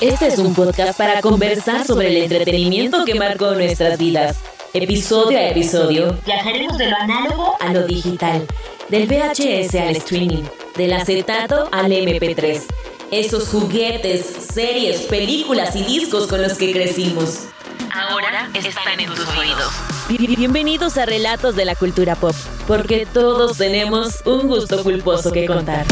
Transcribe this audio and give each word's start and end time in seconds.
Este 0.00 0.28
es 0.28 0.38
un 0.38 0.54
podcast 0.54 0.96
para 0.96 1.20
conversar 1.20 1.86
sobre 1.86 2.08
el 2.08 2.16
entretenimiento 2.22 3.04
que 3.04 3.14
marcó 3.14 3.52
nuestras 3.52 3.98
vidas. 3.98 4.38
Episodio 4.72 5.36
a 5.36 5.48
episodio, 5.48 6.16
viajaremos 6.24 6.78
de 6.78 6.86
lo 6.86 6.96
análogo 6.96 7.54
a 7.60 7.70
lo 7.74 7.86
digital, 7.86 8.46
del 8.88 9.06
VHS 9.06 9.74
al 9.74 9.96
streaming, 9.96 10.44
del 10.74 10.94
acetato 10.94 11.68
al 11.70 11.92
MP3. 11.92 12.62
Esos 13.10 13.48
juguetes, 13.48 14.24
series, 14.24 15.02
películas 15.02 15.76
y 15.76 15.82
discos 15.82 16.26
con 16.28 16.40
los 16.40 16.54
que 16.54 16.72
crecimos. 16.72 17.48
Ahora 17.92 18.48
están 18.54 19.00
en 19.00 19.10
tus 19.10 19.28
oídos. 19.36 19.70
Bienvenidos 20.08 20.96
a 20.96 21.04
Relatos 21.04 21.56
de 21.56 21.66
la 21.66 21.74
Cultura 21.74 22.14
Pop, 22.14 22.34
porque 22.66 23.06
todos 23.12 23.58
tenemos 23.58 24.22
un 24.24 24.48
gusto 24.48 24.82
culposo 24.82 25.30
que 25.30 25.44
contar. 25.44 25.84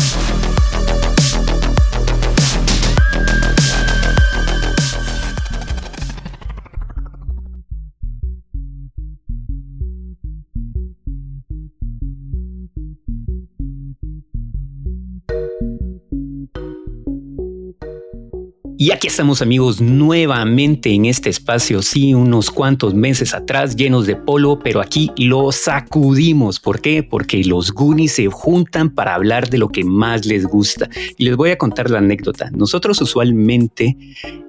Y 18.81 18.93
aquí 18.93 19.09
estamos 19.09 19.43
amigos 19.43 19.81
nuevamente 19.81 20.91
en 20.91 21.07
este 21.07 21.31
espacio, 21.31 21.83
sí, 21.83 22.15
unos 22.15 22.49
cuantos 22.49 22.95
meses 22.95 23.35
atrás 23.35 23.75
llenos 23.75 24.07
de 24.07 24.15
polvo, 24.15 24.61
pero 24.61 24.81
aquí 24.81 25.11
lo 25.17 25.51
sacudimos. 25.51 26.61
¿Por 26.61 26.81
qué? 26.81 27.03
Porque 27.03 27.43
los 27.43 27.73
Goonies 27.73 28.13
se 28.13 28.29
juntan 28.29 28.91
para 28.91 29.17
hablar 29.17 29.51
de 29.51 29.59
lo 29.59 29.71
que 29.71 29.83
más 29.83 30.27
les 30.27 30.47
gusta. 30.47 30.89
Y 31.17 31.25
les 31.25 31.35
voy 31.35 31.51
a 31.51 31.59
contar 31.59 31.91
la 31.91 31.99
anécdota. 31.99 32.53
Nosotros 32.53 33.01
usualmente 33.01 33.97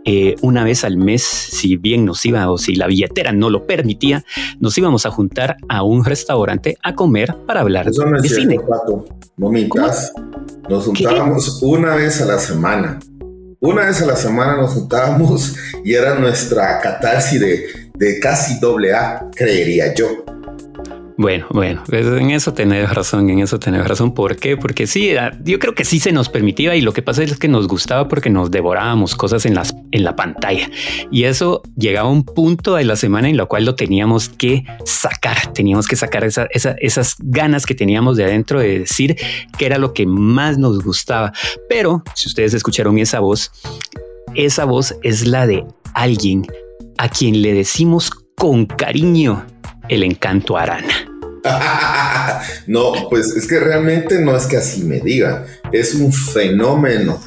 eh, 0.05 0.35
una 0.43 0.63
vez 0.63 0.83
al 0.83 0.97
mes, 0.97 1.23
si 1.23 1.77
bien 1.77 2.05
nos 2.05 2.23
iba 2.23 2.51
o 2.51 2.59
si 2.59 2.75
la 2.75 2.85
billetera 2.85 3.31
no 3.31 3.49
lo 3.49 3.65
permitía, 3.65 4.23
nos 4.59 4.77
íbamos 4.77 5.07
a 5.07 5.09
juntar 5.09 5.57
a 5.69 5.81
un 5.81 6.05
restaurante 6.05 6.77
a 6.83 6.93
comer 6.93 7.35
para 7.47 7.61
hablar 7.61 7.89
de 7.89 8.29
cine. 8.29 8.59
No 9.37 9.49
Nos 10.69 10.85
juntábamos 10.85 11.63
una 11.63 11.95
vez 11.95 12.21
a 12.21 12.25
la 12.25 12.37
semana 12.37 12.99
una 13.61 13.85
vez 13.85 14.01
a 14.01 14.05
la 14.05 14.15
semana 14.15 14.55
nos 14.55 14.73
juntábamos 14.73 15.55
y 15.83 15.93
era 15.93 16.15
nuestra 16.15 16.79
catarsis 16.79 17.39
de, 17.39 17.65
de 17.93 18.19
casi 18.19 18.59
doble 18.59 18.93
A, 18.93 19.29
creería 19.35 19.93
yo. 19.93 20.23
Bueno, 21.21 21.47
bueno, 21.49 21.83
pues 21.85 22.05
en 22.05 22.31
eso 22.31 22.53
tenés 22.53 22.89
razón, 22.93 23.29
en 23.29 23.39
eso 23.39 23.59
tenés 23.59 23.85
razón. 23.85 24.13
¿Por 24.13 24.37
qué? 24.37 24.55
Porque 24.55 24.87
sí, 24.87 25.17
ah, 25.17 25.37
yo 25.43 25.59
creo 25.59 25.75
que 25.75 25.83
sí 25.83 25.99
se 25.99 26.13
nos 26.13 26.29
permitía 26.29 26.77
y 26.77 26.81
lo 26.81 26.93
que 26.93 27.01
pasa 27.01 27.21
es 27.23 27.37
que 27.37 27.49
nos 27.49 27.67
gustaba 27.67 28.07
porque 28.07 28.29
nos 28.29 28.51
devorábamos 28.51 29.15
cosas 29.15 29.45
en, 29.45 29.53
las, 29.53 29.75
en 29.91 30.05
la 30.05 30.15
pantalla. 30.15 30.69
Y 31.11 31.25
eso 31.25 31.61
llegaba 31.75 32.07
a 32.07 32.11
un 32.13 32.23
punto 32.23 32.75
de 32.75 32.85
la 32.85 32.95
semana 32.95 33.27
en 33.27 33.35
la 33.35 33.47
cual 33.47 33.65
lo 33.65 33.75
teníamos 33.75 34.29
que 34.29 34.63
sacar, 34.85 35.51
teníamos 35.51 35.89
que 35.89 35.97
sacar 35.97 36.23
esas 36.23 37.15
ganas 37.19 37.65
que 37.65 37.75
teníamos 37.75 38.15
de 38.15 38.23
adentro 38.23 38.61
de 38.61 38.79
decir 38.79 39.17
que 39.57 39.65
era 39.65 39.77
lo 39.77 39.93
que 39.93 40.05
más 40.05 40.57
nos 40.57 40.81
gustaba. 40.81 41.33
Pero 41.67 42.01
si 42.15 42.29
ustedes 42.29 42.53
escucharon 42.53 42.97
esa 42.97 43.19
voz, 43.19 43.51
esa 44.35 44.63
voz 44.63 44.95
es 45.03 45.27
la 45.27 45.45
de 45.47 45.65
alguien 45.93 46.47
a 46.97 47.09
quien 47.09 47.41
le 47.41 47.53
decimos 47.53 48.09
con 48.37 48.65
cariño 48.65 49.45
el 49.89 50.03
encanto 50.03 50.55
arana. 50.55 51.08
no, 52.67 52.93
pues 53.09 53.35
es 53.35 53.47
que 53.47 53.59
realmente 53.59 54.19
no 54.19 54.35
es 54.35 54.45
que 54.45 54.57
así 54.57 54.83
me 54.83 54.99
digan, 54.99 55.45
es 55.71 55.95
un 55.95 56.11
fenómeno 56.11 57.19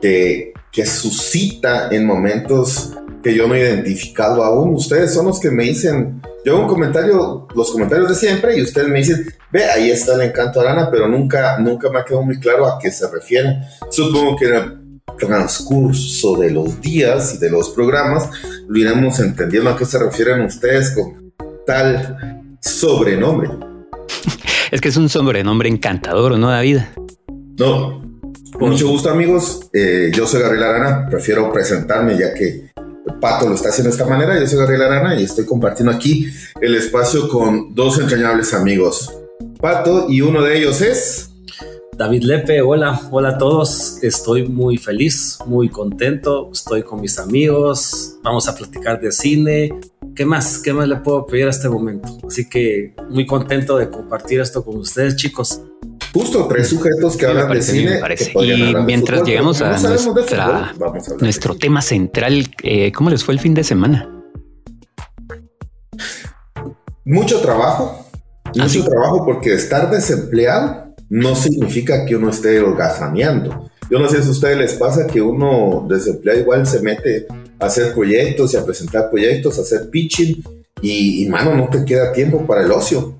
que, 0.00 0.52
que 0.72 0.86
suscita 0.86 1.88
en 1.90 2.06
momentos 2.06 2.92
que 3.22 3.34
yo 3.34 3.48
no 3.48 3.54
he 3.54 3.60
identificado 3.60 4.44
aún. 4.44 4.74
Ustedes 4.74 5.12
son 5.12 5.26
los 5.26 5.40
que 5.40 5.50
me 5.50 5.64
dicen, 5.64 6.22
yo 6.44 6.60
un 6.60 6.68
comentario, 6.68 7.48
los 7.54 7.72
comentarios 7.72 8.08
de 8.08 8.14
siempre, 8.14 8.56
y 8.56 8.62
ustedes 8.62 8.88
me 8.88 8.98
dicen, 8.98 9.26
ve, 9.50 9.64
ahí 9.64 9.90
está 9.90 10.14
el 10.14 10.22
encanto 10.22 10.60
arana, 10.60 10.88
pero 10.90 11.08
nunca, 11.08 11.58
nunca 11.58 11.90
me 11.90 11.98
ha 11.98 12.04
quedado 12.04 12.22
muy 12.22 12.38
claro 12.38 12.66
a 12.66 12.78
qué 12.78 12.90
se 12.90 13.10
refieren. 13.10 13.62
Supongo 13.90 14.36
que 14.36 14.46
en 14.46 14.86
transcurso 15.18 16.36
de 16.36 16.50
los 16.50 16.80
días 16.80 17.34
y 17.34 17.38
de 17.38 17.50
los 17.50 17.70
programas 17.70 18.28
lo 18.68 18.78
iremos 18.78 19.18
entendiendo 19.18 19.70
a 19.70 19.76
qué 19.76 19.84
se 19.84 19.98
refieren 19.98 20.42
ustedes 20.42 20.90
con 20.90 21.32
tal 21.66 22.35
sobrenombre. 22.66 23.50
es 24.70 24.80
que 24.80 24.88
es 24.88 24.96
un 24.96 25.08
sobrenombre 25.08 25.68
encantador, 25.68 26.38
¿no, 26.38 26.48
David? 26.48 26.78
No. 27.58 28.02
Con 28.58 28.70
mucho 28.70 28.88
gusto, 28.88 29.10
amigos. 29.10 29.68
Eh, 29.72 30.10
yo 30.14 30.26
soy 30.26 30.40
Gabriel 30.40 30.64
Arana. 30.64 31.06
Prefiero 31.08 31.52
presentarme 31.52 32.16
ya 32.18 32.32
que 32.32 32.70
Pato 33.20 33.48
lo 33.48 33.54
está 33.54 33.68
haciendo 33.68 33.90
de 33.90 33.96
esta 33.96 34.08
manera. 34.08 34.38
Yo 34.40 34.46
soy 34.46 34.58
Gabriel 34.58 34.82
Arana 34.82 35.20
y 35.20 35.24
estoy 35.24 35.44
compartiendo 35.44 35.92
aquí 35.92 36.28
el 36.60 36.74
espacio 36.74 37.28
con 37.28 37.74
dos 37.74 37.98
entrañables 37.98 38.54
amigos. 38.54 39.12
Pato 39.60 40.06
y 40.08 40.20
uno 40.22 40.42
de 40.42 40.58
ellos 40.58 40.80
es... 40.80 41.30
David 41.96 42.24
Lepe, 42.24 42.60
hola, 42.60 43.00
hola 43.10 43.30
a 43.30 43.38
todos. 43.38 44.02
Estoy 44.02 44.46
muy 44.46 44.76
feliz, 44.76 45.38
muy 45.46 45.70
contento. 45.70 46.50
Estoy 46.52 46.82
con 46.82 47.00
mis 47.00 47.18
amigos. 47.18 48.16
Vamos 48.22 48.48
a 48.48 48.54
platicar 48.54 49.00
de 49.00 49.12
cine, 49.12 49.72
¿qué 50.16 50.24
más? 50.24 50.58
¿Qué 50.58 50.72
más 50.72 50.88
le 50.88 50.96
puedo 50.96 51.26
pedir 51.26 51.46
a 51.46 51.50
este 51.50 51.68
momento? 51.68 52.18
Así 52.26 52.48
que 52.48 52.94
muy 53.10 53.26
contento 53.26 53.76
de 53.76 53.88
compartir 53.88 54.40
esto 54.40 54.64
con 54.64 54.78
ustedes, 54.78 55.14
chicos. 55.14 55.60
Justo 56.12 56.48
tres 56.48 56.68
sujetos 56.68 57.16
que 57.16 57.26
hablan 57.26 57.52
de 57.52 57.62
cine. 57.62 58.00
Y 58.42 58.74
mientras 58.84 59.22
llegamos 59.22 59.60
a, 59.60 59.76
nuestro 61.20 61.54
tema 61.56 61.82
central, 61.82 62.48
eh, 62.62 62.90
¿cómo 62.90 63.10
les 63.10 63.22
fue 63.22 63.34
el 63.34 63.40
fin 63.40 63.54
de 63.54 63.62
semana? 63.62 64.10
Mucho 67.04 67.40
trabajo. 67.40 68.08
¿Ah, 68.46 68.50
mucho 68.62 68.84
trabajo 68.84 69.24
porque 69.26 69.52
estar 69.52 69.90
desempleado 69.90 70.94
no 71.10 71.36
significa 71.36 72.06
que 72.06 72.16
uno 72.16 72.30
esté 72.30 72.58
holgazaneando. 72.60 73.70
Yo 73.90 73.98
no 73.98 74.08
sé 74.08 74.22
si 74.22 74.28
a 74.28 74.32
ustedes 74.32 74.58
les 74.58 74.74
pasa 74.74 75.06
que 75.06 75.20
uno 75.20 75.86
desempleado 75.88 76.40
igual 76.40 76.66
se 76.66 76.80
mete 76.80 77.26
hacer 77.58 77.94
proyectos 77.94 78.52
y 78.54 78.56
a 78.56 78.64
presentar 78.64 79.10
proyectos, 79.10 79.58
hacer 79.58 79.90
pitching 79.90 80.42
y, 80.82 81.26
mano, 81.28 81.54
no 81.54 81.68
te 81.68 81.84
queda 81.84 82.12
tiempo 82.12 82.46
para 82.46 82.64
el 82.64 82.70
ocio. 82.70 83.14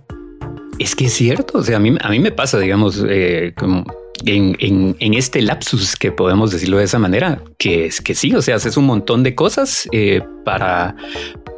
Es 0.78 0.94
que 0.94 1.06
es 1.06 1.14
cierto, 1.14 1.58
o 1.58 1.62
sea, 1.62 1.76
a 1.76 1.80
mí, 1.80 1.96
a 1.98 2.10
mí 2.10 2.20
me 2.20 2.32
pasa, 2.32 2.58
digamos, 2.58 3.02
eh, 3.08 3.54
como 3.56 3.84
en, 4.24 4.56
en, 4.98 5.14
este 5.14 5.40
lapsus, 5.40 5.96
que 5.96 6.12
podemos 6.12 6.50
decirlo 6.50 6.78
de 6.78 6.84
esa 6.84 6.98
manera, 6.98 7.42
que 7.58 7.86
es 7.86 8.00
que 8.00 8.14
sí, 8.14 8.34
o 8.34 8.42
sea, 8.42 8.56
haces 8.56 8.76
un 8.76 8.84
montón 8.84 9.22
de 9.22 9.34
cosas 9.34 9.88
eh, 9.92 10.22
para, 10.44 10.96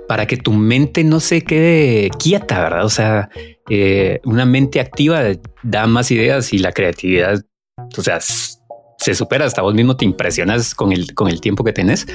para 0.06 0.26
que 0.26 0.36
tu 0.36 0.52
mente 0.52 1.02
no 1.02 1.19
se 1.19 1.42
quede 1.42 2.10
quieta, 2.19 2.62
¿verdad? 2.62 2.84
O 2.84 2.90
sea, 2.90 3.28
eh, 3.69 4.20
una 4.25 4.46
mente 4.46 4.80
activa 4.80 5.22
da 5.64 5.86
más 5.88 6.10
ideas 6.12 6.52
y 6.52 6.58
la 6.58 6.72
creatividad, 6.72 7.42
o 7.96 8.02
sea, 8.02 8.20
se 8.98 9.14
supera, 9.14 9.47
hasta 9.47 9.62
vos 9.62 9.75
mismo 9.75 9.97
te 9.97 10.04
impresionas 10.04 10.75
con 10.75 10.92
el, 10.92 11.14
con 11.14 11.28
el 11.28 11.41
tiempo 11.41 11.62
que 11.62 11.72
tenés, 11.72 12.06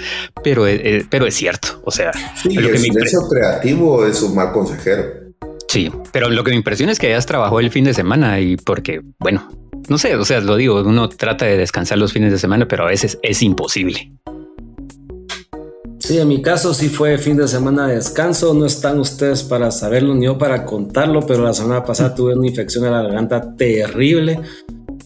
pero, 0.43 0.67
eh, 0.67 0.81
eh, 0.83 1.05
pero 1.09 1.25
es 1.25 1.33
cierto. 1.33 1.81
O 1.85 1.91
sea, 1.91 2.11
lo 2.43 2.69
el 2.69 2.71
que 2.71 2.91
creativo 3.29 4.05
es 4.05 4.21
un 4.21 4.35
mal 4.35 4.51
consejero. 4.51 5.05
Sí, 5.69 5.89
pero 6.11 6.29
lo 6.29 6.43
que 6.43 6.51
me 6.51 6.57
impresiona 6.57 6.91
es 6.91 6.99
que 6.99 7.07
hayas 7.07 7.25
trabajado 7.25 7.59
el 7.59 7.71
fin 7.71 7.85
de 7.85 7.93
semana 7.93 8.39
y 8.39 8.57
porque, 8.57 9.01
bueno, 9.19 9.47
no 9.87 9.97
sé, 9.97 10.15
o 10.15 10.25
sea, 10.25 10.41
lo 10.41 10.55
digo, 10.55 10.81
uno 10.81 11.09
trata 11.09 11.45
de 11.45 11.57
descansar 11.57 11.97
los 11.97 12.13
fines 12.13 12.31
de 12.31 12.37
semana, 12.37 12.67
pero 12.67 12.83
a 12.83 12.87
veces 12.87 13.17
es 13.23 13.41
imposible. 13.41 14.11
Sí, 15.99 16.19
en 16.19 16.27
mi 16.27 16.41
caso 16.41 16.73
sí 16.73 16.89
fue 16.89 17.17
fin 17.17 17.37
de 17.37 17.47
semana 17.47 17.87
de 17.87 17.95
descanso. 17.95 18.53
No 18.53 18.65
están 18.65 18.99
ustedes 18.99 19.41
para 19.41 19.71
saberlo 19.71 20.13
ni 20.13 20.25
yo 20.25 20.37
para 20.37 20.65
contarlo, 20.65 21.21
pero 21.25 21.43
la 21.43 21.53
semana 21.53 21.85
pasada 21.85 22.13
tuve 22.13 22.35
una 22.35 22.45
infección 22.45 22.83
en 22.83 22.91
la 22.91 23.03
garganta 23.03 23.55
terrible 23.55 24.41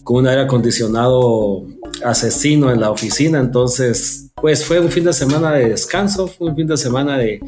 con 0.08 0.16
un 0.16 0.26
aire 0.26 0.40
acondicionado 0.40 1.66
asesino 2.02 2.72
en 2.72 2.80
la 2.80 2.90
oficina. 2.90 3.40
Entonces, 3.40 4.30
pues 4.36 4.64
fue 4.64 4.80
un 4.80 4.88
fin 4.88 5.04
de 5.04 5.12
semana 5.12 5.52
de 5.52 5.68
descanso, 5.68 6.26
fue 6.26 6.48
un 6.48 6.56
fin 6.56 6.66
de 6.66 6.78
semana 6.78 7.18
de, 7.18 7.38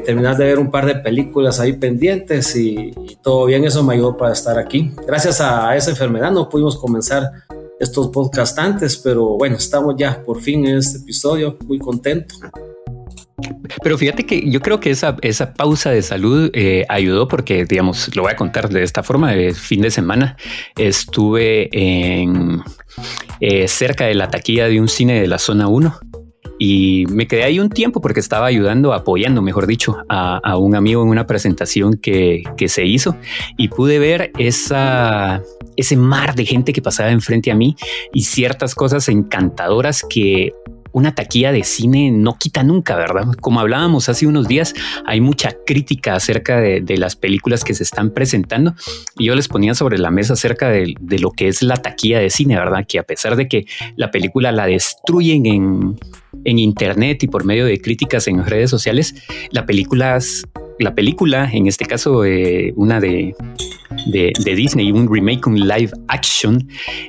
terminar 0.00 0.38
de 0.38 0.46
ver 0.46 0.58
un 0.58 0.70
par 0.70 0.86
de 0.86 0.94
películas 0.94 1.60
ahí 1.60 1.74
pendientes 1.74 2.56
y, 2.56 2.90
todo 3.22 3.44
bien. 3.44 3.66
Eso 3.66 3.84
me 3.84 3.92
ayudó 3.92 4.16
para 4.16 4.32
estar 4.32 4.58
aquí. 4.58 4.92
Gracias 5.06 5.42
a 5.42 5.76
esa 5.76 5.90
enfermedad 5.90 6.30
no 6.30 6.48
pudimos 6.48 6.78
comenzar 6.78 7.30
estos 7.78 8.08
podcasts 8.08 8.58
antes, 8.58 8.96
pero 8.96 9.36
bueno, 9.36 9.56
estamos 9.56 9.94
ya 9.98 10.22
por 10.22 10.40
fin 10.40 10.66
en 10.66 10.78
este 10.78 11.00
episodio, 11.00 11.58
muy 11.66 11.78
contento. 11.78 12.36
Pero 13.82 13.98
fíjate 13.98 14.24
que 14.24 14.48
yo 14.48 14.60
creo 14.60 14.80
que 14.80 14.90
esa, 14.90 15.16
esa 15.22 15.54
pausa 15.54 15.90
de 15.90 16.02
salud 16.02 16.50
eh, 16.52 16.84
ayudó 16.88 17.28
porque, 17.28 17.64
digamos, 17.64 18.14
lo 18.14 18.22
voy 18.22 18.32
a 18.32 18.36
contar 18.36 18.68
de 18.68 18.82
esta 18.82 19.02
forma. 19.02 19.34
El 19.34 19.54
fin 19.54 19.80
de 19.80 19.90
semana 19.90 20.36
estuve 20.76 21.68
en 21.72 22.62
eh, 23.40 23.68
cerca 23.68 24.06
de 24.06 24.14
la 24.14 24.28
taquilla 24.28 24.66
de 24.66 24.80
un 24.80 24.88
cine 24.88 25.20
de 25.20 25.26
la 25.26 25.38
zona 25.38 25.68
1 25.68 25.98
y 26.58 27.06
me 27.10 27.26
quedé 27.26 27.44
ahí 27.44 27.58
un 27.58 27.68
tiempo 27.68 28.00
porque 28.00 28.20
estaba 28.20 28.46
ayudando, 28.46 28.92
apoyando, 28.92 29.42
mejor 29.42 29.66
dicho, 29.66 29.96
a, 30.08 30.56
un 30.56 30.76
amigo 30.76 31.02
en 31.02 31.08
una 31.08 31.26
presentación 31.26 31.94
que, 31.94 32.44
que, 32.56 32.68
se 32.68 32.84
hizo 32.84 33.16
y 33.56 33.68
pude 33.68 33.98
ver 33.98 34.30
esa, 34.38 35.42
ese 35.76 35.96
mar 35.96 36.34
de 36.34 36.46
gente 36.46 36.72
que 36.72 36.80
pasaba 36.80 37.10
enfrente 37.10 37.50
a 37.50 37.54
mí 37.54 37.76
y 38.12 38.22
ciertas 38.22 38.74
cosas 38.74 39.08
encantadoras 39.08 40.04
que 40.08 40.52
una 40.94 41.12
taquilla 41.12 41.50
de 41.50 41.64
cine 41.64 42.12
no 42.12 42.38
quita 42.38 42.62
nunca, 42.62 42.94
¿verdad? 42.94 43.26
Como 43.40 43.58
hablábamos 43.58 44.08
hace 44.08 44.28
unos 44.28 44.46
días, 44.46 44.74
hay 45.04 45.20
mucha 45.20 45.52
crítica 45.66 46.14
acerca 46.14 46.60
de, 46.60 46.94
las 46.94 47.16
películas 47.16 47.64
que 47.64 47.74
se 47.74 47.82
están 47.82 48.12
presentando 48.12 48.74
y 49.18 49.24
yo 49.26 49.34
les 49.34 49.48
ponía 49.48 49.74
sobre 49.74 49.98
la 49.98 50.12
mesa 50.12 50.34
acerca 50.34 50.68
de, 50.68 50.94
lo 51.18 51.32
que 51.32 51.48
es 51.48 51.62
la 51.62 51.76
taquilla 51.76 52.20
de 52.20 52.30
cine, 52.30 52.56
¿verdad? 52.56 52.86
Que 52.86 53.00
a 53.00 53.02
pesar 53.02 53.34
de 53.34 53.48
que 53.48 53.66
la 53.96 54.12
película 54.12 54.52
la 54.52 54.66
destruyen 54.66 55.46
en, 55.46 55.98
internet 56.44 57.24
y 57.24 57.26
por 57.26 57.44
medio 57.44 57.66
de 57.66 57.80
críticas 57.80 58.28
en 58.28 58.44
redes 58.44 58.70
sociales, 58.70 59.16
la 59.50 59.66
película 59.66 60.16
la 60.78 60.94
película, 60.94 61.50
en 61.52 61.66
este 61.66 61.84
caso 61.84 62.24
eh, 62.24 62.72
una 62.76 63.00
de, 63.00 63.34
de, 64.06 64.54
Disney, 64.54 64.92
un 64.92 65.12
remake, 65.12 65.46
un 65.46 65.60
live 65.60 65.90
action, 66.08 66.66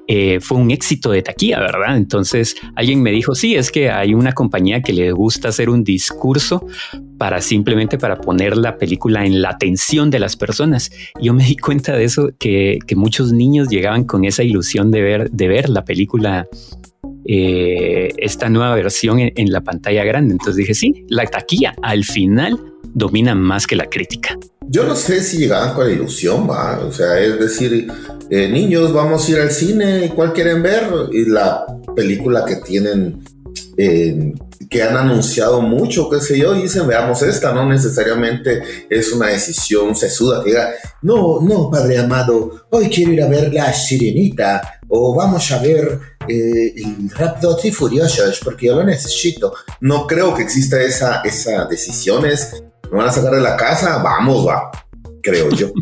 eh, 0.07 0.39
fue 0.39 0.57
un 0.57 0.71
éxito 0.71 1.11
de 1.11 1.21
taquilla, 1.21 1.59
¿verdad? 1.59 1.97
Entonces 1.97 2.55
alguien 2.75 3.01
me 3.01 3.11
dijo, 3.11 3.35
sí, 3.35 3.55
es 3.55 3.71
que 3.71 3.89
hay 3.89 4.13
una 4.13 4.33
compañía 4.33 4.81
que 4.81 4.93
le 4.93 5.11
gusta 5.11 5.49
hacer 5.49 5.69
un 5.69 5.83
discurso 5.83 6.65
para 7.17 7.41
simplemente 7.41 7.97
para 7.97 8.19
poner 8.19 8.57
la 8.57 8.77
película 8.77 9.25
en 9.25 9.41
la 9.41 9.49
atención 9.51 10.09
de 10.09 10.19
las 10.19 10.35
personas. 10.35 10.91
Yo 11.21 11.33
me 11.33 11.45
di 11.45 11.57
cuenta 11.57 11.93
de 11.93 12.03
eso, 12.03 12.29
que, 12.39 12.79
muchos 12.95 13.33
niños 13.33 13.67
llegaban 13.67 14.05
con 14.05 14.23
esa 14.23 14.41
ilusión 14.41 14.89
de 14.89 15.01
ver, 15.01 15.31
de 15.31 15.47
ver 15.49 15.69
la 15.69 15.83
película 15.83 16.47
eh, 17.27 18.09
esta 18.17 18.49
nueva 18.49 18.75
versión 18.75 19.19
en, 19.19 19.51
la 19.51 19.61
pantalla 19.61 20.03
grande. 20.03 20.33
Entonces 20.33 20.57
dije, 20.57 20.73
sí, 20.73 21.05
la 21.09 21.25
taquilla 21.25 21.73
al 21.81 22.03
final 22.03 22.73
domina 22.93 23.33
más 23.33 23.65
que 23.65 23.75
la 23.75 23.85
crítica. 23.85 24.37
Yo 24.67 24.83
no 24.85 24.95
sé 24.95 25.21
si 25.21 25.37
llegaban 25.37 25.73
con 25.73 25.87
la 25.87 25.93
ilusión, 25.93 26.49
¿va? 26.49 26.79
o 26.79 26.91
sea, 26.91 27.19
es 27.19 27.39
decir, 27.39 27.87
eh, 28.29 28.47
niños, 28.49 28.93
vamos 28.93 29.27
a 29.27 29.31
ir 29.31 29.39
al 29.39 29.51
cine, 29.51 30.11
¿cuál 30.15 30.33
quieren 30.33 30.63
ver? 30.63 30.87
Y 31.11 31.25
la 31.25 31.65
película 31.95 32.45
que 32.45 32.57
tienen, 32.57 33.23
eh, 33.77 34.33
que 34.69 34.83
han 34.83 34.97
anunciado 34.97 35.61
mucho, 35.61 36.09
qué 36.09 36.19
sé 36.19 36.39
yo, 36.39 36.53
dicen, 36.53 36.87
veamos 36.87 37.21
esta, 37.21 37.53
no 37.53 37.67
necesariamente 37.67 38.63
es 38.89 39.11
una 39.13 39.27
decisión 39.27 39.95
sesuda 39.95 40.43
que 40.43 40.51
diga, 40.51 40.69
no, 41.03 41.41
no, 41.41 41.69
padre 41.69 41.99
amado, 41.99 42.65
hoy 42.71 42.89
quiero 42.89 43.13
ir 43.13 43.21
a 43.21 43.27
ver 43.27 43.53
La 43.53 43.71
Sirenita, 43.73 44.79
o 44.87 45.15
vamos 45.15 45.51
a 45.51 45.59
ver 45.61 45.99
eh, 46.27 46.73
el 46.75 47.09
Raptor 47.09 47.57
y 47.63 47.71
Furiosos, 47.71 48.39
porque 48.43 48.67
yo 48.67 48.75
lo 48.75 48.83
necesito. 48.83 49.53
No 49.81 50.07
creo 50.07 50.33
que 50.33 50.43
exista 50.43 50.81
esa, 50.81 51.21
esa 51.21 51.65
decisión, 51.65 52.25
es 52.25 52.63
me 52.91 52.97
van 52.97 53.09
a 53.09 53.11
sacar 53.11 53.33
de 53.33 53.41
la 53.41 53.57
casa, 53.57 54.01
vamos, 54.01 54.47
va, 54.47 54.71
creo 55.21 55.49
yo. 55.49 55.71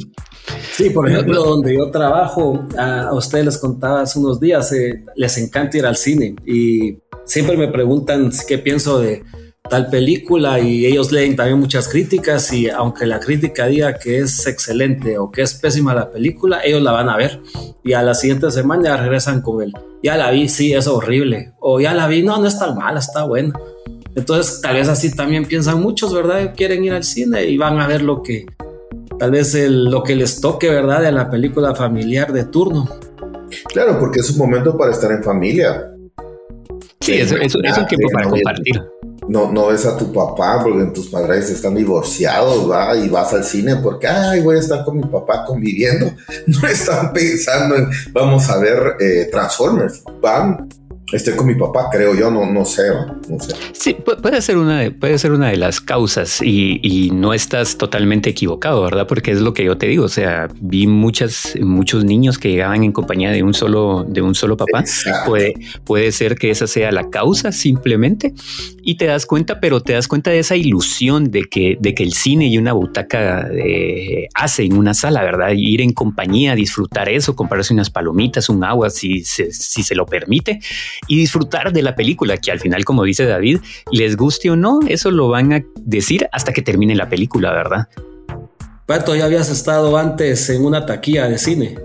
Sí, 0.74 0.90
por 0.90 1.10
ejemplo, 1.10 1.44
donde 1.44 1.76
yo 1.76 1.90
trabajo, 1.90 2.68
a 2.78 3.14
ustedes 3.14 3.46
les 3.46 3.58
contaba 3.58 4.02
hace 4.02 4.20
unos 4.20 4.40
días, 4.40 4.72
eh, 4.74 5.04
les 5.16 5.38
encanta 5.38 5.78
ir 5.78 5.86
al 5.86 5.96
cine 5.96 6.36
y 6.46 6.98
siempre 7.26 7.56
me 7.56 7.68
preguntan 7.68 8.32
qué 8.48 8.58
pienso 8.58 9.00
de 9.00 9.24
tal 9.70 9.90
película 9.90 10.60
y 10.60 10.86
ellos 10.86 11.12
leen 11.12 11.36
también 11.36 11.60
muchas 11.60 11.88
críticas 11.88 12.52
y 12.52 12.70
aunque 12.70 13.06
la 13.06 13.20
crítica 13.20 13.66
diga 13.66 13.94
que 13.94 14.20
es 14.20 14.46
excelente 14.46 15.18
o 15.18 15.32
que 15.32 15.42
es 15.42 15.54
pésima 15.54 15.94
la 15.94 16.12
película, 16.12 16.62
ellos 16.64 16.82
la 16.82 16.92
van 16.92 17.10
a 17.10 17.18
ver 17.18 17.42
y 17.84 17.94
a 17.94 18.02
la 18.02 18.14
siguiente 18.14 18.52
semana 18.52 18.84
ya 18.84 18.98
regresan 18.98 19.42
con 19.42 19.62
él. 19.62 19.74
Ya 20.04 20.18
la 20.18 20.32
vi, 20.32 20.50
sí, 20.50 20.74
es 20.74 20.88
horrible. 20.88 21.54
O 21.60 21.80
ya 21.80 21.94
la 21.94 22.08
vi, 22.08 22.24
no, 22.24 22.38
no 22.38 22.48
es 22.48 22.60
tan 22.60 22.76
mala, 22.76 23.00
está 23.00 23.24
buena. 23.24 23.54
Entonces, 24.16 24.62
tal 24.62 24.76
vez 24.76 24.90
así 24.90 25.16
también 25.16 25.46
piensan 25.46 25.82
muchos, 25.82 26.14
¿verdad? 26.14 26.54
Quieren 26.56 26.84
ir 26.84 26.94
al 26.94 27.04
cine 27.04 27.46
y 27.46 27.58
van 27.58 27.80
a 27.80 27.88
ver 27.88 28.02
lo 28.02 28.22
que, 28.22 28.46
tal 29.18 29.32
vez 29.32 29.56
lo 29.56 30.04
que 30.04 30.16
les 30.16 30.42
toque, 30.42 30.70
¿verdad? 30.70 31.02
De 31.02 31.12
la 31.12 31.30
película 31.30 31.74
familiar 31.74 32.32
de 32.32 32.44
turno. 32.44 32.88
Claro, 33.70 33.98
porque 34.00 34.20
es 34.20 34.30
un 34.30 34.38
momento 34.38 34.78
para 34.78 34.92
estar 34.92 35.12
en 35.12 35.24
familia. 35.24 35.90
Sí, 37.00 37.14
es, 37.14 37.32
es, 37.32 37.56
un 37.56 37.62
tiempo 37.62 38.10
para 38.14 38.30
compartir. 38.30 38.82
No, 39.28 39.52
no 39.52 39.68
ves 39.68 39.86
a 39.86 39.98
tu 39.98 40.12
papá 40.12 40.60
porque 40.64 40.86
tus 40.92 41.08
padres 41.08 41.50
están 41.50 41.76
divorciados, 41.76 42.70
¿va? 42.70 42.96
Y 42.96 43.10
vas 43.10 43.34
al 43.34 43.44
cine 43.44 43.78
porque, 43.78 44.08
ay, 44.08 44.42
voy 44.42 44.58
a 44.58 44.60
estar 44.60 44.84
con 44.84 44.98
mi 44.98 45.04
papá 45.04 45.46
conviviendo. 45.46 46.12
No 46.48 46.68
están 46.68 47.14
pensando 47.14 47.76
en, 47.76 47.90
vamos 48.12 48.50
a 48.50 48.58
ver 48.58 48.96
eh, 49.00 49.30
Transformers. 49.32 50.04
Van 50.22 50.68
estoy 51.14 51.36
con 51.36 51.48
mi 51.48 51.56
papá, 51.56 51.90
creo 51.92 52.16
yo, 52.16 52.32
no, 52.32 52.46
no 52.46 52.66
sé, 52.66 52.84
no 53.30 53.40
sé. 53.40 53.56
Sí, 53.72 53.96
puede 54.22 54.42
ser 54.42 54.58
una 54.58 54.80
de, 54.80 54.92
puede 54.92 55.18
ser 55.18 55.32
una 55.32 55.50
de 55.50 55.58
las 55.58 55.80
causas 55.80 56.42
y, 56.42 56.80
y, 56.82 57.12
no 57.12 57.34
estás 57.34 57.78
totalmente 57.78 58.32
equivocado, 58.32 58.82
¿verdad? 58.82 59.08
Porque 59.08 59.32
es 59.32 59.40
lo 59.40 59.54
que 59.54 59.64
yo 59.64 59.78
te 59.78 59.88
digo, 59.88 60.06
o 60.06 60.10
sea, 60.10 60.48
vi 60.60 60.88
muchas, 60.88 61.54
muchos 61.62 62.04
niños 62.04 62.38
que 62.38 62.50
llegaban 62.50 62.84
en 62.84 62.92
compañía 62.92 63.32
de 63.32 63.44
un 63.44 63.54
solo, 63.54 64.06
de 64.08 64.22
un 64.22 64.34
solo 64.34 64.58
papá. 64.58 64.84
Puede, 65.26 65.54
puede 65.84 66.12
ser 66.12 66.36
que 66.36 66.50
esa 66.50 66.68
sea 66.68 66.92
la 66.92 67.10
causa 67.10 67.52
simplemente 67.52 68.34
y 68.82 68.96
te 68.96 69.06
das 69.06 69.26
cuenta, 69.26 69.60
pero 69.60 69.82
te 69.82 69.94
das 69.94 70.08
cuenta 70.08 70.32
de 70.32 70.40
esa 70.40 70.56
ilusión 70.56 71.30
de 71.32 71.44
que, 71.44 71.78
de 71.80 71.94
que 71.94 72.04
el 72.04 72.14
cine 72.14 72.48
y 72.48 72.58
una 72.58 72.74
butaca 72.74 73.48
eh, 73.54 74.28
hace 74.34 74.64
en 74.64 74.78
una 74.78 74.94
sala, 74.94 75.22
¿verdad? 75.24 75.52
Ir 75.56 75.82
en 75.82 75.94
compañía, 75.94 76.56
disfrutar 76.56 77.10
eso, 77.10 77.36
comprarse 77.36 77.74
unas 77.74 77.90
palomitas, 77.90 78.50
un 78.50 78.64
agua, 78.64 78.90
si 78.90 79.24
si 79.24 79.84
se 79.84 79.96
lo 79.96 80.06
permite 80.06 80.60
y 81.08 81.18
disfrutar 81.18 81.74
de 81.74 81.82
la 81.82 81.96
película, 81.96 82.38
que 82.38 82.52
al 82.52 82.60
final, 82.60 82.86
como 82.86 83.04
dice 83.04 83.26
David, 83.26 83.60
les 83.92 84.16
guste 84.16 84.50
o 84.50 84.56
no, 84.56 84.80
eso 84.88 85.12
lo 85.12 85.30
van 85.30 85.54
a 85.54 85.64
decir 85.82 86.28
hasta 86.32 86.54
que 86.54 86.62
termine 86.62 86.96
la 86.96 87.10
película, 87.10 87.52
¿verdad? 87.52 87.88
Pato, 88.86 89.16
¿ya 89.16 89.26
habías 89.26 89.50
estado 89.50 89.98
antes 89.98 90.50
en 90.50 90.66
una 90.66 90.86
taquilla 90.86 91.28
de 91.28 91.38
cine? 91.38 91.80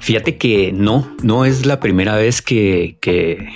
Fíjate 0.00 0.36
que 0.36 0.72
no, 0.72 1.16
no 1.22 1.44
es 1.44 1.66
la 1.66 1.80
primera 1.80 2.16
vez 2.16 2.42
que, 2.42 2.98
que, 3.00 3.48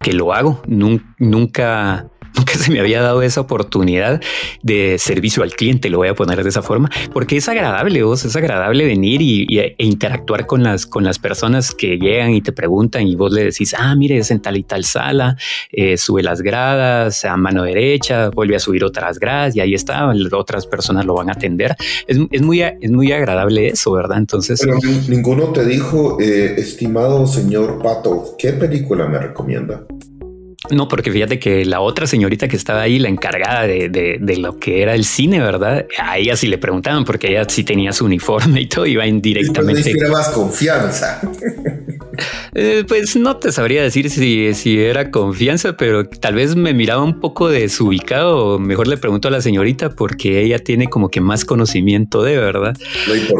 que 0.00 0.12
lo 0.12 0.34
hago. 0.34 0.60
Nunca, 0.66 2.10
nunca 2.36 2.54
se 2.54 2.70
me 2.70 2.80
había 2.80 3.00
dado 3.00 3.22
esa 3.22 3.40
oportunidad 3.40 4.20
de 4.62 4.96
servicio 4.98 5.42
al 5.42 5.52
cliente, 5.52 5.90
lo 5.90 5.98
voy 5.98 6.08
a 6.08 6.14
poner 6.14 6.42
de 6.42 6.48
esa 6.48 6.62
forma, 6.62 6.90
porque 7.12 7.36
es 7.36 7.48
agradable, 7.48 8.02
vos, 8.02 8.24
es 8.24 8.36
agradable 8.36 8.84
venir 8.84 9.22
y, 9.22 9.58
e 9.58 9.74
interactuar 9.78 10.46
con 10.46 10.62
las, 10.62 10.86
con 10.86 11.04
las 11.04 11.18
personas 11.18 11.74
que 11.74 11.98
llegan 11.98 12.34
y 12.34 12.40
te 12.40 12.52
preguntan 12.52 13.06
y 13.06 13.16
vos 13.16 13.32
le 13.32 13.44
decís, 13.44 13.74
ah, 13.78 13.94
mire, 13.94 14.18
es 14.18 14.30
en 14.30 14.40
tal 14.40 14.56
y 14.56 14.62
tal 14.62 14.84
sala, 14.84 15.36
eh, 15.72 15.96
sube 15.96 16.22
las 16.22 16.42
gradas 16.42 17.24
a 17.24 17.36
mano 17.36 17.64
derecha, 17.64 18.30
vuelve 18.30 18.56
a 18.56 18.60
subir 18.60 18.84
otras 18.84 19.18
gradas 19.18 19.56
y 19.56 19.60
ahí 19.60 19.74
está, 19.74 20.12
otras 20.32 20.66
personas 20.66 21.04
lo 21.04 21.14
van 21.14 21.28
a 21.28 21.32
atender. 21.32 21.76
Es, 22.06 22.18
es 22.30 22.42
muy, 22.42 22.62
es 22.62 22.90
muy 22.90 23.12
agradable 23.12 23.68
eso, 23.68 23.92
¿verdad? 23.92 24.18
Entonces... 24.18 24.60
Pero 24.60 24.78
ninguno 25.08 25.52
te 25.52 25.64
dijo, 25.64 26.18
eh, 26.20 26.54
estimado 26.58 27.26
señor 27.26 27.80
Pato, 27.82 28.34
¿qué 28.38 28.52
película 28.52 29.06
me 29.06 29.18
recomienda? 29.18 29.84
No, 30.70 30.88
porque 30.88 31.12
fíjate 31.12 31.38
que 31.38 31.64
la 31.66 31.80
otra 31.80 32.06
señorita 32.06 32.48
que 32.48 32.56
estaba 32.56 32.82
ahí, 32.82 32.98
la 32.98 33.10
encargada 33.10 33.66
de, 33.66 33.90
de, 33.90 34.36
lo 34.38 34.58
que 34.58 34.80
era 34.82 34.94
el 34.94 35.04
cine, 35.04 35.40
¿verdad? 35.40 35.86
A 35.98 36.16
ella 36.16 36.36
sí 36.36 36.46
le 36.46 36.56
preguntaban 36.56 37.04
porque 37.04 37.28
ella 37.28 37.44
sí 37.46 37.64
tenía 37.64 37.92
su 37.92 38.06
uniforme 38.06 38.62
y 38.62 38.66
todo, 38.66 38.86
iba 38.86 39.06
indirectamente. 39.06 39.92
Más 40.08 40.30
confianza. 40.30 41.20
Eh, 42.56 42.84
pues 42.86 43.16
no 43.16 43.36
te 43.38 43.50
sabría 43.50 43.82
decir 43.82 44.08
si, 44.10 44.54
si 44.54 44.78
era 44.78 45.10
confianza, 45.10 45.76
pero 45.76 46.06
tal 46.06 46.36
vez 46.36 46.54
me 46.54 46.72
miraba 46.72 47.02
un 47.02 47.18
poco 47.18 47.48
desubicado. 47.48 48.60
Mejor 48.60 48.86
le 48.86 48.96
pregunto 48.96 49.26
a 49.26 49.30
la 49.32 49.40
señorita 49.40 49.90
porque 49.90 50.40
ella 50.40 50.60
tiene 50.60 50.88
como 50.88 51.08
que 51.08 51.20
más 51.20 51.44
conocimiento 51.44 52.22
de 52.22 52.36
verdad. 52.36 52.76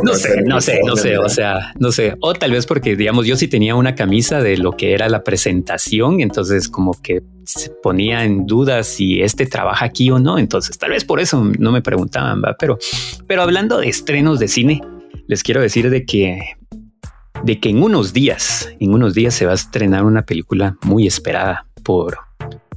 No 0.03 0.15
sé, 0.15 0.43
no 0.45 0.61
sé, 0.61 0.81
no 0.85 0.97
sé, 0.97 1.19
o 1.19 1.29
sea, 1.29 1.73
no 1.79 1.93
sé. 1.93 2.17
O 2.21 2.35
tal 2.35 2.51
vez 2.51 2.67
porque, 2.67 2.97
digamos, 2.97 3.27
yo 3.27 3.37
sí 3.37 3.47
tenía 3.47 3.77
una 3.77 3.95
camisa 3.95 4.43
de 4.43 4.57
lo 4.57 4.73
que 4.73 4.95
era 4.95 5.09
la 5.09 5.23
presentación, 5.23 6.21
entonces 6.21 6.69
como 6.69 7.01
que 7.01 7.14
se 7.45 7.71
ponía 7.71 8.25
en 8.25 8.47
duda 8.47 8.83
si 8.83 9.21
este 9.21 9.47
trabaja 9.47 9.85
aquí 9.85 10.11
o 10.11 10.19
no. 10.19 10.39
Entonces 10.39 10.79
tal 10.79 10.91
vez 10.91 11.05
por 11.05 11.21
eso 11.21 11.45
no 11.59 11.73
me 11.73 11.83
preguntaban, 11.83 12.43
¿va? 12.43 12.57
Pero, 12.59 12.79
pero 13.27 13.43
hablando 13.43 13.79
de 13.79 13.89
estrenos 13.89 14.39
de 14.39 14.49
cine, 14.49 14.81
les 15.27 15.43
quiero 15.43 15.61
decir 15.61 15.91
de 15.91 16.05
que 16.05 16.39
de 17.43 17.61
que 17.61 17.69
en 17.69 17.83
unos 17.83 18.13
días, 18.13 18.71
en 18.81 18.95
unos 18.95 19.13
días 19.15 19.35
se 19.35 19.45
va 19.45 19.53
a 19.53 19.57
estrenar 19.57 20.05
una 20.05 20.25
película 20.25 20.77
muy 20.83 21.07
esperada 21.07 21.67
por, 21.83 22.19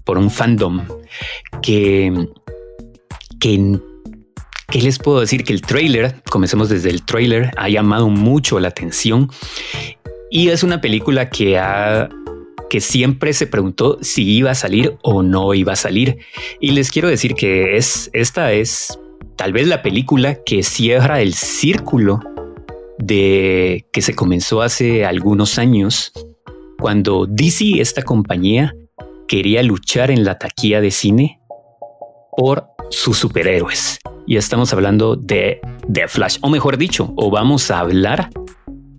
por 0.04 0.18
un 0.18 0.30
fandom 0.30 0.82
que, 1.62 2.28
que, 3.40 3.80
¿qué 4.68 4.82
les 4.82 5.00
puedo 5.00 5.22
decir? 5.22 5.46
Que 5.46 5.54
el 5.54 5.62
trailer, 5.62 6.22
comencemos 6.30 6.68
desde 6.68 6.90
el 6.90 7.04
trailer, 7.04 7.52
ha 7.56 7.70
llamado 7.70 8.10
mucho 8.10 8.60
la 8.60 8.68
atención 8.68 9.30
y 10.30 10.50
es 10.50 10.64
una 10.64 10.82
película 10.82 11.30
que 11.30 11.58
ha 11.58 12.10
que 12.70 12.82
siempre 12.82 13.34
se 13.34 13.48
preguntó 13.48 13.98
si 14.02 14.24
iba 14.30 14.52
a 14.52 14.56
salir 14.56 14.98
o 15.02 15.24
no 15.24 15.54
iba 15.54 15.74
a 15.74 15.78
salir. 15.78 16.18
Y 16.60 16.72
les 16.72 16.92
quiero 16.92 17.10
decir 17.10 17.34
que 17.34 17.78
es 17.78 18.10
esta 18.14 18.52
es 18.52 19.00
tal 19.36 19.54
vez 19.54 19.68
la 19.68 19.82
película 19.82 20.40
que 20.44 20.64
cierra 20.64 21.22
el 21.22 21.34
círculo 21.34 22.20
de 22.98 23.86
que 23.92 24.02
se 24.02 24.16
comenzó 24.16 24.62
hace 24.62 25.06
algunos 25.06 25.60
años 25.60 26.12
cuando 26.80 27.26
DC, 27.28 27.80
esta 27.80 28.04
compañía, 28.04 28.76
quería 29.28 29.64
luchar 29.64 30.12
en 30.12 30.24
la 30.24 30.38
taquilla 30.38 30.80
de 30.80 30.92
cine 30.92 31.40
por 32.36 32.68
sus 32.90 33.18
superhéroes. 33.18 34.00
Y 34.26 34.38
estamos 34.38 34.74
hablando 34.74 35.16
de 35.16 35.60
The 35.92 36.08
Flash, 36.08 36.38
o 36.42 36.50
mejor 36.50 36.78
dicho, 36.78 37.14
o 37.16 37.32
vamos 37.32 37.72
a 37.72 37.80
hablar 37.80 38.30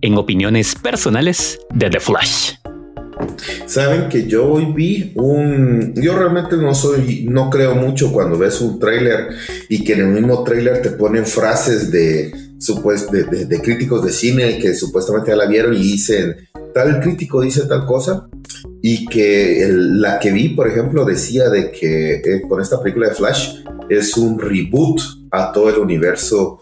en 0.01 0.17
opiniones 0.17 0.75
personales 0.75 1.59
de 1.73 1.89
The 1.89 1.99
Flash. 1.99 2.58
Saben 3.65 4.09
que 4.09 4.27
yo 4.27 4.47
hoy 4.47 4.71
vi 4.73 5.11
un. 5.15 5.93
Yo 5.95 6.17
realmente 6.17 6.57
no 6.57 6.73
soy. 6.73 7.25
No 7.29 7.49
creo 7.49 7.75
mucho 7.75 8.11
cuando 8.11 8.37
ves 8.37 8.61
un 8.61 8.79
tráiler 8.79 9.29
y 9.67 9.83
que 9.83 9.93
en 9.93 9.99
el 10.01 10.07
mismo 10.07 10.43
tráiler 10.43 10.81
te 10.81 10.91
ponen 10.91 11.25
frases 11.25 11.91
de, 11.91 12.31
de, 12.31 13.45
de, 13.45 13.61
críticos 13.61 14.03
de 14.03 14.11
cine 14.11 14.57
que 14.59 14.73
supuestamente 14.73 15.31
ya 15.31 15.37
la 15.37 15.47
vieron 15.47 15.73
y 15.73 15.79
dicen. 15.81 16.35
Tal 16.73 16.99
crítico 16.99 17.41
dice 17.41 17.65
tal 17.67 17.85
cosa. 17.85 18.27
Y 18.81 19.05
que 19.07 19.67
la 19.69 20.19
que 20.19 20.31
vi, 20.31 20.49
por 20.49 20.67
ejemplo, 20.67 21.03
decía 21.03 21.49
de 21.49 21.71
que 21.71 22.15
eh, 22.15 22.41
con 22.47 22.61
esta 22.61 22.81
película 22.81 23.09
de 23.09 23.15
Flash 23.15 23.63
es 23.89 24.15
un 24.17 24.39
reboot 24.39 25.01
a 25.31 25.51
todo 25.51 25.69
el 25.69 25.79
universo 25.79 26.61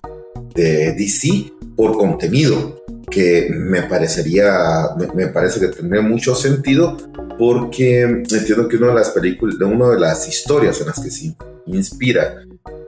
de 0.55 0.93
DC 0.93 1.51
por 1.75 1.97
contenido 1.97 2.77
que 3.09 3.49
me 3.49 3.83
parecería, 3.83 4.89
me, 5.15 5.27
parece 5.27 5.59
que 5.59 5.67
tendría 5.67 6.01
mucho 6.01 6.35
sentido 6.35 6.97
porque 7.37 8.01
entiendo 8.01 8.67
que 8.67 8.77
una 8.77 8.87
de 8.87 8.95
las 8.95 9.09
películas, 9.11 9.55
una 9.61 9.89
de 9.89 9.99
las 9.99 10.27
historias 10.27 10.79
en 10.81 10.87
las 10.87 10.99
que 10.99 11.09
se 11.09 11.35
inspira 11.67 12.43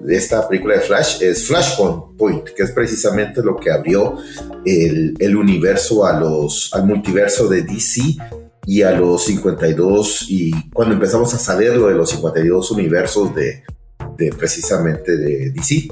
esta 0.07 0.47
película 0.47 0.75
de 0.75 0.81
Flash 0.81 1.21
es 1.21 1.47
Flashpoint, 1.47 2.49
que 2.55 2.63
es 2.63 2.71
precisamente 2.71 3.41
lo 3.41 3.55
que 3.57 3.71
abrió 3.71 4.17
el, 4.65 5.35
universo 5.35 6.05
a 6.05 6.19
los, 6.19 6.73
al 6.73 6.85
multiverso 6.85 7.47
de 7.47 7.63
DC 7.63 8.01
y 8.65 8.81
a 8.81 8.91
los 8.91 9.25
52 9.25 10.25
y 10.29 10.69
cuando 10.71 10.95
empezamos 10.95 11.33
a 11.33 11.39
saber 11.39 11.75
lo 11.75 11.87
de 11.87 11.95
los 11.95 12.09
52 12.09 12.71
universos 12.71 13.33
de, 13.35 13.63
de 14.17 14.29
precisamente 14.31 15.17
de 15.17 15.51
DC. 15.51 15.87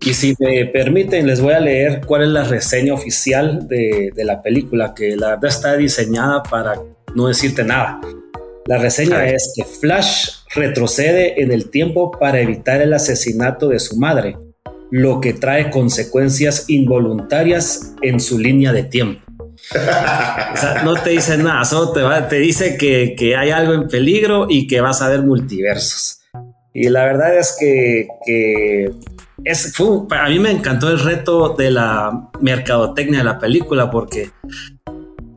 Y 0.00 0.14
si 0.14 0.34
me 0.38 0.66
permiten, 0.66 1.26
les 1.26 1.40
voy 1.40 1.54
a 1.54 1.60
leer 1.60 2.02
cuál 2.06 2.22
es 2.22 2.28
la 2.28 2.44
reseña 2.44 2.94
oficial 2.94 3.66
de, 3.66 4.12
la 4.16 4.42
película, 4.42 4.94
que 4.94 5.16
la 5.16 5.30
verdad 5.30 5.46
está 5.46 5.76
diseñada 5.76 6.42
para 6.42 6.74
no 7.14 7.28
decirte 7.28 7.64
nada. 7.64 8.00
La 8.66 8.78
reseña 8.78 9.26
es 9.26 9.52
que 9.56 9.64
Flash 9.64 10.28
retrocede 10.54 11.42
en 11.42 11.52
el 11.52 11.70
tiempo 11.70 12.10
para 12.10 12.40
evitar 12.40 12.80
el 12.80 12.92
asesinato 12.92 13.68
de 13.68 13.78
su 13.80 13.96
madre, 13.96 14.36
lo 14.90 15.20
que 15.20 15.32
trae 15.32 15.70
consecuencias 15.70 16.68
involuntarias 16.68 17.94
en 18.02 18.20
su 18.20 18.38
línea 18.38 18.72
de 18.72 18.84
tiempo. 18.84 19.22
o 19.74 20.56
sea, 20.56 20.82
no 20.84 20.94
te 20.94 21.10
dice 21.10 21.36
nada, 21.38 21.64
solo 21.64 21.92
te, 21.92 22.02
te 22.28 22.36
dice 22.36 22.76
que, 22.76 23.16
que, 23.18 23.36
hay 23.36 23.50
algo 23.50 23.74
en 23.74 23.88
peligro 23.88 24.46
y 24.48 24.66
que 24.66 24.80
vas 24.80 25.02
a 25.02 25.08
ver 25.08 25.22
multiversos. 25.22 26.20
Y 26.72 26.90
la 26.90 27.04
verdad 27.04 27.36
es 27.36 27.56
que, 27.58 28.06
que 28.24 28.92
es, 29.44 29.74
a 30.10 30.28
mí 30.28 30.38
me 30.38 30.50
encantó 30.50 30.90
el 30.90 30.98
reto 31.00 31.54
de 31.56 31.70
la 31.70 32.30
mercadotecnia 32.40 33.18
de 33.18 33.24
la 33.24 33.38
película 33.38 33.90
porque 33.90 34.30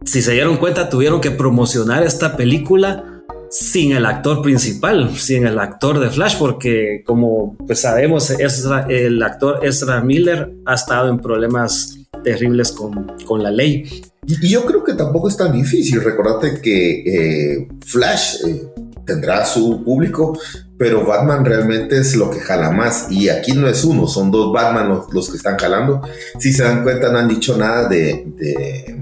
si 0.06 0.22
se 0.22 0.34
dieron 0.34 0.58
cuenta 0.58 0.90
tuvieron 0.90 1.22
que 1.22 1.32
promocionar 1.32 2.04
esta 2.04 2.36
película 2.36 3.06
sin 3.50 3.92
el 3.92 4.06
actor 4.06 4.42
principal, 4.42 5.16
sin 5.18 5.46
el 5.46 5.60
actor 5.60 6.00
de 6.00 6.10
Flash, 6.10 6.38
porque 6.40 7.04
como 7.06 7.58
pues 7.68 7.82
sabemos, 7.82 8.30
el 8.30 9.22
actor 9.22 9.60
Ezra 9.64 10.02
Miller 10.02 10.54
ha 10.66 10.76
estado 10.76 11.10
en 11.10 11.20
problemas 11.20 11.98
terribles 12.24 12.72
con, 12.72 13.12
con 13.26 13.44
la 13.44 13.52
ley. 13.52 14.04
Y 14.26 14.48
yo 14.48 14.66
creo 14.66 14.84
que 14.84 14.94
tampoco 14.94 15.28
es 15.28 15.36
tan 15.36 15.52
difícil. 15.52 16.02
Recordate 16.02 16.62
que 16.62 17.02
eh, 17.02 17.68
Flash 17.86 18.46
eh, 18.48 18.62
tendrá 19.06 19.46
su 19.46 19.84
público, 19.84 20.38
pero 20.82 21.06
Batman 21.06 21.46
realmente 21.46 22.00
es 22.00 22.16
lo 22.16 22.32
que 22.32 22.40
jala 22.40 22.72
más. 22.72 23.06
Y 23.12 23.30
aquí 23.30 23.52
no 23.52 23.68
es 23.68 23.84
uno, 23.84 24.08
son 24.08 24.32
dos 24.32 24.52
Batman 24.52 25.04
los, 25.12 25.30
que 25.30 25.38
están 25.38 25.56
jalando. 25.56 26.02
Si 26.40 26.52
se 26.52 26.64
dan 26.64 26.82
cuenta, 26.82 27.12
no 27.12 27.20
han 27.20 27.28
dicho 27.28 27.56
nada 27.56 27.88
de, 27.88 29.00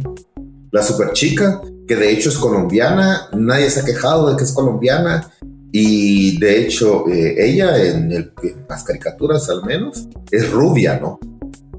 la 0.71 0.83
super 0.83 1.13
chica, 1.13 1.61
que 1.87 1.95
de 1.95 2.11
hecho 2.11 2.27
es 2.27 2.37
colombiana. 2.37 3.29
Nadie 3.31 3.69
se 3.69 3.79
ha 3.79 3.85
quejado 3.85 4.29
de 4.29 4.35
que 4.35 4.43
es 4.43 4.51
colombiana. 4.51 5.31
Y 5.71 6.37
de 6.37 6.63
hecho, 6.63 7.07
eh, 7.07 7.35
ella 7.37 7.81
en, 7.81 8.33
las 8.67 8.83
caricaturas 8.83 9.49
al 9.49 9.63
menos 9.63 10.05
es 10.31 10.51
rubia, 10.51 10.99
¿no? 10.99 11.17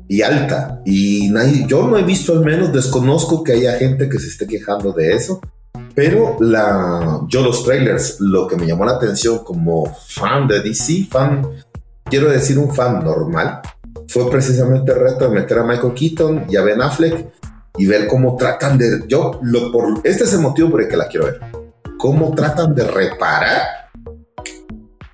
Y 0.08 0.22
alta. 0.22 0.80
Y 0.86 1.28
nadie, 1.28 1.66
yo 1.68 1.86
no 1.86 1.98
he 1.98 2.04
visto 2.04 2.32
al 2.32 2.42
menos, 2.42 2.72
desconozco 2.72 3.44
que 3.44 3.52
haya 3.52 3.74
gente 3.74 4.08
que 4.08 4.18
se 4.18 4.28
esté 4.28 4.46
quejando 4.46 4.92
de 4.92 5.12
eso. 5.12 5.42
Pero 6.00 6.38
la, 6.40 7.20
yo 7.28 7.42
los 7.42 7.62
trailers, 7.62 8.20
lo 8.20 8.46
que 8.46 8.56
me 8.56 8.66
llamó 8.66 8.86
la 8.86 8.92
atención 8.92 9.40
como 9.40 9.84
fan 10.08 10.48
de 10.48 10.60
DC, 10.62 11.06
fan, 11.10 11.46
quiero 12.04 12.30
decir 12.30 12.58
un 12.58 12.74
fan 12.74 13.04
normal, 13.04 13.60
fue 14.08 14.30
precisamente 14.30 14.92
el 14.92 14.98
reto 14.98 15.28
de 15.28 15.34
meter 15.38 15.58
a 15.58 15.62
Michael 15.62 15.92
Keaton 15.92 16.46
y 16.48 16.56
a 16.56 16.62
Ben 16.62 16.80
Affleck 16.80 17.26
y 17.76 17.84
ver 17.84 18.06
cómo 18.06 18.34
tratan 18.38 18.78
de, 18.78 19.04
yo, 19.08 19.40
lo, 19.42 19.70
por, 19.70 20.00
este 20.02 20.24
es 20.24 20.32
el 20.32 20.40
motivo 20.40 20.70
por 20.70 20.80
el 20.80 20.88
que 20.88 20.96
la 20.96 21.06
quiero 21.06 21.26
ver, 21.26 21.40
cómo 21.98 22.34
tratan 22.34 22.74
de 22.74 22.84
reparar 22.84 23.60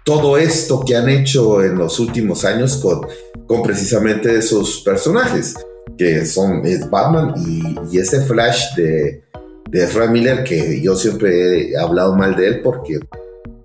todo 0.05 0.39
esto 0.39 0.85
que 0.87 0.95
han 0.95 1.09
hecho 1.09 1.65
en 1.65 1.79
los 1.79 1.99
últimos 1.99 2.45
años 2.45 2.77
con, 2.77 3.01
con 3.49 3.61
precisamente 3.65 4.37
esos 4.37 4.83
personajes 4.85 5.57
que 5.99 6.25
son 6.27 6.65
es 6.65 6.89
Batman 6.89 7.35
y, 7.37 7.75
y 7.91 7.99
ese 7.99 8.21
Flash 8.21 8.77
de, 8.77 9.26
de 9.69 9.85
Ezra 9.85 10.07
Miller, 10.07 10.45
que 10.45 10.81
yo 10.81 10.97
siempre 10.97 11.71
he 11.71 11.79
hablado 11.79 12.15
mal 12.15 12.37
de 12.37 12.49
él 12.49 12.61
porque 12.63 12.99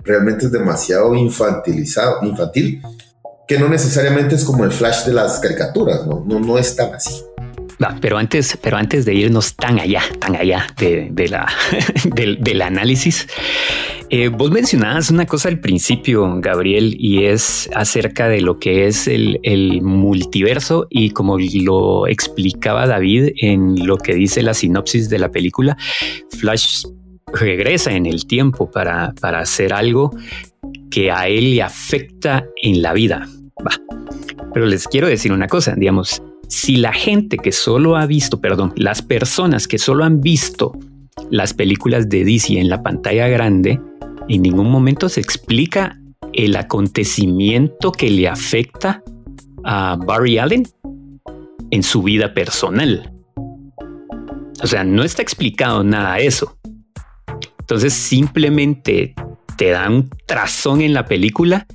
realmente 0.03 0.45
es 0.45 0.51
demasiado 0.51 1.13
infantilizado, 1.15 2.23
infantil, 2.23 2.81
que 3.47 3.59
no 3.59 3.67
necesariamente 3.67 4.35
es 4.35 4.43
como 4.43 4.63
el 4.63 4.71
flash 4.71 5.05
de 5.05 5.13
las 5.13 5.39
caricaturas, 5.39 6.05
no, 6.07 6.23
no, 6.25 6.39
no 6.39 6.57
es 6.57 6.75
tan 6.75 6.93
así. 6.93 7.21
pero 7.99 8.17
antes, 8.17 8.57
pero 8.61 8.77
antes 8.77 9.05
de 9.05 9.13
irnos 9.13 9.55
tan 9.55 9.79
allá, 9.79 10.01
tan 10.19 10.35
allá 10.35 10.67
de, 10.77 11.27
la, 11.27 11.47
del 12.15 12.61
análisis, 12.61 13.27
eh, 14.13 14.27
vos 14.27 14.51
mencionabas 14.51 15.09
una 15.09 15.25
cosa 15.25 15.47
al 15.47 15.61
principio, 15.61 16.29
Gabriel, 16.41 16.97
y 16.99 17.23
es 17.23 17.69
acerca 17.73 18.27
de 18.27 18.41
lo 18.41 18.59
que 18.59 18.85
es 18.87 19.07
el, 19.07 19.39
multiverso 19.81 20.85
y 20.89 21.11
como 21.11 21.37
lo 21.39 22.07
explicaba 22.07 22.85
David 22.87 23.29
en 23.37 23.87
lo 23.87 23.95
que 23.95 24.13
dice 24.13 24.43
la 24.43 24.53
sinopsis 24.53 25.09
de 25.09 25.17
la 25.17 25.31
película, 25.31 25.77
Flash 26.37 26.83
regresa 27.33 27.93
en 27.93 28.05
el 28.05 28.27
tiempo 28.27 28.69
para, 28.69 29.13
para 29.21 29.39
hacer 29.39 29.71
algo 29.71 30.11
que 30.89 31.09
a 31.09 31.29
él 31.29 31.55
le 31.55 31.61
afecta 31.61 32.45
en 32.61 32.81
la 32.81 32.91
vida. 32.91 33.29
Pero 34.53 34.65
les 34.65 34.89
quiero 34.89 35.07
decir 35.07 35.31
una 35.31 35.47
cosa, 35.47 35.73
digamos, 35.75 36.21
si 36.49 36.75
la 36.75 36.91
gente 36.91 37.37
que 37.37 37.53
solo 37.53 37.95
ha 37.95 38.05
visto, 38.07 38.41
perdón, 38.41 38.73
las 38.75 39.01
personas 39.01 39.69
que 39.69 39.77
solo 39.77 40.03
han 40.03 40.19
visto 40.19 40.77
las 41.29 41.53
películas 41.53 42.09
de 42.09 42.25
DC 42.25 42.59
en 42.59 42.67
la 42.67 42.83
pantalla 42.83 43.29
grande, 43.29 43.79
en 44.35 44.43
ningún 44.43 44.69
momento 44.69 45.09
se 45.09 45.19
explica 45.19 45.99
el 46.33 46.55
acontecimiento 46.55 47.91
que 47.91 48.09
le 48.09 48.27
afecta 48.27 49.03
a 49.63 49.97
Barry 49.97 50.37
Allen 50.37 50.67
en 51.69 51.83
su 51.83 52.01
vida 52.01 52.33
personal. 52.33 53.11
O 54.63 54.67
sea, 54.67 54.83
no 54.83 55.03
está 55.03 55.21
explicado 55.21 55.83
nada 55.83 56.19
eso. 56.19 56.57
Entonces 57.59 57.93
simplemente 57.93 59.15
te 59.57 59.69
da 59.69 59.89
un 59.89 60.09
trazón 60.25 60.81
en 60.81 60.93
la 60.93 61.05
película. 61.05 61.67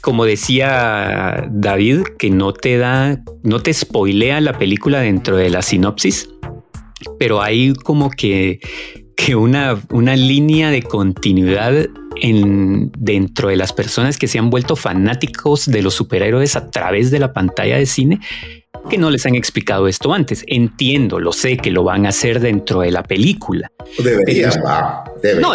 Como 0.00 0.24
decía 0.24 1.48
David, 1.50 2.02
que 2.18 2.30
no 2.30 2.52
te 2.52 2.78
da, 2.78 3.22
no 3.42 3.60
te 3.60 3.72
spoilea 3.72 4.40
la 4.40 4.56
película 4.58 5.00
dentro 5.00 5.36
de 5.36 5.50
la 5.50 5.62
sinopsis, 5.62 6.28
pero 7.18 7.42
hay 7.42 7.74
como 7.74 8.10
que 8.10 8.60
que 9.16 9.34
una, 9.34 9.80
una 9.90 10.14
línea 10.14 10.70
de 10.70 10.82
continuidad 10.82 11.88
en, 12.20 12.92
dentro 12.98 13.48
de 13.48 13.56
las 13.56 13.72
personas 13.72 14.18
que 14.18 14.28
se 14.28 14.38
han 14.38 14.50
vuelto 14.50 14.76
fanáticos 14.76 15.66
de 15.66 15.82
los 15.82 15.94
superhéroes 15.94 16.54
a 16.56 16.70
través 16.70 17.10
de 17.10 17.18
la 17.18 17.32
pantalla 17.32 17.76
de 17.76 17.86
cine 17.86 18.20
que 18.88 18.98
no 18.98 19.10
les 19.10 19.26
han 19.26 19.34
explicado 19.34 19.88
esto 19.88 20.12
antes. 20.12 20.44
Entiendo, 20.46 21.18
lo 21.18 21.32
sé 21.32 21.56
que 21.56 21.70
lo 21.70 21.82
van 21.82 22.06
a 22.06 22.10
hacer 22.10 22.40
dentro 22.40 22.80
de 22.80 22.92
la 22.92 23.02
película. 23.02 23.72
Debería, 23.98 24.50
No, 25.40 25.54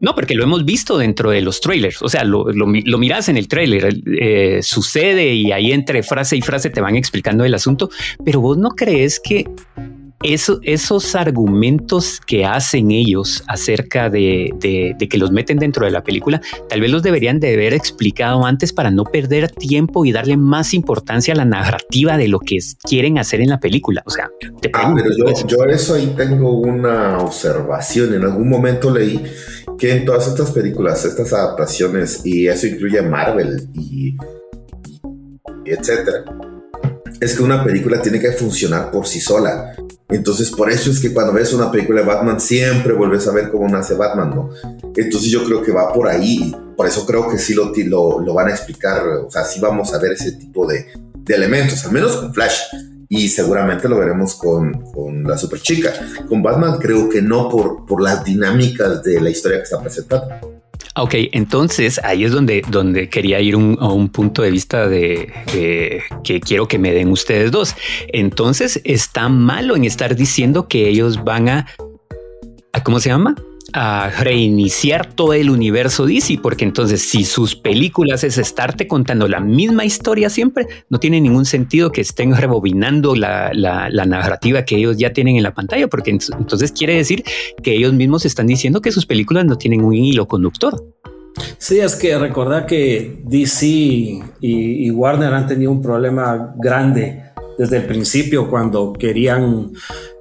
no, 0.00 0.14
porque 0.14 0.34
lo 0.34 0.44
hemos 0.44 0.64
visto 0.64 0.96
dentro 0.96 1.30
de 1.30 1.40
los 1.40 1.60
trailers. 1.60 2.00
O 2.02 2.08
sea, 2.08 2.24
lo, 2.24 2.50
lo, 2.52 2.66
miras 2.66 3.28
en 3.28 3.36
el 3.36 3.48
trailer, 3.48 3.94
eh, 4.20 4.60
sucede 4.62 5.34
y 5.34 5.52
ahí 5.52 5.72
entre 5.72 6.02
frase 6.02 6.36
y 6.36 6.42
frase 6.42 6.70
te 6.70 6.80
van 6.80 6.96
explicando 6.96 7.44
el 7.44 7.54
asunto. 7.54 7.90
Pero 8.24 8.40
vos 8.40 8.56
no 8.56 8.70
crees 8.70 9.20
que 9.20 9.44
esos 10.24 11.14
argumentos 11.14 12.20
que 12.26 12.44
hacen 12.44 12.90
ellos 12.90 13.44
acerca 13.46 14.08
de, 14.08 14.54
que 14.60 15.18
los 15.18 15.30
meten 15.30 15.58
dentro 15.58 15.84
de 15.84 15.92
la 15.92 16.02
película, 16.02 16.40
tal 16.68 16.80
vez 16.80 16.90
los 16.90 17.02
deberían 17.02 17.40
de 17.40 17.52
haber 17.52 17.74
explicado 17.74 18.44
antes 18.44 18.72
para 18.72 18.90
no 18.90 19.04
perder 19.04 19.50
tiempo 19.50 20.04
y 20.04 20.12
darle 20.12 20.36
más 20.36 20.74
importancia 20.74 21.34
a 21.34 21.36
la 21.36 21.44
narrativa 21.44 22.16
de 22.16 22.28
lo 22.28 22.40
que 22.40 22.58
quieren 22.82 23.18
hacer 23.18 23.40
en 23.40 23.50
la 23.50 23.60
película. 23.60 24.02
O 24.06 24.10
sea, 24.10 24.30
te 24.60 24.70
ah, 24.72 24.94
pero 24.96 25.10
yo, 25.16 25.46
yo 25.46 25.64
eso 25.64 25.94
ahí 25.94 26.14
tengo 26.16 26.58
una 26.58 27.18
observación. 27.18 28.14
En 28.14 28.22
algún 28.22 28.48
momento 28.48 28.90
leí 28.90 29.22
que 29.78 29.92
en 29.92 30.04
todas 30.04 30.26
estas 30.28 30.50
películas, 30.52 31.04
estas 31.04 31.32
adaptaciones, 31.32 32.24
y 32.24 32.46
eso 32.46 32.66
incluye 32.66 33.02
Marvel 33.02 33.68
y, 33.74 34.16
y 35.64 35.70
etcétera, 35.70 36.24
es 37.20 37.36
que 37.36 37.42
una 37.42 37.62
película 37.64 38.02
tiene 38.02 38.20
que 38.20 38.32
funcionar 38.32 38.90
por 38.90 39.06
sí 39.06 39.20
sola. 39.20 39.74
Entonces, 40.08 40.50
por 40.50 40.70
eso 40.70 40.90
es 40.90 41.00
que 41.00 41.12
cuando 41.12 41.32
ves 41.32 41.52
una 41.52 41.70
película 41.70 42.00
de 42.00 42.06
Batman, 42.06 42.40
siempre 42.40 42.92
vuelves 42.92 43.26
a 43.26 43.32
ver 43.32 43.50
cómo 43.50 43.68
nace 43.68 43.94
Batman, 43.94 44.30
¿no? 44.30 44.50
Entonces, 44.96 45.30
yo 45.30 45.44
creo 45.44 45.62
que 45.62 45.72
va 45.72 45.92
por 45.92 46.08
ahí. 46.08 46.54
Por 46.76 46.86
eso 46.86 47.06
creo 47.06 47.28
que 47.28 47.38
sí 47.38 47.54
lo, 47.54 47.72
lo, 47.74 48.20
lo 48.20 48.34
van 48.34 48.48
a 48.48 48.50
explicar. 48.50 49.06
O 49.06 49.30
sea, 49.30 49.44
sí 49.44 49.60
vamos 49.60 49.94
a 49.94 49.98
ver 49.98 50.12
ese 50.12 50.32
tipo 50.32 50.66
de, 50.66 50.86
de 51.14 51.34
elementos, 51.34 51.84
al 51.84 51.92
menos 51.92 52.16
con 52.16 52.34
Flash. 52.34 52.60
Y 53.08 53.28
seguramente 53.28 53.88
lo 53.88 53.98
veremos 53.98 54.34
con, 54.34 54.72
con, 54.92 55.24
la 55.24 55.38
super 55.38 55.60
chica. 55.60 55.92
Con 56.28 56.42
Batman, 56.42 56.78
creo 56.78 57.08
que 57.08 57.22
no 57.22 57.48
por, 57.48 57.86
por 57.86 58.02
las 58.02 58.24
dinámicas 58.24 59.02
de 59.02 59.20
la 59.20 59.30
historia 59.30 59.58
que 59.58 59.64
está 59.64 59.80
presentando. 59.80 60.63
Ok, 60.96 61.14
entonces 61.32 62.00
ahí 62.04 62.22
es 62.22 62.30
donde, 62.30 62.62
donde 62.68 63.08
quería 63.08 63.40
ir 63.40 63.54
a 63.54 63.58
un 63.58 64.08
punto 64.10 64.42
de 64.42 64.50
vista 64.52 64.88
de 64.88 65.32
que 66.22 66.40
quiero 66.40 66.68
que 66.68 66.78
me 66.78 66.92
den 66.92 67.08
ustedes 67.08 67.50
dos. 67.50 67.74
Entonces 68.08 68.80
está 68.84 69.28
malo 69.28 69.74
en 69.74 69.84
estar 69.84 70.14
diciendo 70.14 70.68
que 70.68 70.88
ellos 70.88 71.24
van 71.24 71.48
a, 71.48 71.66
a 72.72 72.84
¿cómo 72.84 73.00
se 73.00 73.08
llama? 73.08 73.34
A 73.76 74.08
reiniciar 74.08 75.12
todo 75.12 75.32
el 75.32 75.50
universo 75.50 76.06
DC, 76.06 76.38
porque 76.40 76.64
entonces 76.64 77.02
si 77.02 77.24
sus 77.24 77.56
películas 77.56 78.22
es 78.22 78.38
estarte 78.38 78.86
contando 78.86 79.26
la 79.26 79.40
misma 79.40 79.84
historia 79.84 80.30
siempre, 80.30 80.68
no 80.88 81.00
tiene 81.00 81.20
ningún 81.20 81.44
sentido 81.44 81.90
que 81.90 82.00
estén 82.00 82.36
rebobinando 82.36 83.16
la, 83.16 83.50
narrativa 84.06 84.64
que 84.64 84.76
ellos 84.76 84.96
ya 84.96 85.12
tienen 85.12 85.36
en 85.36 85.42
la 85.42 85.52
pantalla, 85.52 85.88
porque 85.88 86.10
entonces 86.10 86.70
quiere 86.70 86.94
decir 86.94 87.24
que 87.64 87.74
ellos 87.74 87.92
mismos 87.92 88.24
están 88.24 88.46
diciendo 88.46 88.80
que 88.80 88.92
sus 88.92 89.06
películas 89.06 89.44
no 89.44 89.58
tienen 89.58 89.82
un 89.82 89.94
hilo 89.94 90.28
conductor. 90.28 90.80
Sí, 91.58 91.80
es 91.80 91.96
que 91.96 92.16
recordar 92.16 92.66
que 92.66 93.22
DC 93.24 93.66
y 94.40 94.90
Warner 94.92 95.34
han 95.34 95.48
tenido 95.48 95.72
un 95.72 95.82
problema 95.82 96.54
grande 96.58 97.33
desde 97.58 97.78
el 97.78 97.86
principio 97.86 98.48
cuando 98.48 98.92
querían, 98.92 99.72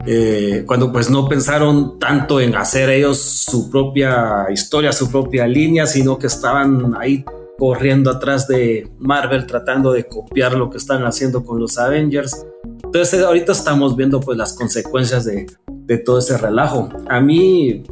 eh, 0.05 0.63
cuando 0.65 0.91
pues 0.91 1.09
no 1.09 1.27
pensaron 1.27 1.99
tanto 1.99 2.39
en 2.39 2.55
hacer 2.55 2.89
ellos 2.89 3.19
su 3.19 3.69
propia 3.69 4.45
historia, 4.51 4.91
su 4.91 5.09
propia 5.09 5.47
línea, 5.47 5.85
sino 5.85 6.17
que 6.17 6.27
estaban 6.27 6.95
ahí 6.99 7.23
corriendo 7.57 8.09
atrás 8.11 8.47
de 8.47 8.89
Marvel 8.99 9.45
tratando 9.45 9.91
de 9.93 10.05
copiar 10.05 10.53
lo 10.53 10.69
que 10.69 10.77
están 10.77 11.03
haciendo 11.05 11.43
con 11.43 11.59
los 11.59 11.77
Avengers. 11.77 12.45
Entonces 12.83 13.21
ahorita 13.21 13.51
estamos 13.51 13.95
viendo 13.95 14.19
pues 14.19 14.37
las 14.37 14.53
consecuencias 14.53 15.25
de, 15.25 15.45
de 15.67 15.97
todo 15.97 16.19
ese 16.19 16.37
relajo. 16.37 16.89
A 17.07 17.21
mí 17.21 17.83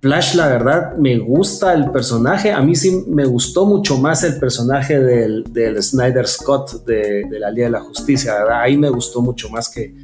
Flash, 0.00 0.34
la 0.34 0.48
verdad, 0.48 0.96
me 0.96 1.18
gusta 1.18 1.72
el 1.74 1.90
personaje. 1.90 2.52
A 2.52 2.62
mí 2.62 2.76
sí 2.76 3.04
me 3.08 3.24
gustó 3.24 3.66
mucho 3.66 3.98
más 3.98 4.22
el 4.24 4.38
personaje 4.38 5.00
del, 5.00 5.44
Snyder 5.82 6.26
Scott 6.26 6.84
de, 6.84 7.26
la 7.30 7.50
Liga 7.50 7.66
de 7.66 7.72
la 7.72 7.80
Justicia, 7.80 8.34
¿verdad? 8.34 8.62
Ahí 8.62 8.76
me 8.76 8.90
gustó 8.90 9.20
mucho 9.20 9.48
más 9.48 9.68
que 9.68 9.94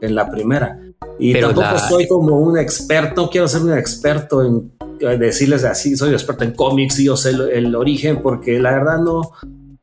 en 0.00 0.14
la 0.14 0.30
primera. 0.30 0.78
Y 1.18 1.38
tampoco 1.40 1.78
soy 1.88 2.08
como 2.08 2.38
un 2.38 2.58
experto, 2.58 3.30
quiero 3.30 3.46
ser 3.46 3.62
un 3.62 3.76
experto 3.76 4.44
en 4.44 4.72
decirles 5.18 5.64
así, 5.64 5.96
soy 5.96 6.12
experto 6.12 6.44
en 6.44 6.52
cómics 6.52 6.98
y 6.98 7.04
yo 7.04 7.16
sé 7.16 7.30
el, 7.30 7.74
origen, 7.74 8.20
porque 8.22 8.58
la 8.58 8.72
verdad 8.72 8.98
no, 8.98 9.22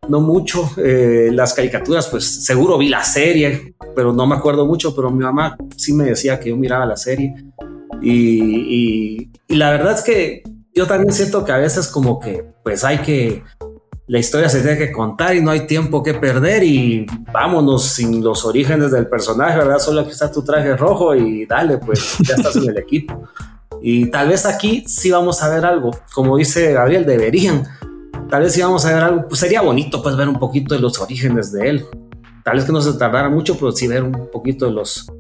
no 0.08 0.22
mucho. 0.22 0.70
Eh, 0.78 1.30
las 1.32 1.54
caricaturas, 1.54 2.08
pues 2.08 2.26
seguro 2.26 2.78
vi 2.78 2.90
la 2.90 3.04
serie, 3.04 3.76
pero 3.96 4.14
no 4.14 4.26
me 4.26 4.36
acuerdo 4.36 4.66
mucho, 4.66 4.96
pero 4.96 5.10
mi 5.12 5.24
mamá 5.24 5.58
sí 5.78 5.94
me 5.94 6.06
decía 6.06 6.40
que 6.40 6.50
yo 6.50 6.58
miraba 6.58 6.86
la 6.86 6.98
serie. 6.98 7.34
Y, 8.02 9.30
la 9.48 9.72
verdad 9.72 9.94
es 9.94 10.02
que 10.02 10.44
yo 10.74 10.88
también 10.88 11.14
siento 11.14 11.44
que 11.44 11.52
a 11.52 11.58
veces 11.58 11.88
como 11.88 12.20
que 12.20 12.46
pues 12.64 12.84
hay 12.84 13.00
que, 13.00 13.44
la 14.08 14.20
historia 14.20 14.50
se 14.50 14.62
tiene 14.62 14.78
que 14.78 14.92
contar 14.92 15.36
y 15.36 15.42
no 15.42 15.52
hay 15.52 15.68
tiempo 15.68 16.02
que 16.02 16.14
perder 16.14 16.64
y 16.64 17.06
vámonos 17.34 17.84
sin 17.84 18.24
los 18.24 18.46
orígenes 18.46 18.92
del 18.92 19.08
personaje, 19.08 19.58
¿verdad? 19.58 19.80
Solo 19.80 20.02
aquí 20.02 20.12
está 20.12 20.32
tu 20.32 20.44
traje 20.44 20.76
rojo 20.78 21.16
y 21.16 21.46
dale, 21.46 21.78
pues 21.78 22.18
ya 22.20 22.36
estás 22.36 22.56
en 22.56 22.70
el 22.70 22.78
equipo. 22.78 23.28
Y 23.82 24.06
tal 24.12 24.30
vez 24.30 24.46
aquí 24.46 24.84
sí 24.88 25.12
vamos 25.12 25.42
a 25.44 25.50
ver 25.50 25.66
algo, 25.66 25.92
como 26.14 26.38
dice 26.38 26.72
Gabriel, 26.74 27.06
deberían. 27.06 27.64
Tal 28.30 28.44
vez 28.44 28.54
sí 28.54 28.62
vamos 28.62 28.86
a 28.86 28.94
ver 28.94 29.04
algo, 29.04 29.28
pues 29.28 29.40
sería 29.40 29.62
bonito 29.62 30.02
pues 30.02 30.16
ver 30.16 30.30
un 30.30 30.40
poquito 30.40 30.76
de 30.76 30.82
los 30.82 31.00
orígenes 31.00 31.52
de 31.52 31.70
él. 31.70 31.86
Tal 32.44 32.56
vez 32.56 32.66
que 32.66 32.72
no 32.72 32.82
se 32.82 32.94
tardara 32.94 33.30
mucho, 33.30 33.56
pero 33.56 33.72
sí 33.72 33.88
ver 33.88 34.04
un 34.04 34.30
poquito 34.32 34.66
de 34.66 34.72
los, 34.72 35.12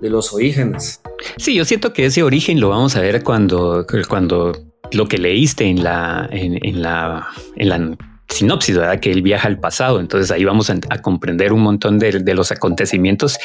de 0.00 0.08
los 0.08 0.32
orígenes. 0.32 1.00
Sí, 1.36 1.54
yo 1.54 1.64
siento 1.64 1.92
que 1.92 2.06
ese 2.06 2.22
origen 2.22 2.60
lo 2.60 2.70
vamos 2.70 2.96
a 2.96 3.00
ver 3.00 3.22
cuando, 3.22 3.86
cuando 4.08 4.52
lo 4.92 5.06
que 5.06 5.18
leíste 5.18 5.64
en 5.64 5.82
la, 5.84 6.28
en, 6.30 6.82
la, 6.82 7.28
en 7.56 7.68
la 7.68 7.96
sinopsis, 8.28 8.76
¿verdad? 8.76 9.00
Que 9.00 9.10
él 9.10 9.22
viaja 9.22 9.48
al 9.48 9.58
pasado. 9.58 10.00
Entonces 10.00 10.30
ahí 10.30 10.44
vamos 10.44 10.70
a, 10.70 10.78
comprender 11.02 11.52
un 11.52 11.60
montón 11.60 11.98
de, 11.98 12.34
los 12.34 12.52
acontecimientos 12.52 13.38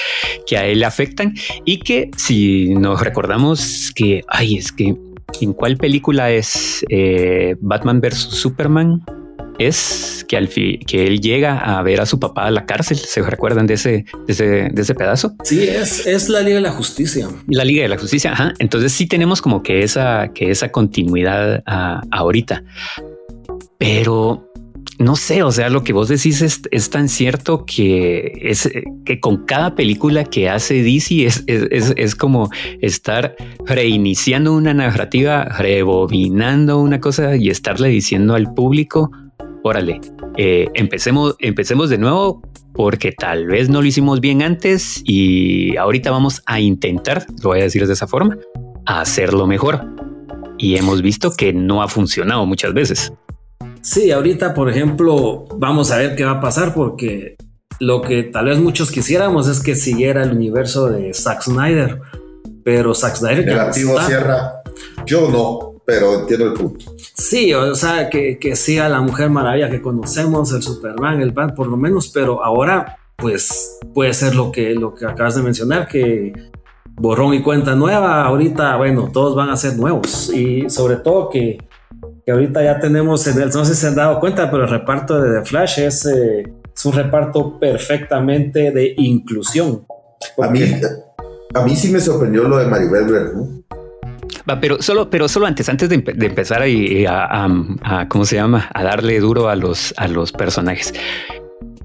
que 0.48 0.58
a 0.58 0.66
él 0.66 0.84
afectan 0.84 1.34
y 1.66 1.80
que 1.80 2.12
si 2.18 2.74
nos 2.76 3.02
recordamos 3.02 3.92
que, 3.96 4.24
ay, 4.28 4.58
es 4.58 4.72
que 4.72 4.96
en 5.42 5.54
cuál 5.54 5.78
película 5.78 6.32
es 6.32 6.86
eh, 6.90 7.56
Batman 7.60 8.00
versus 8.00 8.36
Superman, 8.36 9.04
es 9.60 10.26
que 10.28 10.38
al 10.38 10.48
fin 10.48 10.80
que 10.80 11.06
él 11.08 11.20
llega 11.20 11.58
a 11.58 11.82
ver 11.84 12.02
a 12.02 12.06
su 12.06 12.20
papá 12.20 12.48
a 12.48 12.52
la 12.52 12.66
cárcel. 12.66 12.98
¿Se 12.98 13.22
recuerdan 13.22 13.68
de 13.68 13.76
ese, 13.76 14.06
de 14.28 14.72
ese, 14.76 14.96
pedazo? 14.96 15.36
Sí, 15.44 15.64
es, 15.64 16.06
es 16.06 16.30
la 16.30 16.42
Liga 16.42 16.56
de 16.56 16.62
la 16.62 16.72
Justicia. 16.72 17.28
La 17.48 17.64
Liga 17.64 17.84
de 17.84 17.90
la 17.90 17.98
Justicia. 17.98 18.34
Ajá. 18.34 18.54
Entonces 18.60 18.92
sí 18.92 19.08
tenemos 19.08 19.42
como 19.42 19.64
que 19.64 19.84
esa, 19.84 20.30
que 20.34 20.52
esa 20.52 20.72
continuidad 20.72 21.64
ah, 21.66 22.02
ahorita. 22.12 22.64
Pero 23.78 24.46
no 24.98 25.16
sé, 25.18 25.44
o 25.44 25.52
sea, 25.52 25.70
lo 25.70 25.84
que 25.84 25.92
vos 25.92 26.08
decís 26.08 26.42
es, 26.42 26.90
tan 26.90 27.10
cierto 27.10 27.66
que 27.66 28.32
es 28.42 28.72
que 29.04 29.20
con 29.20 29.46
cada 29.46 29.76
película 29.76 30.24
que 30.24 30.50
hace 30.50 30.82
DC 30.84 31.26
es, 31.26 31.44
es, 31.48 31.94
es, 31.98 32.16
como 32.16 32.50
estar 32.82 33.36
reiniciando 33.66 34.54
una 34.54 34.74
narrativa, 34.74 35.44
rebobinando 35.44 36.80
una 36.80 37.02
cosa 37.02 37.36
y 37.36 37.50
estarle 37.50 37.90
diciendo 37.90 38.36
al 38.36 38.54
público 38.54 39.12
órale, 39.66 40.00
eh, 40.38 40.68
empecemos, 40.76 41.36
empecemos 41.40 41.90
de 41.90 41.98
nuevo 41.98 42.44
porque 42.72 43.12
tal 43.12 43.48
vez 43.48 43.68
no 43.68 43.82
lo 43.82 43.88
hicimos 43.88 44.20
bien 44.20 44.44
antes 44.44 45.02
y 45.04 45.76
ahorita 45.76 46.12
vamos 46.12 46.44
a 46.46 46.60
intentar, 46.60 47.26
lo 47.42 47.50
voy 47.50 47.62
a 47.62 47.64
decir 47.64 47.88
de 47.88 47.94
esa 47.94 48.06
forma, 48.06 48.38
hacerlo 48.86 49.48
mejor. 49.48 49.82
Y 50.60 50.78
hemos 50.78 51.02
visto 51.02 51.32
que 51.32 51.52
no 51.52 51.82
ha 51.82 51.88
funcionado 51.88 52.46
muchas 52.46 52.76
veces. 52.76 53.12
Sí, 53.82 54.12
ahorita, 54.12 54.54
por 54.54 54.70
ejemplo, 54.70 55.46
vamos 55.58 55.90
a 55.90 55.98
ver 55.98 56.16
qué 56.16 56.26
va 56.26 56.34
a 56.34 56.42
pasar 56.42 56.76
porque 56.76 57.36
lo 57.80 58.04
que 58.04 58.22
tal 58.22 58.46
vez 58.46 58.60
muchos 58.60 58.92
quisiéramos 58.92 59.48
es 59.48 59.62
que 59.62 59.74
siguiera 59.74 60.22
el 60.22 60.34
universo 60.34 60.92
de 60.92 61.12
Zack 61.12 61.42
Snyder, 61.42 62.02
pero 62.64 62.94
Zack 62.94 63.16
Snyder 63.16 63.46
ya 63.48 63.74
Sierra, 63.74 64.62
yo 65.08 65.30
no, 65.32 65.75
pero 65.86 66.22
entiendo 66.22 66.48
el 66.48 66.54
punto. 66.54 66.86
Sí, 67.14 67.54
o 67.54 67.76
sea, 67.76 68.10
que, 68.10 68.40
que 68.40 68.56
sea 68.56 68.90
la 68.90 69.02
Mujer 69.02 69.30
Maravilla 69.30 69.70
que 69.70 69.82
conocemos, 69.82 70.52
el 70.52 70.62
Superman, 70.62 71.22
el 71.22 71.32
Batman, 71.32 71.56
por 71.56 71.68
lo 71.68 71.78
menos, 71.78 72.10
pero 72.10 72.44
ahora, 72.44 72.98
pues, 73.16 73.78
puede 73.94 74.14
ser 74.14 74.36
lo 74.36 74.52
que, 74.52 74.74
lo 74.74 74.96
que 74.96 75.06
acabas 75.06 75.36
de 75.36 75.44
mencionar, 75.44 75.88
que 75.88 76.34
borrón 76.96 77.34
y 77.34 77.44
cuenta 77.44 77.76
nueva, 77.76 78.24
ahorita, 78.24 78.76
bueno, 78.78 79.10
todos 79.14 79.36
van 79.36 79.50
a 79.50 79.58
ser 79.58 79.78
nuevos 79.78 80.32
y 80.34 80.70
sobre 80.70 80.96
todo 80.98 81.30
que, 81.30 81.58
que 82.26 82.32
ahorita 82.32 82.64
ya 82.64 82.80
tenemos 82.80 83.28
en 83.28 83.42
el, 83.42 83.50
no 83.50 83.66
sé 83.66 83.76
si 83.76 83.82
se 83.82 83.88
han 83.88 83.96
dado 83.96 84.20
cuenta, 84.20 84.50
pero 84.50 84.64
el 84.64 84.70
reparto 84.70 85.22
de 85.22 85.40
The 85.40 85.46
Flash 85.46 85.80
es, 85.80 86.06
eh, 86.06 86.44
es 86.74 86.86
un 86.86 86.94
reparto 86.94 87.60
perfectamente 87.60 88.72
de 88.72 88.94
inclusión. 88.98 89.86
A 90.42 90.50
mí, 90.50 90.60
a 91.54 91.62
mí 91.64 91.76
sí 91.76 91.92
me 91.92 92.00
sorprendió 92.00 92.48
lo 92.48 92.58
de 92.58 92.66
Maribel 92.66 93.06
Verdú 93.06 93.65
pero 94.62 94.82
solo, 94.82 95.10
pero 95.10 95.28
solo 95.28 95.48
antes, 95.48 95.68
antes 95.70 95.90
de, 95.90 95.96
empezar 95.96 96.64
a, 96.64 98.08
¿cómo 98.08 98.26
se 98.26 98.36
llama? 98.36 98.70
A 98.74 98.84
darle 98.84 99.20
duro 99.20 99.50
a 99.50 99.56
los, 99.56 99.94
a 99.98 100.08
los 100.08 100.32
personajes. 100.32 100.94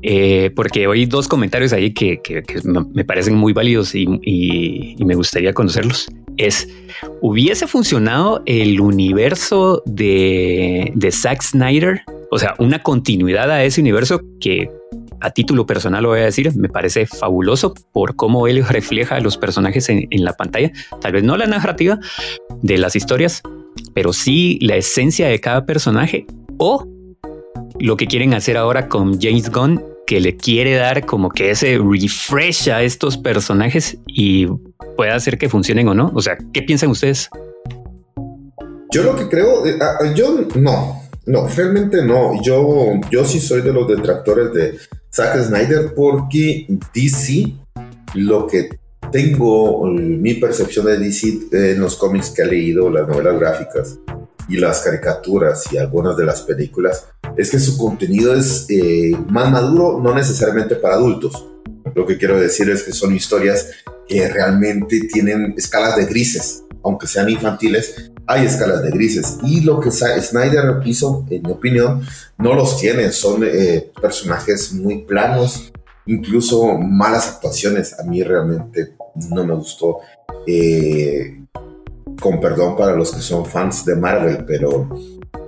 Eh, 0.02 0.50
porque 0.56 0.86
oí 0.86 1.04
dos 1.04 1.28
comentarios 1.28 1.74
ahí 1.74 1.92
que, 1.92 2.20
me 2.94 3.04
parecen 3.04 3.34
muy 3.34 3.52
válidos 3.52 3.94
y, 3.94 4.96
me 4.98 5.14
gustaría 5.14 5.52
conocerlos. 5.52 6.08
Es, 6.36 6.68
¿hubiese 7.20 7.66
funcionado 7.66 8.42
el 8.46 8.80
universo 8.80 9.82
de, 9.86 10.92
de 10.94 11.12
Zack 11.12 11.42
Snyder? 11.42 12.02
O 12.30 12.38
sea, 12.38 12.54
una 12.58 12.82
continuidad 12.82 13.50
a 13.50 13.64
ese 13.64 13.80
universo 13.80 14.22
que 14.40 14.70
a 15.20 15.30
título 15.30 15.66
personal 15.66 16.02
lo 16.02 16.10
voy 16.10 16.20
a 16.20 16.24
decir, 16.24 16.54
me 16.56 16.68
parece 16.68 17.06
fabuloso 17.06 17.74
por 17.92 18.16
cómo 18.16 18.46
él 18.46 18.64
refleja 18.68 19.20
los 19.20 19.36
personajes 19.36 19.88
en, 19.88 20.08
la 20.10 20.34
pantalla. 20.34 20.72
Tal 21.00 21.12
vez 21.12 21.22
no 21.22 21.36
la 21.36 21.46
narrativa 21.46 21.98
de 22.62 22.78
las 22.78 22.96
historias, 22.96 23.42
pero 23.94 24.12
sí 24.12 24.58
la 24.60 24.76
esencia 24.76 25.28
de 25.28 25.40
cada 25.40 25.64
personaje 25.66 26.26
o 26.58 26.86
lo 27.78 27.96
que 27.96 28.06
quieren 28.06 28.34
hacer 28.34 28.56
ahora 28.56 28.88
con 28.88 29.20
James 29.20 29.50
Gunn, 29.50 29.82
que 30.06 30.20
le 30.20 30.36
quiere 30.36 30.74
dar 30.74 31.06
como 31.06 31.30
que 31.30 31.50
ese 31.50 31.78
refresh 31.78 32.68
a 32.70 32.82
estos 32.82 33.16
personajes 33.16 33.96
y 34.06 34.46
puede 34.96 35.12
hacer 35.12 35.38
que 35.38 35.48
funcionen 35.48 35.88
o 35.88 35.94
no. 35.94 36.10
O 36.14 36.20
sea, 36.20 36.36
¿qué 36.52 36.62
piensan 36.62 36.90
ustedes? 36.90 37.30
Yo 38.92 39.04
lo 39.04 39.14
que 39.14 39.28
creo, 39.28 39.64
eh, 39.64 39.78
ah, 39.80 40.12
yo 40.14 40.46
no, 40.56 41.00
no, 41.26 41.46
realmente 41.46 42.04
no. 42.04 42.42
Yo, 42.42 43.00
yo 43.10 43.24
sí 43.24 43.38
soy 43.38 43.62
de 43.62 43.72
los 43.72 43.86
detractores 43.86 44.52
de, 44.52 44.78
Zack 45.12 45.42
Snyder 45.42 45.92
porque 45.94 46.66
DC, 46.94 47.52
lo 48.14 48.46
que 48.46 48.78
tengo, 49.10 49.86
mi 49.86 50.34
percepción 50.34 50.86
de 50.86 50.98
DC 50.98 51.48
en 51.52 51.80
los 51.80 51.96
cómics 51.96 52.30
que 52.30 52.42
he 52.42 52.46
leído, 52.46 52.90
las 52.90 53.08
novelas 53.08 53.38
gráficas 53.38 53.98
y 54.48 54.56
las 54.56 54.80
caricaturas 54.80 55.64
y 55.72 55.78
algunas 55.78 56.16
de 56.16 56.24
las 56.24 56.42
películas, 56.42 57.06
es 57.36 57.50
que 57.50 57.58
su 57.58 57.76
contenido 57.76 58.34
es 58.34 58.66
eh, 58.68 59.12
más 59.28 59.50
maduro, 59.50 60.00
no 60.02 60.14
necesariamente 60.14 60.76
para 60.76 60.94
adultos. 60.94 61.46
Lo 61.94 62.06
que 62.06 62.16
quiero 62.16 62.38
decir 62.40 62.70
es 62.70 62.82
que 62.82 62.92
son 62.92 63.14
historias 63.14 63.68
que 64.08 64.28
realmente 64.28 65.00
tienen 65.12 65.54
escalas 65.56 65.96
de 65.96 66.06
grises, 66.06 66.64
aunque 66.82 67.06
sean 67.06 67.28
infantiles, 67.28 68.10
hay 68.26 68.46
escalas 68.46 68.82
de 68.82 68.90
grises. 68.90 69.38
Y 69.42 69.60
lo 69.62 69.80
que 69.80 69.90
Snyder 69.90 70.80
hizo, 70.84 71.26
en 71.30 71.42
mi 71.42 71.52
opinión, 71.52 72.02
no 72.38 72.54
los 72.54 72.78
tiene. 72.78 73.10
Son 73.10 73.42
eh, 73.44 73.90
personajes 74.00 74.72
muy 74.72 75.02
planos, 75.02 75.72
incluso 76.06 76.78
malas 76.78 77.28
actuaciones. 77.28 77.98
A 77.98 78.04
mí 78.04 78.22
realmente 78.22 78.94
no 79.30 79.44
me 79.44 79.54
gustó. 79.54 79.98
Eh, 80.46 81.44
con 82.20 82.38
perdón 82.40 82.76
para 82.76 82.94
los 82.94 83.12
que 83.12 83.20
son 83.20 83.46
fans 83.46 83.84
de 83.84 83.96
Marvel, 83.96 84.44
pero 84.46 84.88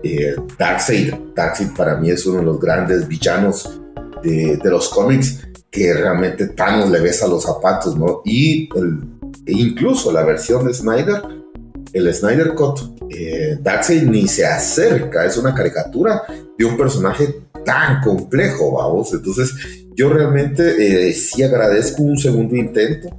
eh, 0.03 0.35
Darkseid, 0.59 1.12
Darkseid 1.35 1.75
para 1.77 1.97
mí 1.97 2.11
es 2.11 2.25
uno 2.27 2.38
de 2.38 2.45
los 2.45 2.59
grandes 2.61 3.07
villanos 3.07 3.79
de, 4.23 4.57
de 4.57 4.71
los 4.71 4.88
cómics 4.88 5.40
que 5.71 5.92
realmente 5.95 6.49
Thanos 6.49 6.90
le 6.90 7.01
besa 7.01 7.27
los 7.27 7.45
zapatos, 7.45 7.97
¿no? 7.97 8.21
Y 8.25 8.68
el, 8.77 9.01
e 9.47 9.53
incluso 9.53 10.12
la 10.12 10.25
versión 10.25 10.66
de 10.66 10.75
Snyder 10.75 11.23
el 11.92 12.12
Snyder 12.14 12.55
Cut, 12.55 12.81
eh, 13.11 13.59
Darkseid 13.61 14.05
ni 14.05 14.27
se 14.27 14.47
acerca, 14.47 15.27
es 15.27 15.37
una 15.37 15.55
caricatura 15.55 16.23
de 16.57 16.64
un 16.64 16.77
personaje 16.77 17.42
tan 17.64 18.01
complejo, 18.01 18.73
vamos. 18.73 19.12
Entonces, 19.12 19.53
yo 19.95 20.11
realmente 20.11 21.09
eh, 21.09 21.12
sí 21.12 21.42
agradezco 21.42 22.03
un 22.03 22.18
segundo 22.18 22.57
intento 22.57 23.11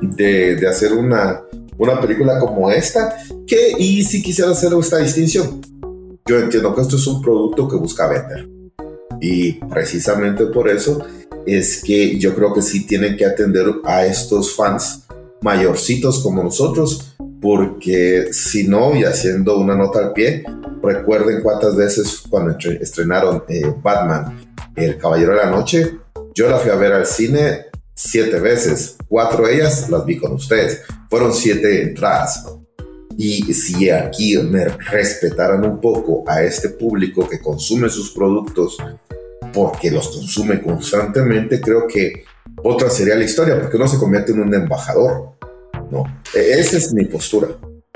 de, 0.00 0.66
hacer 0.66 0.94
una, 0.94 1.42
una 1.76 2.00
película 2.00 2.38
como 2.38 2.70
esta, 2.70 3.16
que 3.46 3.74
y 3.78 4.02
si 4.02 4.22
quisiera 4.22 4.50
hacer 4.50 4.72
esta 4.78 4.98
distinción. 4.98 5.60
Yo 6.26 6.38
entiendo 6.38 6.74
que 6.74 6.82
esto 6.82 6.96
es 6.96 7.06
un 7.06 7.20
producto 7.20 7.68
que 7.68 7.76
busca 7.76 8.08
vender. 8.08 8.48
Y 9.20 9.52
precisamente 9.52 10.46
por 10.46 10.70
eso 10.70 11.04
es 11.44 11.82
que 11.82 12.18
yo 12.18 12.34
creo 12.34 12.54
que 12.54 12.62
sí 12.62 12.86
tienen 12.86 13.16
que 13.16 13.26
atender 13.26 13.66
a 13.84 14.06
estos 14.06 14.54
fans 14.54 15.04
mayorcitos 15.42 16.22
como 16.22 16.42
nosotros, 16.42 17.16
porque 17.40 18.28
si 18.32 18.66
no, 18.68 18.94
y 18.94 19.04
haciendo 19.04 19.58
una 19.58 19.74
nota 19.74 20.00
al 20.00 20.12
pie, 20.12 20.44
recuerden 20.82 21.42
cuántas 21.42 21.76
veces 21.76 22.22
cuando 22.28 22.56
estrenaron 22.80 23.44
eh, 23.48 23.62
Batman, 23.82 24.38
El 24.76 24.98
Caballero 24.98 25.32
de 25.32 25.38
la 25.38 25.50
Noche, 25.50 25.98
yo 26.34 26.48
la 26.48 26.58
fui 26.58 26.70
a 26.70 26.76
ver 26.76 26.92
al 26.92 27.06
cine 27.06 27.66
siete 27.94 28.40
veces, 28.40 28.96
cuatro 29.08 29.46
de 29.46 29.56
ellas 29.56 29.90
las 29.90 30.04
vi 30.06 30.16
con 30.16 30.32
ustedes, 30.32 30.82
fueron 31.08 31.34
siete 31.34 31.82
entradas. 31.82 32.46
Y 33.16 33.52
si 33.52 33.90
aquí 33.90 34.38
me 34.38 34.64
respetaran 34.64 35.64
un 35.64 35.80
poco 35.80 36.24
a 36.26 36.42
este 36.42 36.70
público 36.70 37.28
que 37.28 37.40
consume 37.40 37.90
sus 37.90 38.12
productos, 38.12 38.78
porque 39.52 39.90
los 39.90 40.08
consume 40.08 40.62
constantemente, 40.62 41.60
creo 41.60 41.86
que 41.86 42.24
otra 42.62 42.90
sería 42.90 43.14
la 43.14 43.24
historia, 43.24 43.60
porque 43.60 43.76
uno 43.76 43.88
se 43.88 43.98
convierte 43.98 44.32
en 44.32 44.40
un 44.40 44.54
embajador. 44.54 45.30
No, 45.90 46.04
e-, 46.34 46.60
esa 46.60 46.76
es 46.76 46.92
mi 46.92 47.04
postura. 47.04 47.48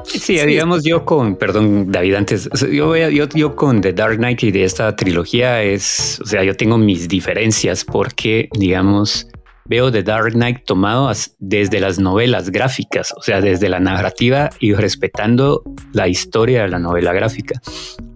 Sí, 0.05 0.39
digamos 0.39 0.85
yo 0.85 1.05
con, 1.05 1.37
perdón 1.37 1.91
David, 1.91 2.15
antes, 2.15 2.49
yo, 2.71 2.95
yo, 2.95 3.29
yo 3.29 3.57
con 3.57 3.81
The 3.81 3.93
Dark 3.95 4.19
Knight 4.19 4.43
y 4.43 4.51
de 4.51 4.65
esta 4.65 4.95
trilogía 4.95 5.63
es, 5.63 6.21
o 6.23 6.27
sea, 6.27 6.45
yo 6.45 6.55
tengo 6.55 6.77
mis 6.77 7.09
diferencias 7.09 7.85
porque, 7.85 8.49
digamos, 8.53 9.27
veo 9.67 9.91
The 9.91 10.03
Dark 10.03 10.33
Knight 10.33 10.65
tomado 10.65 11.11
desde 11.39 11.81
las 11.81 11.99
novelas 11.99 12.51
gráficas, 12.51 13.13
o 13.17 13.23
sea, 13.23 13.41
desde 13.41 13.69
la 13.69 13.81
narrativa 13.81 14.51
y 14.61 14.75
respetando 14.75 15.63
la 15.93 16.09
historia 16.09 16.63
de 16.63 16.69
la 16.69 16.79
novela 16.79 17.13
gráfica. 17.13 17.61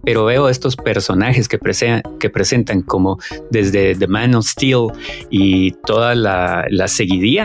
Pero 0.03 0.25
veo 0.25 0.49
estos 0.49 0.75
personajes 0.75 1.47
que, 1.47 1.59
presentan 1.59 2.81
como 2.81 3.17
desde 3.51 3.95
The 3.95 4.07
Man 4.07 4.35
of 4.35 4.45
Steel 4.45 4.87
y 5.29 5.71
toda 5.85 6.15
la, 6.15 6.65
la 6.69 6.87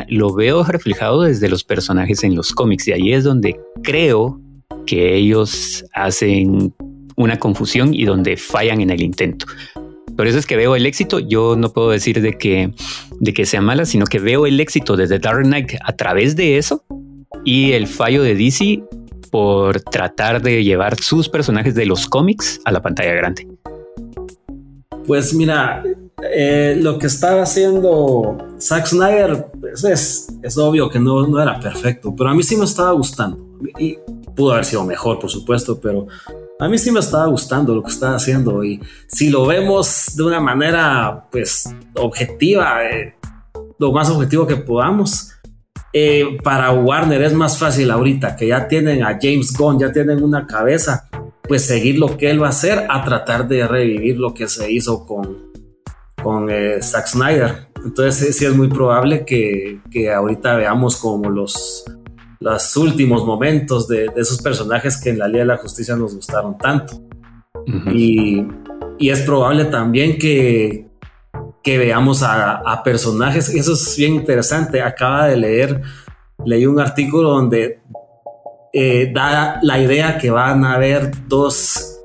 lo 0.09 0.35
veo 0.35 0.65
reflejado 0.65 1.23
desde 1.23 1.49
los 1.49 1.65
personajes 1.65 2.25
en 2.25 2.35
los 2.35 2.53
cómics 2.53 2.89
y 2.89 2.93
ahí 2.93 3.13
es 3.13 3.25
donde 3.25 3.61
creo 3.83 4.41
que 4.87 5.15
ellos 5.15 5.85
hacen 5.95 6.75
una 7.17 7.39
confusión 7.39 7.95
y 7.95 8.05
donde 8.05 8.37
fallan 8.37 8.81
en 8.81 8.91
el 8.91 9.03
intento. 9.03 9.47
Por 10.17 10.27
eso 10.27 10.39
es 10.39 10.47
que 10.47 10.57
veo 10.57 10.77
el 10.77 10.87
éxito. 10.87 11.19
Yo 11.19 11.57
no 11.57 11.73
puedo 11.73 11.91
decir 11.91 12.21
de 12.21 12.39
que, 12.39 12.73
de 13.21 13.33
que 13.33 13.47
sea 13.47 13.61
mala, 13.61 13.85
sino 13.85 14.07
que 14.07 14.19
veo 14.19 14.47
el 14.47 14.61
éxito 14.61 14.97
desde 14.97 15.19
Dark 15.19 15.43
Knight 15.45 15.73
a 15.85 15.93
través 15.95 16.37
de 16.37 16.59
eso 16.59 16.85
y 17.45 17.73
el 17.73 17.87
fallo 17.87 18.23
de 18.23 18.35
DC 18.35 18.83
por 19.31 19.81
tratar 19.81 20.41
de 20.43 20.63
llevar 20.63 21.01
sus 21.01 21.29
personajes 21.29 21.75
de 21.75 21.87
los 21.87 22.07
cómics 22.07 22.61
a 22.65 22.71
la 22.71 22.81
pantalla 22.81 23.13
grande. 23.15 23.49
Pues 25.07 25.35
mira, 25.35 25.83
eh, 26.33 26.79
lo 26.81 26.99
que 26.99 27.09
estaba 27.09 27.43
haciendo 27.43 28.39
Zack 28.61 28.87
Snyder 28.87 29.47
pues 29.61 29.85
es, 29.85 30.29
es, 30.43 30.57
obvio 30.57 30.89
que 30.89 30.99
no, 30.99 31.27
no 31.27 31.43
era 31.43 31.59
perfecto, 31.59 32.15
pero 32.17 32.31
a 32.31 32.35
mí 32.35 32.43
sí 32.43 32.57
me 32.57 32.65
estaba 32.65 32.93
gustando 32.93 33.45
y 33.79 33.99
pudo 34.35 34.53
haber 34.53 34.65
sido 34.65 34.85
mejor, 34.85 35.19
por 35.19 35.31
supuesto, 35.31 35.81
pero 35.81 36.07
a 36.65 36.69
mí 36.69 36.79
sí 36.79 36.91
me 36.91 37.01
estaba 37.01 37.27
gustando 37.27 37.75
lo 37.75 37.83
que 37.83 37.91
estaba 37.91 38.17
haciendo 38.17 38.65
y 38.65 38.81
si 39.07 39.29
lo 39.29 39.45
vemos 39.45 40.17
de 40.17 40.23
una 40.23 40.41
manera 40.41 41.27
pues 41.31 41.75
objetiva, 41.95 42.83
eh, 42.87 43.17
lo 43.79 43.93
más 43.93 44.09
objetivo 44.09 44.47
que 44.47 44.57
podamos, 44.57 45.33
eh, 45.93 46.39
para 46.43 46.73
Warner 46.73 47.21
es 47.21 47.35
más 47.35 47.59
fácil 47.59 47.91
ahorita 47.91 48.35
que 48.35 48.47
ya 48.47 48.67
tienen 48.67 49.03
a 49.03 49.19
James 49.21 49.53
Gunn, 49.53 49.79
ya 49.79 49.93
tienen 49.93 50.23
una 50.23 50.47
cabeza, 50.47 51.11
pues 51.47 51.67
seguir 51.67 51.99
lo 51.99 52.17
que 52.17 52.31
él 52.31 52.43
va 52.43 52.47
a 52.47 52.51
hacer 52.51 52.87
a 52.89 53.05
tratar 53.05 53.47
de 53.47 53.67
revivir 53.69 54.19
lo 54.19 54.33
que 54.33 54.49
se 54.49 54.73
hizo 54.73 55.05
con, 55.05 55.53
con 56.23 56.49
eh, 56.49 56.81
Zack 56.81 57.09
Snyder. 57.09 57.69
Entonces 57.85 58.35
sí 58.35 58.47
es 58.47 58.57
muy 58.57 58.69
probable 58.69 59.27
que, 59.27 59.81
que 59.91 60.11
ahorita 60.11 60.57
veamos 60.57 60.97
como 60.97 61.29
los 61.29 61.85
los 62.41 62.77
últimos 62.77 63.25
momentos 63.25 63.89
de, 63.89 64.11
esos 64.17 64.41
personajes 64.41 65.01
que 65.01 65.11
en 65.11 65.19
la 65.19 65.29
Liga 65.29 65.41
de 65.41 65.47
la 65.47 65.57
Justicia 65.57 65.97
nos 65.97 66.15
gustaron 66.15 66.59
tanto. 66.59 67.01
y, 67.93 68.47
es 68.99 69.21
probable 69.23 69.67
también 69.67 70.19
que, 70.19 70.89
que 71.63 71.79
veamos 71.79 72.23
a, 72.23 72.83
personajes, 72.85 73.49
eso 73.49 73.73
es 73.73 73.97
bien 73.97 74.15
interesante, 74.15 74.81
acaba 74.81 75.27
de 75.27 75.37
leer, 75.37 75.83
leí 76.45 76.67
un 76.67 76.81
artículo 76.81 77.31
donde 77.31 77.81
eh, 78.73 79.11
da 79.15 79.59
la 79.63 79.79
idea 79.79 80.19
que 80.19 80.31
van 80.31 80.65
a 80.65 80.75
haber 80.75 81.11
dos 81.29 82.01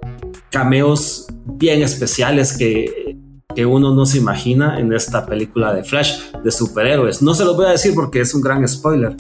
cameos 0.50 1.28
bien 1.46 1.82
especiales 1.82 2.58
que, 2.58 3.18
que 3.56 3.66
uno 3.66 3.94
no 3.94 4.06
se 4.06 4.18
imagina 4.20 4.80
en 4.80 4.94
esta 4.94 5.26
película 5.26 5.74
de 5.74 5.84
Flash 5.84 6.32
de 6.44 6.52
superhéroes. 6.52 7.22
No 7.22 7.34
se 7.34 7.44
los 7.44 7.56
voy 7.56 7.66
a 7.66 7.72
decir 7.72 7.94
porque 7.94 8.22
es 8.22 8.34
un 8.34 8.42
gran 8.42 8.66
spoiler, 8.68 9.16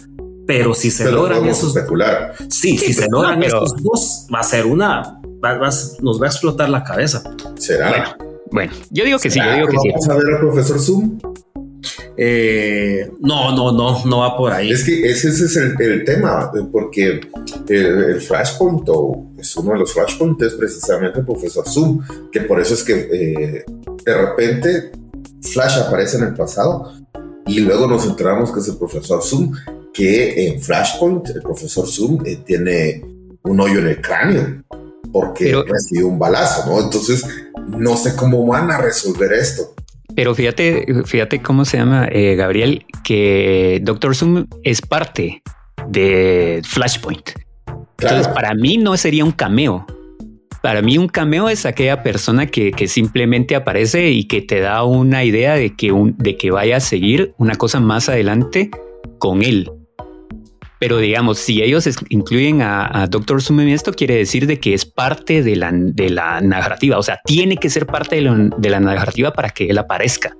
pero 0.49 0.73
si 0.73 0.89
se 0.89 1.11
logran 1.11 1.45
esos. 1.45 1.75
Especular. 1.75 2.33
Sí, 2.49 2.75
si 2.75 2.91
se 2.91 3.07
logran 3.07 3.43
esos 3.43 3.75
dos, 3.83 4.25
va 4.33 4.39
a 4.39 4.43
ser 4.43 4.65
una. 4.65 5.21
nos 6.01 6.19
va 6.19 6.25
a 6.25 6.29
explotar 6.29 6.67
la 6.69 6.83
cabeza. 6.83 7.21
¿Será? 7.55 8.17
Bueno, 8.51 8.73
yo 8.89 9.05
digo 9.05 9.19
que 9.19 9.29
sí, 9.29 9.39
yo 9.39 9.53
digo 9.53 9.67
que, 9.67 9.77
sí. 9.77 9.89
¿Vamos 9.91 10.09
a 10.09 10.15
ver 10.15 10.25
al 10.33 10.39
profesor 10.39 10.79
Zoom? 10.79 11.19
Eh, 12.17 13.11
no, 13.19 13.55
no, 13.55 13.71
no, 13.71 14.03
no 14.05 14.19
va 14.21 14.35
por 14.35 14.51
ahí. 14.51 14.71
Es 14.71 14.83
que 14.83 15.07
ese, 15.07 15.27
es 15.27 15.55
el, 15.55 16.03
tema, 16.03 16.51
porque 16.71 17.21
el, 17.67 18.19
Flashpoint 18.19 18.89
o 18.89 19.27
es 19.37 19.55
uno 19.55 19.73
de 19.73 19.77
los 19.77 19.93
Flashpoints 19.93 20.43
es 20.45 20.53
precisamente 20.53 21.19
el 21.19 21.25
profesor 21.25 21.69
Zoom, 21.69 22.01
que 22.31 22.41
por 22.41 22.59
eso 22.59 22.73
es 22.73 22.81
que 22.81 22.93
eh, 23.13 23.65
de 24.03 24.17
repente 24.17 24.91
Flash 25.43 25.77
aparece 25.77 26.17
en 26.17 26.23
el 26.23 26.33
pasado 26.33 26.91
y 27.45 27.59
luego 27.59 27.85
nos 27.85 28.07
enteramos 28.07 28.51
que 28.51 28.61
es 28.61 28.67
el 28.67 28.77
profesor 28.77 29.21
Zoom 29.21 29.53
que 29.93 30.47
en 30.47 30.61
Flashpoint 30.61 31.29
el 31.29 31.41
profesor 31.41 31.87
Zoom 31.87 32.25
eh, 32.25 32.37
tiene 32.45 33.03
un 33.43 33.59
hoyo 33.59 33.79
en 33.79 33.87
el 33.87 34.01
cráneo 34.01 34.63
porque 35.11 35.55
recibió 35.67 36.07
un 36.07 36.19
balazo, 36.19 36.69
¿no? 36.69 36.83
Entonces, 36.83 37.25
no 37.67 37.97
sé 37.97 38.15
cómo 38.15 38.45
van 38.45 38.71
a 38.71 38.77
resolver 38.77 39.33
esto. 39.33 39.73
Pero 40.15 40.35
fíjate, 40.35 40.85
fíjate 41.05 41.41
cómo 41.41 41.65
se 41.65 41.77
llama, 41.77 42.07
eh, 42.11 42.35
Gabriel, 42.35 42.85
que 43.03 43.79
Doctor 43.83 44.15
Zoom 44.15 44.45
es 44.63 44.81
parte 44.81 45.41
de 45.87 46.61
Flashpoint. 46.65 47.31
Entonces, 47.99 48.27
para 48.29 48.53
mí 48.53 48.77
no 48.77 48.97
sería 48.97 49.23
un 49.23 49.31
cameo. 49.31 49.85
Para 50.61 50.81
mí 50.81 50.97
un 50.97 51.07
cameo 51.07 51.47
es 51.47 51.65
aquella 51.65 52.03
persona 52.03 52.47
que, 52.47 52.71
que, 52.71 52.87
simplemente 52.87 53.55
aparece 53.55 54.09
y 54.09 54.25
que 54.25 54.41
te 54.41 54.59
da 54.59 54.83
una 54.83 55.23
idea 55.23 55.53
de 55.53 55.73
que, 55.75 55.93
un, 55.93 56.17
de 56.17 56.35
que 56.35 56.51
vaya 56.51 56.77
a 56.77 56.81
seguir 56.81 57.33
una 57.37 57.55
cosa 57.55 57.79
más 57.79 58.09
adelante 58.09 58.69
con 59.19 59.41
él. 59.41 59.71
Pero 60.79 60.97
digamos, 60.97 61.39
si 61.39 61.61
ellos 61.61 61.87
incluyen 62.07 62.61
a, 62.61 63.05
Doctor 63.09 63.41
Sume, 63.41 63.71
esto 63.73 63.91
quiere 63.91 64.15
decir 64.15 64.47
de 64.47 64.59
que 64.59 64.73
es 64.73 64.85
parte 64.85 65.43
de 65.43 65.57
la, 65.57 65.71
de 65.73 66.09
la 66.09 66.39
narrativa. 66.39 66.97
O 66.97 67.03
sea, 67.03 67.19
tiene 67.25 67.57
que 67.57 67.69
ser 67.69 67.85
parte 67.85 68.15
de, 68.15 68.69
la 68.69 68.79
narrativa 68.79 69.33
para 69.33 69.49
que 69.49 69.69
él 69.69 69.77
aparezca. 69.77 70.37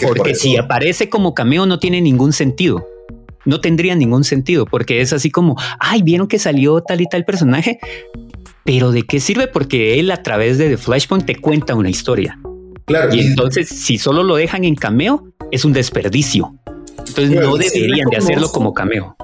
Porque 0.00 0.34
si 0.34 0.56
aparece 0.56 1.10
como 1.10 1.34
cameo 1.34 1.66
no 1.66 1.78
tiene 1.78 2.00
ningún 2.00 2.32
sentido. 2.32 2.86
No 3.44 3.60
tendría 3.60 3.94
ningún 3.94 4.24
sentido 4.24 4.66
porque 4.66 5.00
es 5.00 5.12
así 5.12 5.30
como, 5.30 5.56
ay, 5.78 6.02
vieron 6.02 6.28
que 6.28 6.38
salió 6.38 6.80
tal 6.80 7.02
y 7.02 7.06
tal 7.06 7.24
personaje. 7.24 7.78
Pero 8.64 8.90
¿de 8.90 9.02
qué 9.02 9.20
sirve? 9.20 9.48
Porque 9.48 10.00
él 10.00 10.10
a 10.10 10.22
través 10.22 10.58
de 10.58 10.70
The 10.70 10.76
Flashpoint 10.78 11.26
te 11.26 11.36
cuenta 11.36 11.74
una 11.74 11.90
historia. 11.90 12.38
Claro. 12.86 13.14
Y 13.14 13.20
entonces, 13.20 13.68
si 13.68 13.98
solo 13.98 14.22
lo 14.22 14.36
dejan 14.36 14.64
en 14.64 14.74
cameo, 14.74 15.28
es 15.50 15.64
un 15.66 15.74
desperdicio. 15.74 16.54
Entonces 16.98 17.30
no 17.30 17.56
deberían 17.56 18.08
de 18.10 18.16
hacerlo 18.16 18.50
como 18.50 18.72
cameo. 18.72 19.16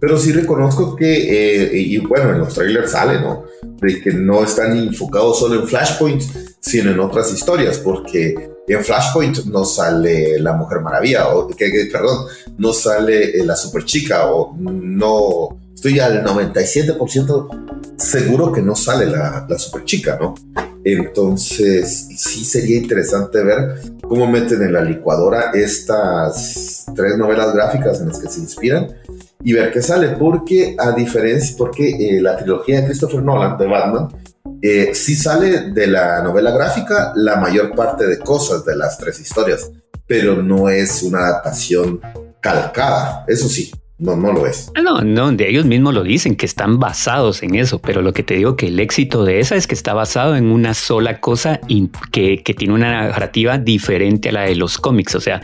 Pero 0.00 0.18
sí 0.18 0.32
reconozco 0.32 0.96
que, 0.96 1.64
eh, 1.64 1.78
y 1.78 1.98
bueno, 1.98 2.30
en 2.30 2.38
los 2.38 2.54
trailers 2.54 2.92
sale, 2.92 3.20
¿no? 3.20 3.44
De 3.80 4.00
que 4.00 4.12
no 4.12 4.42
están 4.42 4.76
enfocados 4.76 5.38
solo 5.38 5.60
en 5.60 5.68
Flashpoint, 5.68 6.22
sino 6.58 6.90
en 6.90 7.00
otras 7.00 7.32
historias, 7.32 7.78
porque 7.78 8.50
en 8.66 8.84
Flashpoint 8.84 9.44
no 9.46 9.64
sale 9.64 10.38
la 10.38 10.54
Mujer 10.54 10.80
Maravilla, 10.80 11.28
o 11.28 11.48
que, 11.48 11.88
perdón, 11.92 12.26
no 12.56 12.72
sale 12.72 13.38
eh, 13.38 13.44
la 13.44 13.56
Super 13.56 13.84
Chica, 13.84 14.30
o 14.30 14.56
no, 14.58 15.58
estoy 15.74 16.00
al 16.00 16.24
97% 16.24 17.96
seguro 17.98 18.52
que 18.52 18.62
no 18.62 18.74
sale 18.74 19.06
la, 19.06 19.46
la 19.48 19.58
Super 19.58 19.84
Chica, 19.84 20.18
¿no? 20.20 20.34
Entonces, 20.84 22.08
sí 22.16 22.44
sería 22.44 22.78
interesante 22.78 23.42
ver 23.42 23.80
cómo 24.02 24.26
meten 24.26 24.62
en 24.62 24.72
la 24.72 24.82
licuadora 24.82 25.50
estas 25.52 26.86
tres 26.94 27.16
novelas 27.18 27.52
gráficas 27.54 28.00
en 28.00 28.08
las 28.08 28.18
que 28.18 28.28
se 28.28 28.40
inspiran 28.40 28.88
y 29.42 29.52
ver 29.52 29.70
qué 29.70 29.82
sale, 29.82 30.08
porque 30.10 30.76
a 30.78 30.92
diferencia, 30.92 31.54
porque 31.56 31.90
eh, 31.90 32.20
la 32.20 32.36
trilogía 32.36 32.80
de 32.80 32.86
Christopher 32.86 33.22
Nolan 33.22 33.58
de 33.58 33.66
Batman, 33.66 34.08
eh, 34.62 34.90
sí 34.94 35.14
sale 35.14 35.70
de 35.70 35.86
la 35.86 36.22
novela 36.22 36.50
gráfica 36.50 37.12
la 37.14 37.36
mayor 37.36 37.74
parte 37.74 38.06
de 38.06 38.18
cosas 38.18 38.64
de 38.64 38.76
las 38.76 38.98
tres 38.98 39.20
historias, 39.20 39.70
pero 40.06 40.42
no 40.42 40.68
es 40.68 41.02
una 41.02 41.20
adaptación 41.20 42.00
calcada, 42.40 43.24
eso 43.28 43.48
sí. 43.48 43.70
No, 44.00 44.16
no 44.16 44.32
lo 44.32 44.46
es. 44.46 44.72
No, 44.82 45.02
no, 45.02 45.30
de 45.30 45.50
ellos 45.50 45.66
mismos 45.66 45.92
lo 45.92 46.02
dicen, 46.02 46.34
que 46.34 46.46
están 46.46 46.78
basados 46.78 47.42
en 47.42 47.54
eso, 47.54 47.80
pero 47.80 48.00
lo 48.00 48.14
que 48.14 48.22
te 48.22 48.34
digo 48.34 48.56
que 48.56 48.68
el 48.68 48.80
éxito 48.80 49.24
de 49.24 49.40
esa 49.40 49.56
es 49.56 49.66
que 49.66 49.74
está 49.74 49.92
basado 49.92 50.36
en 50.36 50.50
una 50.50 50.72
sola 50.72 51.20
cosa 51.20 51.60
y 51.68 51.90
que, 52.10 52.42
que 52.42 52.54
tiene 52.54 52.72
una 52.72 53.08
narrativa 53.08 53.58
diferente 53.58 54.30
a 54.30 54.32
la 54.32 54.42
de 54.42 54.56
los 54.56 54.78
cómics. 54.78 55.14
O 55.16 55.20
sea, 55.20 55.42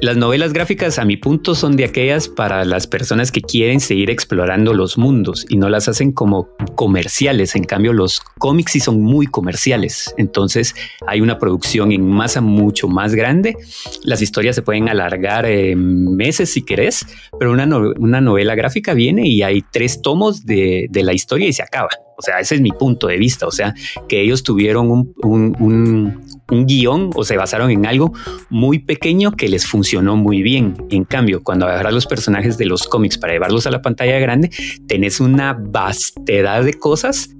las 0.00 0.16
novelas 0.16 0.54
gráficas, 0.54 0.98
a 0.98 1.04
mi 1.04 1.18
punto, 1.18 1.54
son 1.54 1.76
de 1.76 1.84
aquellas 1.84 2.26
para 2.26 2.64
las 2.64 2.86
personas 2.86 3.30
que 3.30 3.42
quieren 3.42 3.80
seguir 3.80 4.10
explorando 4.10 4.72
los 4.72 4.96
mundos 4.96 5.44
y 5.50 5.58
no 5.58 5.68
las 5.68 5.88
hacen 5.88 6.12
como 6.12 6.48
comerciales. 6.74 7.54
En 7.54 7.64
cambio, 7.64 7.92
los 7.92 8.20
cómics 8.38 8.72
sí 8.72 8.80
son 8.80 9.02
muy 9.02 9.26
comerciales. 9.26 10.14
Entonces, 10.16 10.74
hay 11.06 11.20
una 11.20 11.38
producción 11.38 11.92
en 11.92 12.08
masa 12.08 12.40
mucho 12.40 12.88
más 12.88 13.14
grande. 13.14 13.56
Las 14.02 14.22
historias 14.22 14.56
se 14.56 14.62
pueden 14.62 14.88
alargar 14.88 15.46
meses 15.76 16.50
si 16.50 16.62
querés, 16.62 17.04
pero 17.38 17.52
una, 17.52 17.66
una, 17.98 18.20
novela 18.22 18.54
gráfica 18.54 18.94
viene 18.94 19.28
y 19.28 19.42
hay 19.42 19.62
tres 19.70 20.00
tomos 20.00 20.46
de, 20.46 20.86
de 20.88 21.02
la 21.02 21.12
historia 21.12 21.46
y 21.46 21.52
se 21.52 21.62
acaba. 21.62 21.90
O 22.20 22.22
sea, 22.22 22.38
ese 22.38 22.56
es 22.56 22.60
mi 22.60 22.70
punto 22.70 23.06
de 23.06 23.16
vista. 23.16 23.46
O 23.46 23.50
sea, 23.50 23.74
que 24.06 24.20
ellos 24.20 24.42
tuvieron 24.42 24.90
un, 25.22 26.26
guion 26.50 27.10
o 27.14 27.24
se 27.24 27.36
basaron 27.36 27.70
en 27.70 27.86
algo 27.86 28.12
muy 28.48 28.78
pequeño 28.78 29.32
que 29.32 29.48
les 29.48 29.66
funcionó 29.66 30.16
muy 30.16 30.42
bien. 30.42 30.74
En 30.90 31.04
cambio, 31.04 31.42
cuando 31.42 31.66
agarras 31.66 31.94
los 31.94 32.06
personajes 32.06 32.58
de 32.58 32.66
los 32.66 32.86
cómics 32.86 33.18
para 33.18 33.32
llevarlos 33.32 33.66
a 33.66 33.70
la 33.70 33.82
pantalla 33.82 34.18
grande, 34.18 34.50
tenés 34.86 35.20
una 35.20 35.56
vastedad 35.58 36.64
de 36.64 36.74
cosas 36.74 37.30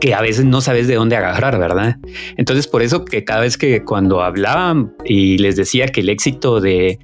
que 0.00 0.14
a 0.14 0.20
veces 0.20 0.44
no 0.44 0.60
sabes 0.60 0.86
de 0.86 0.94
dónde 0.94 1.16
agarrar, 1.16 1.58
¿verdad? 1.58 1.96
Entonces, 2.36 2.66
por 2.66 2.82
eso 2.82 3.04
que 3.04 3.24
cada 3.24 3.40
vez 3.40 3.58
que 3.58 3.84
cuando 3.84 4.22
hablaban 4.22 4.94
y 5.04 5.38
les 5.38 5.56
decía 5.56 5.88
que 5.88 6.00
el 6.00 6.08
éxito 6.08 6.60
de, 6.60 6.98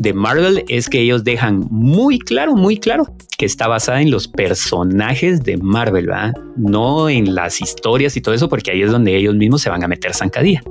de 0.00 0.14
Marvel 0.14 0.64
es 0.68 0.88
que 0.88 0.98
ellos 0.98 1.24
dejan 1.24 1.66
muy 1.70 2.18
claro, 2.18 2.56
muy 2.56 2.78
claro 2.78 3.04
que 3.36 3.44
está 3.44 3.68
basada 3.68 4.00
en 4.00 4.10
los 4.10 4.28
personajes 4.28 5.42
de 5.42 5.58
Marvel, 5.58 6.06
¿verdad? 6.06 6.32
No 6.56 7.10
en 7.10 7.34
las 7.34 7.60
historias 7.60 8.16
y 8.16 8.22
todo 8.22 8.34
eso, 8.34 8.48
porque 8.48 8.70
ahí 8.70 8.80
es 8.80 8.90
donde 8.90 9.14
ellos 9.14 9.34
mismos 9.34 9.60
se 9.60 9.68
van 9.68 9.84
a 9.84 9.88
meter 9.88 10.14
zancadilla. 10.14 10.62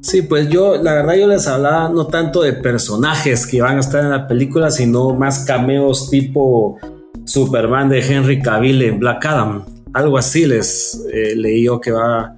Sí, 0.00 0.22
pues 0.22 0.48
yo, 0.48 0.82
la 0.82 0.94
verdad, 0.94 1.14
yo 1.16 1.26
les 1.26 1.46
hablaba 1.46 1.90
no 1.90 2.06
tanto 2.06 2.40
de 2.40 2.54
personajes 2.54 3.46
que 3.46 3.60
van 3.60 3.76
a 3.76 3.80
estar 3.80 4.02
en 4.02 4.10
la 4.10 4.26
película, 4.26 4.70
sino 4.70 5.12
más 5.12 5.44
cameos 5.44 6.08
tipo 6.08 6.78
Superman 7.26 7.90
de 7.90 8.00
Henry 8.00 8.40
Cavill 8.40 8.80
en 8.80 8.98
Black 8.98 9.26
Adam. 9.26 9.62
Algo 9.92 10.16
así 10.16 10.46
les 10.46 11.06
eh, 11.12 11.34
leí 11.36 11.66
que 11.82 11.92
va, 11.92 12.34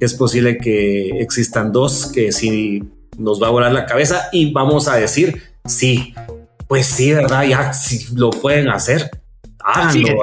es 0.00 0.14
posible 0.14 0.58
que 0.58 1.20
existan 1.20 1.70
dos, 1.70 2.10
que 2.12 2.32
si 2.32 2.82
nos 3.18 3.42
va 3.42 3.48
a 3.48 3.50
volar 3.50 3.72
la 3.72 3.84
cabeza 3.84 4.28
y 4.32 4.52
vamos 4.52 4.88
a 4.88 4.96
decir, 4.96 5.42
sí, 5.66 6.14
pues 6.66 6.86
sí, 6.86 7.12
¿verdad? 7.12 7.44
Ya 7.44 7.72
si 7.72 8.14
lo 8.14 8.30
pueden 8.30 8.68
hacer, 8.68 9.10
háganlo. 9.62 10.18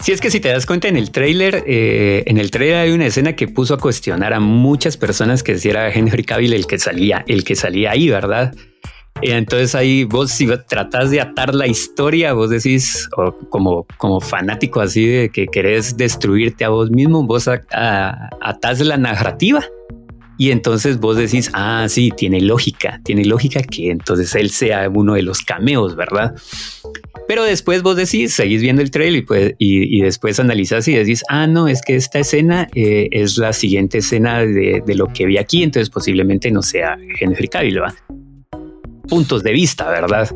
Sí, 0.00 0.12
es 0.12 0.20
que 0.20 0.30
si 0.30 0.40
te 0.40 0.48
das 0.48 0.66
cuenta 0.66 0.88
en 0.88 0.96
el 0.96 1.10
trailer, 1.10 1.64
eh, 1.66 2.22
en 2.26 2.38
el 2.38 2.50
trailer 2.50 2.76
hay 2.76 2.92
una 2.92 3.06
escena 3.06 3.34
que 3.34 3.48
puso 3.48 3.74
a 3.74 3.78
cuestionar 3.78 4.34
a 4.34 4.40
muchas 4.40 4.96
personas 4.96 5.42
que 5.42 5.58
si 5.58 5.70
era 5.70 5.90
Henry 5.90 6.22
Cavill 6.22 6.52
el 6.52 6.66
que 6.66 6.78
salía, 6.78 7.24
el 7.26 7.44
que 7.44 7.56
salía 7.56 7.92
ahí, 7.92 8.08
¿verdad? 8.10 8.54
Entonces 9.22 9.74
ahí 9.74 10.04
vos 10.04 10.30
si 10.30 10.46
tratás 10.68 11.10
de 11.10 11.22
atar 11.22 11.54
la 11.54 11.66
historia, 11.66 12.34
vos 12.34 12.50
decís, 12.50 13.08
o 13.16 13.32
como, 13.48 13.86
como 13.96 14.20
fanático 14.20 14.80
así 14.80 15.06
de 15.06 15.30
que 15.30 15.46
querés 15.46 15.96
destruirte 15.96 16.66
a 16.66 16.68
vos 16.68 16.90
mismo, 16.90 17.26
vos 17.26 17.48
atás 17.48 18.80
la 18.80 18.98
narrativa 18.98 19.64
y 20.38 20.50
entonces 20.50 20.98
vos 21.00 21.16
decís, 21.16 21.50
ah, 21.54 21.86
sí, 21.88 22.12
tiene 22.14 22.40
lógica, 22.40 23.00
tiene 23.04 23.24
lógica 23.24 23.62
que 23.62 23.90
entonces 23.90 24.34
él 24.34 24.50
sea 24.50 24.88
uno 24.88 25.14
de 25.14 25.22
los 25.22 25.40
cameos, 25.40 25.96
¿verdad? 25.96 26.34
Pero 27.26 27.42
después 27.42 27.82
vos 27.82 27.96
decís, 27.96 28.34
seguís 28.34 28.60
viendo 28.60 28.82
el 28.82 28.90
trailer 28.90 29.22
y, 29.22 29.22
pues, 29.22 29.54
y, 29.58 30.00
después 30.00 30.38
analizás 30.38 30.86
y 30.88 30.94
decís, 30.94 31.24
ah, 31.28 31.46
no, 31.46 31.68
es 31.68 31.80
que 31.82 31.96
esta 31.96 32.18
escena 32.18 32.68
eh, 32.74 33.08
es 33.12 33.38
la 33.38 33.52
siguiente 33.52 33.98
escena 33.98 34.40
de, 34.40 34.82
lo 34.94 35.06
que 35.08 35.26
vi 35.26 35.38
aquí, 35.38 35.62
entonces 35.62 35.90
posiblemente 35.90 36.50
no 36.50 36.62
sea 36.62 36.98
Henry 37.18 37.48
Cavill. 37.48 37.80
Puntos 39.08 39.42
de 39.42 39.52
vista, 39.52 39.88
¿verdad? 39.88 40.30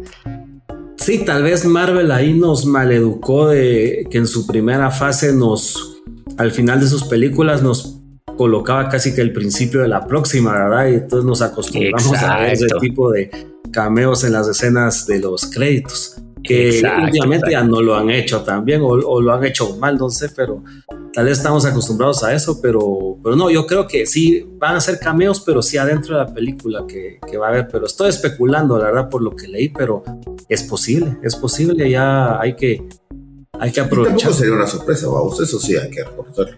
Sí, 0.96 1.24
tal 1.24 1.42
vez 1.42 1.64
Marvel 1.64 2.10
ahí 2.10 2.32
nos 2.32 2.66
maleducó 2.66 3.48
de 3.48 4.06
que 4.10 4.18
en 4.18 4.26
su 4.26 4.46
primera 4.46 4.90
fase 4.90 5.32
nos, 5.32 6.02
al 6.36 6.50
final 6.52 6.80
de 6.80 6.86
sus 6.86 7.04
películas 7.04 7.62
nos 7.62 7.99
colocaba 8.40 8.88
casi 8.88 9.14
que 9.14 9.20
el 9.20 9.34
principio 9.34 9.82
de 9.82 9.88
la 9.88 10.06
próxima, 10.06 10.54
¿verdad? 10.54 10.88
Y 10.88 10.94
entonces 10.94 11.26
nos 11.26 11.42
acostumbramos 11.42 12.22
a 12.22 12.38
ver 12.38 12.54
ese 12.54 12.68
tipo 12.80 13.12
de 13.12 13.30
cameos 13.70 14.24
en 14.24 14.32
las 14.32 14.48
escenas 14.48 15.06
de 15.06 15.18
los 15.18 15.44
créditos, 15.50 16.16
que 16.42 16.80
últimamente 17.04 17.50
ya 17.50 17.62
no 17.62 17.82
lo 17.82 17.94
han 17.94 18.08
hecho 18.08 18.40
también 18.40 18.80
o, 18.82 19.20
lo 19.20 19.34
han 19.34 19.44
hecho 19.44 19.76
mal, 19.76 19.98
no 19.98 20.08
sé, 20.08 20.30
pero 20.34 20.64
tal 21.12 21.26
vez 21.26 21.36
estamos 21.36 21.66
acostumbrados 21.66 22.24
a 22.24 22.32
eso, 22.32 22.62
pero, 22.62 23.18
pero 23.22 23.36
no, 23.36 23.50
yo 23.50 23.66
creo 23.66 23.86
que 23.86 24.06
sí 24.06 24.48
van 24.56 24.76
a 24.76 24.80
ser 24.80 24.98
cameos, 24.98 25.42
pero 25.44 25.60
sí 25.60 25.76
adentro 25.76 26.16
de 26.16 26.24
la 26.24 26.32
película 26.32 26.86
que, 26.88 27.18
que 27.30 27.36
va 27.36 27.48
a 27.48 27.50
haber, 27.50 27.68
pero 27.68 27.84
estoy 27.84 28.08
especulando, 28.08 28.78
la 28.78 28.86
verdad, 28.86 29.10
por 29.10 29.20
lo 29.20 29.36
que 29.36 29.48
leí, 29.48 29.68
pero 29.68 30.02
es 30.48 30.62
posible, 30.62 31.18
es 31.22 31.36
posible, 31.36 31.90
ya 31.90 32.40
hay 32.40 32.56
que, 32.56 32.88
hay 33.58 33.70
que 33.70 33.80
aprovechar. 33.80 34.16
tampoco 34.16 34.34
sería 34.38 34.54
una 34.54 34.66
sorpresa, 34.66 35.08
vamos, 35.08 35.38
eso 35.40 35.60
sí 35.60 35.76
hay 35.76 35.90
que 35.90 36.04
reconocerlo. 36.04 36.56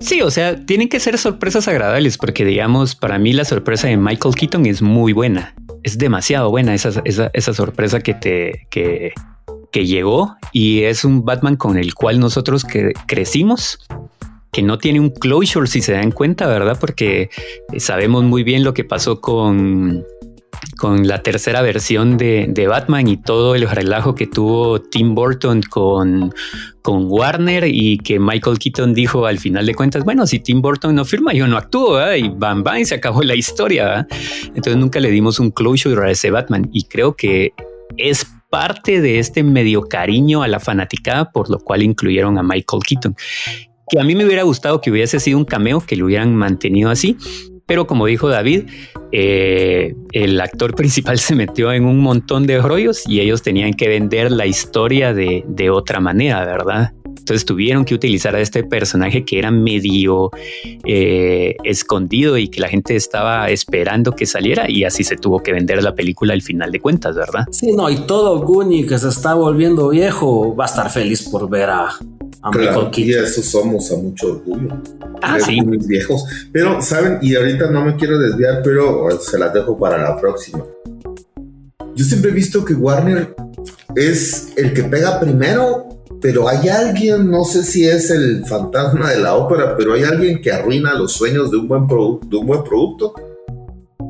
Sí, 0.00 0.22
o 0.22 0.30
sea, 0.30 0.64
tienen 0.64 0.88
que 0.88 1.00
ser 1.00 1.18
sorpresas 1.18 1.66
agradables 1.68 2.18
porque, 2.18 2.44
digamos, 2.44 2.94
para 2.94 3.18
mí 3.18 3.32
la 3.32 3.44
sorpresa 3.44 3.88
de 3.88 3.96
Michael 3.96 4.34
Keaton 4.34 4.66
es 4.66 4.82
muy 4.82 5.12
buena. 5.12 5.54
Es 5.82 5.98
demasiado 5.98 6.50
buena 6.50 6.74
esa, 6.74 7.02
esa, 7.04 7.54
sorpresa 7.54 8.00
que 8.00 8.14
te 8.14 8.66
que, 8.70 9.12
que 9.72 9.86
llegó 9.86 10.36
y 10.52 10.82
es 10.82 11.04
un 11.04 11.24
Batman 11.24 11.56
con 11.56 11.78
el 11.78 11.94
cual 11.94 12.20
nosotros 12.20 12.64
crecimos 13.06 13.78
que 14.52 14.62
no 14.62 14.78
tiene 14.78 15.00
un 15.00 15.10
closure 15.10 15.66
si 15.66 15.82
se 15.82 15.92
dan 15.92 16.10
cuenta, 16.10 16.46
¿verdad? 16.46 16.78
Porque 16.80 17.30
sabemos 17.76 18.24
muy 18.24 18.42
bien 18.42 18.64
lo 18.64 18.72
que 18.72 18.84
pasó 18.84 19.20
con 19.20 20.04
con 20.76 21.06
la 21.06 21.22
tercera 21.22 21.62
versión 21.62 22.16
de, 22.16 22.66
Batman 22.68 23.08
y 23.08 23.16
todo 23.16 23.54
el 23.54 23.68
relajo 23.68 24.14
que 24.14 24.26
tuvo 24.26 24.80
Tim 24.80 25.14
Burton 25.14 25.62
con, 25.62 26.32
con 26.82 27.06
Warner 27.08 27.64
y 27.66 27.98
que 27.98 28.18
Michael 28.18 28.58
Keaton 28.58 28.92
dijo 28.92 29.26
al 29.26 29.38
final 29.38 29.66
de 29.66 29.74
cuentas, 29.74 30.04
bueno, 30.04 30.26
si 30.26 30.40
Tim 30.40 30.60
Burton 30.60 30.94
no 30.94 31.04
firma, 31.04 31.32
yo 31.32 31.46
no 31.46 31.56
actúo, 31.56 32.14
y 32.14 32.28
bam, 32.28 32.62
bam, 32.62 32.84
se 32.84 32.96
acabó 32.96 33.22
la 33.22 33.34
historia. 33.34 34.06
Entonces 34.48 34.76
nunca 34.76 35.00
le 35.00 35.10
dimos 35.10 35.38
un 35.38 35.50
closure 35.50 36.08
a 36.08 36.10
ese 36.10 36.30
Batman 36.30 36.68
y 36.72 36.84
creo 36.84 37.14
que 37.14 37.52
es 37.96 38.26
parte 38.50 39.00
de 39.00 39.18
este 39.18 39.42
medio 39.42 39.82
cariño 39.82 40.42
a 40.42 40.48
la 40.48 40.60
fanaticada, 40.60 41.30
por 41.30 41.50
lo 41.50 41.58
cual 41.58 41.82
incluyeron 41.82 42.38
a 42.38 42.42
Michael 42.42 42.82
Keaton. 42.86 43.14
Que 43.88 44.00
a 44.00 44.04
mí 44.04 44.14
me 44.14 44.24
hubiera 44.24 44.42
gustado 44.42 44.80
que 44.80 44.90
hubiese 44.90 45.20
sido 45.20 45.38
un 45.38 45.44
cameo, 45.44 45.80
que 45.80 45.96
lo 45.96 46.06
hubieran 46.06 46.34
mantenido 46.34 46.90
así, 46.90 47.16
Pero 47.66 47.86
como 47.86 48.06
dijo 48.06 48.28
David, 48.28 48.64
eh, 49.12 49.94
el 50.12 50.40
actor 50.40 50.74
principal 50.76 51.18
se 51.18 51.34
metió 51.34 51.72
en 51.72 51.84
un 51.84 52.00
montón 52.00 52.46
de 52.46 52.60
rollos 52.62 53.02
y 53.08 53.20
ellos 53.20 53.42
tenían 53.42 53.74
que 53.74 53.88
vender 53.88 54.30
la 54.30 54.46
historia 54.46 55.12
de, 55.12 55.44
de 55.48 55.70
otra 55.70 56.00
manera, 56.00 56.44
¿verdad? 56.44 56.92
Entonces 57.26 57.44
tuvieron 57.44 57.84
que 57.84 57.92
utilizar 57.92 58.36
a 58.36 58.40
este 58.40 58.62
personaje 58.62 59.24
que 59.24 59.40
era 59.40 59.50
medio 59.50 60.30
eh, 60.84 61.56
escondido 61.64 62.38
y 62.38 62.46
que 62.46 62.60
la 62.60 62.68
gente 62.68 62.94
estaba 62.94 63.50
esperando 63.50 64.12
que 64.12 64.26
saliera 64.26 64.70
y 64.70 64.84
así 64.84 65.02
se 65.02 65.16
tuvo 65.16 65.40
que 65.40 65.50
vender 65.50 65.82
la 65.82 65.92
película 65.92 66.34
al 66.34 66.42
final 66.42 66.70
de 66.70 66.78
cuentas, 66.78 67.16
¿verdad? 67.16 67.44
Sí, 67.50 67.72
no, 67.72 67.90
y 67.90 68.06
todo 68.06 68.38
Goonie 68.42 68.86
que 68.86 68.96
se 68.96 69.08
está 69.08 69.34
volviendo 69.34 69.88
viejo 69.88 70.54
va 70.54 70.66
a 70.66 70.68
estar 70.68 70.88
feliz 70.88 71.24
por 71.28 71.50
ver 71.50 71.68
a, 71.68 71.88
a 72.42 72.50
claro, 72.52 72.92
Y 72.94 73.12
eso 73.12 73.42
somos 73.42 73.90
a 73.90 73.96
mucho 73.96 74.28
orgullo. 74.28 74.68
Ah, 75.20 75.40
sí. 75.40 75.58
viejos. 75.88 76.26
Pero, 76.52 76.80
¿saben? 76.80 77.18
Y 77.22 77.34
ahorita 77.34 77.72
no 77.72 77.84
me 77.84 77.96
quiero 77.96 78.20
desviar, 78.20 78.60
pero 78.62 79.10
se 79.18 79.36
las 79.36 79.52
dejo 79.52 79.76
para 79.76 79.98
la 80.00 80.20
próxima. 80.20 80.62
Yo 81.96 82.04
siempre 82.04 82.30
he 82.30 82.34
visto 82.34 82.64
que 82.64 82.74
Warner 82.74 83.34
es 83.96 84.52
el 84.56 84.72
que 84.72 84.84
pega 84.84 85.18
primero 85.18 85.95
pero 86.20 86.48
hay 86.48 86.68
alguien, 86.68 87.30
no 87.30 87.44
sé 87.44 87.62
si 87.62 87.86
es 87.86 88.10
el 88.10 88.44
fantasma 88.46 89.10
de 89.10 89.20
la 89.20 89.34
ópera, 89.34 89.76
pero 89.76 89.92
hay 89.92 90.04
alguien 90.04 90.40
que 90.40 90.50
arruina 90.50 90.94
los 90.94 91.12
sueños 91.12 91.50
de 91.50 91.58
un 91.58 91.68
buen, 91.68 91.86
de 91.86 92.36
un 92.36 92.46
buen 92.46 92.64
producto. 92.64 93.14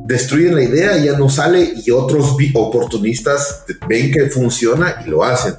Destruyen 0.05 0.55
la 0.55 0.63
idea, 0.63 0.97
ya 0.97 1.17
no 1.17 1.29
sale 1.29 1.73
y 1.85 1.91
otros 1.91 2.35
oportunistas 2.53 3.65
ven 3.89 4.11
que 4.11 4.27
funciona 4.27 5.03
y 5.05 5.09
lo 5.09 5.23
hacen. 5.23 5.55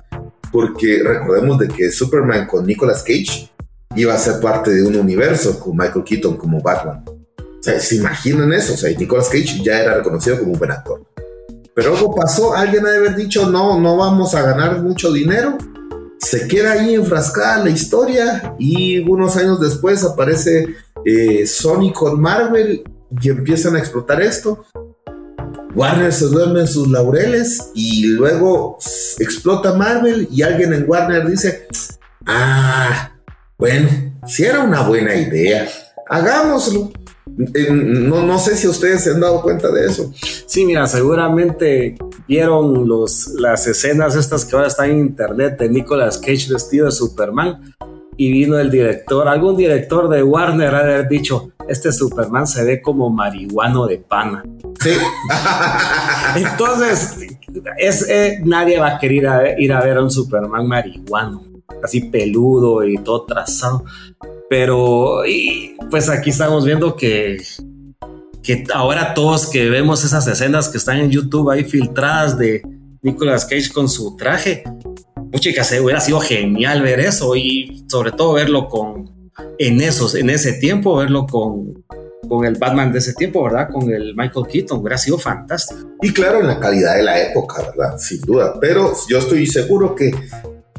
Porque 0.50 1.02
recordemos 1.04 1.58
de 1.58 1.68
que 1.68 1.90
Superman 1.90 2.46
con 2.46 2.66
Nicolas 2.66 3.02
Cage 3.02 3.50
iba 3.94 4.14
a 4.14 4.18
ser 4.18 4.40
parte 4.40 4.70
de 4.70 4.82
un 4.82 4.96
universo 4.96 5.61
con 5.61 5.76
Michael 5.76 6.04
Keaton 6.04 6.38
como 6.38 6.62
Batman. 6.62 7.04
O 7.06 7.62
sea, 7.62 7.78
se 7.78 7.96
imaginan 7.96 8.52
eso. 8.54 8.72
O 8.72 8.76
sea, 8.76 8.90
Nicolas 8.96 9.28
Cage 9.28 9.62
ya 9.62 9.80
era 9.80 9.94
reconocido 9.96 10.38
como 10.38 10.52
un 10.52 10.58
buen 10.58 10.70
actor. 10.70 11.04
Pero 11.74 11.94
algo 11.94 12.14
pasó, 12.14 12.54
alguien 12.54 12.87
ha 12.87 12.90
de 12.90 12.96
haber 12.96 13.16
dicho, 13.16 13.50
no, 13.50 13.78
no 13.78 13.98
vamos 13.98 14.34
a 14.34 14.42
ganar 14.42 14.80
mucho 14.80 15.12
dinero 15.12 15.58
se 16.18 16.48
queda 16.48 16.72
ahí 16.72 16.94
enfrascada 16.94 17.64
la 17.64 17.70
historia 17.70 18.54
y 18.59 18.98
unos 18.98 19.37
años 19.37 19.61
después 19.61 20.04
aparece 20.04 20.66
eh, 21.04 21.46
Sony 21.46 21.92
con 21.92 22.20
Marvel 22.20 22.83
y 23.20 23.28
empiezan 23.31 23.76
a 23.76 23.78
explotar 23.78 24.20
esto. 24.20 24.64
Warner 25.74 26.12
se 26.12 26.26
duerme 26.26 26.61
en 26.61 26.66
sus 26.66 26.88
laureles 26.88 27.70
y 27.74 28.07
luego 28.07 28.78
explota 29.18 29.74
Marvel 29.74 30.28
y 30.31 30.42
alguien 30.42 30.72
en 30.72 30.88
Warner 30.88 31.26
dice, 31.28 31.68
ah, 32.26 33.12
bueno, 33.57 33.88
si 34.26 34.44
era 34.44 34.61
una 34.61 34.83
buena 34.83 35.14
idea, 35.14 35.68
hagámoslo. 36.09 36.90
No, 37.37 38.22
no 38.22 38.38
sé 38.38 38.57
si 38.57 38.66
ustedes 38.66 39.04
se 39.04 39.11
han 39.11 39.20
dado 39.20 39.42
cuenta 39.42 39.70
de 39.70 39.87
eso. 39.87 40.12
Sí, 40.46 40.64
mira, 40.64 40.87
seguramente 40.87 41.96
vieron 42.29 42.87
los, 42.87 43.29
las 43.38 43.67
escenas 43.67 44.14
estas 44.14 44.45
que 44.45 44.55
ahora 44.55 44.69
están 44.69 44.91
en 44.91 45.01
internet 45.01 45.59
de 45.59 45.69
Nicolas 45.71 46.19
Cage 46.19 46.53
vestido 46.53 46.87
de 46.87 46.93
Superman 46.93 47.75
y 48.19 48.31
vino 48.31 48.59
el 48.59 48.71
director, 48.71 49.27
algún 49.29 49.57
director 49.57 50.09
de 50.09 50.23
Warner 50.23 50.75
ha 50.75 50.81
haber 50.81 51.09
dicho, 51.09 51.53
este 51.69 51.93
Superman 51.93 52.47
se 52.47 52.64
ve 52.64 52.83
como 52.83 53.09
marihuano 53.11 53.87
de 53.87 53.99
pana. 53.99 54.45
Sí. 54.81 54.91
Entonces, 56.37 57.17
es, 57.79 58.09
eh, 58.09 58.41
nadie 58.45 58.81
va 58.81 58.97
a 58.97 58.99
querer 58.99 59.55
ir 59.59 59.73
a 59.73 59.81
ver 59.81 59.97
a 59.97 60.03
un 60.03 60.11
Superman 60.11 60.67
marihuano, 60.67 61.45
así 61.83 62.01
peludo 62.01 62.85
y 62.85 62.99
todo 62.99 63.25
trazado. 63.25 63.85
Pero 64.51 65.23
pues 65.88 66.09
aquí 66.09 66.31
estamos 66.31 66.64
viendo 66.64 66.97
que, 66.97 67.38
que 68.48 68.64
ahora 68.72 69.12
todos 69.12 69.46
que 69.46 69.68
vemos 69.68 70.02
esas 70.06 70.26
escenas 70.26 70.70
que 70.70 70.78
están 70.78 70.96
en 70.96 71.11
YouTube 71.11 71.50
ahí 71.50 71.64
filtradas 71.64 72.38
de 72.38 72.62
Nicolas 73.02 73.44
Cage 73.44 73.70
con 73.70 73.90
su 73.90 74.16
traje, 74.16 74.64
mucha 75.30 75.64
se 75.64 75.82
hubiera 75.82 76.00
sido 76.00 76.18
genial 76.18 76.80
ver 76.80 76.98
eso 77.00 77.37
y 77.37 77.84
sobre 77.90 78.11
todo 78.11 78.32
verlo 78.32 78.68
con 78.68 79.04
en 79.58 79.82
esos, 79.82 80.14
en 80.14 80.30
ese 80.30 80.54
tiempo, 80.54 80.96
verlo 80.96 81.26
con, 81.26 81.84
con 82.26 82.46
el 82.46 82.54
Batman 82.54 82.90
de 82.90 83.00
ese 83.00 83.12
tiempo, 83.12 83.44
¿verdad? 83.44 83.68
Con 83.70 83.90
el 83.92 84.14
Michael 84.16 84.46
Keaton, 84.50 84.80
hubiera 84.80 84.96
sido 84.96 85.18
fantástico. 85.18 85.96
Y 86.00 86.11
claro, 86.14 86.40
en 86.40 86.46
la 86.46 86.58
calidad 86.58 86.96
de 86.96 87.02
la 87.02 87.20
época, 87.20 87.61
¿verdad? 87.61 87.98
Sin 87.98 88.22
duda. 88.22 88.54
Pero 88.58 88.94
yo 89.11 89.18
estoy 89.18 89.46
seguro 89.46 89.94
que 89.94 90.11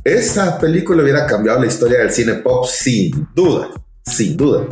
esa 0.04 0.58
película 0.58 1.04
hubiera 1.04 1.28
cambiado 1.28 1.60
la 1.60 1.68
historia 1.68 2.00
del 2.00 2.10
cine 2.10 2.34
pop 2.34 2.66
sin 2.66 3.28
duda, 3.36 3.70
sin 4.04 4.36
duda. 4.36 4.66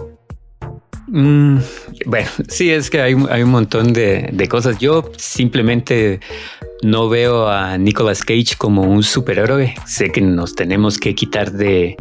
Mm, 1.08 1.60
bueno, 2.06 2.28
sí, 2.50 2.70
es 2.70 2.90
que 2.90 3.02
hay, 3.02 3.14
un 3.14 3.50
montón 3.50 3.94
de, 3.94 4.48
cosas. 4.50 4.78
Yo 4.78 5.12
simplemente 5.18 6.20
no 6.84 7.10
veo 7.10 7.48
a 7.48 7.78
Nicolas 7.78 8.24
Cage 8.24 8.56
como 8.58 8.84
un 8.84 9.04
superhéroe. 9.04 9.76
Sé 9.86 10.12
que 10.12 10.22
nos 10.22 10.56
tenemos 10.56 10.98
que 10.98 11.16
quitar 11.16 11.52
de, 11.52 11.98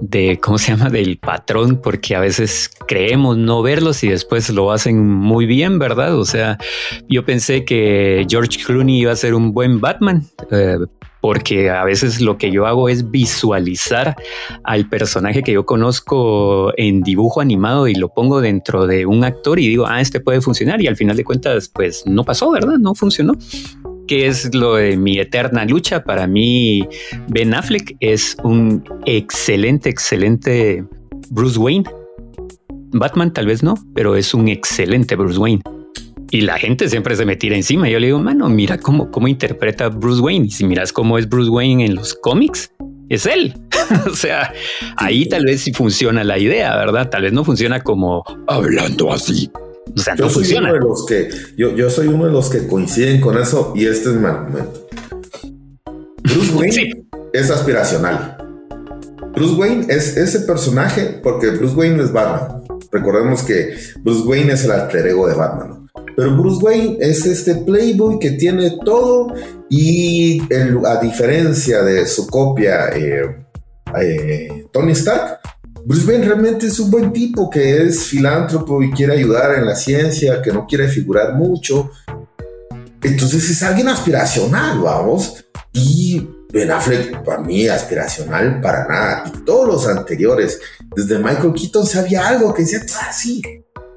de, 0.00 0.38
¿cómo 0.42 0.58
se 0.58 0.72
llama? 0.72 0.90
Del 0.90 1.18
patrón, 1.18 1.80
porque 1.82 2.16
a 2.16 2.20
veces 2.20 2.70
creemos 2.88 3.36
no 3.36 3.62
verlos 3.62 4.02
y 4.02 4.08
después 4.08 4.50
lo 4.50 4.72
hacen 4.72 5.08
muy 5.08 5.46
bien, 5.46 5.78
¿verdad? 5.78 6.18
O 6.18 6.24
sea, 6.24 6.58
yo 7.08 7.24
pensé 7.24 7.64
que 7.64 8.26
George 8.28 8.58
Clooney 8.64 9.00
iba 9.00 9.12
a 9.12 9.16
ser 9.16 9.34
un 9.34 9.52
buen 9.52 9.80
Batman, 9.80 10.26
eh, 10.50 10.78
porque 11.22 11.70
a 11.70 11.84
veces 11.84 12.20
lo 12.20 12.36
que 12.36 12.50
yo 12.50 12.66
hago 12.66 12.88
es 12.88 13.10
visualizar 13.10 14.16
al 14.64 14.88
personaje 14.88 15.44
que 15.44 15.52
yo 15.52 15.64
conozco 15.64 16.72
en 16.76 17.00
dibujo 17.02 17.40
animado 17.40 17.86
y 17.86 17.94
lo 17.94 18.08
pongo 18.08 18.40
dentro 18.40 18.88
de 18.88 19.06
un 19.06 19.22
actor 19.22 19.60
y 19.60 19.68
digo, 19.68 19.86
ah, 19.86 20.00
este 20.00 20.18
puede 20.18 20.40
funcionar 20.40 20.82
y 20.82 20.88
al 20.88 20.96
final 20.96 21.16
de 21.16 21.22
cuentas, 21.22 21.70
pues 21.72 22.02
no 22.06 22.24
pasó, 22.24 22.50
¿verdad? 22.50 22.74
No 22.76 22.96
funcionó. 22.96 23.34
Que 24.08 24.26
es 24.26 24.52
lo 24.52 24.74
de 24.74 24.96
mi 24.96 25.20
eterna 25.20 25.64
lucha. 25.64 26.02
Para 26.02 26.26
mí, 26.26 26.86
Ben 27.28 27.54
Affleck 27.54 27.96
es 28.00 28.36
un 28.42 28.82
excelente, 29.06 29.90
excelente 29.90 30.84
Bruce 31.30 31.58
Wayne. 31.58 31.84
Batman 32.90 33.32
tal 33.32 33.46
vez 33.46 33.62
no, 33.62 33.74
pero 33.94 34.16
es 34.16 34.34
un 34.34 34.48
excelente 34.48 35.14
Bruce 35.14 35.38
Wayne. 35.38 35.62
Y 36.32 36.40
la 36.40 36.58
gente 36.58 36.88
siempre 36.88 37.14
se 37.14 37.26
me 37.26 37.36
tira 37.36 37.56
encima. 37.56 37.90
Yo 37.90 38.00
le 38.00 38.06
digo, 38.06 38.18
mano, 38.18 38.48
mira 38.48 38.78
cómo, 38.78 39.10
cómo 39.10 39.28
interpreta 39.28 39.90
Bruce 39.90 40.22
Wayne. 40.22 40.46
Y 40.46 40.50
si 40.50 40.64
miras 40.64 40.90
cómo 40.90 41.18
es 41.18 41.28
Bruce 41.28 41.50
Wayne 41.50 41.84
en 41.84 41.94
los 41.94 42.14
cómics, 42.14 42.72
es 43.10 43.26
él. 43.26 43.54
o 44.10 44.14
sea, 44.14 44.50
ahí 44.96 45.28
tal 45.28 45.44
vez 45.44 45.60
sí 45.60 45.74
funciona 45.74 46.24
la 46.24 46.38
idea, 46.38 46.74
¿verdad? 46.74 47.10
Tal 47.10 47.24
vez 47.24 47.34
no 47.34 47.44
funciona 47.44 47.82
como 47.82 48.24
hablando 48.46 49.12
así. 49.12 49.50
O 49.94 50.00
sea, 50.00 50.16
yo 50.16 50.24
no 50.24 50.30
soy 50.30 50.44
funciona. 50.44 50.70
Uno 50.70 50.78
de 50.78 50.88
los 50.88 51.04
que, 51.04 51.28
yo, 51.58 51.76
yo 51.76 51.90
soy 51.90 52.06
uno 52.06 52.24
de 52.24 52.32
los 52.32 52.48
que 52.48 52.66
coinciden 52.66 53.20
con 53.20 53.36
eso 53.36 53.74
y 53.76 53.84
este 53.84 54.08
es 54.08 54.14
mi 54.14 54.24
argumento. 54.24 54.88
Bruce 56.22 56.54
Wayne 56.54 57.04
es 57.34 57.50
aspiracional. 57.50 58.38
Bruce 59.34 59.52
Wayne 59.52 59.84
es 59.90 60.16
ese 60.16 60.40
personaje 60.40 61.20
porque 61.22 61.50
Bruce 61.50 61.74
Wayne 61.74 62.02
es 62.02 62.10
Batman. 62.10 62.62
Recordemos 62.90 63.42
que 63.42 63.74
Bruce 64.00 64.22
Wayne 64.22 64.54
es 64.54 64.64
el 64.64 64.70
alter 64.70 65.06
ego 65.08 65.28
de 65.28 65.34
Batman. 65.34 65.81
Pero 66.16 66.36
Bruce 66.36 66.64
Wayne 66.64 66.96
es 67.00 67.26
este 67.26 67.56
playboy 67.56 68.18
que 68.18 68.32
tiene 68.32 68.78
todo 68.84 69.32
y 69.68 70.40
a 70.86 70.96
diferencia 71.00 71.82
de 71.82 72.06
su 72.06 72.26
copia 72.26 72.88
eh, 72.90 73.44
eh, 74.00 74.66
Tony 74.72 74.92
Stark, 74.92 75.40
Bruce 75.84 76.06
Wayne 76.06 76.26
realmente 76.26 76.66
es 76.66 76.78
un 76.78 76.90
buen 76.90 77.12
tipo 77.12 77.50
que 77.50 77.82
es 77.82 78.04
filántropo 78.04 78.82
y 78.82 78.92
quiere 78.92 79.14
ayudar 79.14 79.58
en 79.58 79.66
la 79.66 79.74
ciencia, 79.74 80.40
que 80.40 80.52
no 80.52 80.66
quiere 80.66 80.88
figurar 80.88 81.34
mucho. 81.34 81.90
Entonces 83.02 83.50
es 83.50 83.62
alguien 83.62 83.88
aspiracional, 83.88 84.78
vamos. 84.78 85.44
Y 85.72 86.28
Ben 86.52 86.70
Affleck, 86.70 87.24
para 87.24 87.40
mí, 87.40 87.66
aspiracional 87.66 88.60
para 88.60 88.86
nada. 88.86 89.24
Y 89.26 89.44
todos 89.44 89.66
los 89.66 89.88
anteriores, 89.88 90.60
desde 90.94 91.18
Michael 91.18 91.52
Keaton, 91.52 91.86
sabía 91.86 92.28
algo 92.28 92.54
que 92.54 92.62
decía, 92.62 92.80
ah, 93.00 93.12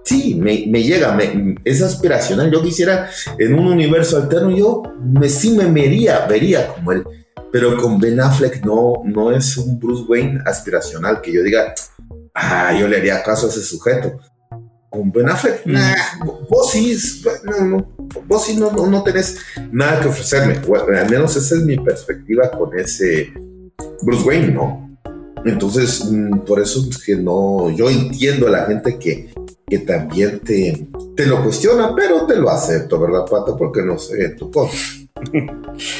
sí, 0.05 0.35
me, 0.35 0.65
me 0.67 0.83
llega, 0.83 1.13
me, 1.13 1.55
es 1.65 1.81
aspiracional. 1.81 2.51
Yo 2.51 2.61
quisiera 2.61 3.09
en 3.37 3.53
un 3.55 3.67
universo 3.67 4.17
alterno, 4.17 4.55
yo 4.55 4.83
me, 5.01 5.27
sí 5.27 5.51
me 5.51 5.65
vería, 5.65 6.25
vería 6.27 6.67
como 6.67 6.91
él. 6.93 7.03
Pero 7.51 7.77
con 7.77 7.99
Ben 7.99 8.19
Affleck 8.19 8.63
no, 8.65 9.01
no 9.03 9.31
es 9.31 9.57
un 9.57 9.79
Bruce 9.79 10.03
Wayne 10.07 10.41
aspiracional 10.45 11.21
que 11.21 11.33
yo 11.33 11.41
diga, 11.41 11.73
ah, 12.33 12.73
yo 12.77 12.87
le 12.87 12.97
haría 12.97 13.23
caso 13.23 13.47
a 13.47 13.49
ese 13.49 13.63
sujeto. 13.63 14.19
Con 14.89 15.11
Ben 15.11 15.29
Affleck, 15.29 15.65
mm. 15.65 15.71
nah, 15.71 15.95
vos 16.49 16.71
sí, 16.71 16.97
no, 17.43 17.65
no, 17.65 17.95
vos 18.27 18.45
sí 18.45 18.55
no, 18.55 18.71
no, 18.71 19.03
tenés 19.03 19.37
nada 19.71 19.99
que 19.99 20.07
ofrecerme. 20.07 20.61
al 20.97 21.09
menos 21.09 21.35
esa 21.35 21.55
es 21.55 21.61
mi 21.61 21.77
perspectiva 21.77 22.51
con 22.51 22.77
ese 22.77 23.33
Bruce 24.01 24.23
Wayne, 24.23 24.51
¿no? 24.53 24.97
Entonces, 25.45 26.05
mm, 26.09 26.39
por 26.39 26.59
eso 26.59 26.85
es 26.89 26.97
que 27.03 27.15
no, 27.15 27.69
yo 27.69 27.89
entiendo 27.89 28.47
a 28.47 28.51
la 28.51 28.65
gente 28.65 28.97
que 28.97 29.33
que 29.67 29.79
también 29.79 30.39
te, 30.41 30.87
te 31.15 31.25
lo 31.25 31.43
cuestiona, 31.43 31.93
pero 31.95 32.25
te 32.25 32.35
lo 32.35 32.49
acepto, 32.49 32.99
¿verdad, 32.99 33.25
Pato? 33.29 33.57
Porque 33.57 33.81
no 33.81 33.97
sé 33.97 34.29
tu 34.29 34.51
cosa. 34.51 34.77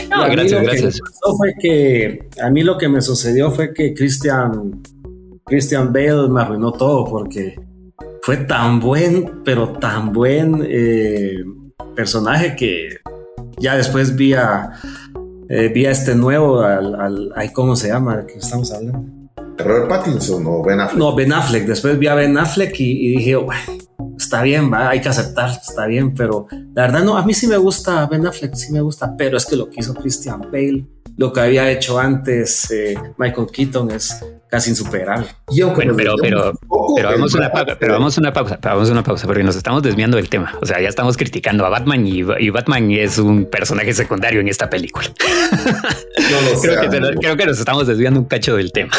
No, 0.09 0.30
gracias, 0.30 0.61
gracias. 0.61 0.99
Fue 1.38 1.53
que, 1.59 2.30
a 2.41 2.49
mí 2.49 2.63
lo 2.63 2.78
que 2.78 2.88
me 2.88 3.01
sucedió 3.01 3.51
fue 3.51 3.74
que 3.74 3.93
Christian, 3.93 4.82
Christian 5.45 5.91
Bale 5.91 6.30
me 6.30 6.41
arruinó 6.41 6.72
todo 6.72 7.05
porque 7.05 7.59
fue 8.22 8.38
tan 8.38 8.80
buen, 8.80 9.43
pero 9.43 9.74
tan 9.74 10.13
buen 10.13 10.66
eh, 10.66 11.43
personaje 11.95 12.55
que 12.55 12.97
ya 13.57 13.76
después 13.76 14.16
vi 14.16 14.34
a, 14.34 14.74
eh, 15.49 15.72
vi 15.74 15.86
a 15.86 15.91
este 15.91 16.16
nuevo, 16.16 16.61
al, 16.61 16.95
al, 16.95 17.51
¿cómo 17.53 17.76
se 17.76 17.89
llama? 17.89 18.26
que 18.26 18.38
estamos 18.38 18.72
hablando? 18.72 19.24
Robert 19.58 19.88
Pattinson 19.88 20.45
o 20.47 20.64
Ben 20.64 20.80
Affleck. 20.80 20.99
No, 20.99 21.16
Ben 21.16 21.34
Affleck. 21.34 21.66
Después 21.66 21.97
vi 21.97 22.08
a 22.08 22.16
Ben 22.16 22.38
Affleck 22.38 22.80
y, 22.80 23.16
dije, 23.16 23.36
bueno, 23.36 23.62
está 24.18 24.41
bien, 24.41 24.72
va, 24.72 24.89
hay 24.89 25.01
que 25.01 25.10
aceptar, 25.10 25.49
está 25.49 25.86
bien, 25.86 26.14
pero 26.14 26.47
la 26.74 26.84
verdad 26.84 27.03
no, 27.03 27.18
a 27.18 27.26
mí 27.26 27.34
sí 27.34 27.47
me 27.47 27.58
gusta 27.58 28.06
Ben 28.08 28.26
Affleck, 28.26 28.53
sí 28.56 28.72
me 28.72 28.82
gusta, 28.82 29.16
pero 29.18 29.38
es 29.38 29.45
que 29.45 29.56
lo 29.56 29.70
que 29.70 29.80
hizo 29.80 29.93
Christian 29.93 30.41
Bale, 30.51 30.86
lo 31.18 31.32
que 31.32 31.39
había 31.39 31.72
hecho 31.72 31.99
antes 31.99 32.70
eh, 32.72 32.95
Michael 33.18 33.47
Keaton 33.51 33.91
es 33.91 34.24
casi 34.49 34.70
insuperable. 34.72 35.28
Yo 35.49 35.74
pero, 35.74 35.95
pero, 35.95 36.16
pero, 36.22 36.53
vamos 37.03 37.34
una 37.34 37.51
pausa, 37.51 37.78
pero 37.80 37.93
vamos 37.93 38.18
una 38.18 38.34
pausa, 38.34 38.59
vamos 38.61 38.89
una 38.89 39.03
pausa, 39.03 39.28
porque 39.28 39.43
nos 39.43 39.55
estamos 39.55 39.84
desviando 39.84 40.18
del 40.18 40.30
tema. 40.30 40.57
O 40.61 40.66
sea, 40.66 40.82
ya 40.82 40.89
estamos 40.89 41.18
criticando 41.18 41.66
a 41.66 41.70
Batman 41.70 42.05
y, 42.05 42.24
Batman 42.49 42.91
es 42.91 43.18
un 43.18 43.45
personaje 43.45 43.93
secundario 43.93 44.41
en 44.41 44.47
esta 44.47 44.70
película. 44.70 45.07
creo, 46.61 46.82
que, 46.82 47.18
creo 47.20 47.38
que 47.38 47.45
nos 47.45 47.59
estamos 47.59 47.88
desviando 47.88 48.20
un 48.20 48.26
cacho 48.26 48.55
del 48.55 48.72
tema. 48.72 48.91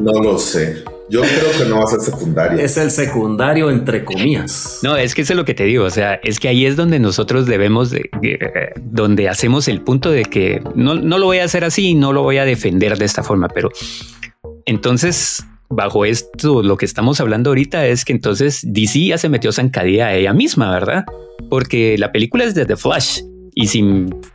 no 0.00 0.22
lo 0.22 0.38
sé. 0.38 0.84
Yo 1.08 1.20
creo 1.20 1.52
que 1.58 1.68
no 1.68 1.78
va 1.78 1.84
a 1.84 1.86
ser 1.86 2.00
secundario. 2.00 2.58
Es 2.58 2.76
el 2.76 2.90
secundario 2.90 3.70
entre 3.70 4.04
comillas. 4.04 4.80
No, 4.82 4.96
es 4.96 5.14
que 5.14 5.22
eso 5.22 5.32
es 5.32 5.36
lo 5.36 5.44
que 5.44 5.54
te 5.54 5.64
digo. 5.64 5.84
O 5.84 5.90
sea, 5.90 6.14
es 6.22 6.40
que 6.40 6.48
ahí 6.48 6.66
es 6.66 6.76
donde 6.76 6.98
nosotros 6.98 7.46
debemos, 7.46 7.90
de, 7.90 8.10
donde 8.82 9.28
hacemos 9.28 9.68
el 9.68 9.82
punto 9.82 10.10
de 10.10 10.24
que 10.24 10.62
no, 10.74 10.94
no 10.94 11.18
lo 11.18 11.26
voy 11.26 11.38
a 11.38 11.44
hacer 11.44 11.64
así, 11.64 11.94
no 11.94 12.12
lo 12.12 12.22
voy 12.22 12.38
a 12.38 12.44
defender 12.44 12.98
de 12.98 13.04
esta 13.04 13.22
forma, 13.22 13.48
pero 13.48 13.70
entonces, 14.66 15.44
bajo 15.68 16.04
esto, 16.04 16.62
lo 16.62 16.76
que 16.76 16.84
estamos 16.84 17.20
hablando 17.20 17.50
ahorita 17.50 17.86
es 17.86 18.04
que 18.04 18.12
entonces 18.12 18.60
DC 18.64 19.06
ya 19.06 19.18
se 19.18 19.28
metió 19.28 19.52
zancadilla 19.52 20.08
a 20.08 20.14
ella 20.14 20.32
misma, 20.32 20.72
¿verdad? 20.72 21.04
Porque 21.48 21.96
la 21.98 22.10
película 22.10 22.44
es 22.44 22.54
de 22.54 22.66
The 22.66 22.76
Flash. 22.76 23.20
Y 23.58 23.68
si 23.68 23.82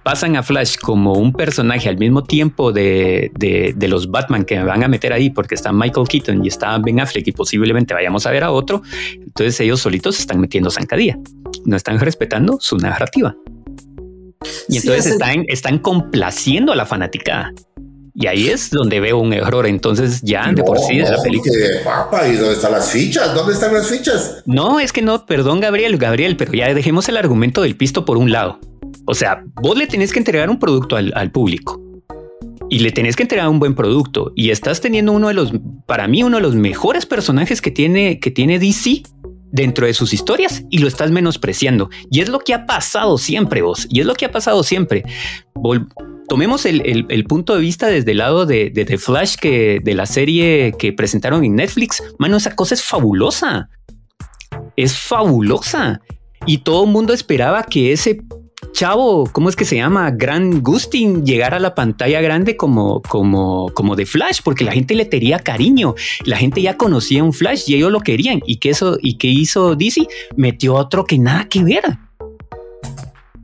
pasan 0.02 0.36
a 0.36 0.42
Flash 0.42 0.78
como 0.82 1.14
un 1.14 1.32
personaje 1.32 1.88
al 1.88 2.00
mismo 2.00 2.24
tiempo 2.24 2.72
de, 2.72 3.32
de, 3.38 3.88
los 3.88 4.10
Batman 4.10 4.44
que 4.44 4.58
me 4.58 4.64
van 4.64 4.84
a 4.84 4.88
meter 4.88 5.14
ahí, 5.14 5.30
porque 5.30 5.54
está 5.54 5.72
Michael 5.72 6.08
Keaton 6.08 6.44
y 6.44 6.48
está 6.48 6.76
Ben 6.80 7.00
Affleck 7.00 7.28
y 7.28 7.32
posiblemente 7.32 7.94
vayamos 7.94 8.26
a 8.26 8.32
ver 8.32 8.44
a 8.44 8.50
otro, 8.52 8.82
entonces 9.14 9.60
ellos 9.60 9.80
solitos 9.80 10.20
están 10.20 10.42
metiendo 10.42 10.72
zancadilla. 10.72 11.20
No 11.66 11.78
están 11.78 12.00
respetando 12.00 12.58
su 12.60 12.78
narrativa. 12.78 13.36
Y 14.68 14.78
entonces 14.78 15.06
están, 15.06 15.46
están 15.50 15.78
complaciendo 15.78 16.72
a 16.72 16.76
la 16.76 16.88
fanaticada. 16.88 17.54
Y 18.16 18.26
ahí 18.26 18.48
es 18.48 18.72
donde 18.72 19.00
veo 19.02 19.20
un 19.20 19.34
error. 19.34 19.68
Entonces, 19.68 20.22
ya 20.24 20.52
de 20.52 20.64
por 20.64 20.80
sí 20.80 20.98
de 20.98 21.12
la 21.12 21.22
película. 21.22 21.54
¿y 22.28 22.38
dónde 22.38 22.54
están 22.54 22.72
las 22.72 22.90
fichas? 22.90 23.36
¿Dónde 23.36 23.54
están 23.54 23.72
las 23.72 23.88
fichas? 23.88 24.42
No, 24.48 24.80
es 24.80 24.92
que 24.92 25.04
no, 25.04 25.28
perdón, 25.28 25.60
Gabriel, 25.60 26.00
Gabriel, 26.00 26.38
pero 26.38 26.54
ya 26.54 26.74
dejemos 26.74 27.08
el 27.08 27.18
argumento 27.18 27.62
del 27.62 27.78
pisto 27.78 28.04
por 28.04 28.18
un 28.18 28.32
lado. 28.32 28.60
O 29.06 29.14
sea, 29.14 29.44
vos 29.62 29.78
le 29.78 29.88
tenés 29.88 30.12
que 30.12 30.20
entregar 30.20 30.50
un 30.50 30.60
producto 30.60 30.96
al, 30.96 31.32
público 31.32 31.82
y 32.70 32.80
le 32.80 32.92
tenés 32.92 33.16
que 33.16 33.24
entregar 33.24 33.50
un 33.50 33.60
buen 33.60 33.76
producto 33.76 34.32
y 34.36 34.52
estás 34.52 34.82
teniendo 34.82 35.12
uno 35.12 35.28
de 35.28 35.34
los, 35.34 35.52
para 35.86 36.08
mí, 36.08 36.24
uno 36.24 36.38
de 36.38 36.44
los 36.44 36.56
mejores 36.56 37.06
personajes 37.06 37.62
que 37.62 37.72
tiene, 37.72 38.20
que 38.20 38.32
tiene 38.32 38.60
DC 38.60 39.04
dentro 39.52 39.86
de 39.86 39.94
sus 39.94 40.14
historias 40.14 40.64
y 40.70 40.78
lo 40.78 40.88
estás 40.88 41.12
menospreciando. 41.12 41.90
Y 42.10 42.22
es 42.22 42.30
lo 42.30 42.40
que 42.40 42.54
ha 42.54 42.66
pasado 42.66 43.18
siempre 43.18 43.62
vos. 43.62 43.88
Y 43.90 44.00
es 44.00 44.06
lo 44.06 44.14
que 44.14 44.26
ha 44.26 44.32
pasado 44.32 44.64
siempre 44.64 45.04
tomemos 46.32 46.66
el, 46.66 47.26
punto 47.28 47.56
de 47.56 47.60
vista 47.60 47.88
desde 47.88 48.12
el 48.12 48.20
lado 48.20 48.46
de, 48.46 48.72
The 48.72 48.98
Flash 48.98 49.36
que 49.36 49.82
de 49.84 49.94
la 49.94 50.06
serie 50.06 50.74
que 50.80 50.94
presentaron 50.94 51.44
en 51.44 51.58
Netflix. 51.58 52.02
Mano, 52.20 52.38
esa 52.38 52.56
cosa 52.56 52.74
es 52.74 52.82
fabulosa. 52.82 53.70
Es 54.78 54.98
fabulosa. 54.98 56.00
Y 56.46 56.60
todo 56.60 56.86
el 56.86 56.92
mundo 56.92 57.12
esperaba 57.12 57.64
que 57.64 57.92
ese 57.92 58.22
chavo, 58.72 59.30
¿cómo 59.32 59.50
es 59.50 59.56
que 59.56 59.66
se 59.66 59.76
llama? 59.76 60.12
Gran 60.12 60.62
Gustin 60.62 61.26
llegara 61.26 61.58
a 61.58 61.60
la 61.60 61.76
pantalla 61.76 62.22
grande 62.22 62.58
como, 62.58 63.02
como, 63.02 63.72
como 63.74 63.96
de 63.96 64.06
Flash, 64.06 64.40
porque 64.44 64.64
la 64.64 64.72
gente 64.72 64.96
le 64.96 65.06
tenía 65.06 65.40
cariño. 65.40 65.96
La 66.26 66.38
gente 66.38 66.62
ya 66.62 66.78
conocía 66.78 67.24
un 67.24 67.34
Flash 67.34 67.64
y 67.68 67.76
ellos 67.76 67.92
lo 67.92 68.02
querían. 68.02 68.42
¿Y 68.46 68.58
que 68.58 68.70
eso, 68.70 68.98
y 69.02 69.18
qué 69.18 69.28
hizo 69.28 69.76
DC? 69.76 70.08
Metió 70.36 70.76
otro 70.76 71.06
que 71.06 71.18
nada 71.18 71.48
que 71.48 71.64
ver. 71.64 71.84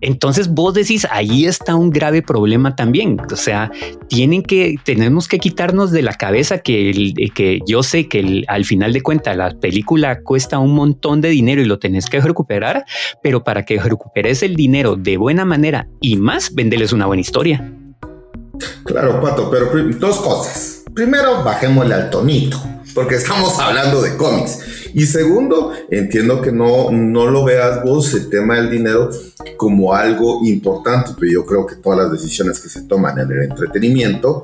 Entonces 0.02 0.50
vos 0.50 0.74
decís, 0.74 1.08
ahí 1.10 1.46
está 1.46 1.76
un 1.76 1.90
grave 1.90 2.22
problema 2.22 2.76
también. 2.76 3.18
O 3.32 3.36
sea, 3.36 3.72
tienen 4.08 4.44
que, 4.44 4.76
tenemos 4.84 5.28
que 5.28 5.40
quitarnos 5.40 5.92
de 5.92 6.02
la 6.02 6.14
cabeza 6.14 6.60
que, 6.60 7.14
que 7.34 7.60
yo 7.68 7.84
sé 7.84 8.08
que 8.08 8.44
al 8.48 8.66
final 8.66 8.94
de 8.94 9.02
cuentas 9.02 9.36
la 9.36 9.52
película 9.52 10.22
cuesta 10.22 10.60
un 10.60 10.74
montón 10.74 11.22
de 11.22 11.30
dinero 11.30 11.62
y 11.62 11.66
lo 11.66 11.80
tenés 11.80 12.08
que 12.08 12.22
recuperar, 12.22 12.86
pero 13.24 13.44
para 13.44 13.66
que 13.66 13.80
recuperes 13.80 14.44
el 14.44 14.56
dinero 14.56 14.96
de 14.96 15.18
buena 15.18 15.46
manera 15.46 15.88
y 16.02 16.16
más, 16.18 16.54
vendeles 16.54 16.94
una 16.94 17.06
buena 17.06 17.22
historia. 17.22 17.74
Claro, 18.86 19.22
Pato, 19.22 19.50
pero 19.50 19.70
dos 20.00 20.18
cosas. 20.20 20.77
Primero, 20.98 21.44
bajémosle 21.44 21.94
al 21.94 22.10
tonito 22.10 22.60
porque 22.96 23.18
estamos 23.18 23.60
hablando 23.60 24.02
de 24.02 24.18
cómics. 24.18 24.90
Y 24.96 25.06
segundo, 25.06 25.72
entiendo 25.92 26.42
que 26.42 26.52
no, 26.52 26.90
no 26.90 27.28
lo 27.28 27.44
veas 27.44 27.84
vos 27.84 28.16
el 28.16 28.32
tema 28.32 28.56
del 28.56 28.72
dinero 28.72 29.12
como 29.58 29.94
algo 29.94 30.40
importante, 30.44 31.12
pero 31.20 31.32
yo 31.32 31.46
creo 31.46 31.68
que 31.68 31.76
todas 31.76 32.00
las 32.00 32.12
decisiones 32.12 32.60
que 32.60 32.68
se 32.68 32.82
toman 32.86 33.20
en 33.20 33.32
el 33.32 33.44
entretenimiento 33.44 34.44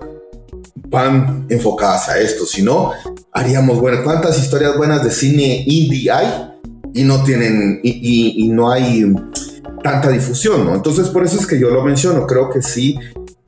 van 0.76 1.48
enfocadas 1.50 2.10
a 2.10 2.20
esto. 2.20 2.46
Si 2.46 2.62
no, 2.62 2.92
haríamos, 3.32 3.80
bueno, 3.80 4.04
¿cuántas 4.04 4.38
historias 4.38 4.78
buenas 4.78 5.04
de 5.04 5.10
cine 5.10 5.64
indie 5.66 6.12
hay? 6.12 6.52
Y 6.94 7.04
no 7.04 7.24
tienen, 7.24 7.80
y, 7.82 8.48
no 8.50 8.70
hay 8.70 9.12
tanta 9.84 10.10
difusión, 10.10 10.68
¿no? 10.68 10.76
Entonces, 10.76 11.08
por 11.08 11.24
eso 11.26 11.40
es 11.40 11.48
que 11.48 11.60
yo 11.60 11.72
lo 11.72 11.84
menciono. 11.84 12.28
Creo 12.28 12.52
que 12.52 12.62
sí 12.62 12.96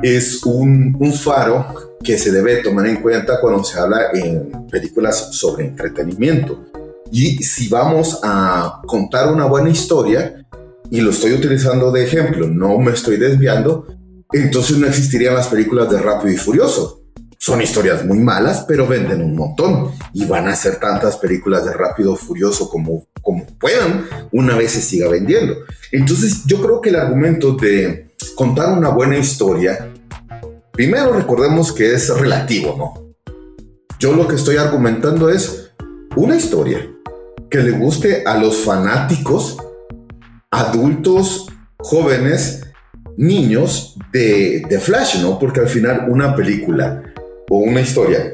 es 0.01 0.43
un 0.43 1.13
faro 1.13 1.84
que 2.05 2.17
se 2.17 2.31
debe 2.31 2.57
tomar 2.57 2.85
en 2.87 3.01
cuenta 3.01 3.41
cuando 3.41 3.63
se 3.63 3.77
habla 3.79 4.11
en 4.13 4.67
películas 4.67 5.29
sobre 5.31 5.65
entretenimiento. 5.65 6.67
Y 7.11 7.43
si 7.43 7.67
vamos 7.67 8.19
a 8.23 8.81
contar 8.85 9.33
una 9.33 9.45
buena 9.45 9.69
historia, 9.69 10.45
y 10.89 11.01
lo 11.01 11.09
estoy 11.09 11.33
utilizando 11.33 11.91
de 11.91 12.03
ejemplo, 12.05 12.47
no 12.47 12.77
me 12.77 12.91
estoy 12.91 13.17
desviando, 13.17 13.87
entonces 14.31 14.77
no 14.77 14.87
existirían 14.87 15.33
las 15.33 15.47
películas 15.47 15.89
de 15.89 15.97
Rápido 15.97 16.33
y 16.33 16.37
Furioso. 16.37 17.01
Son 17.37 17.61
historias 17.61 18.05
muy 18.05 18.19
malas, 18.19 18.65
pero 18.67 18.87
venden 18.87 19.21
un 19.21 19.35
montón 19.35 19.91
y 20.13 20.25
van 20.25 20.47
a 20.47 20.53
hacer 20.53 20.79
tantas 20.79 21.17
películas 21.17 21.65
de 21.65 21.73
Rápido 21.73 22.13
y 22.13 22.17
Furioso 22.17 22.69
como, 22.69 23.07
como 23.21 23.45
puedan 23.59 24.05
una 24.31 24.55
vez 24.55 24.71
se 24.71 24.81
siga 24.81 25.09
vendiendo. 25.09 25.55
Entonces 25.91 26.43
yo 26.45 26.61
creo 26.61 26.81
que 26.81 26.89
el 26.89 26.95
argumento 26.95 27.53
de 27.53 28.09
contar 28.35 28.75
una 28.77 28.89
buena 28.89 29.17
historia 29.17 29.91
Primero 30.75 31.13
recordemos 31.13 31.71
que 31.71 31.93
es 31.93 32.09
relativo, 32.09 32.75
¿no? 32.77 33.33
Yo 33.97 34.13
lo 34.13 34.27
que 34.27 34.35
estoy 34.35 34.57
argumentando 34.57 35.29
es 35.29 35.71
una 36.17 36.35
historia 36.35 36.85
que 37.49 37.59
le 37.59 37.71
guste 37.71 38.23
a 38.25 38.37
los 38.37 38.57
fanáticos, 38.57 39.57
adultos, 40.51 41.47
jóvenes, 41.77 42.65
niños 43.15 43.95
de, 44.11 44.63
de 44.69 44.79
Flash, 44.79 45.21
¿no? 45.21 45.39
Porque 45.39 45.61
al 45.61 45.69
final 45.69 46.07
una 46.09 46.35
película 46.35 47.03
o 47.49 47.59
una 47.59 47.79
historia 47.79 48.33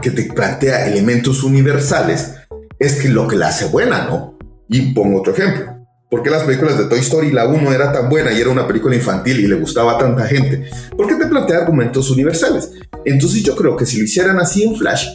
que 0.00 0.10
te 0.10 0.32
plantea 0.32 0.86
elementos 0.86 1.42
universales 1.42 2.34
es 2.78 2.94
que 2.94 3.10
lo 3.10 3.28
que 3.28 3.36
la 3.36 3.48
hace 3.48 3.66
buena, 3.66 4.06
¿no? 4.06 4.38
Y 4.70 4.94
pongo 4.94 5.20
otro 5.20 5.34
ejemplo. 5.34 5.75
¿Por 6.08 6.22
qué 6.22 6.30
las 6.30 6.44
películas 6.44 6.78
de 6.78 6.84
Toy 6.84 7.00
Story, 7.00 7.32
la 7.32 7.46
1 7.48 7.72
era 7.72 7.90
tan 7.90 8.08
buena 8.08 8.32
y 8.32 8.40
era 8.40 8.50
una 8.50 8.66
película 8.66 8.94
infantil 8.94 9.40
y 9.40 9.48
le 9.48 9.56
gustaba 9.56 9.94
a 9.94 9.98
tanta 9.98 10.24
gente? 10.26 10.70
Porque 10.96 11.16
te 11.16 11.26
plantea 11.26 11.58
argumentos 11.58 12.10
universales. 12.10 12.70
Entonces 13.04 13.42
yo 13.42 13.56
creo 13.56 13.76
que 13.76 13.86
si 13.86 13.98
lo 13.98 14.04
hicieran 14.04 14.38
así 14.38 14.62
en 14.62 14.76
Flash, 14.76 15.08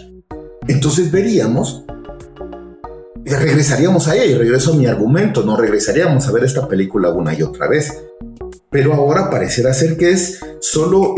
entonces 0.68 1.10
veríamos, 1.10 1.86
regresaríamos 3.24 4.10
a 4.10 4.16
ella 4.16 4.26
y 4.26 4.36
regreso 4.36 4.74
a 4.74 4.76
mi 4.76 4.86
argumento, 4.86 5.44
no 5.44 5.56
regresaríamos 5.56 6.28
a 6.28 6.32
ver 6.34 6.44
esta 6.44 6.68
película 6.68 7.10
una 7.10 7.34
y 7.34 7.42
otra 7.42 7.70
vez. 7.70 7.94
Pero 8.70 8.94
ahora 8.94 9.30
parecerá 9.30 9.74
ser 9.74 9.96
que 9.96 10.12
es 10.12 10.40
solo 10.60 11.16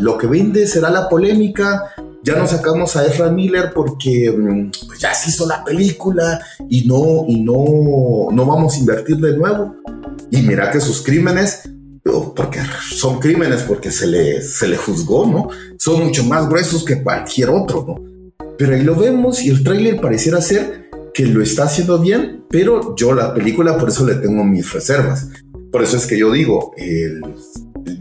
lo 0.00 0.18
que 0.18 0.26
vende 0.26 0.66
será 0.66 0.90
la 0.90 1.08
polémica, 1.08 1.94
ya 2.22 2.36
nos 2.36 2.50
sacamos 2.50 2.96
a 2.96 3.06
Ezra 3.06 3.30
Miller 3.30 3.72
porque 3.74 4.30
mm, 4.30 4.70
pues, 4.86 4.98
ya 4.98 5.14
se 5.14 5.30
hizo 5.30 5.46
la 5.46 5.64
película 5.64 6.40
y 6.68 6.82
no, 6.82 7.24
y 7.26 7.40
no, 7.40 8.28
no 8.30 8.46
vamos 8.46 8.74
a 8.74 8.78
invertir 8.78 9.16
de 9.18 9.36
nuevo. 9.36 9.76
Y 10.30 10.42
mira 10.42 10.70
que 10.70 10.80
sus 10.80 11.02
crímenes, 11.02 11.68
porque 12.34 12.60
son 12.90 13.18
crímenes 13.20 13.62
porque 13.62 13.90
se 13.90 14.06
le, 14.06 14.42
se 14.42 14.66
le 14.68 14.76
juzgó, 14.76 15.26
¿no? 15.26 15.48
Son 15.78 16.04
mucho 16.04 16.24
más 16.24 16.48
gruesos 16.48 16.84
que 16.84 17.02
cualquier 17.02 17.50
otro, 17.50 17.84
¿no? 17.86 18.08
Pero 18.58 18.74
ahí 18.74 18.82
lo 18.82 18.96
vemos 18.96 19.42
y 19.42 19.50
el 19.50 19.62
tráiler 19.62 20.00
pareciera 20.00 20.40
ser 20.40 20.90
que 21.14 21.26
lo 21.26 21.42
está 21.42 21.64
haciendo 21.64 21.98
bien, 21.98 22.44
pero 22.50 22.94
yo 22.96 23.12
la 23.14 23.32
película 23.32 23.78
por 23.78 23.88
eso 23.88 24.04
le 24.04 24.16
tengo 24.16 24.42
mis 24.44 24.72
reservas. 24.72 25.28
Por 25.70 25.82
eso 25.82 25.96
es 25.96 26.06
que 26.06 26.18
yo 26.18 26.32
digo, 26.32 26.72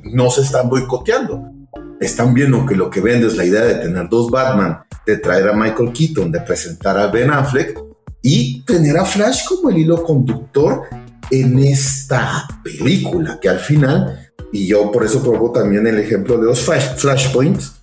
no 0.03 0.29
se 0.31 0.41
están 0.41 0.69
boicoteando 0.69 1.56
están 1.99 2.33
viendo 2.33 2.65
que 2.65 2.75
lo 2.75 2.89
que 2.89 3.01
vende 3.01 3.27
es 3.27 3.35
la 3.35 3.45
idea 3.45 3.63
de 3.63 3.75
tener 3.75 4.07
dos 4.09 4.29
Batman 4.29 4.79
de 5.05 5.17
traer 5.17 5.49
a 5.49 5.53
Michael 5.53 5.93
Keaton, 5.93 6.31
de 6.31 6.41
presentar 6.41 6.97
a 6.97 7.07
Ben 7.07 7.31
Affleck 7.31 7.79
y 8.21 8.63
tener 8.65 8.97
a 8.97 9.05
Flash 9.05 9.45
como 9.47 9.69
el 9.69 9.77
hilo 9.77 10.03
conductor 10.03 10.83
en 11.31 11.59
esta 11.59 12.47
película, 12.63 13.39
que 13.41 13.49
al 13.49 13.59
final, 13.59 14.31
y 14.51 14.67
yo 14.67 14.91
por 14.91 15.05
eso 15.05 15.21
propongo 15.21 15.53
también 15.53 15.87
el 15.87 15.99
ejemplo 15.99 16.37
de 16.37 16.45
los 16.45 16.61
flash, 16.61 16.95
Flashpoints, 16.97 17.73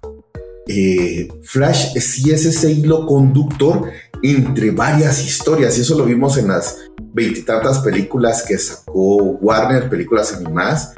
eh, 0.67 1.29
Flash 1.43 1.99
sí 1.99 2.31
es 2.31 2.47
ese 2.47 2.73
hilo 2.73 3.07
conductor 3.07 3.91
entre 4.23 4.71
varias 4.71 5.23
historias, 5.25 5.77
y 5.77 5.83
eso 5.83 5.97
lo 5.97 6.05
vimos 6.05 6.39
en 6.39 6.49
las 6.49 6.79
veintitantas 7.13 7.81
películas 7.81 8.45
que 8.47 8.57
sacó 8.59 9.17
Warner, 9.17 9.91
películas 9.91 10.33
animadas, 10.35 10.95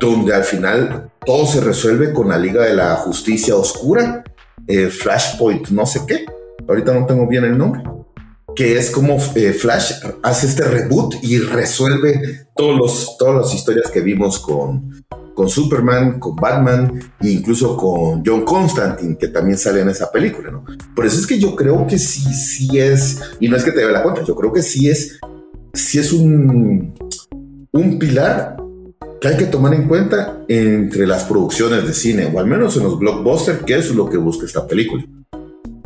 donde 0.00 0.34
al 0.34 0.44
final 0.44 1.10
todo 1.24 1.46
se 1.46 1.60
resuelve 1.60 2.12
con 2.12 2.28
la 2.28 2.38
Liga 2.38 2.64
de 2.64 2.74
la 2.74 2.96
Justicia 2.96 3.56
Oscura, 3.56 4.24
eh, 4.66 4.88
Flashpoint, 4.88 5.68
no 5.68 5.86
sé 5.86 6.00
qué, 6.06 6.24
ahorita 6.68 6.92
no 6.94 7.06
tengo 7.06 7.26
bien 7.26 7.44
el 7.44 7.56
nombre, 7.56 7.82
que 8.54 8.76
es 8.76 8.90
como 8.90 9.16
eh, 9.34 9.52
Flash 9.52 9.92
hace 10.22 10.46
este 10.46 10.64
reboot 10.64 11.16
y 11.22 11.38
resuelve 11.38 12.48
todos 12.56 12.76
los, 12.76 13.16
todas 13.18 13.36
las 13.36 13.54
historias 13.54 13.90
que 13.90 14.00
vimos 14.00 14.38
con, 14.38 15.04
con 15.34 15.48
Superman, 15.48 16.18
con 16.18 16.34
Batman 16.34 17.12
e 17.20 17.28
incluso 17.28 17.76
con 17.76 18.22
John 18.26 18.44
Constantine, 18.44 19.16
que 19.16 19.28
también 19.28 19.56
sale 19.56 19.80
en 19.80 19.88
esa 19.88 20.10
película, 20.10 20.50
¿no? 20.50 20.64
Por 20.94 21.06
eso 21.06 21.20
es 21.20 21.26
que 21.26 21.38
yo 21.38 21.54
creo 21.54 21.86
que 21.86 21.98
sí, 21.98 22.24
sí 22.34 22.78
es, 22.78 23.20
y 23.38 23.48
no 23.48 23.56
es 23.56 23.62
que 23.62 23.72
te 23.72 23.86
dé 23.86 23.92
la 23.92 24.02
cuenta, 24.02 24.24
yo 24.24 24.34
creo 24.34 24.52
que 24.52 24.62
sí 24.62 24.90
es, 24.90 25.20
sí 25.72 25.98
es 25.98 26.12
un, 26.12 26.94
un 27.72 27.98
pilar 27.98 28.57
que 29.20 29.28
hay 29.28 29.36
que 29.36 29.46
tomar 29.46 29.74
en 29.74 29.88
cuenta 29.88 30.44
entre 30.48 31.06
las 31.06 31.24
producciones 31.24 31.86
de 31.86 31.92
cine, 31.92 32.30
o 32.32 32.38
al 32.38 32.46
menos 32.46 32.76
en 32.76 32.84
los 32.84 32.98
blockbusters, 32.98 33.64
que 33.64 33.76
es 33.76 33.94
lo 33.94 34.08
que 34.08 34.16
busca 34.16 34.46
esta 34.46 34.66
película. 34.66 35.04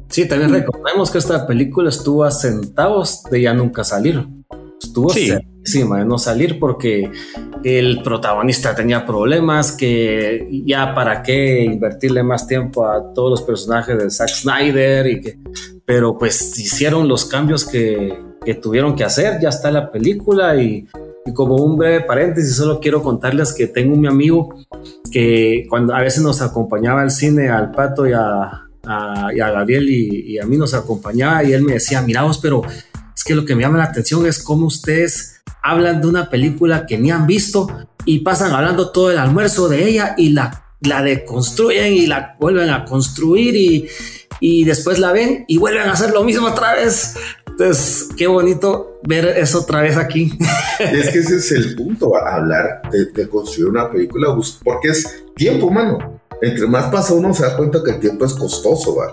Sí, 0.08 0.28
también 0.28 0.52
recordemos 0.52 1.10
que 1.10 1.18
esta 1.18 1.46
película 1.46 1.88
estuvo 1.88 2.24
a 2.24 2.30
centavos 2.30 3.22
de 3.30 3.42
ya 3.42 3.54
nunca 3.54 3.82
salir. 3.82 4.26
Estuvo 4.82 5.08
sí. 5.10 5.28
cerquísima 5.28 6.00
de 6.00 6.04
no 6.04 6.18
salir 6.18 6.58
porque 6.58 7.10
el 7.64 8.02
protagonista 8.02 8.74
tenía 8.74 9.06
problemas, 9.06 9.72
que 9.72 10.46
ya 10.66 10.94
para 10.94 11.22
qué 11.22 11.64
invertirle 11.64 12.22
más 12.22 12.46
tiempo 12.46 12.86
a 12.86 13.14
todos 13.14 13.30
los 13.30 13.42
personajes 13.42 13.96
de 13.96 14.10
Zack 14.10 14.28
Snyder 14.28 15.06
y 15.06 15.20
que, 15.22 15.38
pero 15.86 16.18
pues 16.18 16.58
hicieron 16.58 17.08
los 17.08 17.24
cambios 17.24 17.64
que, 17.64 18.18
que 18.44 18.54
tuvieron 18.54 18.94
que 18.94 19.04
hacer, 19.04 19.40
ya 19.40 19.48
está 19.48 19.70
la 19.70 19.90
película 19.90 20.56
y, 20.56 20.86
y, 21.24 21.32
como 21.32 21.56
un 21.56 21.76
breve 21.76 22.00
paréntesis 22.02 22.56
solo 22.56 22.80
quiero 22.80 23.02
contarles 23.02 23.52
que 23.52 23.66
tengo 23.66 23.94
un 23.94 24.06
amigo 24.06 24.54
que 25.10 25.66
cuando 25.68 25.94
a 25.94 26.00
veces 26.00 26.22
nos 26.22 26.40
acompañaba 26.42 27.02
al 27.02 27.10
cine 27.10 27.48
al 27.48 27.70
Pato 27.70 28.06
y 28.06 28.12
a, 28.12 28.68
a, 28.84 29.28
y 29.34 29.40
a 29.40 29.50
Gabriel 29.50 29.88
y, 29.88 30.32
y, 30.32 30.38
a 30.38 30.46
mí 30.46 30.56
nos 30.56 30.74
acompañaba 30.74 31.44
y 31.44 31.52
él 31.52 31.62
me 31.62 31.74
decía, 31.74 32.02
miraos, 32.02 32.38
pero 32.38 32.62
es 33.14 33.24
que 33.24 33.34
lo 33.34 33.44
que 33.44 33.54
me 33.54 33.62
llama 33.62 33.78
la 33.78 33.84
atención 33.84 34.26
es 34.26 34.42
cómo 34.42 34.66
ustedes 34.66 35.42
hablan 35.62 36.00
de 36.00 36.08
una 36.08 36.28
película 36.28 36.86
que 36.86 36.98
ni 36.98 37.10
han 37.10 37.26
visto 37.26 37.68
y 38.04 38.20
pasan 38.20 38.52
hablando 38.52 38.90
todo 38.90 39.10
el 39.10 39.18
almuerzo 39.18 39.68
de 39.68 39.88
ella 39.88 40.14
y 40.18 40.30
la, 40.30 40.64
la 40.80 41.02
deconstruyen 41.02 41.92
y 41.92 42.06
la 42.06 42.36
vuelven 42.40 42.70
a 42.70 42.84
construir 42.84 43.54
y, 43.54 43.88
y 44.40 44.64
después 44.64 44.98
la 44.98 45.12
ven 45.12 45.44
y 45.46 45.58
vuelven 45.58 45.88
a 45.88 45.92
hacer 45.92 46.10
lo 46.10 46.24
mismo 46.24 46.48
otra 46.48 46.74
vez. 46.74 47.14
Entonces, 47.62 48.08
qué 48.16 48.26
bonito 48.26 48.98
ver 49.04 49.24
eso 49.38 49.60
otra 49.60 49.82
vez 49.82 49.96
aquí. 49.96 50.36
Es 50.80 51.10
que 51.10 51.20
ese 51.20 51.36
es 51.36 51.52
el 51.52 51.76
punto, 51.76 52.16
hablar 52.16 52.82
de, 52.90 53.06
de 53.06 53.28
construir 53.28 53.68
una 53.68 53.88
película, 53.88 54.36
porque 54.64 54.88
es 54.88 55.22
tiempo, 55.36 55.70
mano. 55.70 56.20
Entre 56.40 56.66
más 56.66 56.86
pasa 56.86 57.14
uno 57.14 57.32
se 57.32 57.44
da 57.44 57.56
cuenta 57.56 57.80
que 57.84 57.92
el 57.92 58.00
tiempo 58.00 58.24
es 58.24 58.32
costoso, 58.34 58.96
¿va? 58.96 59.12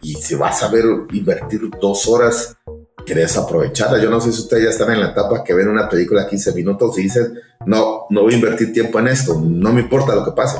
Y 0.00 0.14
si 0.14 0.36
vas 0.36 0.62
a 0.62 0.68
ver 0.68 0.84
invertir 1.12 1.62
dos 1.80 2.06
horas 2.06 2.56
querés 3.04 3.36
aprovecharla. 3.36 4.00
Yo 4.00 4.10
no 4.10 4.20
sé 4.20 4.32
si 4.32 4.42
ustedes 4.42 4.64
ya 4.64 4.70
están 4.70 4.92
en 4.92 5.00
la 5.00 5.08
etapa 5.08 5.42
que 5.42 5.54
ven 5.54 5.66
una 5.66 5.88
película 5.88 6.28
15 6.28 6.52
minutos 6.52 6.96
y 6.98 7.02
dicen, 7.02 7.34
no, 7.66 8.06
no 8.10 8.22
voy 8.22 8.34
a 8.34 8.36
invertir 8.36 8.72
tiempo 8.72 9.00
en 9.00 9.08
esto, 9.08 9.40
no 9.42 9.72
me 9.72 9.80
importa 9.80 10.14
lo 10.14 10.24
que 10.24 10.32
pase. 10.32 10.58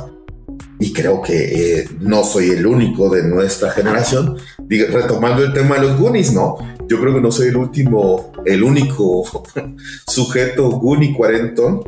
Y 0.81 0.93
creo 0.93 1.20
que 1.22 1.81
eh, 1.81 1.89
no 2.01 2.24
soy 2.24 2.51
el 2.51 2.66
único 2.66 3.11
de 3.11 3.24
nuestra 3.24 3.70
generación. 3.70 4.37
Retomando 4.68 5.43
el 5.43 5.53
tema 5.53 5.76
de 5.76 5.83
los 5.83 5.99
Goonies, 5.99 6.33
no. 6.33 6.57
Yo 6.89 7.01
creo 7.01 7.14
que 7.14 7.20
no 7.20 7.31
soy 7.31 7.49
el 7.49 7.57
último, 7.57 8.33
el 8.45 8.62
único 8.62 9.24
sujeto 10.07 10.70
Goonie 10.70 11.14
cuarentón 11.14 11.83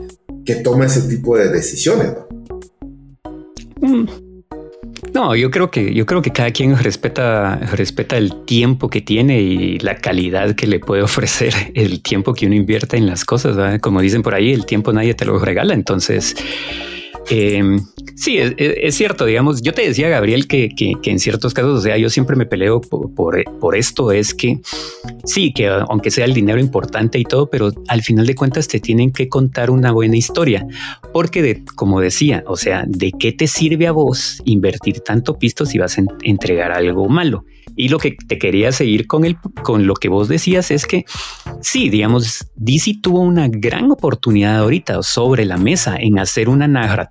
que 0.45 0.57
toma 0.57 0.86
ese 0.86 1.03
tipo 1.09 1.36
de 1.36 1.49
decisiones. 1.49 2.12
¿no? 3.80 3.88
Mm. 3.88 4.30
No, 5.14 5.34
yo 5.34 5.51
creo 5.51 5.70
que 5.70 5.95
yo 5.95 6.07
creo 6.07 6.22
que 6.22 6.30
cada 6.30 6.51
quien 6.51 6.76
respeta 6.78 7.57
respeta 7.57 8.16
el 8.16 8.45
tiempo 8.45 8.88
que 8.88 9.01
tiene 9.01 9.41
y 9.41 9.78
la 9.78 9.97
calidad 9.97 10.55
que 10.55 10.66
le 10.66 10.78
puede 10.78 11.03
ofrecer 11.03 11.53
el 11.74 12.03
tiempo 12.03 12.34
que 12.34 12.47
uno 12.47 12.55
invierte 12.55 12.97
en 12.97 13.07
las 13.07 13.24
cosas. 13.24 13.57
¿verdad? 13.57 13.80
Como 13.80 14.01
dicen 14.01 14.22
por 14.22 14.34
ahí, 14.34 14.53
el 14.53 14.66
tiempo 14.66 14.93
nadie 14.93 15.14
te 15.14 15.24
lo 15.24 15.38
regala. 15.38 15.74
Entonces, 15.74 16.36
eh, 17.28 17.62
sí, 18.16 18.38
es, 18.38 18.94
cierto, 18.94 19.24
digamos, 19.24 19.62
yo 19.62 19.72
te 19.72 19.86
decía, 19.86 20.08
Gabriel, 20.08 20.46
que, 20.46 20.68
que, 20.68 20.96
en 21.04 21.18
ciertos 21.18 21.54
casos, 21.54 21.78
o 21.78 21.82
sea, 21.82 21.96
yo 21.96 22.10
siempre 22.10 22.36
me 22.36 22.46
peleo 22.46 22.80
por, 22.80 23.14
por, 23.14 23.44
por, 23.58 23.76
esto, 23.76 24.12
es 24.12 24.34
que 24.34 24.60
sí, 25.24 25.52
que 25.52 25.68
aunque 25.68 26.10
sea 26.10 26.24
el 26.24 26.34
dinero 26.34 26.58
importante 26.58 27.18
y 27.18 27.24
todo, 27.24 27.48
pero 27.48 27.70
al 27.88 28.02
final 28.02 28.26
de 28.26 28.34
cuentas 28.34 28.68
te 28.68 28.80
tienen 28.80 29.12
que 29.12 29.28
contar 29.28 29.70
una 29.70 29.92
buena 29.92 30.16
historia, 30.16 30.66
porque 31.12 31.42
de, 31.42 31.64
como 31.76 32.00
decía, 32.00 32.42
o 32.46 32.56
sea, 32.56 32.84
¿de 32.86 33.12
qué 33.12 33.32
te 33.32 33.46
sirve 33.46 33.86
a 33.86 33.92
vos 33.92 34.42
invertir 34.44 35.00
tanto 35.00 35.38
pisto 35.38 35.66
si 35.66 35.78
vas 35.78 35.98
a 35.98 36.02
entregar 36.22 36.72
algo 36.72 37.08
malo? 37.08 37.44
Y 37.76 37.88
lo 37.88 37.98
que 37.98 38.16
te 38.26 38.38
quería 38.38 38.72
seguir 38.72 39.06
con, 39.06 39.24
el, 39.24 39.36
con 39.62 39.86
lo 39.86 39.94
que 39.94 40.08
vos 40.08 40.28
decías 40.28 40.70
es 40.70 40.86
que 40.86 41.04
sí, 41.60 41.88
digamos, 41.88 42.46
DC 42.56 42.98
tuvo 43.00 43.20
una 43.20 43.48
gran 43.48 43.90
oportunidad 43.90 44.58
ahorita 44.58 45.02
sobre 45.02 45.44
la 45.44 45.56
mesa 45.56 45.96
en 45.96 46.18
hacer 46.18 46.48
una 46.48 46.68
narrativa, 46.68 47.09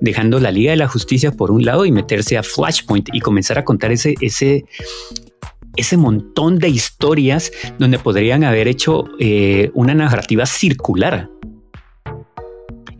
dejando 0.00 0.40
la 0.40 0.50
Liga 0.50 0.72
de 0.72 0.76
la 0.76 0.88
Justicia 0.88 1.32
por 1.32 1.50
un 1.50 1.64
lado 1.64 1.84
y 1.84 1.92
meterse 1.92 2.36
a 2.36 2.42
Flashpoint 2.42 3.08
y 3.12 3.20
comenzar 3.20 3.58
a 3.58 3.64
contar 3.64 3.92
ese, 3.92 4.14
ese, 4.20 4.64
ese 5.76 5.96
montón 5.96 6.58
de 6.58 6.68
historias 6.68 7.52
donde 7.78 7.98
podrían 7.98 8.44
haber 8.44 8.68
hecho 8.68 9.04
eh, 9.18 9.70
una 9.74 9.94
narrativa 9.94 10.46
circular. 10.46 11.28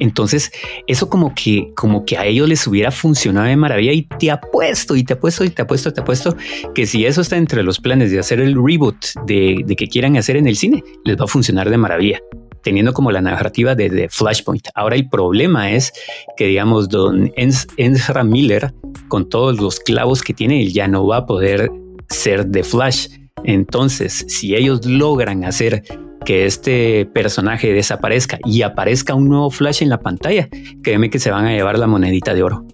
Entonces, 0.01 0.53
eso 0.87 1.11
como 1.11 1.35
que, 1.35 1.73
como 1.75 2.05
que 2.05 2.17
a 2.17 2.25
ellos 2.25 2.49
les 2.49 2.65
hubiera 2.69 2.93
funcionado 2.93 3.49
de 3.49 3.57
maravilla 3.57 3.93
y 3.93 4.03
te 4.03 4.31
apuesto 4.31 4.95
y 4.95 5.03
te 5.03 5.15
apuesto 5.15 5.43
y 5.45 5.51
te 5.51 5.63
apuesto, 5.63 5.93
te 5.93 6.01
apuesto 6.03 6.37
que 6.73 6.87
si 6.87 7.05
eso 7.05 7.21
está 7.21 7.37
entre 7.37 7.65
los 7.65 7.81
planes 7.81 8.13
de 8.13 8.21
hacer 8.21 8.41
el 8.41 8.55
reboot 8.55 8.97
de, 9.27 9.65
de 9.67 9.75
que 9.75 9.89
quieran 9.89 10.17
hacer 10.17 10.37
en 10.37 10.47
el 10.47 10.55
cine, 10.55 10.85
les 11.05 11.17
va 11.17 11.25
a 11.25 11.27
funcionar 11.27 11.69
de 11.69 11.79
maravilla 11.79 12.21
teniendo 12.63 12.93
como 12.93 13.11
la 13.11 13.21
narrativa 13.21 13.75
de, 13.75 13.89
de, 13.89 14.09
Flashpoint. 14.09 14.69
Ahora 14.75 14.97
el 14.97 15.09
problema 15.09 15.73
es 15.73 15.93
que, 16.37 16.47
digamos, 16.47 16.89
don 16.89 17.33
Ezra 17.37 18.25
Miller, 18.25 18.73
con 19.09 19.29
todos 19.29 19.61
los 19.61 19.81
clavos 19.81 20.23
que 20.23 20.35
tiene, 20.35 20.63
él 20.63 20.73
ya 20.73 20.89
no 20.89 21.07
va 21.07 21.19
a 21.19 21.27
poder 21.27 21.71
ser 22.09 22.47
de 22.47 22.63
Flash. 22.63 23.09
Entonces, 23.45 24.25
si 24.29 24.55
ellos 24.55 24.85
logran 24.85 25.45
hacer 25.45 25.83
que 26.25 26.47
este 26.47 27.07
personaje 27.07 27.73
desaparezca 27.73 28.39
y 28.45 28.63
aparezca 28.63 29.15
un 29.15 29.29
nuevo 29.29 29.51
Flash 29.51 29.83
en 29.83 29.89
la 29.89 30.01
pantalla, 30.01 30.49
créeme 30.83 31.11
que 31.11 31.19
se 31.19 31.31
van 31.31 31.47
a 31.47 31.53
llevar 31.53 31.79
la 31.79 31.87
monedita 31.87 32.35
de 32.35 32.43
oro. 32.43 32.67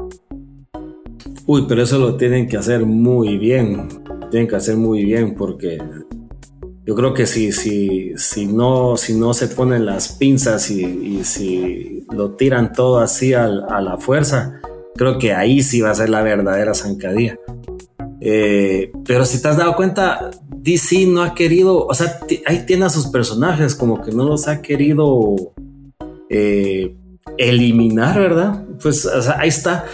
Uy, 1.47 1.66
pero 1.68 1.82
eso 1.82 1.99
lo 1.99 2.16
tienen 2.16 2.49
que 2.49 2.57
hacer 2.57 2.87
muy 2.87 3.37
bien. 3.37 3.89
Tienen 4.30 4.49
que 4.49 4.57
hacer 4.57 4.76
muy 4.76 5.05
bien 5.05 5.35
porque 5.35 5.78
yo 6.85 6.95
creo 6.95 7.14
que 7.14 7.26
si, 7.26 7.53
si, 7.53 8.12
si, 8.16 8.47
no, 8.47 8.97
si 8.97 9.14
no 9.14 9.32
se 9.32 9.49
ponen 9.49 9.87
las 9.87 10.12
pinzas 10.12 10.70
y, 10.70 11.24
si 11.24 12.05
lo 12.12 12.32
tiran 12.32 12.72
todo 12.72 12.99
así 12.99 13.32
a, 13.32 13.45
a, 13.45 13.80
la 13.80 13.97
fuerza, 13.97 14.61
creo 14.95 15.18
que 15.18 15.32
ahí 15.32 15.62
sí 15.62 15.80
va 15.80 15.91
a 15.91 15.95
ser 15.95 16.11
la 16.11 16.22
verdadera 16.22 16.74
zancadilla. 16.74 17.39
Eh, 18.20 18.93
pero 19.07 19.24
si 19.24 19.41
te 19.41 19.49
has 19.49 19.57
dado 19.57 19.76
cuenta, 19.76 20.30
DC 20.51 21.07
no 21.07 21.22
ha 21.22 21.35
querido, 21.35 21.87
o 21.87 21.95
sea, 21.95 22.20
ahí 22.47 22.64
tiene 22.66 22.85
a 22.85 22.91
sus 22.91 23.07
personajes, 23.07 23.74
como 23.74 24.03
que 24.03 24.12
no 24.12 24.24
los 24.24 24.47
ha 24.49 24.62
querido 24.62 25.37
eh, 26.28 26.95
eliminar, 27.39 28.18
¿verdad? 28.18 28.64
Pues 28.82 29.07
ahí 29.39 29.49
está. 29.49 29.85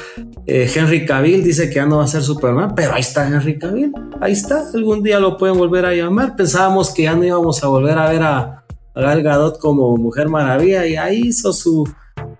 Eh, 0.46 0.70
Henry 0.74 1.04
Cavill 1.04 1.42
dice 1.42 1.68
que 1.68 1.76
ya 1.76 1.86
no 1.86 1.98
va 1.98 2.04
a 2.04 2.08
ser 2.08 2.22
Superman, 2.22 2.74
pero 2.74 2.94
ahí 2.94 3.00
está 3.00 3.26
Henry 3.26 3.58
Cavill, 3.58 3.92
ahí 4.20 4.32
está. 4.32 4.64
Algún 4.74 5.02
día 5.02 5.20
lo 5.20 5.36
pueden 5.36 5.58
volver 5.58 5.86
a 5.86 5.94
llamar. 5.94 6.36
Pensábamos 6.36 6.92
que 6.92 7.04
ya 7.04 7.14
no 7.14 7.24
íbamos 7.24 7.62
a 7.62 7.68
volver 7.68 7.98
a 7.98 8.10
ver 8.10 8.22
a, 8.22 8.64
a 8.94 9.00
Gal 9.00 9.22
Gadot 9.22 9.58
como 9.58 9.96
Mujer 9.96 10.28
Maravilla 10.28 10.86
y 10.86 10.96
ahí 10.96 11.20
hizo 11.26 11.52
su 11.52 11.88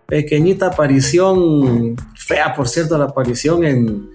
pequeñita 0.06 0.66
aparición, 0.66 1.96
fea 2.16 2.54
por 2.54 2.68
cierto 2.68 2.98
la 2.98 3.04
aparición 3.04 3.64
en, 3.64 4.10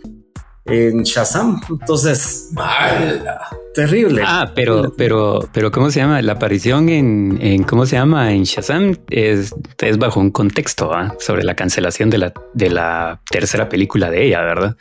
en 0.66 1.04
Shazam. 1.04 1.62
Entonces, 1.70 2.50
Mala. 2.54 3.48
Terrible. 3.76 4.24
Ah, 4.26 4.52
pero, 4.56 4.94
pero, 4.98 5.48
pero, 5.54 5.72
¿cómo 5.72 5.92
se 5.92 6.00
llama? 6.00 6.22
La 6.22 6.34
aparición 6.34 6.90
en, 6.90 7.38
en 7.42 7.64
¿cómo 7.64 7.86
se 7.86 7.98
llama? 7.98 8.34
En 8.34 8.44
Shazam 8.44 8.98
es, 9.10 9.54
es 9.80 9.98
bajo 9.98 10.20
un 10.20 10.32
contexto 10.32 10.92
¿eh? 10.94 11.10
sobre 11.20 11.44
la 11.44 11.56
cancelación 11.56 12.10
de 12.10 12.18
la, 12.18 12.34
de 12.54 12.70
la 12.70 13.22
tercera 13.30 13.70
película 13.70 14.10
de 14.10 14.26
ella, 14.26 14.42
¿verdad? 14.42 14.76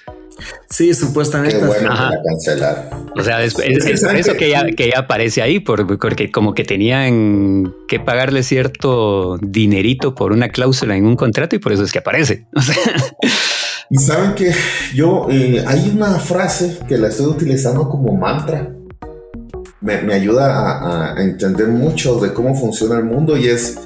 Sí, 0.68 0.95
supuestamente. 0.95 1.59
Qué 1.59 1.64
bueno 1.64 1.90
que 1.90 1.97
la 1.97 2.20
cancelaron. 2.24 3.12
O 3.16 3.22
sea, 3.22 3.42
es, 3.45 3.55
por 3.55 4.16
eso 4.16 4.34
que 4.34 4.51
ya, 4.51 4.66
que 4.66 4.90
ya 4.90 5.01
aparece 5.01 5.42
ahí, 5.42 5.61
porque 5.61 6.30
como 6.32 6.55
que 6.55 6.64
tenían 6.64 7.72
que 7.86 8.01
pagarle 8.01 8.42
cierto 8.42 9.38
dinerito 9.40 10.14
por 10.14 10.32
una 10.32 10.49
cláusula 10.49 10.97
en 10.97 11.07
un 11.07 11.16
contrato 11.16 11.55
y 11.55 11.61
por 11.61 11.72
eso 11.72 11.84
es 11.84 11.92
que 11.92 11.99
aparece. 11.99 12.47
Y 13.90 13.99
saben 13.99 14.34
que 14.34 14.51
yo, 14.95 15.28
eh, 15.30 15.62
hay 15.66 15.92
una 15.95 16.18
frase 16.18 16.78
que 16.88 16.97
la 16.97 17.09
estoy 17.09 17.26
utilizando 17.26 17.88
como 17.88 18.16
mantra. 18.16 18.74
Me, 19.85 20.14
ayuda 20.14 21.12
a, 21.12 21.22
entender 21.22 21.68
mucho 21.68 22.18
de 22.18 22.32
cómo 22.32 22.55
funciona 22.55 22.97
el 22.97 23.05
mundo 23.05 23.37
y 23.37 23.49
es, 23.49 23.78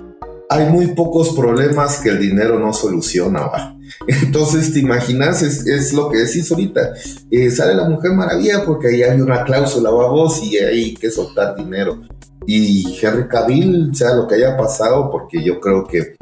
hay 0.48 0.66
muy 0.68 0.94
pocos 0.94 1.30
problemas 1.30 1.98
que 1.98 2.10
el 2.10 2.20
dinero 2.20 2.60
no 2.60 2.72
soluciona. 2.72 3.40
¿va? 3.40 3.76
Entonces, 4.06 4.72
te 4.72 4.78
imaginas, 4.78 5.42
es, 5.42 5.92
lo 5.92 6.08
que 6.08 6.18
decís 6.18 6.50
ahorita. 6.52 6.92
Eh, 7.32 7.50
sale 7.50 7.74
la 7.74 7.88
Mujer 7.88 8.12
Maravilla 8.12 8.64
porque 8.64 8.88
ahí 8.88 9.02
hay 9.02 9.20
una 9.20 9.42
cláusula, 9.42 9.90
vos, 9.90 10.40
y 10.42 10.56
hay 10.58 10.94
que 10.94 11.10
soltar 11.10 11.56
dinero. 11.56 12.00
Y 12.46 12.96
Henry 13.02 13.26
Cavill, 13.26 13.90
sea 13.92 14.14
lo 14.14 14.28
que 14.28 14.36
haya 14.36 14.56
pasado, 14.56 15.10
porque 15.10 15.42
yo 15.42 15.58
creo 15.58 15.84
que 15.84 16.16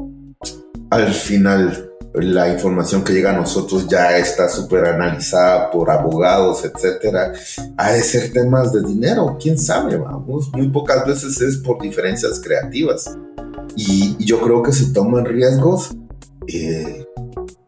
al 0.89 1.13
final 1.13 1.86
la 2.13 2.51
información 2.51 3.03
que 3.03 3.13
llega 3.13 3.31
a 3.31 3.37
nosotros 3.37 3.87
ya 3.87 4.17
está 4.17 4.49
súper 4.49 4.85
analizada 4.85 5.69
por 5.71 5.89
abogados, 5.89 6.63
etcétera. 6.65 7.33
Ha 7.77 7.91
de 7.91 8.01
ser 8.01 8.31
temas 8.31 8.73
de 8.73 8.81
dinero, 8.81 9.37
quién 9.39 9.57
sabe, 9.57 9.97
vamos. 9.97 10.49
Muy 10.53 10.69
pocas 10.69 11.05
veces 11.05 11.39
es 11.41 11.57
por 11.57 11.81
diferencias 11.81 12.39
creativas. 12.39 13.17
Y, 13.75 14.15
yo 14.25 14.41
creo 14.41 14.63
que 14.63 14.71
se 14.71 14.91
toman 14.91 15.25
riesgos 15.25 15.95
eh, 16.47 17.05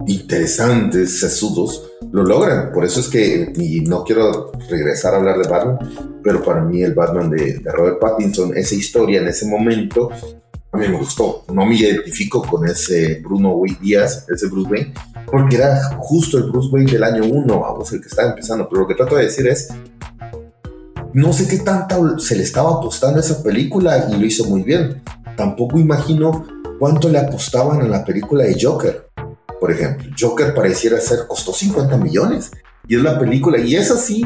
interesantes, 0.07 1.19
sesudos, 1.19 1.91
lo 2.11 2.23
logran. 2.23 2.71
Por 2.71 2.85
eso 2.85 2.99
es 2.99 3.07
que, 3.07 3.53
y 3.55 3.81
no 3.81 4.03
quiero 4.03 4.51
regresar 4.69 5.13
a 5.13 5.17
hablar 5.17 5.39
de 5.39 5.47
Batman, 5.47 5.77
pero 6.23 6.43
para 6.43 6.61
mí 6.61 6.81
el 6.81 6.93
Batman 6.93 7.29
de, 7.29 7.61
Robert 7.65 7.99
Pattinson, 7.99 8.57
esa 8.57 8.75
historia 8.75 9.21
en 9.21 9.27
ese 9.27 9.45
momento, 9.45 10.09
me 10.79 10.97
gustó. 10.97 11.43
No 11.53 11.65
me 11.65 11.75
identifico 11.75 12.41
con 12.41 12.67
ese 12.67 13.21
Bruno 13.23 13.61
Díaz, 13.81 14.25
ese 14.27 14.47
Bruce 14.47 14.69
Wayne, 14.69 14.93
porque 15.31 15.57
era 15.57 15.97
justo 15.99 16.37
el 16.37 16.45
Bruce 16.49 16.69
Wayne 16.71 16.91
del 16.91 17.03
año 17.03 17.23
1, 17.25 17.59
vamos, 17.59 17.91
el 17.93 18.01
que 18.01 18.07
estaba 18.07 18.29
empezando. 18.29 18.67
Pero 18.67 18.81
lo 18.81 18.87
que 18.87 18.95
trato 18.95 19.15
de 19.15 19.25
decir 19.25 19.47
es, 19.47 19.69
no 21.13 21.33
sé 21.33 21.47
qué 21.47 21.57
tanta 21.57 21.97
se 22.17 22.35
le 22.35 22.43
estaba 22.43 22.71
apostando 22.71 23.17
a 23.17 23.21
esa 23.21 23.43
película 23.43 24.07
y 24.09 24.17
lo 24.17 24.25
hizo 24.25 24.45
muy 24.45 24.63
bien. 24.63 25.01
Tampoco 25.35 25.79
imagino 25.79 26.45
cuánto 26.79 27.09
le 27.09 27.19
apostaban 27.19 27.81
a 27.81 27.87
la 27.87 28.03
película 28.03 28.43
de 28.43 28.57
Joker 28.61 29.09
por 29.59 29.71
ejemplo. 29.71 30.09
Joker 30.17 30.53
pareciera 30.53 30.99
ser, 30.99 31.27
costó 31.27 31.53
50 31.53 31.97
millones. 31.97 32.51
Y 32.87 32.95
es 32.95 33.03
la 33.03 33.19
película, 33.19 33.59
y 33.59 33.75
es 33.75 33.91
así, 33.91 34.25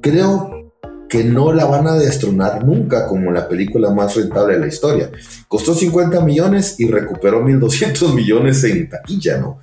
creo 0.00 0.61
que 1.12 1.24
no 1.24 1.52
la 1.52 1.66
van 1.66 1.86
a 1.86 1.96
destronar 1.96 2.64
nunca 2.64 3.06
como 3.06 3.30
la 3.30 3.46
película 3.46 3.90
más 3.90 4.16
rentable 4.16 4.54
de 4.54 4.60
la 4.60 4.66
historia. 4.66 5.10
Costó 5.46 5.74
50 5.74 6.22
millones 6.22 6.76
y 6.78 6.88
recuperó 6.88 7.44
1.200 7.44 8.14
millones 8.14 8.64
en 8.64 8.88
taquilla, 8.88 9.36
¿no? 9.36 9.58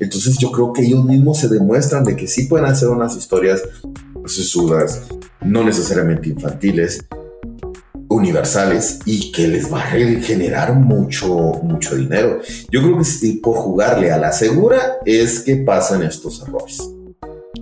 Entonces 0.00 0.36
yo 0.38 0.50
creo 0.50 0.72
que 0.72 0.82
ellos 0.82 1.04
mismos 1.04 1.38
se 1.38 1.46
demuestran 1.46 2.02
de 2.02 2.16
que 2.16 2.26
sí 2.26 2.46
pueden 2.46 2.66
hacer 2.66 2.88
unas 2.88 3.16
historias 3.16 3.62
sesudas, 4.26 5.04
no 5.40 5.62
necesariamente 5.62 6.30
infantiles, 6.30 7.06
universales 8.08 8.98
y 9.04 9.30
que 9.30 9.46
les 9.46 9.72
va 9.72 9.78
a 9.78 9.86
generar 9.86 10.74
mucho, 10.74 11.28
mucho 11.62 11.94
dinero. 11.94 12.40
Yo 12.72 12.82
creo 12.82 12.98
que 12.98 13.40
por 13.40 13.54
jugarle 13.54 14.10
a 14.10 14.18
la 14.18 14.32
segura 14.32 14.96
es 15.04 15.42
que 15.42 15.58
pasan 15.58 16.02
estos 16.02 16.42
errores. 16.42 16.97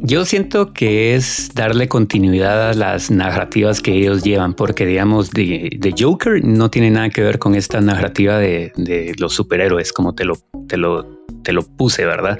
Yo 0.08 0.24
siento 0.24 0.72
que 0.72 1.16
es 1.16 1.50
darle 1.52 1.88
continuidad 1.88 2.70
a 2.70 2.74
las 2.74 3.10
narrativas 3.10 3.80
que 3.80 3.92
ellos 3.92 4.22
llevan, 4.22 4.54
porque 4.54 4.86
digamos, 4.86 5.32
de, 5.32 5.94
Joker 5.98 6.44
no 6.44 6.70
tiene 6.70 6.92
nada 6.92 7.10
que 7.10 7.22
ver 7.22 7.40
con 7.40 7.56
esta 7.56 7.80
narrativa 7.80 8.38
de, 8.38 8.70
de, 8.76 9.16
los 9.18 9.34
superhéroes, 9.34 9.92
como 9.92 10.14
te 10.14 10.24
lo, 10.24 10.36
te 10.68 10.76
lo, 10.76 11.24
te 11.42 11.52
lo 11.52 11.64
puse, 11.64 12.06
¿verdad? 12.06 12.38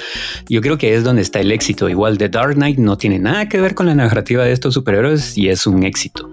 Yo 0.48 0.60
creo 0.60 0.78
que 0.78 0.94
es 0.94 1.02
donde 1.02 1.22
está 1.22 1.40
el 1.40 1.50
éxito. 1.50 1.88
Igual 1.88 2.18
The 2.18 2.28
Dark 2.28 2.54
Knight 2.54 2.78
no 2.78 2.96
tiene 2.98 3.18
nada 3.18 3.48
que 3.48 3.60
ver 3.60 3.74
con 3.74 3.86
la 3.86 3.96
narrativa 3.96 4.44
de 4.44 4.52
estos 4.52 4.74
superhéroes 4.74 5.36
y 5.36 5.48
es 5.48 5.66
un 5.66 5.82
éxito. 5.82 6.30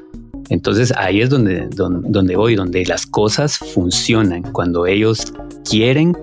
Entonces 0.50 0.94
ahí 0.96 1.20
es 1.20 1.32
donde, 1.32 1.68
donde, 1.72 2.36
voy, 2.36 2.54
donde 2.54 2.86
las 2.86 3.08
cosas 3.08 3.58
funcionan, 3.58 4.44
cuando 4.44 4.86
ellos 4.86 5.34
quieren 5.68 6.16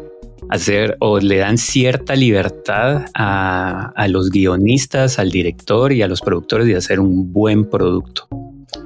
hacer 0.50 0.96
o 1.00 1.18
le 1.18 1.36
dan 1.38 1.58
cierta 1.58 2.14
libertad 2.14 3.06
a, 3.14 3.92
a, 3.94 4.08
los 4.08 4.30
guionistas, 4.30 5.18
al 5.18 5.30
director 5.30 5.92
y 5.92 6.02
a 6.02 6.08
los 6.08 6.20
productores 6.20 6.66
de 6.66 6.76
hacer 6.76 7.00
un 7.00 7.32
buen 7.32 7.68
producto. 7.68 8.28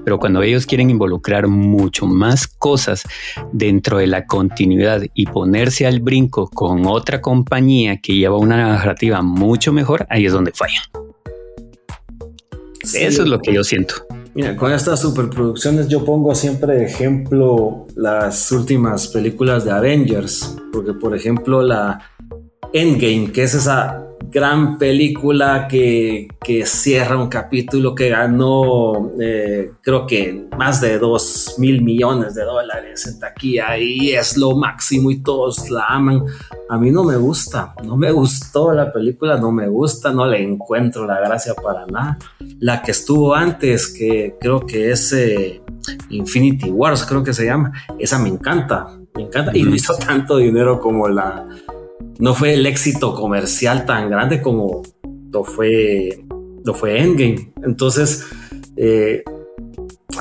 Pero 0.04 0.18
cuando 0.18 0.42
ellos 0.42 0.66
quieren 0.66 0.90
involucrar 0.90 1.48
mucho 1.48 2.06
más 2.06 2.46
cosas 2.46 3.04
dentro 3.52 3.98
de 3.98 4.06
la 4.06 4.26
continuidad 4.26 5.02
y 5.14 5.26
ponerse 5.26 5.86
al 5.86 6.00
brinco 6.00 6.48
con 6.48 6.86
otra 6.86 7.20
compañía 7.20 7.98
que 7.98 8.14
lleva 8.14 8.36
una 8.36 8.56
narrativa 8.56 9.22
mucho 9.22 9.72
mejor, 9.72 10.06
ahí 10.10 10.26
es 10.26 10.32
donde 10.32 10.52
fallan. 10.52 10.82
Eso 12.82 13.22
es 13.22 13.28
lo 13.28 13.40
que 13.40 13.54
yo 13.54 13.64
siento. 13.64 13.94
Mira, 14.35 14.57
con 14.57 14.72
estas 14.72 15.01
superproducciones 15.01 15.87
yo 15.87 16.05
pongo 16.05 16.35
siempre 16.35 16.74
de 16.74 16.85
ejemplo 16.87 17.87
las 17.95 18.51
últimas 18.51 19.07
películas 19.07 19.64
de 19.64 19.70
Avengers, 19.70 20.57
porque 20.72 20.93
por 20.93 21.14
ejemplo 21.14 21.62
la 21.62 22.01
Endgame, 22.72 23.30
que 23.30 23.45
es 23.45 23.55
esa 23.55 24.05
gran 24.35 24.78
película 24.78 25.68
que, 25.68 26.26
cierra 26.66 27.16
un 27.16 27.28
capítulo 27.28 27.95
que 27.95 28.11
ganó 28.11 29.12
eh, 29.18 29.70
creo 29.80 30.07
que 30.07 30.47
más 30.59 30.80
de 30.80 30.99
2 30.99 31.55
mil 31.59 31.82
millones 31.82 32.35
de 32.35 32.43
dólares 32.43 33.07
en 33.07 33.20
taquilla 33.20 33.78
y 33.78 34.11
es 34.11 34.37
lo 34.37 34.57
máximo 34.57 35.11
y 35.11 35.22
todos 35.22 35.70
la 35.70 35.87
aman. 35.87 36.24
A 36.68 36.76
mí 36.78 36.91
no 36.91 37.05
me 37.05 37.16
gusta, 37.16 37.74
no 37.85 37.97
me 37.97 38.11
gustó 38.11 38.72
la 38.72 38.93
película, 38.93 39.39
no 39.39 39.53
me 39.53 39.68
gusta, 39.68 40.12
no 40.12 40.26
le 40.26 40.43
encuentro 40.43 41.07
la 41.07 41.20
gracia 41.20 41.55
para 41.55 41.87
nada. 41.87 42.18
La 42.59 42.82
que 42.82 42.91
estuvo 42.91 43.35
antes, 43.35 43.89
que 43.89 44.37
creo 44.41 44.66
que 44.66 44.91
es 44.91 45.12
eh, 45.12 45.62
Infinity 46.11 46.70
Wars, 46.70 47.07
creo 47.07 47.22
que 47.22 47.32
se 47.32 47.47
llama, 47.47 47.72
esa 47.99 48.18
me 48.18 48.30
encanta, 48.30 48.89
me 49.14 49.22
encanta 49.22 49.57
y 49.57 49.62
no 49.62 49.74
hizo 49.74 49.95
tanto 49.95 50.39
dinero 50.39 50.80
como 50.80 51.09
la 51.09 51.47
no 52.18 52.34
fue 52.34 52.54
el 52.54 52.66
éxito 52.66 53.14
comercial 53.14 53.86
tan 53.86 54.10
grande 54.10 54.40
como 54.40 54.82
lo 55.32 55.44
fue, 55.44 56.24
lo 56.64 56.74
fue 56.74 57.00
Endgame. 57.00 57.52
Entonces, 57.64 58.24
eh, 58.76 59.22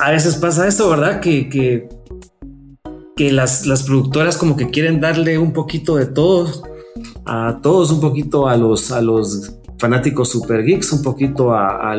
a 0.00 0.10
veces 0.10 0.36
pasa 0.36 0.66
esto, 0.66 0.90
¿verdad? 0.90 1.20
Que, 1.20 1.48
que, 1.48 1.88
que 3.16 3.32
las, 3.32 3.66
las, 3.66 3.84
productoras 3.84 4.36
como 4.36 4.56
que 4.56 4.70
quieren 4.70 5.00
darle 5.00 5.38
un 5.38 5.52
poquito 5.52 5.96
de 5.96 6.06
todos, 6.06 6.62
a 7.26 7.60
todos, 7.62 7.90
un 7.90 8.00
poquito 8.00 8.48
a 8.48 8.56
los, 8.56 8.90
a 8.90 9.00
los 9.00 9.54
fanáticos 9.78 10.28
super 10.30 10.64
geeks, 10.64 10.92
un 10.92 11.02
poquito 11.02 11.52
a, 11.52 11.92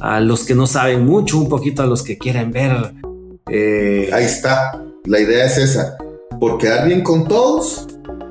a, 0.00 0.20
los 0.20 0.44
que 0.44 0.54
no 0.54 0.66
saben 0.66 1.04
mucho, 1.04 1.38
un 1.38 1.48
poquito 1.48 1.82
a 1.82 1.86
los 1.86 2.02
que 2.02 2.18
quieren 2.18 2.50
ver. 2.50 2.94
Eh, 3.48 4.10
Ahí 4.12 4.24
está, 4.24 4.82
la 5.04 5.20
idea 5.20 5.44
es 5.46 5.56
esa, 5.56 5.96
porque 6.40 6.68
alguien 6.68 7.02
con 7.02 7.28
todos 7.28 7.86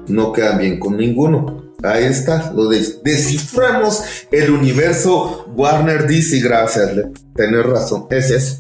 no 0.08 0.32
quedan 0.32 0.60
bien 0.60 0.80
con 0.80 0.97
ninguno. 0.97 1.64
Ahí 1.84 2.06
está, 2.06 2.51
lo 2.53 2.68
desciframos 2.68 4.03
el 4.32 4.49
universo 4.49 5.45
Warner 5.56 6.08
DC, 6.08 6.39
gracias, 6.39 6.91
tener 7.36 7.68
razón, 7.68 8.08
es. 8.10 8.60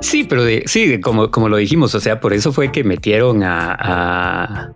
Sí, 0.00 0.24
pero 0.24 0.42
sí, 0.66 1.00
como, 1.00 1.30
como 1.30 1.48
lo 1.48 1.56
dijimos, 1.56 1.94
o 1.94 2.00
sea, 2.00 2.20
por 2.20 2.32
eso 2.32 2.52
fue 2.52 2.70
que 2.70 2.84
metieron 2.84 3.42
a, 3.42 4.72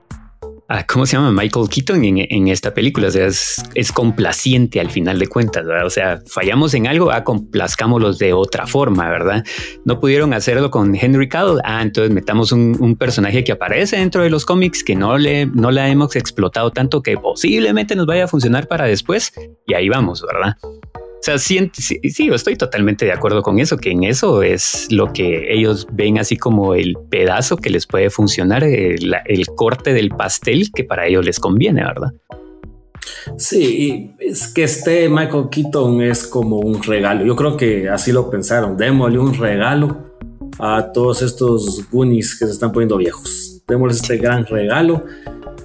¿cómo 0.86 1.06
se 1.06 1.16
llama? 1.16 1.32
Michael 1.32 1.68
Keaton 1.68 2.04
en, 2.04 2.48
esta 2.48 2.72
película. 2.72 3.08
O 3.08 3.10
sea, 3.10 3.26
es, 3.26 3.92
complaciente 3.92 4.80
al 4.80 4.90
final 4.90 5.18
de 5.18 5.26
cuentas, 5.26 5.66
¿verdad? 5.66 5.86
O 5.86 5.90
sea, 5.90 6.20
fallamos 6.26 6.74
en 6.74 6.86
algo, 6.86 7.10
ah, 7.10 7.24
complazcámoslos 7.24 8.18
de 8.18 8.32
otra 8.32 8.66
forma, 8.66 9.08
¿verdad? 9.10 9.44
No 9.84 10.00
pudieron 10.00 10.32
hacerlo 10.32 10.70
con 10.70 10.94
Henry 10.94 11.28
Cavill. 11.28 11.60
Ah, 11.64 11.82
entonces 11.82 12.12
metamos 12.12 12.52
un, 12.52 12.96
personaje 12.98 13.42
que 13.42 13.52
aparece 13.52 13.96
dentro 13.96 14.22
de 14.22 14.30
los 14.30 14.44
cómics 14.44 14.84
que 14.84 14.94
no 14.94 15.16
le, 15.18 15.46
no 15.46 15.70
la 15.70 15.88
hemos 15.88 16.14
explotado 16.14 16.70
tanto 16.70 17.02
que 17.02 17.16
posiblemente 17.16 17.96
nos 17.96 18.06
vaya 18.06 18.24
a 18.24 18.28
funcionar 18.28 18.68
para 18.68 18.84
después 18.84 19.32
y 19.66 19.74
ahí 19.74 19.88
vamos, 19.88 20.22
¿verdad? 20.22 20.56
O 21.22 21.24
sea, 21.24 21.38
sí, 21.38 21.70
sí, 21.72 22.30
estoy 22.32 22.56
totalmente 22.56 23.04
de 23.04 23.12
acuerdo 23.12 23.42
con 23.42 23.60
eso, 23.60 23.76
que 23.76 23.92
en 23.92 24.02
eso 24.02 24.42
es 24.42 24.88
lo 24.90 25.12
que 25.12 25.54
ellos 25.54 25.86
ven 25.92 26.18
así 26.18 26.36
como 26.36 26.74
el 26.74 26.96
pedazo 27.10 27.56
que 27.58 27.70
les 27.70 27.86
puede 27.86 28.10
funcionar, 28.10 28.64
el, 28.64 29.46
corte 29.54 29.92
del 29.92 30.08
pastel 30.08 30.72
que 30.74 30.82
para 30.82 31.06
ellos 31.06 31.24
les 31.24 31.38
conviene, 31.38 31.84
¿verdad? 31.84 32.10
Sí, 33.36 34.10
es 34.18 34.48
que 34.48 34.64
este 34.64 35.08
Michael 35.08 35.44
Keaton 35.48 36.02
es 36.02 36.26
como 36.26 36.58
un 36.58 36.82
regalo. 36.82 37.24
Yo 37.24 37.36
creo 37.36 37.56
que 37.56 37.88
así 37.88 38.10
lo 38.10 38.28
pensaron. 38.28 38.76
Démosle 38.76 39.20
un 39.20 39.34
regalo 39.34 40.16
a 40.58 40.90
todos 40.92 41.22
estos 41.22 41.88
Goonies 41.92 42.36
que 42.36 42.46
se 42.46 42.50
están 42.52 42.72
poniendo 42.72 42.96
viejos. 42.96 43.62
Démosle 43.68 43.94
este 43.94 44.16
gran 44.16 44.44
regalo 44.44 45.04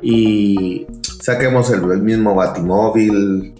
y 0.04 0.86
saquemos 1.20 1.72
el, 1.72 1.82
el 1.90 2.04
mismo 2.04 2.36
Batimóvil, 2.36 3.56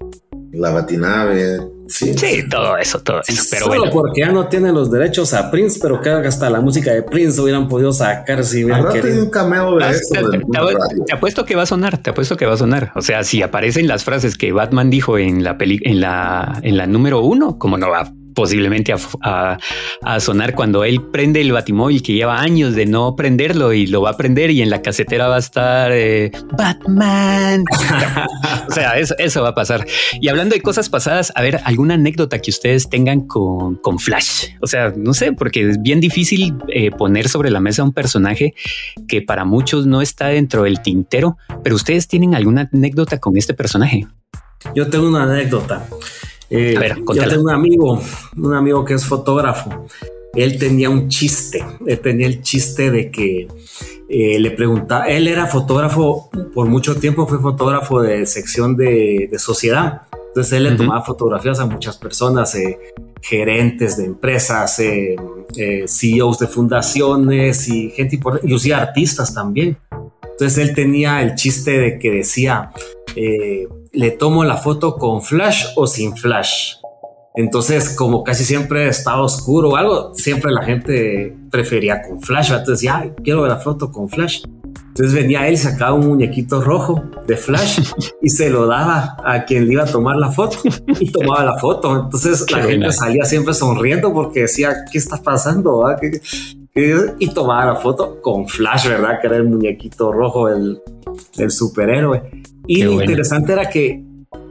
la 0.52 0.70
batinave. 0.70 1.77
Sí, 1.88 2.48
todo 2.50 2.78
eso, 2.78 3.00
todo 3.02 3.22
eso. 3.28 3.44
Pero 3.50 3.66
Solo 3.66 3.78
bueno. 3.80 3.92
porque 3.94 4.22
ya 4.22 4.32
no 4.32 4.48
tienen 4.48 4.74
los 4.76 4.92
derechos 4.92 5.34
a 5.34 5.50
Prince, 5.52 5.80
pero 5.82 6.02
que 6.02 6.10
hasta 6.10 6.50
la 6.50 6.60
música 6.62 6.92
de 6.92 7.04
Prince 7.04 7.40
hubieran 7.42 7.68
podido 7.68 7.94
sacar 7.94 8.44
si 8.44 8.64
hubieran 8.66 8.90
querido. 8.92 9.24
un 9.24 9.30
cameo 9.30 9.78
de 9.78 9.86
Ah, 9.86 9.92
te, 9.92 9.98
te- 10.22 10.22
te- 10.22 10.48
radio. 10.60 10.80
te 11.06 11.14
apuesto 11.14 11.46
que 11.46 11.56
va 11.56 11.64
a 11.64 11.66
sonar, 11.66 11.98
te 11.98 12.10
apuesto 12.10 12.36
que 12.38 12.46
va 12.46 12.54
a 12.54 12.58
sonar. 12.58 12.92
O 12.96 13.02
sea, 13.02 13.24
si 13.24 13.42
aparecen 13.42 13.88
las 13.88 14.04
frases 14.04 14.38
que 14.38 14.52
Batman 14.52 14.90
dijo 14.90 15.18
en 15.18 15.44
la 15.44 15.58
peli, 15.58 15.80
en 15.84 16.02
la, 16.02 16.60
en 16.64 16.78
la 16.78 16.88
número 16.88 17.22
uno, 17.22 17.58
como 17.58 17.78
no 17.78 17.90
va 17.90 18.12
posiblemente 18.38 18.94
a, 19.24 19.58
a- 20.04 20.20
sonar 20.20 20.54
cuando 20.54 20.84
él 20.84 21.02
prende 21.12 21.42
el 21.42 21.52
batimóvil 21.52 22.04
que 22.04 22.14
lleva 22.14 22.40
años 22.40 22.76
de 22.76 22.86
no 22.86 23.16
prenderlo 23.16 23.74
y 23.74 23.88
lo 23.88 24.04
va 24.04 24.12
a 24.12 24.18
prender 24.18 24.52
y 24.52 24.62
en 24.62 24.70
la 24.70 24.84
casetera 24.84 25.28
va 25.28 25.38
a 25.38 25.40
estar 25.40 25.92
eh, 25.92 26.30
Batman. 26.56 27.64
o 28.70 28.72
sea, 28.72 29.00
eso, 29.00 29.16
eso 29.18 29.42
va 29.42 29.50
a 29.50 29.56
pasar. 29.56 29.88
Y 30.22 30.28
hablando 30.28 30.54
de 30.54 30.62
cosas 30.62 30.88
pasadas, 30.88 31.32
a 31.34 31.42
ver, 31.42 31.60
alguna 31.64 31.96
anécdota 31.96 32.38
que 32.40 32.52
ustedes 32.52 32.90
tengan 32.90 33.22
con, 33.22 33.76
con 33.78 33.98
Flash. 33.98 34.50
O 34.62 34.68
sea, 34.68 34.94
no 34.96 35.16
sé, 35.16 35.34
porque 35.34 35.68
es 35.72 35.82
bien 35.82 36.00
difícil 36.00 36.54
eh, 36.68 36.92
poner 36.92 37.30
sobre 37.30 37.50
la 37.50 37.60
mesa 37.60 37.82
un 37.84 37.92
personaje 37.94 38.54
que 39.08 39.24
para 39.24 39.46
muchos 39.46 39.88
no 39.88 40.04
está 40.04 40.28
dentro 40.28 40.62
del 40.64 40.84
tintero, 40.84 41.38
pero 41.64 41.76
ustedes 41.76 42.08
tienen 42.08 42.36
alguna 42.36 42.70
anécdota 42.72 43.20
con 43.20 43.36
este 43.36 43.56
personaje. 43.56 44.06
Yo 44.76 44.88
tengo 44.90 45.08
una 45.08 45.24
anécdota. 45.24 45.88
Eh, 46.50 46.76
A 46.78 46.80
ver, 46.80 46.98
yo 46.98 47.28
tengo 47.30 47.44
un 47.44 47.52
amigo, 47.52 48.02
un 48.38 48.54
amigo 48.54 48.86
que 48.86 48.94
es 48.94 49.06
fotógrafo. 49.06 49.88
Él 50.34 50.58
tenía 50.60 50.90
un 50.90 51.10
chiste. 51.10 51.66
Él 51.86 52.00
tenía 52.00 52.28
el 52.28 52.42
chiste 52.42 52.92
de 52.92 53.10
que 53.12 53.48
eh, 54.10 54.40
le 54.40 54.52
preguntaba. 54.52 55.08
Él 55.08 55.28
era 55.28 55.48
fotógrafo 55.48 56.30
por 56.54 56.68
mucho 56.68 56.96
tiempo, 56.96 57.28
fue 57.28 57.40
fotógrafo 57.40 58.02
de 58.02 58.26
sección 58.26 58.76
de, 58.78 59.28
de 59.32 59.40
sociedad. 59.40 60.04
Entonces 60.28 60.54
él 60.54 60.64
le 60.64 60.70
Ujú. 60.70 60.78
tomaba 60.84 61.02
fotografías 61.04 61.60
a 61.60 61.66
muchas 61.66 61.98
personas, 61.98 62.54
eh, 62.56 62.78
gerentes 63.22 63.98
de 63.98 64.06
empresas, 64.06 64.80
eh, 64.80 65.16
eh, 65.56 65.86
CEOs 65.88 66.38
de 66.40 66.48
fundaciones 66.48 67.68
y 67.68 67.90
gente 67.90 68.16
importante, 68.16 68.46
inclusive 68.46 68.76
artistas 68.76 69.34
también. 69.34 69.78
Entonces 70.32 70.58
él 70.60 70.76
tenía 70.76 71.24
el 71.24 71.34
chiste 71.34 71.80
de 71.80 71.98
que 71.98 72.12
decía, 72.12 72.70
eh, 73.16 73.68
le 73.98 74.12
tomo 74.12 74.44
la 74.44 74.58
foto 74.58 74.96
con 74.98 75.24
flash 75.24 75.66
o 75.76 75.88
sin 75.88 76.16
flash. 76.16 76.76
Entonces, 77.36 77.96
como 77.96 78.24
casi 78.24 78.44
siempre 78.44 78.88
estaba 78.88 79.22
oscuro 79.24 79.70
o 79.70 79.76
algo, 79.76 80.14
siempre 80.14 80.52
la 80.52 80.64
gente 80.64 81.36
prefería 81.50 82.02
con 82.08 82.22
flash. 82.22 82.52
Entonces, 82.52 82.82
ya 82.82 83.12
quiero 83.24 83.42
ver 83.42 83.52
la 83.52 83.58
foto 83.58 83.92
con 83.92 84.08
flash. 84.08 84.44
Entonces 84.90 85.14
venía 85.14 85.48
él, 85.48 85.58
sacaba 85.58 85.94
un 85.94 86.08
muñequito 86.08 86.62
rojo 86.62 87.04
de 87.28 87.38
flash 87.38 87.80
y 88.22 88.30
se 88.30 88.50
lo 88.50 88.66
daba 88.68 89.16
a 89.24 89.46
quien 89.46 89.66
le 89.68 89.74
iba 89.74 89.84
a 89.84 89.86
tomar 89.86 90.16
la 90.16 90.32
foto 90.32 90.58
y 91.00 91.12
tomaba 91.12 91.44
la 91.44 91.58
foto. 91.58 92.04
Entonces 92.04 92.44
Qué 92.46 92.56
la 92.56 92.64
gente 92.64 92.92
salía 92.92 93.24
siempre 93.26 93.54
sonriendo 93.54 94.12
porque 94.14 94.42
decía, 94.42 94.74
¿qué 94.92 94.98
está 94.98 95.18
pasando? 95.22 95.86
ah? 95.88 95.96
¿Qué- 96.00 96.20
qué-?" 96.74 97.14
Y 97.20 97.28
tomaba 97.30 97.66
la 97.66 97.76
foto 97.76 98.20
con 98.22 98.48
flash, 98.48 98.88
¿verdad? 98.88 99.20
Que 99.22 99.28
era 99.28 99.38
el 99.38 99.44
muñequito 99.44 100.12
rojo, 100.12 100.50
el, 100.50 100.82
el 101.38 101.52
superhéroe. 101.52 102.24
Y 102.68 102.80
Qué 102.80 102.86
lo 102.86 102.94
buena. 102.94 103.04
interesante 103.12 103.54
era 103.54 103.70
que 103.70 104.02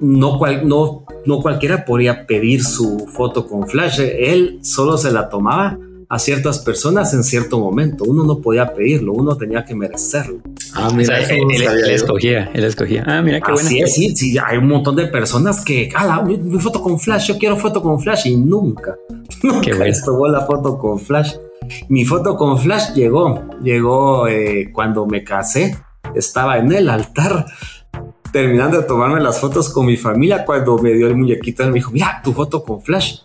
no, 0.01 0.39
cual, 0.39 0.67
no, 0.67 1.05
no 1.27 1.41
cualquiera 1.41 1.85
podía 1.85 2.27
pedir 2.27 2.64
su 2.64 3.07
foto 3.12 3.47
con 3.47 3.67
flash. 3.69 4.01
Él 4.01 4.59
solo 4.62 4.97
se 4.99 5.11
la 5.12 5.29
tomaba 5.29 5.79
a 6.09 6.19
ciertas 6.21 6.61
personas 6.61 7.12
en 7.14 7.25
cierto 7.25 7.59
momento. 7.59 8.05
Uno 8.05 8.25
no 8.25 8.39
podía 8.41 8.73
pedirlo, 8.73 9.12
uno 9.12 9.37
tenía 9.37 9.64
que 9.64 9.75
merecerlo. 9.75 10.39
Ah, 10.75 10.89
O 10.91 10.95
mira, 10.95 11.17
sea, 11.17 11.19
eso 11.21 11.33
él, 11.35 11.62
él- 11.62 11.85
él 11.85 11.91
escogía, 11.91 12.51
él 12.55 12.64
escogía. 12.64 13.03
Ah, 13.07 13.23
mira 13.23 13.41
qué 13.41 13.53
Así 13.53 13.75
bueno. 13.75 13.87
es, 13.87 13.95
sí, 13.95 14.14
sí, 14.17 14.37
hay 14.39 14.59
un 14.59 14.69
montón 14.69 14.95
de 14.97 15.07
personas 15.09 15.64
que, 15.64 15.91
ah, 15.97 16.23
mi, 16.25 16.37
mi 16.39 16.59
foto 16.61 16.81
con 16.81 16.99
flash, 17.01 17.29
yo 17.29 17.39
quiero 17.39 17.57
foto 17.57 17.83
con 17.83 18.01
flash 18.01 18.27
y 18.29 18.37
nunca, 18.37 18.95
nunca 19.43 19.77
bueno. 19.77 19.95
tomó 20.05 20.29
la 20.29 20.43
foto 20.47 20.79
con 20.79 20.99
flash. 20.99 21.35
Mi 21.89 22.05
foto 22.05 22.37
con 22.37 22.59
flash 22.59 22.93
llegó, 22.95 23.43
llegó 23.62 24.29
eh, 24.29 24.71
cuando 24.73 25.07
me 25.07 25.25
casé, 25.25 25.77
estaba 26.14 26.59
en 26.59 26.71
el 26.73 26.89
altar 26.89 27.47
terminando 28.37 28.76
de 28.76 28.82
tomarme 28.82 29.18
las 29.18 29.41
fotos 29.41 29.70
con 29.72 29.87
mi 29.87 29.97
familia 29.97 30.45
cuando 30.45 30.76
me 30.76 30.93
dio 30.93 31.07
el 31.07 31.16
muñequito, 31.16 31.62
él 31.62 31.70
me 31.70 31.76
dijo, 31.76 31.91
mira, 31.91 32.20
tu 32.22 32.34
foto 32.34 32.62
con 32.62 32.82
flash. 32.82 33.20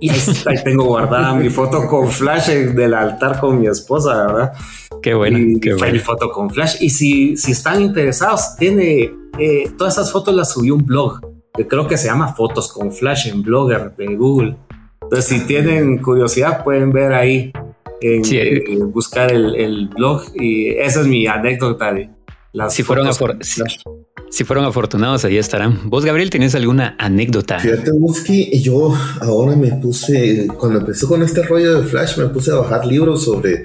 Y 0.00 0.10
ahí, 0.10 0.20
ahí 0.46 0.56
tengo 0.62 0.84
guardada 0.84 1.32
mi 1.34 1.48
foto 1.48 1.86
con 1.86 2.08
flash 2.10 2.50
en- 2.50 2.74
del 2.76 2.92
altar 2.92 3.40
con 3.40 3.58
mi 3.58 3.66
esposa, 3.68 4.26
¿verdad? 4.26 4.52
Qué 5.02 5.14
bueno, 5.14 5.38
y 5.38 5.58
qué 5.60 5.76
fue 5.76 5.90
mi 5.92 5.98
foto 5.98 6.30
con 6.30 6.50
flash. 6.50 6.76
Y 6.80 6.90
si, 6.90 7.38
si 7.38 7.52
están 7.52 7.80
interesados, 7.80 8.54
tiene 8.58 9.10
eh, 9.38 9.70
todas 9.78 9.94
esas 9.94 10.12
fotos 10.12 10.34
las 10.34 10.52
subí 10.52 10.68
a 10.68 10.74
un 10.74 10.84
blog 10.84 11.20
que 11.56 11.66
creo 11.66 11.86
que 11.86 11.96
se 11.96 12.08
llama 12.08 12.34
Fotos 12.34 12.70
con 12.70 12.92
Flash 12.92 13.28
en 13.28 13.42
Blogger 13.42 13.94
de 13.96 14.14
Google. 14.14 14.56
Entonces, 15.02 15.24
si 15.24 15.46
tienen 15.46 15.98
curiosidad, 16.02 16.62
pueden 16.62 16.92
ver 16.92 17.14
ahí, 17.14 17.50
en, 18.02 18.24
Sí. 18.24 18.36
eh, 18.38 18.62
buscar 18.84 19.32
el, 19.32 19.54
el 19.56 19.88
blog. 19.88 20.22
Y 20.34 20.68
esa 20.68 21.00
es 21.00 21.06
mi 21.06 21.26
anécdota 21.26 21.92
de 21.94 22.10
las 22.52 22.74
Si 22.74 22.82
fueron, 22.82 23.06
fotos 23.06 23.20
afor- 23.20 23.32
con 23.36 23.44
si, 23.44 23.60
Flash. 23.60 23.76
si 24.30 24.44
fueron 24.44 24.64
afortunados, 24.64 25.24
ahí 25.24 25.36
estarán. 25.38 25.88
¿Vos, 25.88 26.04
Gabriel, 26.04 26.30
tenés 26.30 26.54
alguna 26.54 26.96
anécdota? 26.98 27.58
Fíjate, 27.60 27.92
Busky, 27.92 28.60
yo 28.60 28.92
ahora 29.20 29.54
me 29.56 29.72
puse, 29.76 30.48
cuando 30.58 30.80
empecé 30.80 31.06
con 31.06 31.22
este 31.22 31.42
rollo 31.42 31.80
de 31.80 31.86
Flash, 31.86 32.18
me 32.18 32.26
puse 32.26 32.50
a 32.50 32.56
bajar 32.56 32.86
libros 32.86 33.24
sobre 33.24 33.62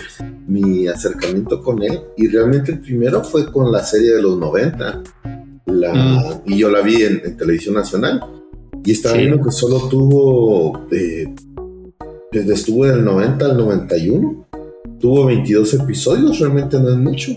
mi 0.48 0.88
acercamiento 0.88 1.62
con 1.62 1.82
él. 1.84 2.00
Y 2.18 2.28
realmente 2.28 2.74
el 2.74 2.80
primero 2.80 3.24
fue 3.24 3.52
con 3.52 3.72
la 3.72 3.84
serie 3.84 4.12
de 4.14 4.22
los 4.22 4.38
90. 4.38 5.02
La, 5.68 5.94
Mm. 5.94 6.42
Y 6.52 6.58
yo 6.60 6.70
la 6.70 6.82
vi 6.82 7.02
en, 7.04 7.22
en 7.26 7.38
televisión 7.38 7.74
nacional. 7.76 8.22
Y 8.84 8.92
estaba 8.92 9.16
Sí. 9.16 9.22
viendo 9.26 9.44
que 9.44 9.52
solo 9.52 9.88
tuvo, 9.90 10.86
eh, 10.92 11.34
desde 12.32 12.54
estuvo 12.54 12.86
del 12.86 13.04
90 13.04 13.46
al 13.46 13.58
91, 13.58 14.46
tuvo 15.00 15.26
22 15.26 15.74
episodios, 15.74 16.38
realmente 16.40 16.80
no 16.80 16.90
es 16.90 16.98
mucho. 16.98 17.32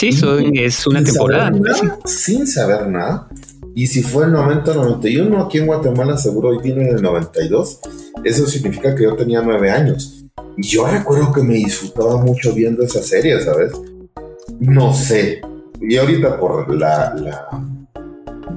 Sí, 0.00 0.12
son- 0.12 0.56
es 0.56 0.86
una 0.86 1.00
Sin 1.00 1.06
temporada. 1.08 1.46
saber 1.48 1.60
nada, 1.62 1.98
sin 2.06 2.46
saber 2.46 2.86
nada. 2.88 3.28
Y 3.74 3.86
si 3.86 4.02
fue 4.02 4.24
el 4.24 4.32
90-91, 4.32 5.44
aquí 5.44 5.58
en 5.58 5.66
Guatemala 5.66 6.16
seguro 6.16 6.48
hoy 6.48 6.58
tiene 6.62 6.88
el 6.88 7.02
92. 7.02 7.80
Eso 8.24 8.46
significa 8.46 8.94
que 8.94 9.04
yo 9.04 9.14
tenía 9.14 9.42
nueve 9.42 9.70
años. 9.70 10.24
Y 10.56 10.62
yo 10.66 10.86
recuerdo 10.86 11.32
que 11.32 11.42
me 11.42 11.54
disfrutaba 11.54 12.16
mucho 12.22 12.52
viendo 12.52 12.82
esa 12.82 13.00
serie, 13.02 13.38
¿sabes? 13.40 13.72
No 14.58 14.92
sé. 14.94 15.40
Y 15.80 15.96
ahorita 15.96 16.38
por 16.38 16.74
la, 16.74 17.14
la 17.14 17.48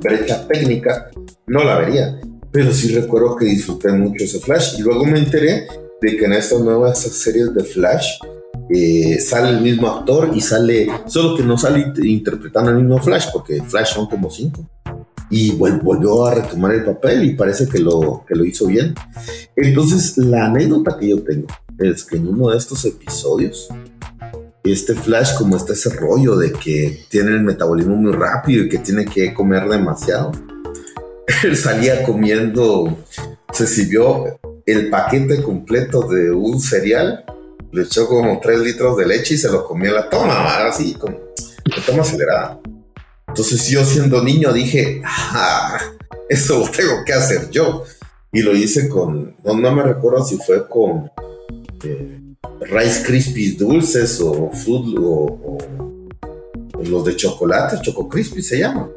brecha 0.01 0.47
técnica 0.47 1.09
no 1.47 1.63
la 1.63 1.77
vería. 1.79 2.19
Pero 2.51 2.71
sí 2.73 2.93
recuerdo 2.93 3.35
que 3.35 3.45
disfruté 3.45 3.91
mucho 3.91 4.23
ese 4.25 4.39
Flash. 4.39 4.75
Y 4.79 4.81
luego 4.81 5.05
me 5.05 5.19
enteré 5.19 5.67
de 6.01 6.17
que 6.17 6.25
en 6.25 6.33
estas 6.33 6.59
nuevas 6.61 6.99
series 6.99 7.53
de 7.53 7.63
Flash 7.63 8.17
eh, 8.73 9.19
sale 9.19 9.49
el 9.49 9.61
mismo 9.61 9.87
actor 9.87 10.31
y 10.33 10.41
sale, 10.41 10.87
solo 11.05 11.35
que 11.37 11.43
no 11.43 11.57
sale 11.57 11.85
int- 11.85 12.03
interpretando 12.05 12.71
el 12.71 12.77
mismo 12.77 12.97
Flash, 12.99 13.27
porque 13.31 13.61
Flash 13.61 13.93
son 13.93 14.07
como 14.07 14.29
cinco. 14.31 14.67
Y 15.29 15.57
vol- 15.57 15.81
volvió 15.81 16.25
a 16.25 16.35
retomar 16.35 16.73
el 16.73 16.83
papel 16.83 17.23
y 17.23 17.35
parece 17.35 17.67
que 17.67 17.79
lo, 17.79 18.23
que 18.27 18.35
lo 18.35 18.45
hizo 18.45 18.67
bien. 18.67 18.93
Entonces, 19.55 20.17
la 20.17 20.45
anécdota 20.45 20.97
que 20.99 21.09
yo 21.09 21.21
tengo 21.23 21.47
es 21.79 22.03
que 22.03 22.17
en 22.17 22.27
uno 22.27 22.49
de 22.49 22.57
estos 22.57 22.83
episodios, 22.85 23.67
este 24.63 24.95
Flash, 24.95 25.35
como 25.37 25.57
está 25.57 25.73
ese 25.73 25.89
rollo 25.89 26.35
de 26.37 26.51
que 26.51 27.05
tiene 27.09 27.31
el 27.31 27.41
metabolismo 27.41 27.95
muy 27.95 28.11
rápido 28.11 28.63
y 28.63 28.69
que 28.69 28.77
tiene 28.77 29.05
que 29.05 29.33
comer 29.33 29.67
demasiado, 29.67 30.31
él 31.43 31.55
salía 31.57 32.03
comiendo, 32.03 32.97
se 33.51 33.67
sirvió 33.67 34.39
el 34.65 34.89
paquete 34.89 35.41
completo 35.43 36.07
de 36.07 36.31
un 36.31 36.59
cereal 36.61 37.25
le 37.73 37.81
echó 37.81 38.07
como 38.07 38.39
3 38.39 38.59
litros 38.59 38.95
de 38.97 39.07
leche 39.07 39.33
y 39.33 39.37
se 39.37 39.51
lo 39.51 39.65
comió 39.65 39.91
la 39.91 40.07
toma, 40.07 40.67
así 40.67 40.93
como 40.93 41.17
de 41.65 41.81
toma 41.85 42.03
acelerada. 42.03 42.59
Entonces 43.27 43.67
yo 43.67 43.83
siendo 43.83 44.23
niño 44.23 44.53
dije, 44.53 45.01
ah, 45.03 45.79
eso 46.29 46.63
tengo 46.75 47.03
que 47.03 47.13
hacer 47.13 47.49
yo. 47.49 47.83
Y 48.31 48.41
lo 48.43 48.55
hice 48.55 48.87
con, 48.89 49.35
no, 49.43 49.55
no 49.55 49.71
me 49.71 49.83
recuerdo 49.83 50.23
si 50.23 50.37
fue 50.37 50.67
con 50.67 51.11
eh, 51.83 52.19
Rice 52.61 53.03
Krispies 53.03 53.57
dulces 53.57 54.21
o 54.21 54.51
Fruit 54.51 54.97
o, 54.99 55.57
o 55.57 55.57
los 56.83 57.05
de 57.05 57.15
chocolate, 57.15 57.79
Choco 57.81 58.07
Crispy 58.07 58.43
se 58.43 58.59
llama. 58.59 58.89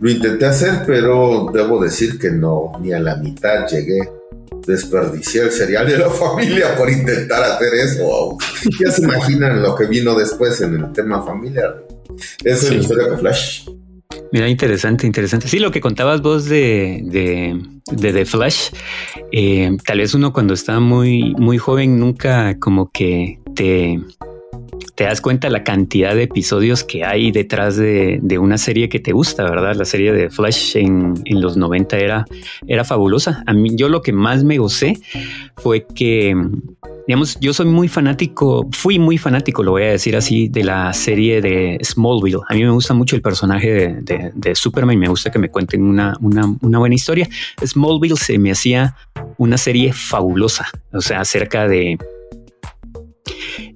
Lo 0.00 0.10
intenté 0.10 0.46
hacer, 0.46 0.82
pero 0.86 1.50
debo 1.52 1.82
decir 1.82 2.18
que 2.18 2.30
no, 2.30 2.72
ni 2.80 2.92
a 2.92 3.00
la 3.00 3.16
mitad 3.16 3.66
llegué 3.66 4.21
desperdicié 4.66 5.42
el 5.42 5.50
cereal 5.50 5.86
de 5.86 5.98
la 5.98 6.10
familia 6.10 6.76
por 6.76 6.90
intentar 6.90 7.42
hacer 7.42 7.74
eso. 7.74 8.36
Ya 8.80 8.90
se 8.90 9.02
imaginan 9.02 9.62
lo 9.62 9.74
que 9.74 9.86
vino 9.86 10.14
después 10.14 10.60
en 10.60 10.74
el 10.74 10.92
tema 10.92 11.22
familiar. 11.22 11.84
Esa 12.44 12.66
es 12.66 12.70
la 12.70 12.76
historia 12.76 13.08
con 13.08 13.18
Flash. 13.18 13.68
Mira, 14.30 14.48
interesante, 14.48 15.06
interesante. 15.06 15.48
Sí, 15.48 15.58
lo 15.58 15.70
que 15.70 15.80
contabas 15.80 16.22
vos 16.22 16.46
de, 16.46 17.00
de, 17.04 17.60
de 17.90 18.12
The 18.12 18.24
Flash, 18.24 18.70
eh, 19.30 19.70
tal 19.84 19.98
vez 19.98 20.14
uno 20.14 20.32
cuando 20.32 20.54
está 20.54 20.80
muy, 20.80 21.34
muy 21.34 21.58
joven 21.58 21.98
nunca 21.98 22.58
como 22.58 22.90
que 22.90 23.38
te, 23.54 24.00
te 24.94 25.04
das 25.04 25.20
cuenta 25.20 25.48
la 25.48 25.64
cantidad 25.64 26.14
de 26.14 26.24
episodios 26.24 26.84
que 26.84 27.04
hay 27.04 27.30
detrás 27.30 27.76
de, 27.76 28.20
una 28.38 28.58
serie 28.58 28.88
que 28.88 28.98
te 28.98 29.12
gusta, 29.12 29.44
¿verdad? 29.44 29.74
La 29.74 29.84
serie 29.84 30.12
de 30.12 30.28
Flash 30.28 30.76
en, 30.76 31.14
los 31.30 31.56
90 31.56 31.96
era, 31.98 32.24
era 32.66 32.84
fabulosa. 32.84 33.42
A 33.46 33.52
mí, 33.52 33.70
yo 33.74 33.88
lo 33.88 34.02
que 34.02 34.12
más 34.12 34.44
me 34.44 34.58
gocé 34.58 35.00
fue 35.56 35.86
que, 35.94 36.36
digamos, 37.06 37.38
yo 37.40 37.54
soy 37.54 37.66
muy 37.66 37.88
fanático, 37.88 38.68
fui 38.72 38.98
muy 38.98 39.16
fanático, 39.16 39.62
lo 39.62 39.72
voy 39.72 39.84
a 39.84 39.90
decir 39.90 40.16
así, 40.16 40.48
de 40.48 40.64
la 40.64 40.92
serie 40.92 41.40
de 41.40 41.78
Smallville. 41.82 42.40
A 42.48 42.54
mí 42.54 42.62
me 42.62 42.70
gusta 42.70 42.94
mucho 42.94 43.16
el 43.16 43.22
personaje 43.22 43.98
de, 44.02 44.54
Superman, 44.54 44.98
me 44.98 45.08
gusta 45.08 45.30
que 45.30 45.38
me 45.38 45.50
cuenten 45.50 45.82
una 45.84 46.18
buena 46.20 46.94
historia. 46.94 47.28
Smallville 47.64 48.16
se 48.16 48.38
me 48.38 48.50
hacía 48.50 48.94
una 49.38 49.56
serie 49.56 49.92
fabulosa, 49.92 50.68
o 50.92 51.00
sea, 51.00 51.20
acerca 51.20 51.66
de 51.66 51.98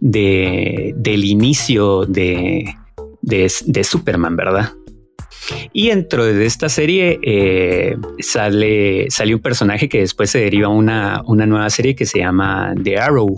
de, 0.01 0.95
del 0.97 1.25
inicio 1.25 2.05
de, 2.07 2.75
de, 3.23 3.85
Superman, 3.85 4.37
¿verdad? 4.37 4.73
Y 5.73 5.89
dentro 5.89 6.25
de 6.25 6.45
esta 6.45 6.69
serie 6.69 7.19
eh, 7.23 7.97
sale, 8.21 9.07
sale 9.11 9.35
un 9.35 9.41
personaje 9.41 9.89
que 9.89 10.01
después 10.01 10.31
se 10.31 10.41
deriva 10.41 10.69
una, 10.69 11.23
una 11.27 11.47
nueva 11.47 11.71
serie 11.71 11.95
que 11.95 12.07
se 12.07 12.19
llama 12.19 12.75
The 12.83 12.99
Arrow. 12.99 13.37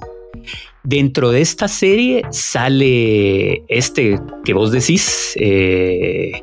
Dentro 0.85 1.31
de 1.31 1.43
esta 1.43 1.69
serie 1.69 2.23
sale 2.31 3.63
este 3.69 4.19
que 4.45 4.55
vos 4.55 4.71
decís, 4.71 5.35
eh, 5.37 6.43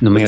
no 0.00 0.10
me... 0.10 0.26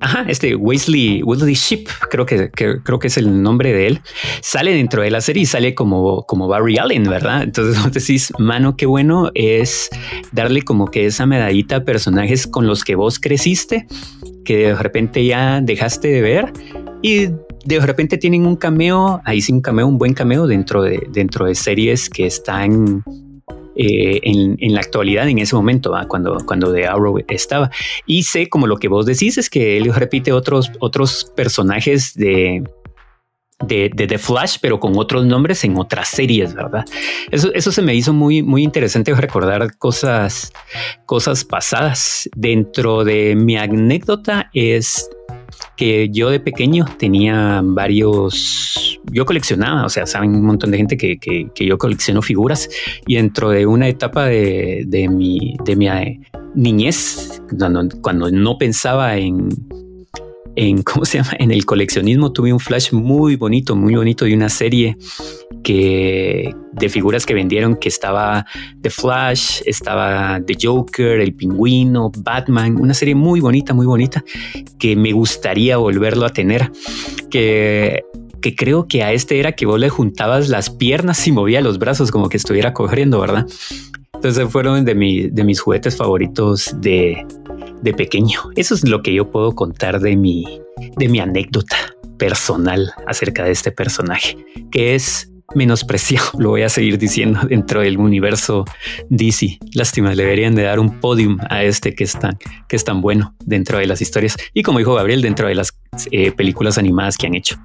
Ajá, 0.00 0.24
este 0.28 0.54
Wesley, 0.54 1.22
Wesley 1.22 1.54
Ship, 1.54 1.86
creo 2.10 2.24
que, 2.24 2.50
creo 2.50 2.98
que 2.98 3.06
es 3.08 3.16
el 3.16 3.42
nombre 3.42 3.72
de 3.72 3.88
él, 3.88 4.00
sale 4.40 4.72
dentro 4.72 5.02
de 5.02 5.10
la 5.10 5.20
serie 5.20 5.42
y 5.42 5.46
sale 5.46 5.74
como, 5.74 6.24
como 6.24 6.46
Barry 6.46 6.78
Allen, 6.78 7.04
¿verdad? 7.04 7.42
Entonces 7.42 7.82
vos 7.82 7.92
decís, 7.92 8.32
mano, 8.38 8.76
qué 8.76 8.86
bueno 8.86 9.30
es 9.34 9.90
darle 10.32 10.62
como 10.62 10.86
que 10.86 11.06
esa 11.06 11.26
medallita 11.26 11.76
a 11.76 11.84
personajes 11.84 12.46
con 12.46 12.66
los 12.66 12.84
que 12.84 12.94
vos 12.94 13.18
creciste, 13.18 13.86
que 14.44 14.68
de 14.68 14.74
repente 14.76 15.24
ya 15.24 15.60
dejaste 15.60 16.08
de 16.08 16.22
ver 16.22 16.52
y 17.02 17.28
de 17.64 17.80
repente 17.80 18.18
tienen 18.18 18.46
un 18.46 18.56
cameo, 18.56 19.20
ahí 19.24 19.40
sí 19.40 19.52
un 19.52 19.60
cameo, 19.60 19.86
un 19.86 19.98
buen 19.98 20.14
cameo 20.14 20.46
dentro 20.46 20.82
de, 20.82 21.06
dentro 21.10 21.46
de 21.46 21.54
series 21.54 22.08
que 22.08 22.26
están 22.26 23.02
eh, 23.80 24.20
en, 24.24 24.74
la 24.74 24.80
actualidad, 24.80 25.28
en 25.28 25.38
ese 25.38 25.54
momento, 25.54 25.92
cuando, 26.08 26.36
cuando 26.44 26.72
The 26.72 26.86
Arrow 26.86 27.18
estaba. 27.28 27.70
Y 28.06 28.24
sé, 28.24 28.48
como 28.48 28.66
lo 28.66 28.76
que 28.76 28.88
vos 28.88 29.06
decís, 29.06 29.38
es 29.38 29.48
que 29.48 29.76
él 29.76 29.94
repite 29.94 30.32
otros, 30.32 30.72
otros 30.80 31.32
personajes 31.36 32.14
de, 32.14 32.64
de, 33.64 33.88
The 33.90 34.18
Flash, 34.18 34.56
pero 34.60 34.80
con 34.80 34.98
otros 34.98 35.24
nombres 35.26 35.62
en 35.62 35.78
otras 35.78 36.08
series, 36.08 36.54
¿verdad? 36.54 36.84
Eso, 37.30 37.52
eso 37.54 37.70
se 37.70 37.82
me 37.82 37.94
hizo 37.94 38.12
muy, 38.12 38.42
muy 38.42 38.64
interesante 38.64 39.14
recordar 39.14 39.76
cosas, 39.78 40.52
cosas 41.06 41.44
pasadas. 41.44 42.28
Dentro 42.34 43.04
de 43.04 43.36
mi 43.36 43.56
anécdota 43.56 44.50
es 44.54 45.08
que 45.76 46.08
yo 46.10 46.30
de 46.30 46.40
pequeño 46.40 46.84
tenía 46.98 47.60
varios, 47.64 49.00
yo 49.12 49.24
coleccionaba, 49.24 49.84
o 49.84 49.88
sea, 49.88 50.06
saben 50.06 50.34
un 50.34 50.44
montón 50.44 50.70
de 50.70 50.78
gente 50.78 50.96
que, 50.96 51.50
yo 51.54 51.78
colecciono 51.78 52.22
figuras 52.22 52.68
y 53.06 53.16
dentro 53.16 53.50
de 53.50 53.66
una 53.66 53.88
etapa 53.88 54.26
de, 54.26 55.08
mi, 55.10 55.56
de 55.64 55.76
mi 55.76 55.88
eh, 55.88 56.20
niñez, 56.54 57.42
cuando 58.02 58.30
no 58.30 58.58
pensaba 58.58 59.16
en, 59.16 59.48
en, 60.58 60.82
¿cómo 60.82 61.04
se 61.04 61.18
llama? 61.18 61.32
En 61.38 61.52
el 61.52 61.64
coleccionismo 61.64 62.32
tuve 62.32 62.52
un 62.52 62.58
flash 62.58 62.92
muy 62.92 63.36
bonito, 63.36 63.76
muy 63.76 63.94
bonito 63.94 64.24
de 64.24 64.34
una 64.34 64.48
serie 64.48 64.96
que 65.68 66.54
de 66.72 66.88
figuras 66.88 67.26
que 67.26 67.34
vendieron 67.34 67.76
que 67.76 67.90
estaba 67.90 68.46
The 68.80 68.88
Flash, 68.88 69.60
estaba 69.66 70.40
The 70.40 70.56
Joker, 70.62 71.20
El 71.20 71.34
Pingüino, 71.34 72.10
Batman, 72.16 72.80
una 72.80 72.94
serie 72.94 73.14
muy 73.14 73.40
bonita, 73.40 73.74
muy 73.74 73.84
bonita 73.84 74.24
que 74.78 74.96
me 74.96 75.12
gustaría 75.12 75.76
volverlo 75.76 76.24
a 76.24 76.30
tener, 76.30 76.72
que 77.28 78.02
que 78.40 78.54
creo 78.54 78.86
que 78.86 79.02
a 79.02 79.12
este 79.12 79.40
era 79.40 79.52
que 79.52 79.66
vos 79.66 79.78
le 79.80 79.90
juntabas 79.90 80.48
las 80.48 80.70
piernas 80.70 81.26
y 81.26 81.32
movía 81.32 81.60
los 81.60 81.78
brazos 81.78 82.12
como 82.12 82.28
que 82.28 82.36
estuviera 82.38 82.72
corriendo, 82.72 83.20
¿verdad? 83.20 83.44
Entonces 84.14 84.48
fueron 84.48 84.84
de, 84.86 85.28
de 85.32 85.44
mis 85.44 85.60
juguetes 85.60 85.96
favoritos 85.96 86.72
de, 86.80 87.26
de 87.82 87.92
pequeño. 87.92 88.38
Eso 88.54 88.76
es 88.76 88.88
lo 88.88 89.02
que 89.02 89.12
yo 89.12 89.28
puedo 89.30 89.56
contar 89.56 90.00
de 90.00 90.16
mi, 90.16 90.62
de 90.96 91.08
mi 91.08 91.18
anécdota 91.18 91.76
personal 92.16 92.92
acerca 93.08 93.42
de 93.42 93.50
este 93.50 93.72
personaje, 93.72 94.36
que 94.70 94.94
es 94.94 95.28
menospreciado, 95.54 96.26
lo 96.38 96.50
voy 96.50 96.62
a 96.62 96.68
seguir 96.68 96.98
diciendo 96.98 97.40
dentro 97.48 97.80
del 97.80 97.98
universo 97.98 98.64
DC. 99.08 99.58
Lástima, 99.74 100.14
le 100.14 100.22
deberían 100.22 100.54
de 100.54 100.62
dar 100.62 100.78
un 100.78 101.00
podium 101.00 101.38
a 101.48 101.62
este 101.64 101.94
que 101.94 102.04
es 102.04 102.18
tan, 102.18 102.38
que 102.68 102.76
es 102.76 102.84
tan 102.84 103.00
bueno 103.00 103.34
dentro 103.44 103.78
de 103.78 103.86
las 103.86 104.00
historias 104.00 104.36
y 104.54 104.62
como 104.62 104.78
dijo 104.78 104.94
Gabriel, 104.94 105.22
dentro 105.22 105.48
de 105.48 105.54
las 105.54 105.76
eh, 106.10 106.32
películas 106.32 106.78
animadas 106.78 107.16
que 107.16 107.26
han 107.26 107.34
hecho. 107.34 107.56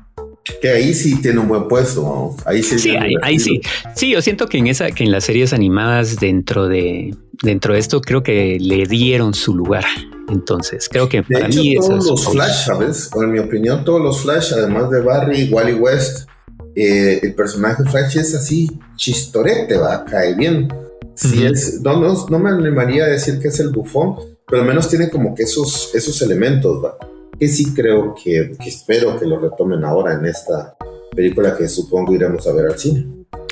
Que 0.61 0.69
ahí 0.69 0.93
sí 0.93 1.21
tiene 1.21 1.39
un 1.39 1.47
buen 1.47 1.69
puesto. 1.69 2.36
Ahí 2.45 2.61
sí. 2.63 2.77
Sí, 2.77 2.95
ahí, 3.21 3.39
sí. 3.39 3.61
Sí, 3.95 4.11
yo 4.11 4.21
siento 4.21 4.47
que 4.47 4.57
en 4.57 4.67
esa, 4.67 4.91
que 4.91 5.05
en 5.05 5.11
las 5.11 5.23
series 5.23 5.53
animadas 5.53 6.19
dentro 6.19 6.67
de 6.67 7.15
dentro 7.41 7.73
de 7.73 7.79
esto 7.79 8.01
creo 8.01 8.23
que 8.23 8.57
le 8.59 8.86
dieron 8.86 9.34
su 9.34 9.55
lugar. 9.55 9.86
Entonces 10.29 10.89
creo 10.89 11.07
que 11.07 11.23
para 11.23 11.47
mí 11.47 11.75
todos 11.75 12.05
los 12.05 12.29
Flash, 12.29 12.65
sabes, 12.65 13.09
en 13.15 13.31
mi 13.31 13.39
opinión 13.39 13.86
todos 13.86 14.01
los 14.01 14.21
Flash, 14.21 14.53
además 14.53 14.89
de 14.89 15.01
Barry, 15.01 15.49
Wally 15.49 15.73
West, 15.73 16.27
eh, 16.76 17.19
el 17.21 17.34
personaje 17.36 17.84
Flash 17.84 18.17
es 18.17 18.36
así 18.36 18.69
chistorete, 18.95 19.78
va, 19.78 20.05
cae 20.05 20.36
bien. 20.36 20.67
Si 21.15 21.45
es, 21.45 21.82
no, 21.82 21.99
no, 21.99 22.39
me 22.39 22.49
animaría 22.49 23.05
a 23.05 23.07
decir 23.07 23.39
que 23.39 23.49
es 23.49 23.59
el 23.59 23.69
bufón, 23.69 24.15
pero 24.47 24.63
al 24.63 24.67
menos 24.67 24.89
tiene 24.89 25.09
como 25.09 25.36
que 25.36 25.43
esos, 25.43 25.93
esos 25.93 26.21
elementos, 26.24 26.84
va 26.84 26.97
que 27.39 27.47
sí 27.47 27.74
creo 27.74 28.15
que, 28.15 28.55
espero 28.65 29.19
que 29.19 29.26
lo 29.26 29.39
retomen 29.39 29.84
ahora 29.84 30.13
en 30.13 30.26
esta 30.26 30.76
película 31.15 31.55
que 31.57 31.67
supongo 31.67 32.13
iremos 32.13 32.47
a 32.47 32.53
ver 32.53 32.67
al 32.67 32.78
cine. 32.78 33.05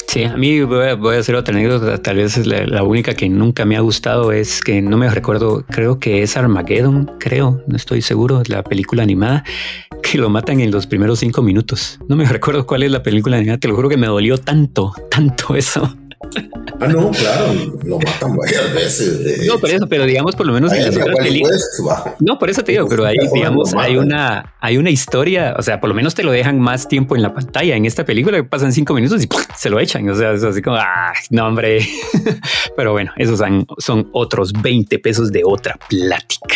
Sí, 0.07 0.24
a 0.24 0.36
mí 0.36 0.61
voy 0.61 1.15
a, 1.15 1.19
hacer 1.19 1.36
otra 1.36 1.55
anécdota, 1.55 1.97
tal 2.01 2.17
vez 2.17 2.38
es 2.38 2.45
la, 2.45 2.84
única 2.84 3.13
que 3.13 3.30
nunca 3.30 3.63
me 3.63 3.78
ha 3.78 3.80
gustado, 3.80 4.34
es 4.34 4.59
que 4.59 4.82
no 4.82 4.97
me 4.97 5.09
recuerdo, 5.09 5.63
creo 5.69 5.99
que 5.99 6.22
es 6.22 6.36
Armageddon, 6.36 7.11
creo, 7.17 7.63
no 7.65 7.78
estoy 7.78 8.01
seguro, 8.01 8.43
la 8.47 8.61
película 8.61 9.03
animada, 9.03 9.45
que 10.02 10.18
lo 10.18 10.30
matan 10.30 10.60
en 10.60 10.72
los 10.72 10.88
primeros 10.88 11.20
cinco 11.20 11.41
minutos. 11.41 11.99
No 12.08 12.16
me 12.16 12.26
recuerdo 12.30 12.66
cuál 12.66 12.84
es 12.84 12.91
la 12.91 13.04
película 13.04 13.41
te 13.58 13.68
lo 13.68 13.76
juro 13.76 13.89
que 13.89 13.97
me 13.97 14.08
dolió 14.08 14.38
tanto, 14.38 14.93
tanto 15.10 15.56
eso. 15.56 15.95
Ah, 16.80 16.88
no, 16.88 17.11
claro, 17.11 17.53
lo 17.84 17.99
matan 17.99 18.36
varias 18.36 18.74
veces. 18.74 19.45
No, 19.45 19.59
por 19.59 19.69
eso, 19.69 19.86
pero 19.88 20.05
digamos, 20.05 20.36
por 20.36 20.47
lo 20.47 20.53
menos 20.53 20.72
en 20.74 20.86
las 20.86 20.95
otras 20.95 21.15
películas. 21.17 21.80
No, 22.19 22.39
por 22.39 22.49
eso 22.49 22.63
te 22.63 22.72
digo, 22.72 22.88
pero 22.88 23.05
ahí, 23.05 23.17
digamos, 23.34 23.74
hay 23.76 23.97
una, 23.97 24.55
hay 24.59 24.78
una 24.78 24.89
historia, 24.89 25.55
o 25.57 25.61
sea, 25.61 25.80
por 25.80 25.89
lo 25.89 25.95
menos 25.95 26.15
te 26.15 26.24
lo 26.24 26.32
dejan 26.32 26.59
más 26.59 26.88
tiempo 26.88 27.15
en 27.15 27.22
la 27.22 27.34
pantalla. 27.34 27.76
En 27.76 27.86
esta 27.86 28.05
película 28.05 28.41
pasan 28.43 28.74
cinco 28.74 28.93
minutos 28.93 29.24
y 29.24 29.30
se 29.55 29.69
lo 29.69 29.80
echan. 29.80 30.09
O 30.09 30.15
sea, 30.15 30.32
es 30.32 30.43
así 30.43 30.61
como, 30.61 30.78
ah, 30.78 31.13
no, 31.30 31.47
hombre. 31.47 31.88
pero 32.76 32.93
bueno, 32.93 33.11
esos 33.17 33.38
son, 33.38 33.65
son 33.78 34.09
otros 34.13 34.53
20 34.53 34.97
pesos 34.99 35.32
de 35.32 35.43
otra 35.45 35.78
plática. 35.88 36.55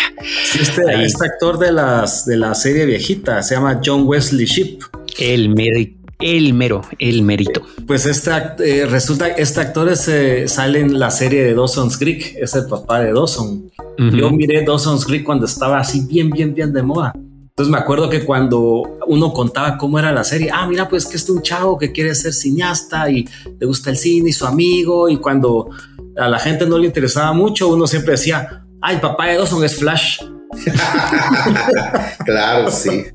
este, 0.59 1.03
este, 1.03 1.25
actor 1.25 1.59
de, 1.59 1.71
las, 1.71 2.25
de 2.25 2.37
la 2.37 2.55
serie 2.55 2.85
viejita 2.85 3.43
se 3.43 3.55
llama 3.55 3.81
John 3.83 4.03
Wesley 4.05 4.45
Ship. 4.45 4.79
El 5.19 5.49
médico 5.49 6.04
el 6.19 6.53
mero, 6.53 6.81
el 6.99 7.21
mérito. 7.21 7.61
Pues 7.87 8.05
este 8.05 8.31
eh, 8.59 8.85
resulta 8.85 9.27
este 9.27 9.61
actor 9.61 9.91
eh, 10.07 10.47
sale 10.47 10.79
en 10.79 10.99
la 10.99 11.11
serie 11.11 11.43
de 11.43 11.53
Dawson's 11.53 11.97
Creek, 11.97 12.35
es 12.39 12.55
el 12.55 12.65
papá 12.65 12.99
de 13.01 13.13
Dawson. 13.13 13.71
Yo 13.97 14.29
miré 14.31 14.63
Dawson's 14.63 15.05
Creek 15.05 15.23
cuando 15.23 15.45
estaba 15.45 15.79
así 15.79 16.05
bien, 16.05 16.29
bien, 16.29 16.53
bien 16.53 16.73
de 16.73 16.83
moda. 16.83 17.13
Entonces 17.15 17.71
me 17.71 17.77
acuerdo 17.77 18.09
que 18.09 18.25
cuando 18.25 18.83
uno 19.07 19.31
contaba 19.31 19.77
cómo 19.77 19.97
era 19.97 20.11
la 20.11 20.25
serie, 20.25 20.49
ah, 20.53 20.67
mira, 20.67 20.89
pues 20.89 21.05
que 21.05 21.15
es 21.15 21.29
un 21.29 21.41
chavo 21.41 21.77
que 21.77 21.93
quiere 21.93 22.13
ser 22.13 22.33
cineasta 22.33 23.09
y 23.09 23.25
le 23.57 23.65
gusta 23.65 23.89
el 23.89 23.95
cine 23.95 24.29
y 24.29 24.33
su 24.33 24.45
amigo. 24.45 25.07
Y 25.07 25.17
cuando 25.17 25.69
a 26.17 26.27
la 26.27 26.37
gente 26.37 26.65
no 26.65 26.77
le 26.77 26.87
interesaba 26.87 27.31
mucho, 27.31 27.69
uno 27.69 27.87
siempre 27.87 28.11
decía, 28.11 28.65
ay, 28.81 28.97
papá 28.97 29.27
de 29.27 29.37
Dawson 29.37 29.63
es 29.63 29.77
Flash. 29.77 30.19
claro, 32.25 32.69
sí. 32.69 33.05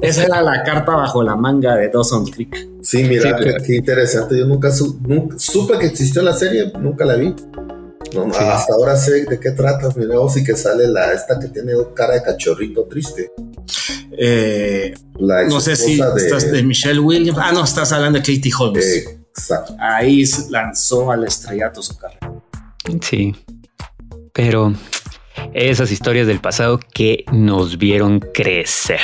Esa 0.00 0.24
era 0.24 0.42
la 0.42 0.62
carta 0.62 0.92
bajo 0.92 1.22
la 1.22 1.36
manga 1.36 1.76
de 1.76 1.88
Dawson 1.88 2.26
Creek. 2.26 2.68
Sí, 2.82 3.04
mira, 3.04 3.38
qué 3.64 3.76
interesante. 3.76 4.38
Yo 4.38 4.46
nunca, 4.46 4.70
supe 4.70 5.78
que 5.78 5.86
existió 5.86 6.22
la 6.22 6.32
serie, 6.32 6.72
nunca 6.78 7.04
la 7.04 7.16
vi. 7.16 7.34
Hasta 8.38 8.72
ahora 8.74 8.96
sé 8.96 9.24
de 9.26 9.38
qué 9.38 9.50
tratas, 9.50 9.96
mira, 9.96 10.14
sí 10.32 10.42
que 10.42 10.56
sale 10.56 10.88
la 10.88 11.12
esta 11.12 11.38
que 11.38 11.48
tiene 11.48 11.72
cara 11.94 12.14
de 12.14 12.22
cachorrito 12.22 12.84
triste. 12.84 13.32
Eh, 14.12 14.94
no 15.18 15.60
sé 15.60 15.76
si 15.76 15.96
de, 15.96 16.08
estás 16.16 16.50
de 16.50 16.62
Michelle 16.62 17.00
Williams. 17.00 17.38
Ah, 17.40 17.52
no, 17.52 17.64
estás 17.64 17.92
hablando 17.92 18.18
de 18.18 18.22
Katie 18.22 18.52
Holmes. 18.58 19.06
exacto. 19.30 19.76
Ahí 19.78 20.24
lanzó 20.50 21.10
al 21.10 21.24
estrellato 21.24 21.82
su 21.82 21.96
carrera. 21.96 22.32
Sí, 23.02 23.34
pero 24.32 24.72
Esas 25.54 25.90
historias 25.90 26.26
del 26.26 26.40
pasado 26.40 26.78
que 26.92 27.24
nos 27.32 27.78
vieron 27.78 28.20
crecer. 28.20 29.00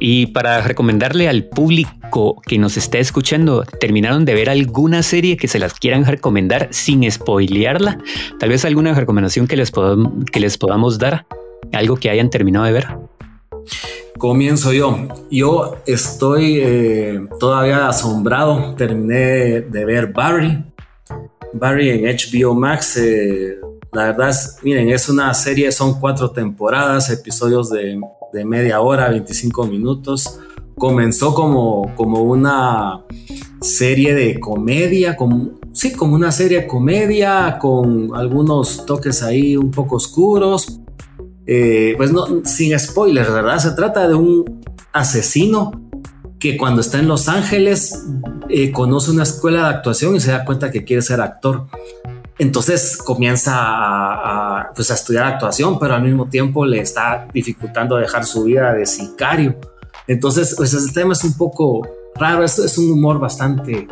Y 0.00 0.26
para 0.26 0.60
recomendarle 0.60 1.28
al 1.28 1.44
público 1.44 2.40
que 2.46 2.58
nos 2.58 2.76
está 2.76 2.98
escuchando, 2.98 3.64
¿terminaron 3.80 4.24
de 4.24 4.34
ver 4.34 4.50
alguna 4.50 5.02
serie 5.02 5.36
que 5.36 5.48
se 5.48 5.58
las 5.58 5.74
quieran 5.74 6.04
recomendar 6.04 6.68
sin 6.70 7.10
spoilearla? 7.10 7.98
Tal 8.38 8.48
vez 8.48 8.64
alguna 8.64 8.94
recomendación 8.94 9.46
que 9.46 9.56
les, 9.56 9.72
que 10.32 10.40
les 10.40 10.58
podamos 10.58 10.98
dar, 10.98 11.26
algo 11.72 11.96
que 11.96 12.10
hayan 12.10 12.30
terminado 12.30 12.64
de 12.66 12.72
ver. 12.72 12.86
Comienzo 14.18 14.72
yo. 14.72 15.08
Yo 15.30 15.76
estoy 15.86 16.60
eh, 16.60 17.26
todavía 17.40 17.88
asombrado. 17.88 18.74
Terminé 18.76 19.62
de 19.62 19.84
ver 19.84 20.12
Barry. 20.12 20.64
Barry 21.52 21.90
en 21.90 22.04
HBO 22.04 22.54
Max. 22.54 22.96
Eh, 22.96 23.58
la 23.94 24.06
verdad 24.06 24.30
es, 24.30 24.56
miren, 24.62 24.90
es 24.90 25.08
una 25.08 25.32
serie, 25.34 25.70
son 25.70 26.00
cuatro 26.00 26.32
temporadas, 26.32 27.10
episodios 27.10 27.70
de, 27.70 28.00
media 28.44 28.80
hora, 28.80 29.08
25 29.08 29.66
minutos. 29.66 30.40
Comenzó 30.76 31.32
como, 31.32 31.94
como 31.94 32.22
una 32.22 33.04
serie 33.60 34.14
de 34.14 34.40
comedia, 34.40 35.16
como, 35.16 35.52
sí, 35.72 35.92
como 35.92 36.16
una 36.16 36.32
serie 36.32 36.62
de 36.62 36.66
comedia 36.66 37.58
con 37.60 38.10
algunos 38.16 38.84
toques 38.84 39.22
ahí 39.22 39.56
un 39.56 39.70
poco 39.70 39.96
oscuros. 39.96 40.80
Eh, 41.46 41.94
pues 41.96 42.10
no, 42.10 42.44
sin 42.44 42.76
spoilers, 42.76 43.32
¿verdad? 43.32 43.58
Se 43.60 43.70
trata 43.72 44.08
de 44.08 44.14
un 44.14 44.60
asesino 44.92 45.70
que 46.40 46.56
cuando 46.56 46.80
está 46.80 46.98
en 46.98 47.06
Los 47.06 47.28
Ángeles 47.28 48.04
eh, 48.48 48.72
conoce 48.72 49.12
una 49.12 49.22
escuela 49.22 49.68
de 49.68 49.74
actuación 49.76 50.16
y 50.16 50.20
se 50.20 50.32
da 50.32 50.44
cuenta 50.44 50.72
que 50.72 50.84
quiere 50.84 51.00
ser 51.00 51.20
actor. 51.20 51.68
Entonces 52.38 52.96
comienza 52.96 53.52
a, 53.56 54.72
pues 54.74 54.90
a, 54.90 54.94
estudiar 54.94 55.24
actuación, 55.26 55.78
pero 55.78 55.94
al 55.94 56.02
mismo 56.02 56.28
tiempo 56.28 56.66
le 56.66 56.80
está 56.80 57.28
dificultando 57.32 57.96
dejar 57.96 58.24
su 58.24 58.44
vida 58.44 58.72
de 58.72 58.86
sicario. 58.86 59.56
Entonces, 60.06 60.54
pues 60.56 60.74
el 60.74 60.92
tema 60.92 61.12
es 61.12 61.22
un 61.24 61.36
poco 61.36 61.86
raro, 62.16 62.44
es, 62.44 62.58
es 62.58 62.76
un 62.76 62.90
humor 62.90 63.18
bastante, 63.18 63.86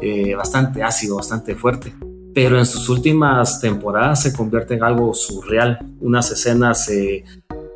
eh, 0.00 0.34
bastante 0.34 0.82
ácido, 0.82 1.16
bastante 1.16 1.54
fuerte. 1.54 1.92
Pero 2.32 2.58
en 2.58 2.66
sus 2.66 2.88
últimas 2.88 3.60
temporadas 3.60 4.22
se 4.22 4.32
convierte 4.32 4.74
en 4.74 4.84
algo 4.84 5.12
surreal. 5.12 5.78
Unas 6.00 6.30
escenas 6.30 6.88
eh, 6.88 7.24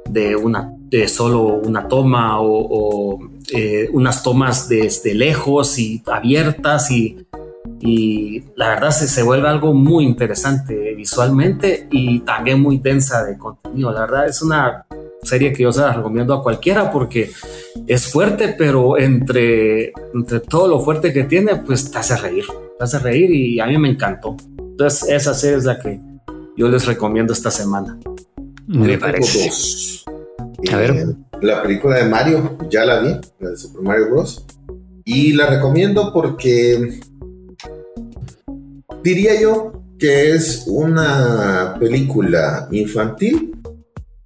de, 0.08 0.36
una, 0.36 0.72
de 0.90 1.08
solo 1.08 1.42
una 1.42 1.88
toma 1.88 2.40
o, 2.40 3.18
eh, 3.52 3.90
unas 3.92 4.22
tomas 4.22 4.68
desde 4.68 5.12
lejos 5.12 5.78
y 5.78 6.02
abiertas 6.06 6.90
y 6.92 7.26
y 7.86 8.42
la 8.56 8.70
verdad 8.70 8.90
se, 8.92 9.06
se 9.06 9.22
vuelve 9.22 9.46
algo 9.46 9.74
muy 9.74 10.04
interesante 10.04 10.94
visualmente 10.94 11.86
y 11.90 12.20
también 12.20 12.58
muy 12.58 12.78
densa 12.78 13.22
de 13.24 13.36
contenido. 13.36 13.92
La 13.92 14.00
verdad 14.00 14.26
es 14.26 14.40
una 14.40 14.86
serie 15.22 15.52
que 15.52 15.64
yo 15.64 15.72
se 15.72 15.82
la 15.82 15.92
recomiendo 15.92 16.32
a 16.32 16.42
cualquiera 16.42 16.90
porque 16.90 17.30
es 17.86 18.10
fuerte, 18.10 18.54
pero 18.56 18.96
entre, 18.96 19.92
entre 20.14 20.40
todo 20.40 20.66
lo 20.66 20.80
fuerte 20.80 21.12
que 21.12 21.24
tiene, 21.24 21.56
pues 21.56 21.90
te 21.90 21.98
hace 21.98 22.16
reír, 22.16 22.46
te 22.78 22.84
hace 22.84 22.98
reír 23.00 23.30
y 23.30 23.60
a 23.60 23.66
mí 23.66 23.76
me 23.76 23.90
encantó. 23.90 24.34
Entonces 24.58 25.10
esa 25.10 25.34
serie 25.34 25.58
es 25.58 25.64
la 25.64 25.78
que 25.78 26.00
yo 26.56 26.68
les 26.68 26.86
recomiendo 26.86 27.34
esta 27.34 27.50
semana. 27.50 27.98
Me 28.66 28.96
parece. 28.96 29.50
A 30.72 30.76
ver. 30.78 30.90
Eh, 30.90 31.06
la 31.42 31.62
película 31.62 31.96
de 31.96 32.08
Mario, 32.08 32.56
ya 32.70 32.86
la 32.86 33.00
vi, 33.00 33.10
la 33.40 33.50
de 33.50 33.56
Super 33.58 33.82
Mario 33.82 34.10
Bros. 34.10 34.46
Y 35.04 35.34
la 35.34 35.48
recomiendo 35.48 36.14
porque 36.14 36.98
diría 39.04 39.38
yo 39.38 39.84
que 39.98 40.34
es 40.34 40.64
una 40.66 41.76
película 41.78 42.66
infantil 42.72 43.54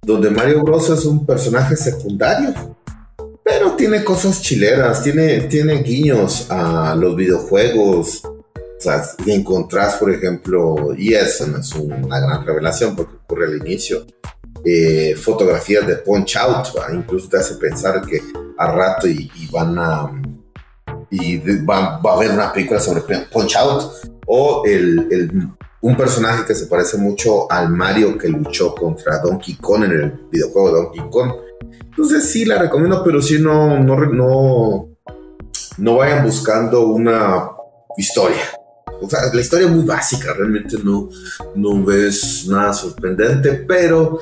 donde 0.01 0.31
Mario 0.31 0.63
Bros 0.63 0.89
es 0.89 1.05
un 1.05 1.25
personaje 1.25 1.75
secundario, 1.75 2.77
pero 3.43 3.73
tiene 3.73 4.03
cosas 4.03 4.41
chileras, 4.41 5.03
tiene, 5.03 5.41
tiene 5.41 5.83
guiños 5.83 6.49
a 6.49 6.95
los 6.95 7.15
videojuegos. 7.15 8.23
O 8.23 8.81
sea, 8.81 9.03
encontrás, 9.27 9.95
por 9.95 10.11
ejemplo, 10.11 10.93
y 10.97 11.13
eso 11.13 11.45
no 11.45 11.57
es 11.57 11.75
una 11.75 12.19
gran 12.21 12.45
revelación 12.45 12.95
porque 12.95 13.17
ocurre 13.17 13.47
al 13.47 13.57
inicio, 13.57 14.05
eh, 14.63 15.13
fotografías 15.15 15.85
de 15.85 15.97
Punch 15.97 16.37
Out, 16.37 16.67
incluso 16.93 17.27
te 17.27 17.37
hace 17.37 17.55
pensar 17.55 18.01
que 18.05 18.21
a 18.57 18.71
rato 18.71 19.07
y, 19.07 19.29
van 19.51 19.77
a 19.77 20.09
y 21.11 21.37
va, 21.65 21.99
va, 21.99 22.11
a 22.11 22.15
haber 22.15 22.31
una 22.31 22.53
película 22.53 22.79
sobre 22.79 23.01
Punch 23.01 23.55
Out 23.57 24.18
o 24.31 24.63
el, 24.63 25.49
un 25.81 25.97
personaje 25.97 26.45
que 26.45 26.53
se 26.53 26.67
parece 26.67 26.97
mucho 26.97 27.51
al 27.51 27.69
Mario 27.69 28.15
que 28.15 28.29
luchó 28.29 28.75
contra 28.75 29.17
Donkey 29.17 29.55
Kong 29.55 29.85
en 29.85 29.91
el 29.91 30.11
videojuego 30.31 30.71
Donkey 30.71 31.01
Kong. 31.09 31.31
Entonces 31.83 32.29
sí 32.29 32.45
la 32.45 32.59
recomiendo, 32.59 33.03
pero 33.03 33.21
sí 33.23 33.39
no, 33.39 33.79
no, 33.79 33.95
no, 33.97 34.89
no 35.79 35.95
vayan 35.95 36.23
buscando 36.23 36.87
una 36.87 37.49
historia. 37.97 38.43
O 39.01 39.09
sea, 39.09 39.33
la 39.33 39.41
historia 39.41 39.65
es 39.65 39.73
muy 39.73 39.85
básica, 39.85 40.33
realmente 40.33 40.75
no, 40.83 41.09
no 41.55 41.83
ves 41.83 42.45
nada 42.47 42.73
sorprendente, 42.73 43.53
pero 43.67 44.19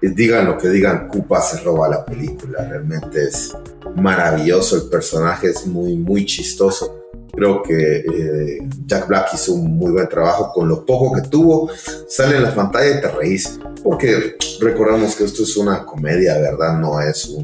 eh, 0.00 0.08
digan 0.08 0.46
lo 0.46 0.56
que 0.56 0.68
digan, 0.68 1.08
Koopa 1.08 1.42
se 1.42 1.60
roba 1.62 1.88
la 1.88 2.04
película, 2.04 2.64
realmente 2.66 3.24
es 3.24 3.54
maravilloso, 3.96 4.76
el 4.76 4.88
personaje 4.88 5.48
es 5.48 5.66
muy, 5.66 5.96
muy 5.96 6.24
chistoso 6.24 6.99
Creo 7.40 7.62
que 7.62 7.96
eh, 7.96 8.58
Jack 8.84 9.08
Black 9.08 9.30
hizo 9.32 9.54
un 9.54 9.78
muy 9.78 9.92
buen 9.92 10.06
trabajo 10.10 10.52
con 10.52 10.68
lo 10.68 10.84
poco 10.84 11.14
que 11.14 11.26
tuvo. 11.26 11.70
Sale 12.06 12.36
en 12.36 12.42
la 12.42 12.54
pantalla 12.54 12.98
y 12.98 13.00
te 13.00 13.08
reís. 13.08 13.58
Porque 13.82 14.36
recordamos 14.60 15.16
que 15.16 15.24
esto 15.24 15.44
es 15.44 15.56
una 15.56 15.86
comedia, 15.86 16.36
¿verdad? 16.38 16.78
No 16.78 17.00
es 17.00 17.34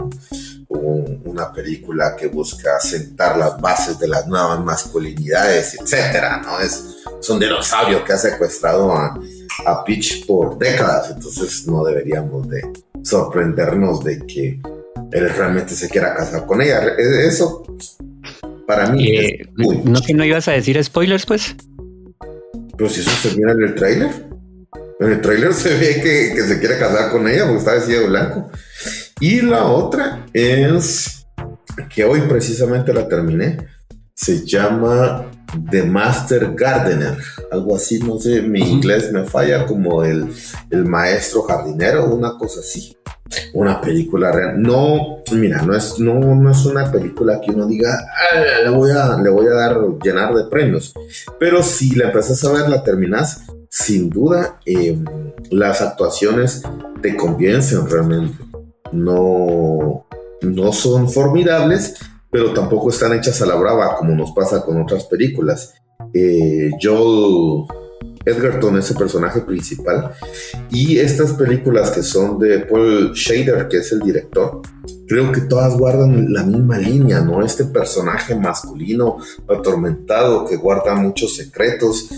una 0.68 1.51
película 1.51 2.14
que 2.14 2.26
busca 2.26 2.78
sentar 2.78 3.38
las 3.38 3.59
bases 3.59 3.99
de 3.99 4.09
las 4.09 4.26
nuevas 4.26 4.62
masculinidades, 4.62 5.78
etcétera, 5.80 6.42
¿no? 6.44 6.61
Es, 6.61 6.92
un 7.30 7.40
dinosaurio 7.40 8.05
que 8.05 8.12
ha 8.12 8.18
secuestrado 8.18 8.92
a, 8.92 9.18
a 9.64 9.82
Peach 9.82 10.26
por 10.26 10.59
décadas, 10.59 11.11
entonces 11.11 11.66
no 11.66 11.82
deberíamos 11.82 12.47
de 12.51 12.70
sorprendernos 13.03 14.05
de 14.05 14.26
que 14.26 14.61
él 15.11 15.30
realmente 15.30 15.74
se 15.74 15.88
quiera 15.88 16.14
casar 16.14 16.44
con 16.44 16.61
ella. 16.61 16.82
Eso 16.99 17.64
para 18.67 18.91
mí. 18.91 19.09
Eh, 19.09 19.49
¿No 19.85 20.01
que 20.01 20.14
no 20.14 20.25
ibas 20.25 20.49
a 20.49 20.53
decir 20.53 20.83
spoilers, 20.83 21.27
pues? 21.27 21.55
Pero 22.77 22.91
si 22.91 23.01
eso 23.01 23.11
se 23.11 23.37
mira 23.37 23.53
en 23.53 23.62
el 23.62 23.75
tráiler. 23.75 24.11
En 24.99 25.12
el 25.12 25.21
tráiler 25.21 25.53
se 25.53 25.77
ve 25.77 26.01
que, 26.01 26.41
se 26.43 26.59
quiere 26.59 26.79
casar 26.79 27.11
con 27.11 27.29
ella 27.29 27.45
porque 27.45 27.59
está 27.59 27.75
vestida 27.75 28.01
de 28.01 28.09
blanco. 28.09 28.51
Y 29.21 29.43
la 29.43 29.64
otra 29.64 30.27
es 30.33 31.27
que 31.95 32.05
hoy 32.05 32.23
precisamente 32.23 32.93
la 32.93 33.09
terminé. 33.09 33.59
Se 34.17 34.45
llama 34.45 35.31
The 35.71 35.85
Master 35.85 36.55
Gardener. 36.55 37.17
Algo 37.53 37.77
así, 37.77 38.01
no 38.01 38.19
sé, 38.19 38.43
mi 38.43 38.61
inglés 38.61 39.12
me 39.12 39.25
falla 39.25 39.67
como 39.67 40.03
el, 40.03 40.27
el 40.71 40.85
maestro 40.85 41.43
jardinero, 41.43 42.07
una 42.07 42.37
cosa 42.37 42.61
así 42.61 42.97
una 43.53 43.81
película 43.81 44.33
real. 44.33 44.61
No, 44.61 45.23
mira, 45.33 45.62
no 45.62 45.75
es, 45.75 45.99
no, 45.99 46.21
no 46.35 46.51
es 46.51 46.64
una 46.64 46.91
película 46.91 47.41
que 47.41 47.51
uno 47.51 47.67
diga, 47.67 47.99
ah, 47.99 48.39
le, 48.64 48.71
voy 48.71 48.91
a, 48.91 49.17
le 49.21 49.31
voy 49.31 49.47
a 49.47 49.55
dar, 49.55 49.79
llenar 50.03 50.35
de 50.35 50.45
premios. 50.45 50.95
Pero 51.39 51.62
si 51.62 51.95
la 51.95 52.07
empezás 52.07 52.45
a 52.45 52.53
ver, 52.53 52.69
la 52.69 52.83
terminas, 52.83 53.43
sin 53.69 54.11
duda, 54.11 54.61
em, 54.64 55.05
las 55.51 55.81
actuaciones 55.81 56.62
te 57.03 57.17
convencen 57.17 57.89
realmente. 57.89 58.37
No, 58.93 60.07
no 60.43 60.73
son 60.73 61.11
formidables, 61.11 61.95
pero 62.31 62.53
tampoco 62.53 62.91
están 62.91 63.12
hechas 63.14 63.41
a 63.43 63.47
la 63.47 63.55
brava 63.55 63.97
como 63.97 64.14
nos 64.14 64.33
pasa 64.33 64.64
con 64.64 64.81
otras 64.81 65.05
películas. 65.05 65.74
Eh, 66.12 66.70
yo 66.81 67.66
Edgerton 68.27 68.77
es 68.77 68.91
el 68.91 68.97
personaje 68.97 69.41
principal. 69.41 70.12
Y 70.70 70.99
estas 70.99 71.33
películas 71.33 71.91
que 71.93 72.03
son 72.03 72.39
de 72.39 72.61
Paul 72.61 73.12
Shader, 73.14 73.68
que 73.68 73.79
es 73.79 73.93
el 73.93 74.01
director, 74.01 74.61
creo 75.07 75.31
que 75.33 75.43
todas 75.43 75.79
guardan 75.79 76.33
la 76.33 76.43
misma 76.43 76.77
línea, 76.79 77.20
¿no? 77.20 77.45
Este 77.45 77.64
personaje 77.64 78.35
masculino 78.35 79.18
atormentado 79.49 80.45
que 80.45 80.57
guarda 80.57 80.97
muchos 80.97 81.37
secretos, 81.37 82.09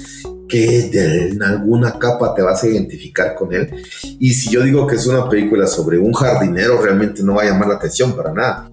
que 0.49 1.29
en 1.31 1.43
alguna 1.43 1.99
capa 1.99 2.35
te 2.35 2.41
vas 2.41 2.65
a 2.65 2.69
identificar 2.69 3.35
con 3.35 3.53
él. 3.53 3.71
Y 4.19 4.33
si 4.33 4.51
yo 4.51 4.63
digo 4.63 4.87
que 4.87 4.97
es 4.97 5.07
una 5.07 5.29
película 5.29 5.67
sobre 5.67 5.99
un 5.99 6.15
jardinero, 6.15 6.81
realmente 6.81 7.23
no 7.23 7.35
va 7.35 7.43
a 7.43 7.47
llamar 7.47 7.69
la 7.69 7.75
atención 7.75 8.17
para 8.17 8.33
nada. 8.33 8.71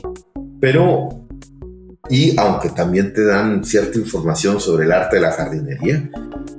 Pero, 0.61 1.24
y 2.09 2.39
aunque 2.39 2.69
también 2.69 3.13
te 3.13 3.25
dan 3.25 3.63
cierta 3.63 3.97
información 3.97 4.59
sobre 4.59 4.85
el 4.85 4.91
arte 4.91 5.15
de 5.17 5.21
la 5.23 5.31
jardinería, 5.31 6.09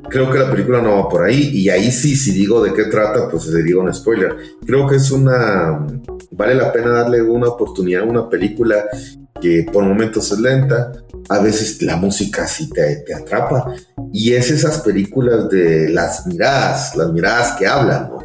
creo 0.09 0.30
que 0.30 0.38
la 0.38 0.51
película 0.51 0.80
no 0.80 0.97
va 0.97 1.09
por 1.09 1.24
ahí. 1.24 1.51
Y 1.53 1.68
ahí 1.68 1.90
sí, 1.90 2.16
si 2.16 2.32
digo 2.32 2.62
de 2.62 2.72
qué 2.72 2.84
trata, 2.84 3.28
pues 3.30 3.44
sería 3.44 3.78
un 3.78 3.92
spoiler. 3.92 4.36
Creo 4.64 4.86
que 4.86 4.97
es 4.97 5.11
una. 5.11 5.86
Vale 6.32 6.55
la 6.55 6.72
pena 6.72 6.90
darle 6.90 7.22
una 7.22 7.49
oportunidad 7.49 8.03
a 8.03 8.07
una 8.07 8.28
película 8.28 8.84
que 9.40 9.66
por 9.72 9.84
momentos 9.84 10.32
es 10.32 10.38
lenta. 10.40 10.92
A 11.28 11.40
veces 11.40 11.82
la 11.82 11.97
música 11.97 12.47
sí 12.47 12.68
te, 12.70 13.05
te 13.07 13.14
atrapa. 13.14 13.72
Y 14.12 14.32
es 14.32 14.51
esas 14.51 14.80
películas 14.80 15.49
de 15.49 15.88
las 15.90 16.26
miradas, 16.26 16.97
las 16.97 17.12
miradas 17.12 17.57
que 17.59 17.66
hablan, 17.66 18.11
¿no? 18.11 18.18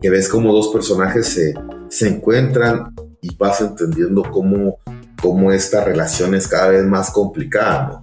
que 0.00 0.10
ves 0.10 0.28
cómo 0.28 0.52
dos 0.52 0.68
personajes 0.68 1.26
se, 1.26 1.54
se 1.88 2.08
encuentran 2.08 2.94
y 3.20 3.34
vas 3.36 3.60
entendiendo 3.60 4.22
cómo, 4.30 4.78
cómo 5.26 5.50
esta 5.50 5.82
relación 5.82 6.36
es 6.36 6.46
cada 6.46 6.68
vez 6.68 6.84
más 6.84 7.10
complicada. 7.10 8.00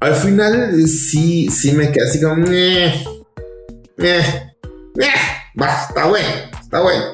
Al 0.00 0.16
final 0.16 0.74
sí, 0.88 1.48
sí 1.48 1.70
me 1.70 1.92
quedé 1.92 2.08
así 2.08 2.20
como... 2.20 2.44
Eh, 2.50 2.92
eh, 3.98 4.22
va, 5.60 5.84
está 5.88 6.06
bueno, 6.06 6.28
está 6.60 6.80
bueno. 6.80 7.04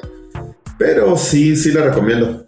Pero 0.79 1.15
sí, 1.17 1.55
sí 1.55 1.71
la 1.71 1.83
recomiendo. 1.83 2.47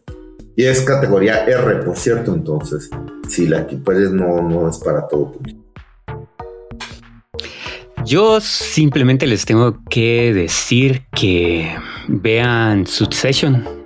Y 0.55 0.65
es 0.65 0.81
categoría 0.81 1.45
R, 1.45 1.83
por 1.83 1.95
cierto, 1.95 2.33
entonces, 2.33 2.89
si 3.27 3.47
la 3.47 3.67
que 3.67 3.77
puedes 3.77 4.09
no, 4.09 4.41
no 4.41 4.67
es 4.67 4.79
para 4.79 5.07
todo 5.07 5.31
público. 5.31 5.63
Yo 8.03 8.41
simplemente 8.41 9.27
les 9.27 9.45
tengo 9.45 9.77
que 9.91 10.33
decir 10.33 11.03
que 11.15 11.71
vean 12.07 12.87
Succession. 12.87 13.78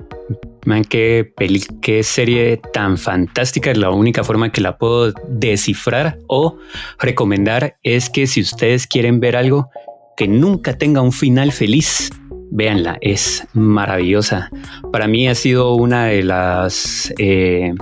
Man, 0.66 0.84
qué, 0.84 1.34
qué 1.82 2.04
serie 2.04 2.58
tan 2.72 2.98
fantástica. 2.98 3.74
La 3.74 3.90
única 3.90 4.24
forma 4.24 4.52
que 4.52 4.62
la 4.62 4.78
puedo 4.78 5.14
descifrar 5.28 6.18
o 6.28 6.58
recomendar 7.00 7.78
es 7.84 8.10
que 8.10 8.28
si 8.28 8.42
ustedes 8.42 8.88
quieren 8.88 9.20
ver 9.20 9.36
algo 9.36 9.70
que 10.16 10.28
nunca 10.28 10.78
tenga 10.78 11.02
un 11.02 11.12
final 11.12 11.52
feliz, 11.52 12.10
véanla. 12.52 12.98
Es 13.02 13.48
maravillosa. 13.54 14.50
Para 14.92 15.08
mí 15.08 15.28
ha 15.28 15.36
sido 15.36 15.74
una 15.76 16.06
de 16.06 16.24
las 16.24 17.14
eh, 17.18 17.74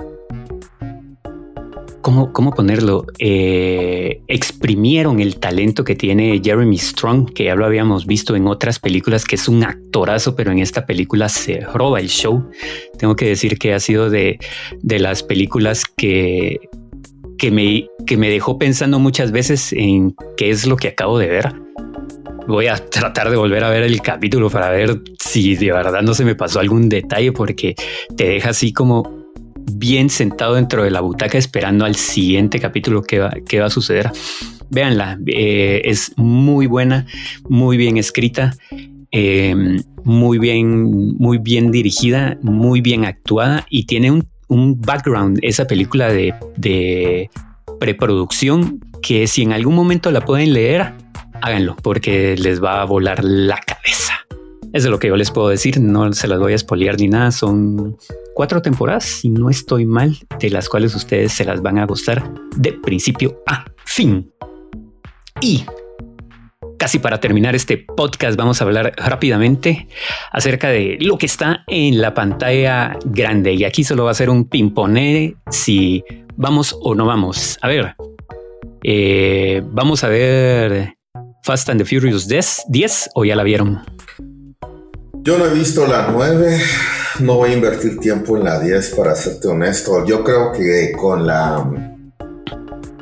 ¿cómo, 2.02 2.32
cómo 2.32 2.52
ponerlo? 2.52 3.06
Eh, 3.18 4.20
exprimieron 4.28 5.20
el 5.20 5.38
talento 5.38 5.84
que 5.84 5.94
tiene 5.94 6.40
Jeremy 6.44 6.76
Strong, 6.76 7.32
que 7.32 7.44
ya 7.44 7.54
lo 7.54 7.64
habíamos 7.64 8.06
visto 8.06 8.36
en 8.36 8.46
otras 8.46 8.78
películas, 8.78 9.24
que 9.24 9.36
es 9.36 9.48
un 9.48 9.64
actorazo, 9.64 10.36
pero 10.36 10.52
en 10.52 10.58
esta 10.58 10.84
película 10.84 11.28
se 11.28 11.60
roba 11.60 12.00
el 12.00 12.08
show. 12.08 12.50
Tengo 12.98 13.16
que 13.16 13.26
decir 13.26 13.58
que 13.58 13.72
ha 13.72 13.80
sido 13.80 14.10
de, 14.10 14.38
de 14.82 14.98
las 14.98 15.22
películas 15.22 15.84
que, 15.96 16.60
que, 17.38 17.50
me, 17.50 17.86
que 18.06 18.16
me 18.16 18.28
dejó 18.28 18.58
pensando 18.58 18.98
muchas 18.98 19.32
veces 19.32 19.72
en 19.72 20.14
qué 20.36 20.50
es 20.50 20.66
lo 20.66 20.76
que 20.76 20.88
acabo 20.88 21.18
de 21.18 21.28
ver. 21.28 21.54
Voy 22.48 22.66
a 22.66 22.76
tratar 22.76 23.30
de 23.30 23.36
volver 23.36 23.62
a 23.62 23.70
ver 23.70 23.84
el 23.84 24.02
capítulo 24.02 24.50
para 24.50 24.68
ver 24.70 25.00
si 25.20 25.54
de 25.54 25.72
verdad 25.72 26.02
no 26.02 26.12
se 26.12 26.24
me 26.24 26.34
pasó 26.34 26.58
algún 26.58 26.88
detalle 26.88 27.30
porque 27.30 27.76
te 28.16 28.28
deja 28.28 28.50
así 28.50 28.72
como 28.72 29.21
bien 29.72 30.10
sentado 30.10 30.54
dentro 30.54 30.84
de 30.84 30.90
la 30.90 31.00
butaca 31.00 31.38
esperando 31.38 31.84
al 31.84 31.96
siguiente 31.96 32.58
capítulo 32.58 33.02
que 33.02 33.18
va, 33.18 33.30
que 33.46 33.60
va 33.60 33.66
a 33.66 33.70
suceder. 33.70 34.10
Véanla, 34.70 35.18
eh, 35.26 35.82
es 35.84 36.12
muy 36.16 36.66
buena, 36.66 37.06
muy 37.48 37.76
bien 37.76 37.96
escrita, 37.98 38.54
em, 39.10 39.82
muy 40.04 40.38
bien, 40.38 41.16
muy 41.18 41.38
bien 41.38 41.70
dirigida, 41.70 42.38
muy 42.42 42.80
bien 42.80 43.04
actuada 43.04 43.66
y 43.68 43.84
tiene 43.84 44.10
un, 44.10 44.26
background, 44.48 45.38
esa 45.40 45.66
película 45.66 46.08
de, 46.08 46.34
de 46.58 47.30
preproducción 47.80 48.80
que 49.00 49.26
si 49.26 49.42
en 49.42 49.52
algún 49.52 49.74
momento 49.74 50.10
la 50.10 50.20
pueden 50.20 50.52
leer, 50.52 50.92
háganlo 51.40 51.74
porque 51.82 52.36
les 52.36 52.62
va 52.62 52.82
a 52.82 52.84
volar 52.84 53.24
la 53.24 53.58
cabeza. 53.58 54.11
Es 54.72 54.86
lo 54.86 54.98
que 54.98 55.08
yo 55.08 55.16
les 55.16 55.30
puedo 55.30 55.48
decir. 55.48 55.80
No 55.80 56.12
se 56.12 56.28
las 56.28 56.38
voy 56.38 56.52
a 56.52 56.56
espolear 56.56 56.98
ni 56.98 57.08
nada. 57.08 57.30
Son 57.30 57.96
cuatro 58.34 58.62
temporadas, 58.62 59.04
si 59.04 59.28
no 59.28 59.50
estoy 59.50 59.84
mal, 59.84 60.16
de 60.38 60.50
las 60.50 60.68
cuales 60.68 60.94
ustedes 60.94 61.32
se 61.32 61.44
las 61.44 61.60
van 61.60 61.78
a 61.78 61.86
gustar 61.86 62.32
de 62.56 62.72
principio 62.72 63.42
a 63.46 63.66
fin. 63.84 64.32
Y 65.40 65.64
casi 66.78 66.98
para 66.98 67.20
terminar 67.20 67.54
este 67.54 67.78
podcast, 67.78 68.36
vamos 68.36 68.60
a 68.60 68.64
hablar 68.64 68.94
rápidamente 68.96 69.88
acerca 70.30 70.68
de 70.68 70.96
lo 71.00 71.18
que 71.18 71.26
está 71.26 71.64
en 71.66 72.00
la 72.00 72.14
pantalla 72.14 72.98
grande. 73.04 73.52
Y 73.52 73.64
aquí 73.64 73.84
solo 73.84 74.04
va 74.04 74.12
a 74.12 74.14
ser 74.14 74.30
un 74.30 74.48
pimponé 74.48 75.36
si 75.50 76.02
vamos 76.36 76.76
o 76.80 76.94
no 76.94 77.04
vamos. 77.04 77.58
A 77.60 77.68
ver, 77.68 77.94
eh, 78.82 79.62
vamos 79.66 80.02
a 80.02 80.08
ver 80.08 80.94
Fast 81.44 81.68
and 81.68 81.80
the 81.80 81.84
Furious 81.84 82.26
10, 82.26 82.64
10 82.68 83.10
o 83.14 83.24
ya 83.24 83.36
la 83.36 83.42
vieron. 83.42 83.82
Yo 85.24 85.38
no 85.38 85.46
he 85.46 85.54
visto 85.54 85.86
la 85.86 86.08
9, 86.10 86.60
no 87.20 87.36
voy 87.36 87.50
a 87.50 87.54
invertir 87.54 88.00
tiempo 88.00 88.36
en 88.36 88.42
la 88.42 88.58
10 88.58 88.94
para 88.96 89.14
serte 89.14 89.46
honesto. 89.46 90.04
Yo 90.04 90.24
creo 90.24 90.50
que 90.50 90.90
con 90.98 91.24
la 91.28 91.64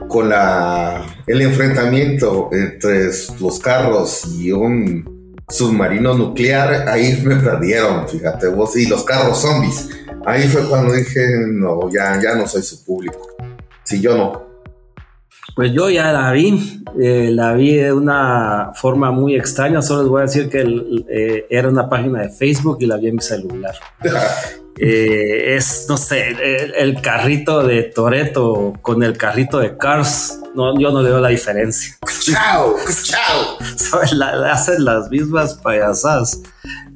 con 0.07 0.29
la 0.29 1.07
el 1.27 1.41
enfrentamiento 1.41 2.51
entre 2.53 3.11
los 3.41 3.59
carros 3.59 4.27
y 4.27 4.53
un 4.53 5.35
submarino 5.49 6.13
nuclear, 6.13 6.87
ahí 6.91 7.23
me 7.25 7.37
perdieron, 7.37 8.07
fíjate 8.07 8.49
vos, 8.49 8.77
y 8.77 8.85
los 8.85 9.03
carros 9.05 9.41
zombies. 9.41 9.89
Ahí 10.27 10.47
fue 10.47 10.69
cuando 10.69 10.93
dije, 10.93 11.27
no, 11.49 11.91
ya, 11.91 12.21
ya 12.21 12.35
no 12.35 12.47
soy 12.47 12.63
su 12.63 12.85
público. 12.85 13.29
Si 13.83 13.99
yo 13.99 14.15
no. 14.15 14.50
Pues 15.61 15.75
yo 15.75 15.91
ya 15.91 16.11
la 16.11 16.33
vi, 16.33 16.83
eh, 16.99 17.29
la 17.31 17.53
vi 17.53 17.75
de 17.75 17.93
una 17.93 18.71
forma 18.75 19.11
muy 19.11 19.37
extraña, 19.37 19.83
solo 19.83 20.01
les 20.01 20.09
voy 20.09 20.21
a 20.21 20.23
decir 20.23 20.49
que 20.49 20.65
eh, 21.07 21.47
era 21.51 21.69
una 21.69 21.87
página 21.87 22.23
de 22.23 22.31
Facebook 22.31 22.79
y 22.81 22.87
la 22.87 22.97
vi 22.97 23.09
en 23.09 23.17
mi 23.17 23.21
celular. 23.21 23.75
Eh, 24.83 25.57
es, 25.57 25.85
no 25.91 25.99
sé, 25.99 26.35
el, 26.79 27.03
carrito 27.03 27.63
de 27.63 27.83
Toreto 27.83 28.73
con 28.81 29.03
el 29.03 29.15
carrito 29.19 29.59
de 29.59 29.77
Cars, 29.77 30.41
no, 30.55 30.81
yo 30.81 30.91
no 30.91 31.03
le 31.03 31.11
veo 31.11 31.21
la 31.21 31.29
diferencia. 31.29 31.99
Chao, 32.23 32.77
chao. 33.05 33.59
hacen 34.47 34.83
las 34.83 35.11
mismas 35.11 35.59
payasadas. 35.63 36.41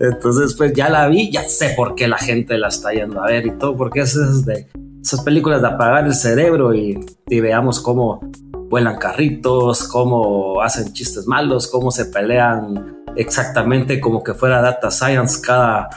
Entonces, 0.01 0.55
pues 0.55 0.73
ya 0.73 0.89
la 0.89 1.09
vi, 1.09 1.31
ya 1.31 1.47
sé 1.47 1.75
por 1.77 1.95
qué 1.95 2.09
la 2.09 2.17
gente 2.17 2.57
la 2.57 2.69
está 2.69 2.93
yendo 2.93 3.23
a 3.23 3.27
ver 3.27 3.45
y 3.45 3.51
todo, 3.59 3.77
porque 3.77 4.01
es 4.01 4.47
de 4.47 4.67
esas 5.03 5.21
películas 5.21 5.61
de 5.61 5.69
apagar 5.69 6.07
el 6.07 6.15
cerebro 6.15 6.75
y, 6.75 6.99
y 7.27 7.41
veamos 7.41 7.83
cómo 7.83 8.23
vuelan 8.69 8.99
carritos, 8.99 9.87
cómo 9.89 10.61
hacen 10.61 10.93
chistes 10.93 11.27
malos, 11.27 11.69
cómo 11.69 11.91
se 11.91 12.07
pelean 12.07 13.05
exactamente 13.17 14.01
como 14.01 14.23
que 14.23 14.35
fuera 14.35 14.61
data 14.61 14.91
science 14.91 15.41
cada, 15.41 15.89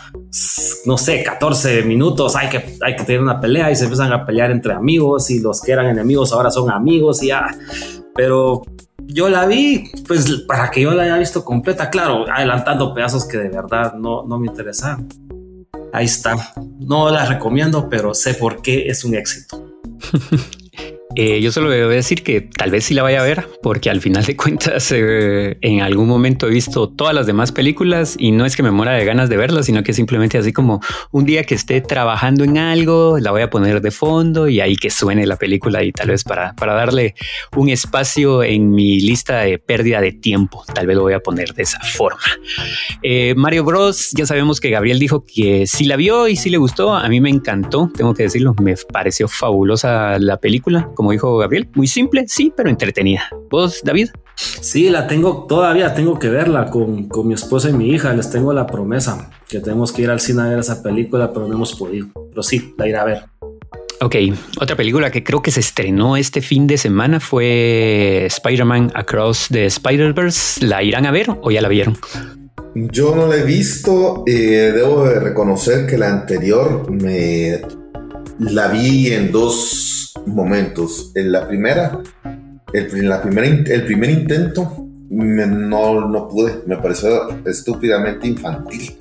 no 0.85 0.97
sé, 0.97 1.23
14 1.23 1.83
minutos 1.83 2.35
hay 2.35 2.49
que, 2.49 2.77
hay 2.81 2.95
que 2.95 3.03
tener 3.03 3.21
una 3.21 3.39
pelea 3.39 3.71
y 3.71 3.75
se 3.75 3.85
empiezan 3.85 4.13
a 4.13 4.25
pelear 4.25 4.51
entre 4.51 4.73
amigos 4.73 5.29
y 5.29 5.39
los 5.39 5.61
que 5.61 5.71
eran 5.71 5.87
enemigos 5.87 6.31
ahora 6.33 6.51
son 6.51 6.69
amigos 6.69 7.23
y 7.23 7.27
ya. 7.27 7.47
Pero 8.15 8.63
yo 9.05 9.29
la 9.29 9.45
vi, 9.45 9.89
pues 10.07 10.29
para 10.47 10.69
que 10.69 10.81
yo 10.81 10.91
la 10.91 11.03
haya 11.03 11.17
visto 11.17 11.43
completa, 11.43 11.89
claro, 11.89 12.25
adelantando 12.31 12.93
pedazos 12.93 13.25
que 13.25 13.37
de 13.37 13.49
verdad 13.49 13.93
no, 13.93 14.23
no 14.23 14.39
me 14.39 14.47
interesan. 14.47 15.07
Ahí 15.93 16.05
está. 16.05 16.35
No 16.79 17.09
la 17.09 17.25
recomiendo, 17.25 17.89
pero 17.89 18.13
sé 18.13 18.33
por 18.33 18.61
qué 18.61 18.87
es 18.87 19.03
un 19.03 19.15
éxito. 19.15 19.63
Eh, 21.19 21.41
yo 21.41 21.51
solo 21.51 21.71
a 21.71 21.73
decir 21.73 22.21
que 22.21 22.41
tal 22.41 22.69
vez 22.69 22.85
sí 22.85 22.93
la 22.93 23.01
vaya 23.01 23.21
a 23.21 23.23
ver, 23.23 23.47
porque 23.63 23.89
al 23.89 24.01
final 24.01 24.23
de 24.23 24.35
cuentas 24.37 24.91
eh, 24.91 25.57
en 25.61 25.81
algún 25.81 26.07
momento 26.07 26.45
he 26.45 26.51
visto 26.51 26.89
todas 26.89 27.15
las 27.15 27.25
demás 27.25 27.51
películas 27.51 28.15
y 28.19 28.31
no 28.31 28.45
es 28.45 28.55
que 28.55 28.61
me 28.61 28.69
muera 28.69 28.91
de 28.91 29.03
ganas 29.03 29.27
de 29.27 29.35
verlas, 29.35 29.65
sino 29.65 29.81
que 29.81 29.93
simplemente 29.93 30.37
así 30.37 30.53
como 30.53 30.79
un 31.09 31.25
día 31.25 31.43
que 31.43 31.55
esté 31.55 31.81
trabajando 31.81 32.43
en 32.43 32.59
algo, 32.59 33.17
la 33.17 33.31
voy 33.31 33.41
a 33.41 33.49
poner 33.49 33.81
de 33.81 33.89
fondo 33.89 34.47
y 34.47 34.61
ahí 34.61 34.75
que 34.75 34.91
suene 34.91 35.25
la 35.25 35.37
película 35.37 35.83
y 35.83 35.91
tal 35.91 36.09
vez 36.09 36.23
para, 36.23 36.53
para 36.53 36.75
darle 36.75 37.15
un 37.55 37.69
espacio 37.69 38.43
en 38.43 38.69
mi 38.69 38.99
lista 38.99 39.39
de 39.39 39.57
pérdida 39.57 40.01
de 40.01 40.11
tiempo, 40.11 40.63
tal 40.71 40.85
vez 40.85 40.95
lo 40.95 41.01
voy 41.01 41.13
a 41.13 41.19
poner 41.19 41.55
de 41.55 41.63
esa 41.63 41.79
forma. 41.79 42.21
Eh, 43.01 43.33
Mario 43.35 43.63
Bros, 43.63 44.11
ya 44.15 44.27
sabemos 44.27 44.59
que 44.59 44.69
Gabriel 44.69 44.99
dijo 44.99 45.25
que 45.25 45.65
sí 45.65 45.85
la 45.85 45.95
vio 45.95 46.27
y 46.27 46.35
sí 46.35 46.51
le 46.51 46.57
gustó, 46.57 46.93
a 46.93 47.09
mí 47.09 47.19
me 47.21 47.31
encantó, 47.31 47.89
tengo 47.91 48.13
que 48.13 48.21
decirlo, 48.21 48.53
me 48.61 48.75
pareció 48.93 49.27
fabulosa 49.27 50.19
la 50.19 50.37
película 50.37 50.91
dijo 51.11 51.37
Gabriel, 51.37 51.69
muy 51.75 51.87
simple, 51.87 52.25
sí, 52.27 52.53
pero 52.55 52.69
entretenida. 52.69 53.23
¿Vos, 53.49 53.81
David? 53.83 54.09
Sí, 54.35 54.89
la 54.89 55.07
tengo 55.07 55.45
todavía, 55.47 55.93
tengo 55.93 56.19
que 56.19 56.29
verla 56.29 56.69
con, 56.69 57.07
con 57.07 57.27
mi 57.27 57.33
esposa 57.33 57.69
y 57.69 57.73
mi 57.73 57.89
hija, 57.89 58.13
les 58.13 58.29
tengo 58.29 58.53
la 58.53 58.67
promesa 58.67 59.31
que 59.47 59.59
tenemos 59.59 59.91
que 59.91 60.03
ir 60.03 60.09
al 60.09 60.19
cine 60.19 60.43
a 60.43 60.45
ver 60.45 60.59
esa 60.59 60.83
película, 60.83 61.33
pero 61.33 61.47
no 61.47 61.55
hemos 61.55 61.73
podido. 61.73 62.07
Pero 62.29 62.43
sí, 62.43 62.73
la 62.77 62.87
iré 62.87 62.97
a 62.97 63.03
ver. 63.03 63.23
Ok, 63.99 64.15
otra 64.61 64.75
película 64.75 65.09
que 65.09 65.23
creo 65.23 65.41
que 65.41 65.49
se 65.49 65.59
estrenó 65.59 66.17
este 66.17 66.41
fin 66.41 66.67
de 66.67 66.77
semana 66.77 67.19
fue 67.19 68.27
Spider-Man 68.27 68.91
Across 68.93 69.47
the 69.51 69.65
Spider-Verse. 69.65 70.63
¿La 70.63 70.83
irán 70.83 71.07
a 71.07 71.11
ver 71.11 71.27
o 71.41 71.49
ya 71.49 71.61
la 71.61 71.67
vieron? 71.67 71.97
Yo 72.75 73.15
no 73.15 73.25
la 73.25 73.37
he 73.37 73.43
visto. 73.43 74.23
Eh, 74.27 74.71
debo 74.75 75.05
de 75.05 75.19
reconocer 75.19 75.87
que 75.87 75.97
la 75.97 76.11
anterior 76.11 76.91
me 76.91 77.59
la 78.37 78.67
vi 78.67 79.13
en 79.13 79.31
dos 79.31 80.13
momentos. 80.27 81.11
En 81.15 81.31
la 81.31 81.47
primera, 81.47 81.99
el, 82.73 83.09
la 83.09 83.21
primera, 83.21 83.47
el 83.47 83.85
primer 83.85 84.09
intento 84.09 84.85
no, 85.09 86.07
no 86.07 86.27
pude, 86.27 86.63
me 86.65 86.77
pareció 86.77 87.29
estúpidamente 87.45 88.27
infantil. 88.27 88.95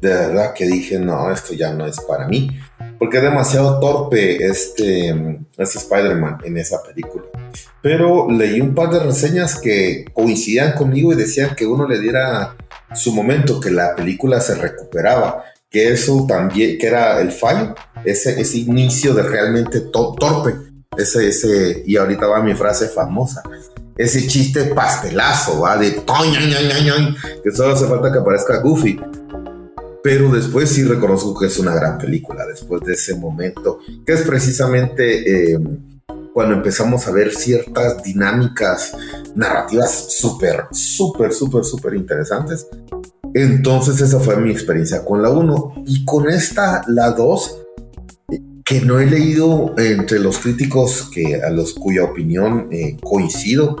De 0.00 0.08
verdad 0.08 0.52
que 0.54 0.66
dije, 0.66 0.98
no, 0.98 1.30
esto 1.30 1.54
ya 1.54 1.72
no 1.72 1.86
es 1.86 2.00
para 2.00 2.26
mí. 2.26 2.50
Porque 2.98 3.18
es 3.18 3.22
demasiado 3.22 3.80
torpe 3.80 4.46
este, 4.46 5.10
este 5.56 5.78
Spider-Man 5.78 6.38
en 6.44 6.56
esa 6.56 6.82
película. 6.82 7.24
Pero 7.80 8.30
leí 8.30 8.60
un 8.60 8.74
par 8.74 8.90
de 8.90 9.00
reseñas 9.00 9.60
que 9.60 10.04
coincidían 10.12 10.72
conmigo 10.74 11.12
y 11.12 11.16
decían 11.16 11.56
que 11.56 11.66
uno 11.66 11.86
le 11.88 11.98
diera 11.98 12.56
su 12.94 13.12
momento 13.12 13.60
que 13.60 13.70
la 13.70 13.94
película 13.96 14.40
se 14.40 14.54
recuperaba, 14.54 15.44
que 15.72 15.90
eso 15.90 16.26
también, 16.28 16.78
que 16.78 16.86
era 16.86 17.20
el 17.20 17.32
fallo, 17.32 17.74
ese, 18.04 18.38
ese 18.40 18.58
inicio 18.58 19.14
de 19.14 19.22
realmente 19.22 19.80
torpe, 19.80 20.54
ese, 20.96 21.28
ese, 21.28 21.82
y 21.86 21.96
ahorita 21.96 22.26
va 22.26 22.42
mi 22.42 22.54
frase 22.54 22.88
famosa, 22.88 23.42
ese 23.96 24.26
chiste 24.26 24.66
pastelazo, 24.66 25.60
va 25.60 25.78
de 25.78 26.02
que 27.42 27.50
solo 27.50 27.72
hace 27.72 27.86
falta 27.86 28.12
que 28.12 28.18
aparezca 28.18 28.60
Goofy. 28.60 29.00
Pero 30.02 30.30
después 30.30 30.68
sí 30.68 30.82
reconozco 30.82 31.38
que 31.38 31.46
es 31.46 31.58
una 31.58 31.74
gran 31.74 31.96
película, 31.96 32.44
después 32.44 32.82
de 32.82 32.94
ese 32.94 33.14
momento, 33.14 33.78
que 34.04 34.12
es 34.12 34.22
precisamente 34.22 35.52
eh, 35.52 35.60
cuando 36.34 36.54
empezamos 36.54 37.06
a 37.06 37.12
ver 37.12 37.32
ciertas 37.32 38.02
dinámicas 38.02 38.96
narrativas 39.36 40.12
súper, 40.12 40.64
súper, 40.72 41.32
súper, 41.32 41.64
súper 41.64 41.94
interesantes. 41.94 42.66
Entonces 43.34 44.00
esa 44.00 44.20
fue 44.20 44.36
mi 44.36 44.50
experiencia 44.50 45.04
con 45.04 45.22
la 45.22 45.30
1. 45.30 45.84
Y 45.86 46.04
con 46.04 46.28
esta, 46.28 46.82
la 46.88 47.10
2, 47.12 47.58
que 48.64 48.80
no 48.80 49.00
he 49.00 49.06
leído 49.06 49.74
entre 49.78 50.18
los 50.18 50.38
críticos 50.38 51.10
que, 51.12 51.42
a 51.42 51.50
los 51.50 51.74
cuya 51.74 52.04
opinión 52.04 52.68
eh, 52.70 52.96
coincido, 53.02 53.76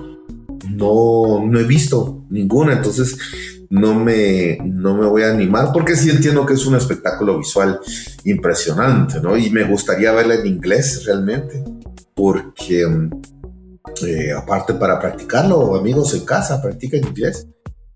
no, 0.70 1.44
no 1.46 1.58
he 1.58 1.64
visto 1.64 2.24
ninguna. 2.30 2.74
Entonces 2.74 3.16
no 3.70 3.94
me, 3.94 4.58
no 4.64 4.96
me 4.96 5.06
voy 5.06 5.22
a 5.22 5.30
animar 5.30 5.70
porque 5.72 5.96
sí 5.96 6.10
entiendo 6.10 6.44
que 6.44 6.54
es 6.54 6.66
un 6.66 6.74
espectáculo 6.74 7.38
visual 7.38 7.80
impresionante, 8.24 9.18
¿no? 9.20 9.36
Y 9.36 9.48
me 9.50 9.64
gustaría 9.64 10.12
verla 10.12 10.34
en 10.34 10.46
inglés 10.46 11.04
realmente 11.06 11.64
porque 12.14 12.86
eh, 14.06 14.32
aparte 14.32 14.74
para 14.74 14.98
practicarlo, 15.00 15.74
amigos 15.76 16.14
en 16.14 16.24
casa, 16.24 16.60
practiquen 16.60 17.06
inglés. 17.06 17.46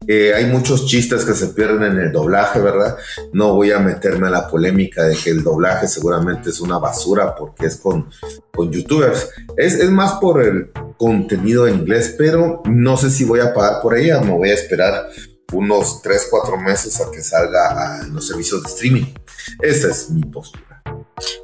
Eh, 0.09 0.33
hay 0.35 0.47
muchos 0.47 0.87
chistes 0.87 1.25
que 1.25 1.35
se 1.35 1.49
pierden 1.49 1.93
en 1.93 1.99
el 1.99 2.13
doblaje, 2.13 2.61
¿verdad? 2.61 2.97
No 3.33 3.55
voy 3.55 3.73
a 3.73 3.79
meterme 3.79 4.29
a 4.29 4.31
la 4.31 4.49
polémica 4.49 5.05
de 5.05 5.17
que 5.17 5.31
el 5.31 5.43
doblaje 5.43 5.89
seguramente 5.89 6.51
es 6.51 6.61
una 6.61 6.79
basura 6.79 7.35
porque 7.35 7.67
es 7.67 7.77
con, 7.77 8.09
con 8.53 8.71
youtubers. 8.71 9.31
Es, 9.57 9.75
es 9.75 9.91
más 9.91 10.15
por 10.15 10.43
el 10.43 10.71
contenido 10.97 11.67
en 11.67 11.81
inglés, 11.81 12.15
pero 12.17 12.63
no 12.67 12.97
sé 12.97 13.11
si 13.11 13.25
voy 13.25 13.41
a 13.41 13.53
pagar 13.53 13.83
por 13.83 13.97
ella, 13.97 14.21
me 14.21 14.33
voy 14.33 14.51
a 14.51 14.55
esperar 14.55 15.09
unos 15.53 16.03
3, 16.03 16.29
4 16.31 16.57
meses 16.59 17.01
a 17.01 17.11
que 17.11 17.21
salga 17.21 18.01
a 18.01 18.07
los 18.07 18.27
servicios 18.27 18.63
de 18.63 18.69
streaming. 18.69 19.15
Esa 19.61 19.89
es 19.89 20.11
mi 20.11 20.23
postura. 20.23 20.83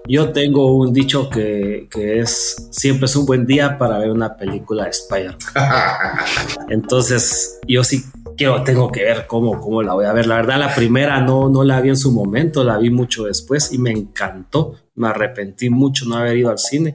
Yo 0.07 0.33
tengo 0.33 0.77
un 0.77 0.93
dicho 0.93 1.31
que, 1.31 1.89
es 1.95 2.69
siempre 2.71 3.07
es 3.07 3.17
un 3.17 3.25
buen 3.25 3.47
día 3.47 3.79
para 3.79 3.99
ver 3.99 4.11
una 4.11 4.37
película 4.37 4.85
de 4.85 4.91
Spider. 4.91 5.37
Entonces, 6.69 7.59
yo 7.67 7.85
sí 7.85 8.05
quiero, 8.37 8.63
tengo 8.63 8.91
que 8.91 9.03
ver 9.03 9.27
cómo, 9.27 9.61
cómo 9.61 9.83
la 9.83 9.95
voy 9.95 10.05
a 10.05 10.13
ver. 10.13 10.27
La 10.27 10.37
verdad, 10.37 10.59
la 10.59 10.75
primera 10.75 11.21
no, 11.21 11.49
no 11.49 11.65
la 11.65 11.81
vi 11.81 11.91
en 11.91 11.97
su 11.97 12.13
momento, 12.13 12.65
la 12.65 12.79
vi 12.79 12.91
mucho 12.91 13.25
después 13.25 13.73
y 13.73 13.79
me 13.79 13.91
encantó. 13.91 14.75
Me 14.95 15.09
arrepentí 15.09 15.71
mucho 15.71 16.05
no 16.07 16.17
haber 16.17 16.37
ido 16.37 16.51
al 16.51 16.59
cine. 16.59 16.95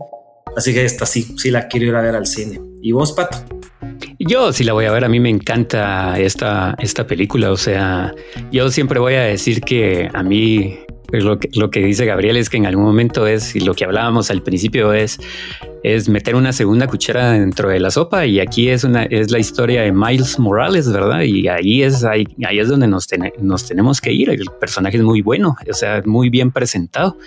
Así 0.56 0.74
que 0.74 0.86
esta 0.86 1.06
sí, 1.06 1.36
sí 1.38 1.52
la 1.52 1.68
quiero 1.68 1.88
ir 1.88 1.96
a 1.96 2.02
ver 2.02 2.16
al 2.16 2.26
cine. 2.26 2.60
¿Y 2.82 2.92
vos, 2.92 3.12
Pato? 3.12 3.38
Yo 4.20 4.52
sí 4.54 4.64
la 4.64 4.74
voy 4.74 4.86
a 4.86 4.92
ver, 4.92 5.06
a 5.06 5.10
mí 5.10 5.20
me 5.20 5.30
encanta 5.30 6.20
esta, 6.20 6.76
esta 6.80 7.06
película, 7.06 7.52
o 7.52 7.58
sea, 7.58 8.14
yo 8.52 8.70
siempre 8.70 9.00
voy 9.00 9.14
a 9.14 9.22
decir 9.22 9.62
que 9.62 10.10
a 10.14 10.24
mí 10.24 10.80
pues 11.08 11.24
lo 11.24 11.40
que, 11.40 11.50
lo 11.54 11.70
que 11.70 11.80
dice 11.80 12.06
Gabriel 12.06 12.36
es 12.36 12.50
que 12.50 12.58
en 12.58 12.66
algún 12.66 12.84
momento 12.84 13.28
es, 13.28 13.56
y 13.56 13.62
lo 13.62 13.74
que 13.74 13.86
hablábamos 13.86 14.30
al 14.30 14.44
principio 14.44 14.94
es, 14.94 15.20
es 15.96 16.10
meter 16.10 16.36
una 16.36 16.52
segunda 16.52 16.86
cuchara 16.88 17.32
dentro 17.32 17.70
de 17.70 17.80
la 17.80 17.90
sopa 17.92 18.26
y 18.26 18.42
aquí 18.42 18.70
es 18.70 18.84
una 18.84 19.04
es 19.04 19.32
la 19.32 19.40
historia 19.40 19.84
de 19.84 19.94
Miles 19.94 20.38
Morales, 20.38 20.92
¿verdad? 20.92 21.22
Y 21.22 21.48
ahí 21.48 21.82
es 21.82 22.04
ahí, 22.04 22.28
ahí 22.46 22.60
es 22.60 22.68
donde 22.68 22.88
nos, 22.88 23.08
tenemos 23.08 24.02
que 24.02 24.12
ir. 24.12 24.30
El 24.30 24.48
personaje 24.60 24.98
es 24.98 25.04
muy 25.04 25.22
bueno, 25.22 25.56
o 25.70 25.74
sea, 25.74 26.02
muy 26.06 26.30
bien 26.30 26.52
presentado 26.52 27.18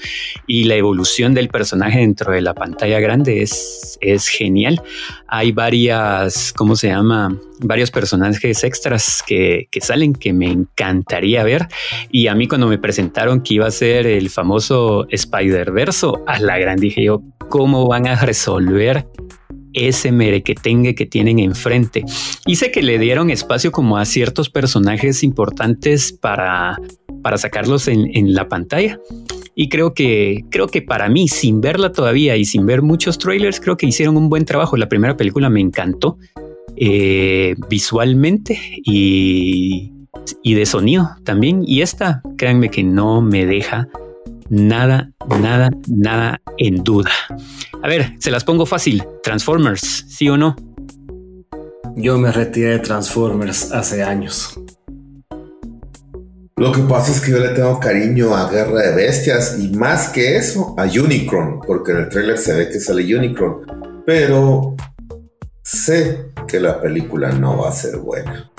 y 0.46 0.64
la 0.64 0.74
evolución 0.74 1.32
del 1.32 1.48
personaje 1.48 2.00
dentro 2.00 2.32
de 2.32 2.42
la 2.42 2.52
pantalla 2.52 3.00
grande 3.00 3.42
es, 3.42 3.98
es 4.02 4.28
genial. 4.28 4.82
Hay 5.26 5.52
varias, 5.52 6.52
¿cómo 6.54 6.76
se 6.76 6.88
llama? 6.88 7.38
Varios 7.60 7.90
personajes 7.90 8.62
extras 8.64 9.22
que, 9.26 9.68
que 9.70 9.80
salen 9.80 10.12
que 10.12 10.32
me 10.32 10.50
encantaría 10.50 11.44
ver 11.44 11.66
y 12.10 12.26
a 12.26 12.34
mí 12.34 12.46
cuando 12.46 12.66
me 12.66 12.78
presentaron 12.78 13.42
que 13.42 13.54
iba 13.54 13.66
a 13.66 13.70
ser 13.70 14.06
el 14.06 14.28
famoso 14.28 15.06
Spider-Verso, 15.08 16.24
a 16.26 16.40
la 16.40 16.58
gran 16.58 16.78
dije 16.78 17.04
yo, 17.04 17.22
¿cómo 17.50 17.86
van 17.88 18.06
a 18.06 18.14
resolver 18.51 19.06
ese 19.72 20.10
merequetengue 20.10 20.94
que 20.94 21.06
tienen 21.06 21.39
enfrente. 21.39 22.05
Sé 22.06 22.72
que 22.72 22.82
le 22.82 22.98
dieron 22.98 23.31
espacio 23.31 23.70
como 23.70 23.98
a 23.98 24.05
ciertos 24.05 24.51
personajes 24.51 25.22
importantes 25.22 26.12
para, 26.12 26.77
para 27.22 27.39
sacarlos 27.39 27.86
en, 27.86 28.35
la 28.35 28.48
pantalla. 28.48 28.98
Y 29.55 29.68
creo 29.68 29.94
que, 29.94 30.44
creo 30.51 30.66
que 30.66 30.82
para 30.82 31.09
mí, 31.09 31.28
sin 31.28 31.60
verla 31.60 31.93
todavía 31.93 32.36
y 32.36 32.44
sin 32.44 32.66
ver 32.66 32.82
muchos 32.82 33.18
trailers, 33.18 33.60
creo 33.60 33.77
que 33.77 33.86
hicieron 33.86 34.16
un 34.16 34.28
buen 34.28 34.44
trabajo. 34.44 34.77
La 34.77 34.89
primera 34.89 35.16
película 35.16 35.48
me 35.51 35.60
encantó 35.60 36.18
eh, 36.77 37.55
visualmente 37.68 38.59
y, 38.85 39.93
y 40.43 40.55
de 40.55 40.66
sonido 40.66 41.10
también. 41.24 41.62
Y 41.64 41.82
esta, 41.82 42.22
créanme 42.36 42.70
que 42.70 42.82
no 42.82 43.20
me 43.20 43.47
deja 43.47 43.89
nada, 44.51 45.12
nada, 45.40 45.70
nada 45.89 46.43
en 46.59 46.85
duda. 46.85 47.10
A 47.82 47.89
ver, 47.89 48.14
se 48.18 48.31
las 48.31 48.44
pongo 48.44 48.66
fácil. 48.66 49.02
Transformers, 49.22 50.05
¿sí 50.09 50.28
o 50.28 50.36
no? 50.36 50.55
Yo 51.97 52.18
me 52.18 52.31
retiré 52.31 52.70
de 52.70 52.78
Transformers 52.81 53.72
hace 53.72 54.02
años. 54.02 54.60
Lo 56.56 56.72
que 56.72 56.82
pasa 56.82 57.10
es 57.10 57.20
que 57.20 57.31
yo 57.31 57.39
le 57.39 57.48
tengo 57.51 57.81
cariño 57.81 58.36
a 58.36 58.51
Guerra 58.51 58.82
de 58.82 58.94
Bestias 58.94 59.56
y 59.59 59.70
más 59.70 60.09
que 60.09 60.36
eso 60.36 60.74
a 60.77 60.85
Unicron, 60.85 61.60
porque 61.66 61.93
en 61.93 61.98
el 61.98 62.09
trailer 62.10 62.36
se 62.36 62.52
ve 62.52 62.68
que 62.68 62.78
sale 62.78 63.16
Unicron, 63.16 63.62
pero 64.05 64.77
sé 65.62 66.32
que 66.47 66.60
la 66.60 66.78
película 66.78 67.32
no 67.32 67.59
va 67.59 67.70
a 67.70 67.72
ser 67.72 67.97
buena. 67.97 68.49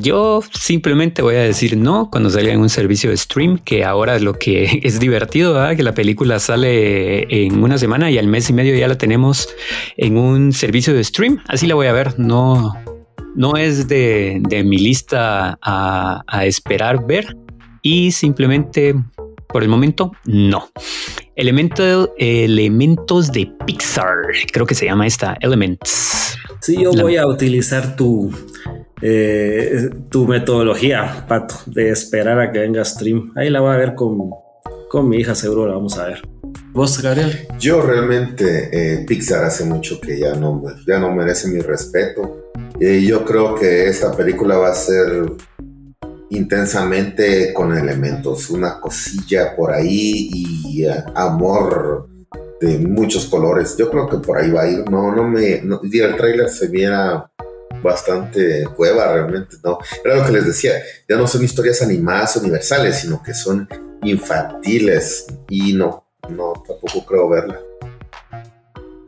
Yo 0.00 0.42
simplemente 0.52 1.22
voy 1.22 1.36
a 1.36 1.40
decir 1.40 1.76
no 1.76 2.10
cuando 2.10 2.30
salga 2.30 2.52
en 2.52 2.60
un 2.60 2.68
servicio 2.68 3.10
de 3.10 3.16
stream, 3.16 3.58
que 3.58 3.84
ahora 3.84 4.18
lo 4.18 4.34
que 4.34 4.80
es 4.82 5.00
divertido, 5.00 5.56
que 5.76 5.82
la 5.82 5.94
película 5.94 6.38
sale 6.38 7.44
en 7.44 7.62
una 7.62 7.78
semana 7.78 8.10
y 8.10 8.18
al 8.18 8.26
mes 8.26 8.48
y 8.50 8.52
medio 8.52 8.76
ya 8.76 8.88
la 8.88 8.98
tenemos 8.98 9.48
en 9.96 10.16
un 10.16 10.52
servicio 10.52 10.94
de 10.94 11.04
stream. 11.04 11.40
Así 11.48 11.66
la 11.66 11.74
voy 11.74 11.86
a 11.86 11.92
ver. 11.92 12.18
No, 12.18 12.74
no 13.34 13.56
es 13.56 13.88
de, 13.88 14.40
mi 14.64 14.78
lista 14.78 15.58
a, 15.62 16.44
esperar 16.44 17.06
ver 17.06 17.36
y 17.82 18.12
simplemente 18.12 18.94
por 19.48 19.62
el 19.62 19.68
momento 19.68 20.12
no. 20.24 20.68
Elemento, 21.36 22.14
elementos 22.18 23.30
de 23.30 23.50
Pixar, 23.64 24.16
creo 24.52 24.66
que 24.66 24.74
se 24.74 24.86
llama 24.86 25.06
esta 25.06 25.36
Elements. 25.40 26.36
Sí, 26.60 26.82
yo 26.82 26.90
voy 26.90 27.16
a 27.16 27.26
utilizar 27.26 27.94
tu 27.94 28.32
eh, 29.00 29.90
tu 30.08 30.26
metodología, 30.26 31.24
Pato, 31.28 31.54
de 31.66 31.90
esperar 31.90 32.40
a 32.40 32.52
que 32.52 32.60
venga 32.60 32.84
stream. 32.84 33.32
Ahí 33.36 33.50
la 33.50 33.60
voy 33.60 33.74
a 33.74 33.76
ver 33.76 33.94
con, 33.94 34.30
con 34.88 35.08
mi 35.08 35.18
hija, 35.18 35.34
seguro 35.34 35.66
la 35.66 35.74
vamos 35.74 35.98
a 35.98 36.06
ver. 36.06 36.22
¿Vos, 36.72 37.00
Gabriel? 37.02 37.48
Yo 37.58 37.82
realmente, 37.82 38.68
eh, 38.72 39.04
Pixar 39.06 39.44
hace 39.44 39.64
mucho 39.64 40.00
que 40.00 40.18
ya 40.18 40.34
no, 40.34 40.62
ya 40.86 40.98
no 40.98 41.12
merece 41.12 41.48
mi 41.48 41.60
respeto. 41.60 42.52
Y 42.80 43.06
yo 43.06 43.24
creo 43.24 43.54
que 43.54 43.88
esta 43.88 44.12
película 44.12 44.56
va 44.56 44.70
a 44.70 44.74
ser 44.74 45.32
intensamente 46.30 47.52
con 47.52 47.76
elementos, 47.76 48.50
una 48.50 48.80
cosilla 48.80 49.56
por 49.56 49.72
ahí 49.72 50.30
y 50.32 50.84
eh, 50.84 51.04
amor 51.14 52.08
de 52.60 52.78
muchos 52.78 53.26
colores. 53.26 53.76
Yo 53.76 53.90
creo 53.90 54.08
que 54.08 54.18
por 54.18 54.38
ahí 54.38 54.50
va 54.50 54.62
a 54.62 54.68
ir. 54.68 54.88
No, 54.90 55.14
no 55.14 55.28
me. 55.28 55.60
No, 55.62 55.80
el 55.82 56.16
trailer 56.16 56.48
se 56.48 56.68
viera 56.68 57.30
bastante 57.82 58.64
cueva 58.76 59.12
realmente, 59.12 59.56
¿no? 59.64 59.78
Era 60.04 60.16
lo 60.16 60.24
que 60.24 60.32
les 60.32 60.46
decía, 60.46 60.72
ya 61.08 61.16
no 61.16 61.26
son 61.26 61.44
historias 61.44 61.82
animadas 61.82 62.36
universales, 62.36 63.00
sino 63.00 63.22
que 63.22 63.34
son 63.34 63.68
infantiles 64.02 65.26
y 65.48 65.72
no, 65.72 66.04
no, 66.28 66.52
tampoco 66.66 67.04
creo 67.06 67.28
verla. 67.28 67.60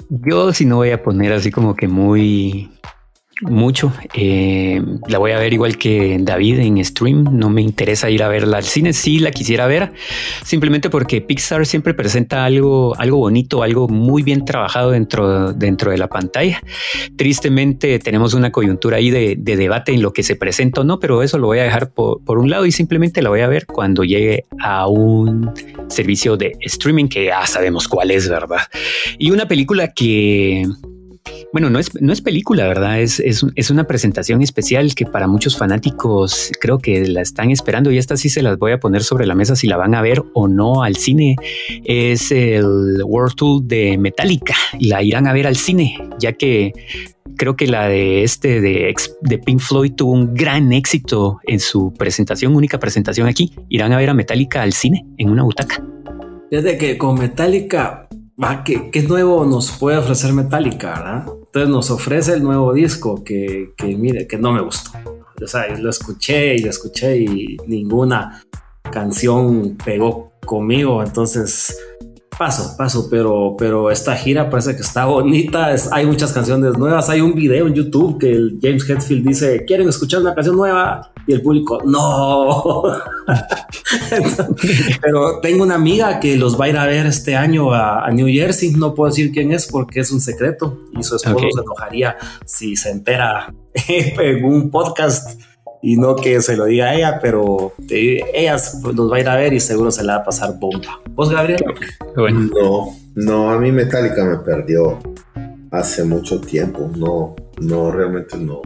Yo 0.08 0.52
si 0.52 0.64
no 0.64 0.76
voy 0.76 0.90
a 0.90 1.02
poner 1.02 1.32
así 1.32 1.50
como 1.50 1.76
que 1.76 1.86
muy 1.86 2.70
mucho. 3.42 3.92
Eh, 4.14 4.82
la 5.08 5.18
voy 5.18 5.32
a 5.32 5.38
ver 5.38 5.52
igual 5.52 5.78
que 5.78 6.18
David 6.20 6.58
en 6.60 6.84
stream. 6.84 7.24
No 7.32 7.50
me 7.50 7.62
interesa 7.62 8.10
ir 8.10 8.22
a 8.22 8.28
verla 8.28 8.58
al 8.58 8.64
cine. 8.64 8.92
Sí, 8.92 9.18
la 9.18 9.30
quisiera 9.30 9.66
ver 9.66 9.92
simplemente 10.44 10.90
porque 10.90 11.20
Pixar 11.20 11.66
siempre 11.66 11.94
presenta 11.94 12.44
algo, 12.44 12.94
algo 12.98 13.18
bonito, 13.18 13.62
algo 13.62 13.88
muy 13.88 14.22
bien 14.22 14.44
trabajado 14.44 14.90
dentro, 14.90 15.52
dentro 15.52 15.90
de 15.90 15.98
la 15.98 16.08
pantalla. 16.08 16.60
Tristemente 17.16 17.98
tenemos 17.98 18.34
una 18.34 18.50
coyuntura 18.52 18.98
ahí 18.98 19.10
de, 19.10 19.36
debate 19.36 19.92
en 19.92 20.02
lo 20.02 20.12
que 20.12 20.22
se 20.22 20.36
presenta 20.36 20.82
o 20.82 20.84
no, 20.84 21.00
pero 21.00 21.22
eso 21.22 21.38
lo 21.38 21.48
voy 21.48 21.58
a 21.58 21.64
dejar 21.64 21.92
por, 21.92 22.22
por, 22.24 22.38
un 22.38 22.50
lado 22.50 22.66
y 22.66 22.72
simplemente 22.72 23.20
la 23.20 23.28
voy 23.30 23.40
a 23.40 23.48
ver 23.48 23.66
cuando 23.66 24.04
llegue 24.04 24.44
a 24.60 24.86
un 24.86 25.50
servicio 25.88 26.36
de 26.36 26.52
streaming 26.60 27.08
que 27.08 27.26
ya 27.26 27.44
sabemos 27.46 27.88
cuál 27.88 28.10
es, 28.10 28.28
¿verdad? 28.28 28.60
Y 29.18 29.30
una 29.30 29.46
película 29.46 29.88
que 29.88 30.66
Bueno, 31.52 31.68
no 31.68 31.78
es, 31.78 32.00
no 32.00 32.12
es 32.12 32.20
película, 32.20 32.66
¿verdad? 32.68 33.00
Es, 33.00 33.18
es, 33.18 33.44
es, 33.56 33.70
una 33.70 33.84
presentación 33.84 34.40
especial 34.40 34.94
que 34.94 35.04
para 35.04 35.26
muchos 35.26 35.56
fanáticos 35.56 36.52
creo 36.60 36.78
que 36.78 37.06
la 37.06 37.22
están 37.22 37.50
esperando 37.50 37.90
y 37.90 37.98
esta 37.98 38.16
sí 38.16 38.28
se 38.28 38.42
las 38.42 38.56
voy 38.58 38.72
a 38.72 38.78
poner 38.78 39.02
sobre 39.02 39.26
la 39.26 39.34
mesa 39.34 39.56
si 39.56 39.66
la 39.66 39.76
van 39.76 39.94
a 39.94 40.02
ver 40.02 40.22
o 40.34 40.46
no 40.46 40.82
al 40.84 40.96
cine. 40.96 41.36
Es 41.84 42.30
el 42.30 43.02
World 43.02 43.34
Tour 43.34 43.62
de 43.64 43.98
Metallica. 43.98 44.54
La 44.78 45.02
irán 45.02 45.26
a 45.26 45.32
ver 45.32 45.46
al 45.46 45.56
cine, 45.56 45.96
ya 46.20 46.32
que 46.32 46.72
creo 47.36 47.56
que 47.56 47.66
la 47.66 47.88
de 47.88 48.22
este 48.22 48.60
de, 48.60 48.94
de 49.22 49.38
Pink 49.38 49.60
Floyd 49.60 49.92
tuvo 49.94 50.12
un 50.12 50.34
gran 50.34 50.72
éxito 50.72 51.40
en 51.46 51.58
su 51.58 51.92
presentación, 51.94 52.54
única 52.54 52.78
presentación 52.78 53.26
aquí. 53.26 53.52
Irán 53.68 53.92
a 53.92 53.96
ver 53.96 54.10
a 54.10 54.14
Metallica 54.14 54.62
al 54.62 54.72
cine 54.72 55.04
en 55.18 55.30
una 55.30 55.42
butaca. 55.42 55.82
Desde 56.50 56.76
que 56.78 56.98
con 56.98 57.18
Metallica, 57.18 58.08
va, 58.42 58.64
¿qué, 58.64 58.90
¿qué, 58.90 59.02
nuevo 59.02 59.44
nos 59.44 59.70
puede 59.72 59.98
ofrecer 59.98 60.32
Metallica, 60.32 60.90
verdad? 60.90 61.26
Entonces 61.46 61.68
nos 61.68 61.90
ofrece 61.90 62.34
el 62.34 62.42
nuevo 62.42 62.72
disco 62.72 63.22
que, 63.24 63.72
que 63.76 63.96
mire, 63.96 64.26
que 64.26 64.38
no 64.38 64.52
me 64.52 64.60
gustó. 64.60 64.90
O 65.42 65.46
sea, 65.46 65.66
lo 65.78 65.90
escuché 65.90 66.56
y 66.56 66.58
lo 66.58 66.70
escuché 66.70 67.16
y 67.16 67.56
ninguna 67.66 68.42
canción 68.92 69.76
pegó 69.82 70.32
conmigo. 70.44 71.02
Entonces, 71.02 71.76
paso, 72.38 72.76
paso, 72.76 73.08
pero, 73.10 73.54
pero 73.58 73.90
esta 73.90 74.16
gira 74.16 74.50
parece 74.50 74.74
que 74.74 74.82
está 74.82 75.06
bonita. 75.06 75.74
hay 75.92 76.06
muchas 76.06 76.32
canciones 76.32 76.76
nuevas. 76.76 77.08
Hay 77.08 77.20
un 77.20 77.34
video 77.34 77.66
en 77.66 77.74
YouTube 77.74 78.18
que 78.18 78.30
el 78.30 78.58
James 78.62 78.88
Hetfield 78.88 79.26
dice: 79.26 79.64
¿Quieren 79.66 79.88
escuchar 79.88 80.20
una 80.20 80.34
canción 80.34 80.56
nueva? 80.56 81.12
Y 81.26 81.32
el 81.32 81.42
público, 81.42 81.78
no. 81.84 82.82
pero 85.02 85.40
tengo 85.40 85.64
una 85.64 85.74
amiga 85.76 86.20
que 86.20 86.36
los 86.36 86.60
va 86.60 86.66
a 86.66 86.68
ir 86.68 86.76
a 86.76 86.86
ver 86.86 87.06
este 87.06 87.36
año 87.36 87.72
a, 87.72 88.10
New 88.10 88.26
Jersey. 88.26 88.72
No 88.72 88.94
puedo 88.94 89.10
decir 89.10 89.32
quién 89.32 89.52
es 89.52 89.66
porque 89.66 90.00
es 90.00 90.10
un 90.10 90.20
secreto 90.20 90.80
y 90.98 91.02
su 91.02 91.16
esposo 91.16 91.46
se 91.54 91.60
enojaría 91.60 92.16
si 92.44 92.76
se 92.76 92.90
entera 92.90 93.54
en 93.88 94.44
un 94.44 94.70
podcast 94.70 95.40
y 95.82 95.96
no 95.96 96.16
que 96.16 96.42
se 96.42 96.56
lo 96.56 96.66
diga 96.66 96.86
a 96.86 96.94
ella, 96.94 97.18
pero 97.20 97.72
ella 97.88 98.56
nos 98.94 99.10
va 99.10 99.16
a 99.16 99.20
ir 99.20 99.28
a 99.28 99.36
ver 99.36 99.52
y 99.52 99.60
seguro 99.60 99.90
se 99.90 100.04
la 100.04 100.16
va 100.16 100.22
a 100.22 100.24
pasar 100.24 100.58
bomba. 100.58 101.00
¿Vos, 101.10 101.30
Gabriel? 101.30 101.64
No, 102.16 102.96
no, 103.14 103.50
a 103.50 103.58
mí 103.58 103.72
Metallica 103.72 104.24
me 104.24 104.38
perdió 104.38 104.98
hace 105.70 106.04
mucho 106.04 106.40
tiempo. 106.40 106.90
No, 106.96 107.34
no, 107.60 107.90
realmente 107.90 108.36
no. 108.36 108.60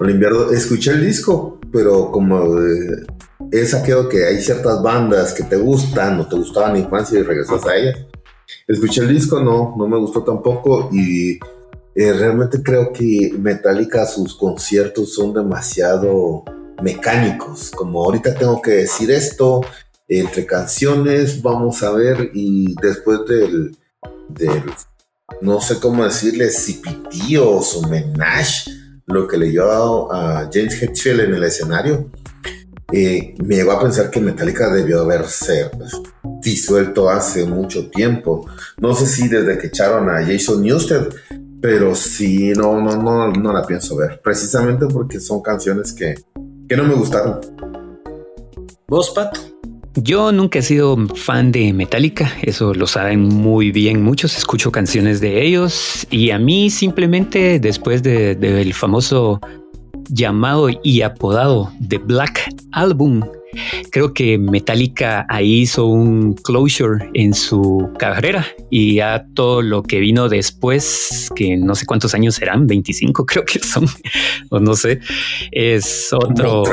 el 0.00 0.10
invierno 0.10 0.50
escuché 0.50 0.92
el 0.92 1.06
disco, 1.06 1.60
pero 1.72 2.10
como 2.10 2.58
eh, 2.60 3.06
he 3.52 3.64
saqueado 3.64 4.08
que 4.08 4.24
hay 4.24 4.40
ciertas 4.40 4.82
bandas 4.82 5.32
que 5.32 5.44
te 5.44 5.56
gustan 5.56 6.20
o 6.20 6.28
te 6.28 6.36
gustaban 6.36 6.76
en 6.76 6.84
infancia 6.84 7.18
y 7.18 7.22
regresas 7.22 7.64
a 7.66 7.76
ellas. 7.76 7.98
Escuché 8.66 9.02
el 9.02 9.08
disco, 9.08 9.40
no, 9.40 9.74
no 9.76 9.88
me 9.88 9.98
gustó 9.98 10.22
tampoco 10.22 10.88
y 10.92 11.38
eh, 11.94 12.12
realmente 12.12 12.62
creo 12.62 12.92
que 12.92 13.32
Metallica, 13.38 14.06
sus 14.06 14.34
conciertos 14.36 15.14
son 15.14 15.32
demasiado 15.32 16.44
mecánicos. 16.82 17.70
Como 17.70 18.04
ahorita 18.04 18.34
tengo 18.34 18.60
que 18.60 18.72
decir 18.72 19.10
esto, 19.10 19.62
entre 20.08 20.46
canciones, 20.46 21.42
vamos 21.42 21.82
a 21.82 21.92
ver, 21.92 22.30
y 22.34 22.74
después 22.80 23.20
del, 23.26 23.76
no 25.40 25.60
sé 25.60 25.80
cómo 25.80 26.04
decirle, 26.04 26.48
CPT 26.48 27.38
o 27.40 27.62
menage, 27.88 28.70
lo 29.06 29.26
que 29.26 29.36
le 29.36 29.50
dio 29.50 30.12
a 30.12 30.50
James 30.52 30.82
Hetfield 30.82 31.20
en 31.20 31.34
el 31.34 31.44
escenario, 31.44 32.10
eh, 32.92 33.34
me 33.44 33.56
llegó 33.56 33.72
a 33.72 33.80
pensar 33.80 34.10
que 34.10 34.20
Metallica 34.20 34.72
debió 34.72 35.00
haberse 35.00 35.70
pues, 35.76 35.92
disuelto 36.40 37.10
hace 37.10 37.44
mucho 37.44 37.90
tiempo. 37.90 38.46
No 38.78 38.94
sé 38.94 39.06
si 39.06 39.28
desde 39.28 39.58
que 39.58 39.68
echaron 39.68 40.08
a 40.08 40.24
Jason 40.24 40.62
Newsted, 40.62 41.08
pero 41.60 41.94
sí, 41.94 42.52
no, 42.52 42.80
no, 42.80 43.02
no, 43.02 43.32
no 43.32 43.52
la 43.52 43.66
pienso 43.66 43.96
ver. 43.96 44.20
Precisamente 44.22 44.86
porque 44.86 45.18
son 45.18 45.42
canciones 45.42 45.92
que, 45.92 46.14
que 46.68 46.76
no 46.76 46.84
me 46.84 46.94
gustaron. 46.94 47.40
¿Vos, 48.88 49.10
Pato? 49.10 49.40
Yo 49.96 50.30
nunca 50.30 50.58
he 50.58 50.62
sido 50.62 50.96
fan 51.14 51.50
de 51.52 51.72
Metallica, 51.72 52.30
eso 52.42 52.74
lo 52.74 52.86
saben 52.86 53.22
muy 53.22 53.72
bien 53.72 54.02
muchos, 54.02 54.36
escucho 54.36 54.70
canciones 54.70 55.22
de 55.22 55.42
ellos 55.42 56.06
y 56.10 56.32
a 56.32 56.38
mí 56.38 56.68
simplemente 56.68 57.58
después 57.58 58.02
del 58.02 58.38
de, 58.38 58.72
famoso 58.74 59.40
llamado 60.08 60.68
y 60.82 61.02
apodado 61.02 61.72
The 61.86 61.98
Black 61.98 62.50
Album. 62.72 63.22
Creo 63.90 64.12
que 64.12 64.38
Metallica 64.38 65.24
ahí 65.30 65.62
hizo 65.62 65.86
un 65.86 66.34
closure 66.34 67.08
en 67.14 67.32
su 67.32 67.90
carrera 67.98 68.46
y 68.70 68.96
ya 68.96 69.26
todo 69.34 69.62
lo 69.62 69.82
que 69.82 69.98
vino 69.98 70.28
después, 70.28 71.30
que 71.34 71.56
no 71.56 71.74
sé 71.74 71.86
cuántos 71.86 72.14
años 72.14 72.34
serán, 72.34 72.66
25 72.66 73.24
creo 73.24 73.44
que 73.44 73.60
son, 73.60 73.86
o 74.50 74.60
no 74.60 74.74
sé, 74.74 75.00
es 75.52 76.12
otro... 76.12 76.64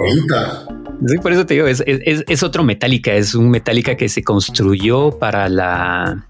Sí, 1.05 1.17
por 1.17 1.33
eso 1.33 1.45
te 1.45 1.55
digo, 1.55 1.67
es, 1.67 1.83
es, 1.85 2.23
es 2.27 2.43
otro 2.43 2.63
Metallica, 2.63 3.13
es 3.13 3.35
un 3.35 3.49
Metallica 3.49 3.95
que 3.95 4.07
se 4.07 4.23
construyó 4.23 5.17
para 5.17 5.49
la 5.49 6.27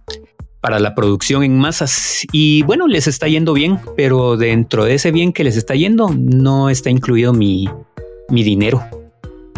para 0.63 0.79
la 0.79 0.95
producción 0.95 1.43
en 1.43 1.59
masas 1.59 2.25
y 2.31 2.63
bueno, 2.63 2.87
les 2.87 3.05
está 3.07 3.27
yendo 3.27 3.51
bien, 3.51 3.79
pero 3.97 4.37
dentro 4.37 4.85
de 4.85 4.93
ese 4.93 5.11
bien 5.11 5.33
que 5.33 5.43
les 5.43 5.57
está 5.57 5.75
yendo 5.75 6.09
no 6.17 6.69
está 6.69 6.89
incluido 6.89 7.33
mi, 7.33 7.67
mi 8.29 8.43
dinero. 8.43 8.81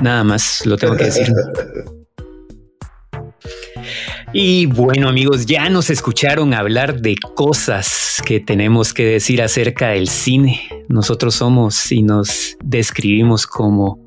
Nada 0.02 0.24
más 0.24 0.66
lo 0.66 0.78
tengo 0.78 0.98
que 0.98 1.06
decir. 1.06 1.28
Y 4.38 4.66
bueno 4.66 5.08
amigos, 5.08 5.46
ya 5.46 5.70
nos 5.70 5.90
escucharon 5.90 6.54
hablar 6.54 7.00
de 7.00 7.16
cosas 7.36 8.22
que 8.26 8.42
tenemos 8.42 8.94
que 8.94 9.06
decir 9.06 9.42
acerca 9.42 9.90
del 9.92 10.10
cine. 10.10 10.60
Nosotros 10.90 11.36
somos 11.36 11.90
y 11.94 12.04
nos 12.04 12.58
describimos 12.62 13.48
como 13.48 14.04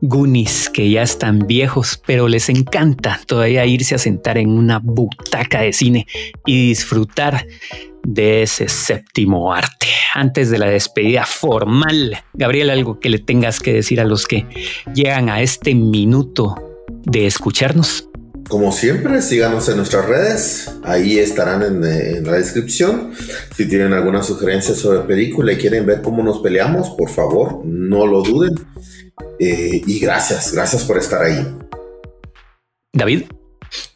Goonies 0.00 0.70
que 0.70 0.90
ya 0.90 1.02
están 1.02 1.46
viejos, 1.46 2.00
pero 2.06 2.28
les 2.28 2.48
encanta 2.48 3.20
todavía 3.26 3.66
irse 3.66 3.94
a 3.94 3.98
sentar 3.98 4.38
en 4.38 4.50
una 4.50 4.78
butaca 4.78 5.62
de 5.62 5.72
cine 5.72 6.06
y 6.46 6.68
disfrutar 6.68 7.46
de 8.06 8.42
ese 8.42 8.68
séptimo 8.68 9.52
arte. 9.52 9.88
Antes 10.14 10.50
de 10.50 10.58
la 10.58 10.66
despedida 10.66 11.24
formal, 11.24 12.16
Gabriel, 12.32 12.70
algo 12.70 13.00
que 13.00 13.10
le 13.10 13.18
tengas 13.18 13.60
que 13.60 13.72
decir 13.72 14.00
a 14.00 14.04
los 14.04 14.26
que 14.26 14.46
llegan 14.94 15.28
a 15.28 15.42
este 15.42 15.74
minuto 15.74 16.54
de 17.04 17.26
escucharnos. 17.26 18.08
Como 18.48 18.72
siempre, 18.72 19.20
síganos 19.20 19.68
en 19.68 19.76
nuestras 19.76 20.06
redes, 20.06 20.70
ahí 20.82 21.18
estarán 21.18 21.62
en, 21.62 22.24
la 22.24 22.32
descripción. 22.32 23.10
Si 23.54 23.68
tienen 23.68 23.92
alguna 23.92 24.22
sugerencia 24.22 24.74
sobre 24.74 25.00
película 25.00 25.52
y 25.52 25.58
quieren 25.58 25.84
ver 25.84 26.00
cómo 26.00 26.22
nos 26.22 26.38
peleamos, 26.38 26.88
por 26.90 27.10
favor, 27.10 27.60
no 27.66 28.06
lo 28.06 28.22
duden. 28.22 28.54
Eh, 29.38 29.82
y 29.86 29.98
gracias, 30.00 30.52
gracias 30.52 30.84
por 30.84 30.98
estar 30.98 31.22
ahí. 31.22 31.46
David. 32.92 33.24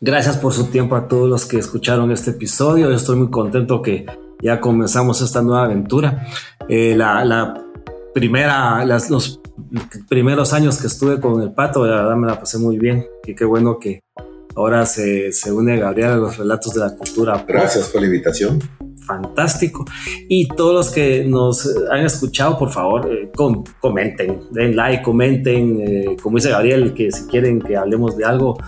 Gracias 0.01 0.36
por 0.36 0.53
su 0.53 0.66
tiempo 0.66 0.97
a 0.97 1.09
todos 1.09 1.28
los 1.28 1.47
que 1.47 1.59
escucharon 1.59 2.12
este 2.12 2.31
episodio. 2.31 2.90
Yo 2.90 2.97
estoy 2.97 3.16
muy 3.16 3.31
contento 3.31 3.81
que 3.81 4.07
ya 4.43 4.61
comenzamos 4.61 5.20
esta 5.20 5.43
nueva 5.43 5.65
aventura. 5.65 6.27
Eh, 6.69 6.94
la, 6.97 7.55
primera, 8.12 8.85
los 8.85 9.40
primeros 10.09 10.53
años 10.53 10.78
que 10.78 10.86
estuve 10.86 11.20
con 11.20 11.40
el 11.40 11.53
pato, 11.53 11.86
la 11.86 12.03
verdad 12.03 12.16
me 12.16 12.27
la 12.27 12.39
pasé 12.39 12.59
muy 12.59 12.78
bien. 12.78 13.07
Y 13.27 13.35
qué 13.35 13.44
bueno 13.44 13.78
que 13.78 14.01
ahora 14.55 14.85
se, 14.85 15.32
une 15.51 15.78
Gabriel 15.78 16.11
a 16.11 16.16
los 16.16 16.36
relatos 16.36 16.74
de 16.74 16.81
la 16.81 16.94
cultura. 16.94 17.44
Gracias 17.47 17.89
por 17.89 18.01
la 18.01 18.07
invitación 18.09 18.61
fantástico. 19.07 19.85
Y 20.29 20.49
todos 20.49 20.74
los 20.74 20.91
que 20.91 21.24
nos 21.24 21.69
han 21.91 22.05
escuchado, 22.05 22.59
por 22.59 22.70
favor, 22.70 23.11
eh, 23.12 23.31
comenten, 23.81 24.41
den 24.51 24.77
like, 24.77 25.03
comenten, 25.03 25.81
eh, 25.81 26.16
como 26.23 26.37
dice 26.37 26.51
Gabriel, 26.51 26.95
que 26.95 27.11
si 27.11 27.27
quieren 27.27 27.61
que 27.61 27.77
hablemos 27.77 28.16
de 28.16 28.24
algo, 28.24 28.59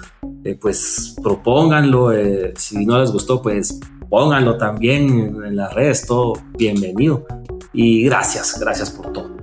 eh, 0.44 0.56
pues 0.60 1.16
propónganlo. 1.22 2.12
si 2.56 2.84
no 2.84 3.00
les 3.00 3.10
gustó, 3.10 3.40
pues 3.42 3.80
pónganlo 4.08 4.56
también 4.58 5.42
en, 5.44 5.56
las 5.56 5.72
redes, 5.74 6.06
todo 6.06 6.34
bienvenido. 6.56 7.26
Y 7.72 8.04
gracias, 8.04 8.58
gracias 8.60 8.90
por 8.90 9.12
todo. 9.12 9.34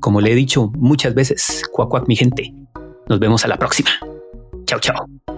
Como 0.00 0.20
le 0.20 0.32
he 0.32 0.34
dicho 0.34 0.70
muchas 0.76 1.14
veces, 1.14 1.62
cuac, 1.70 2.08
mi 2.08 2.16
gente. 2.16 2.54
Nos 3.08 3.18
vemos 3.18 3.44
a 3.44 3.48
la 3.48 3.58
próxima. 3.58 3.90
Chao, 4.64 4.80
chao. 4.80 5.29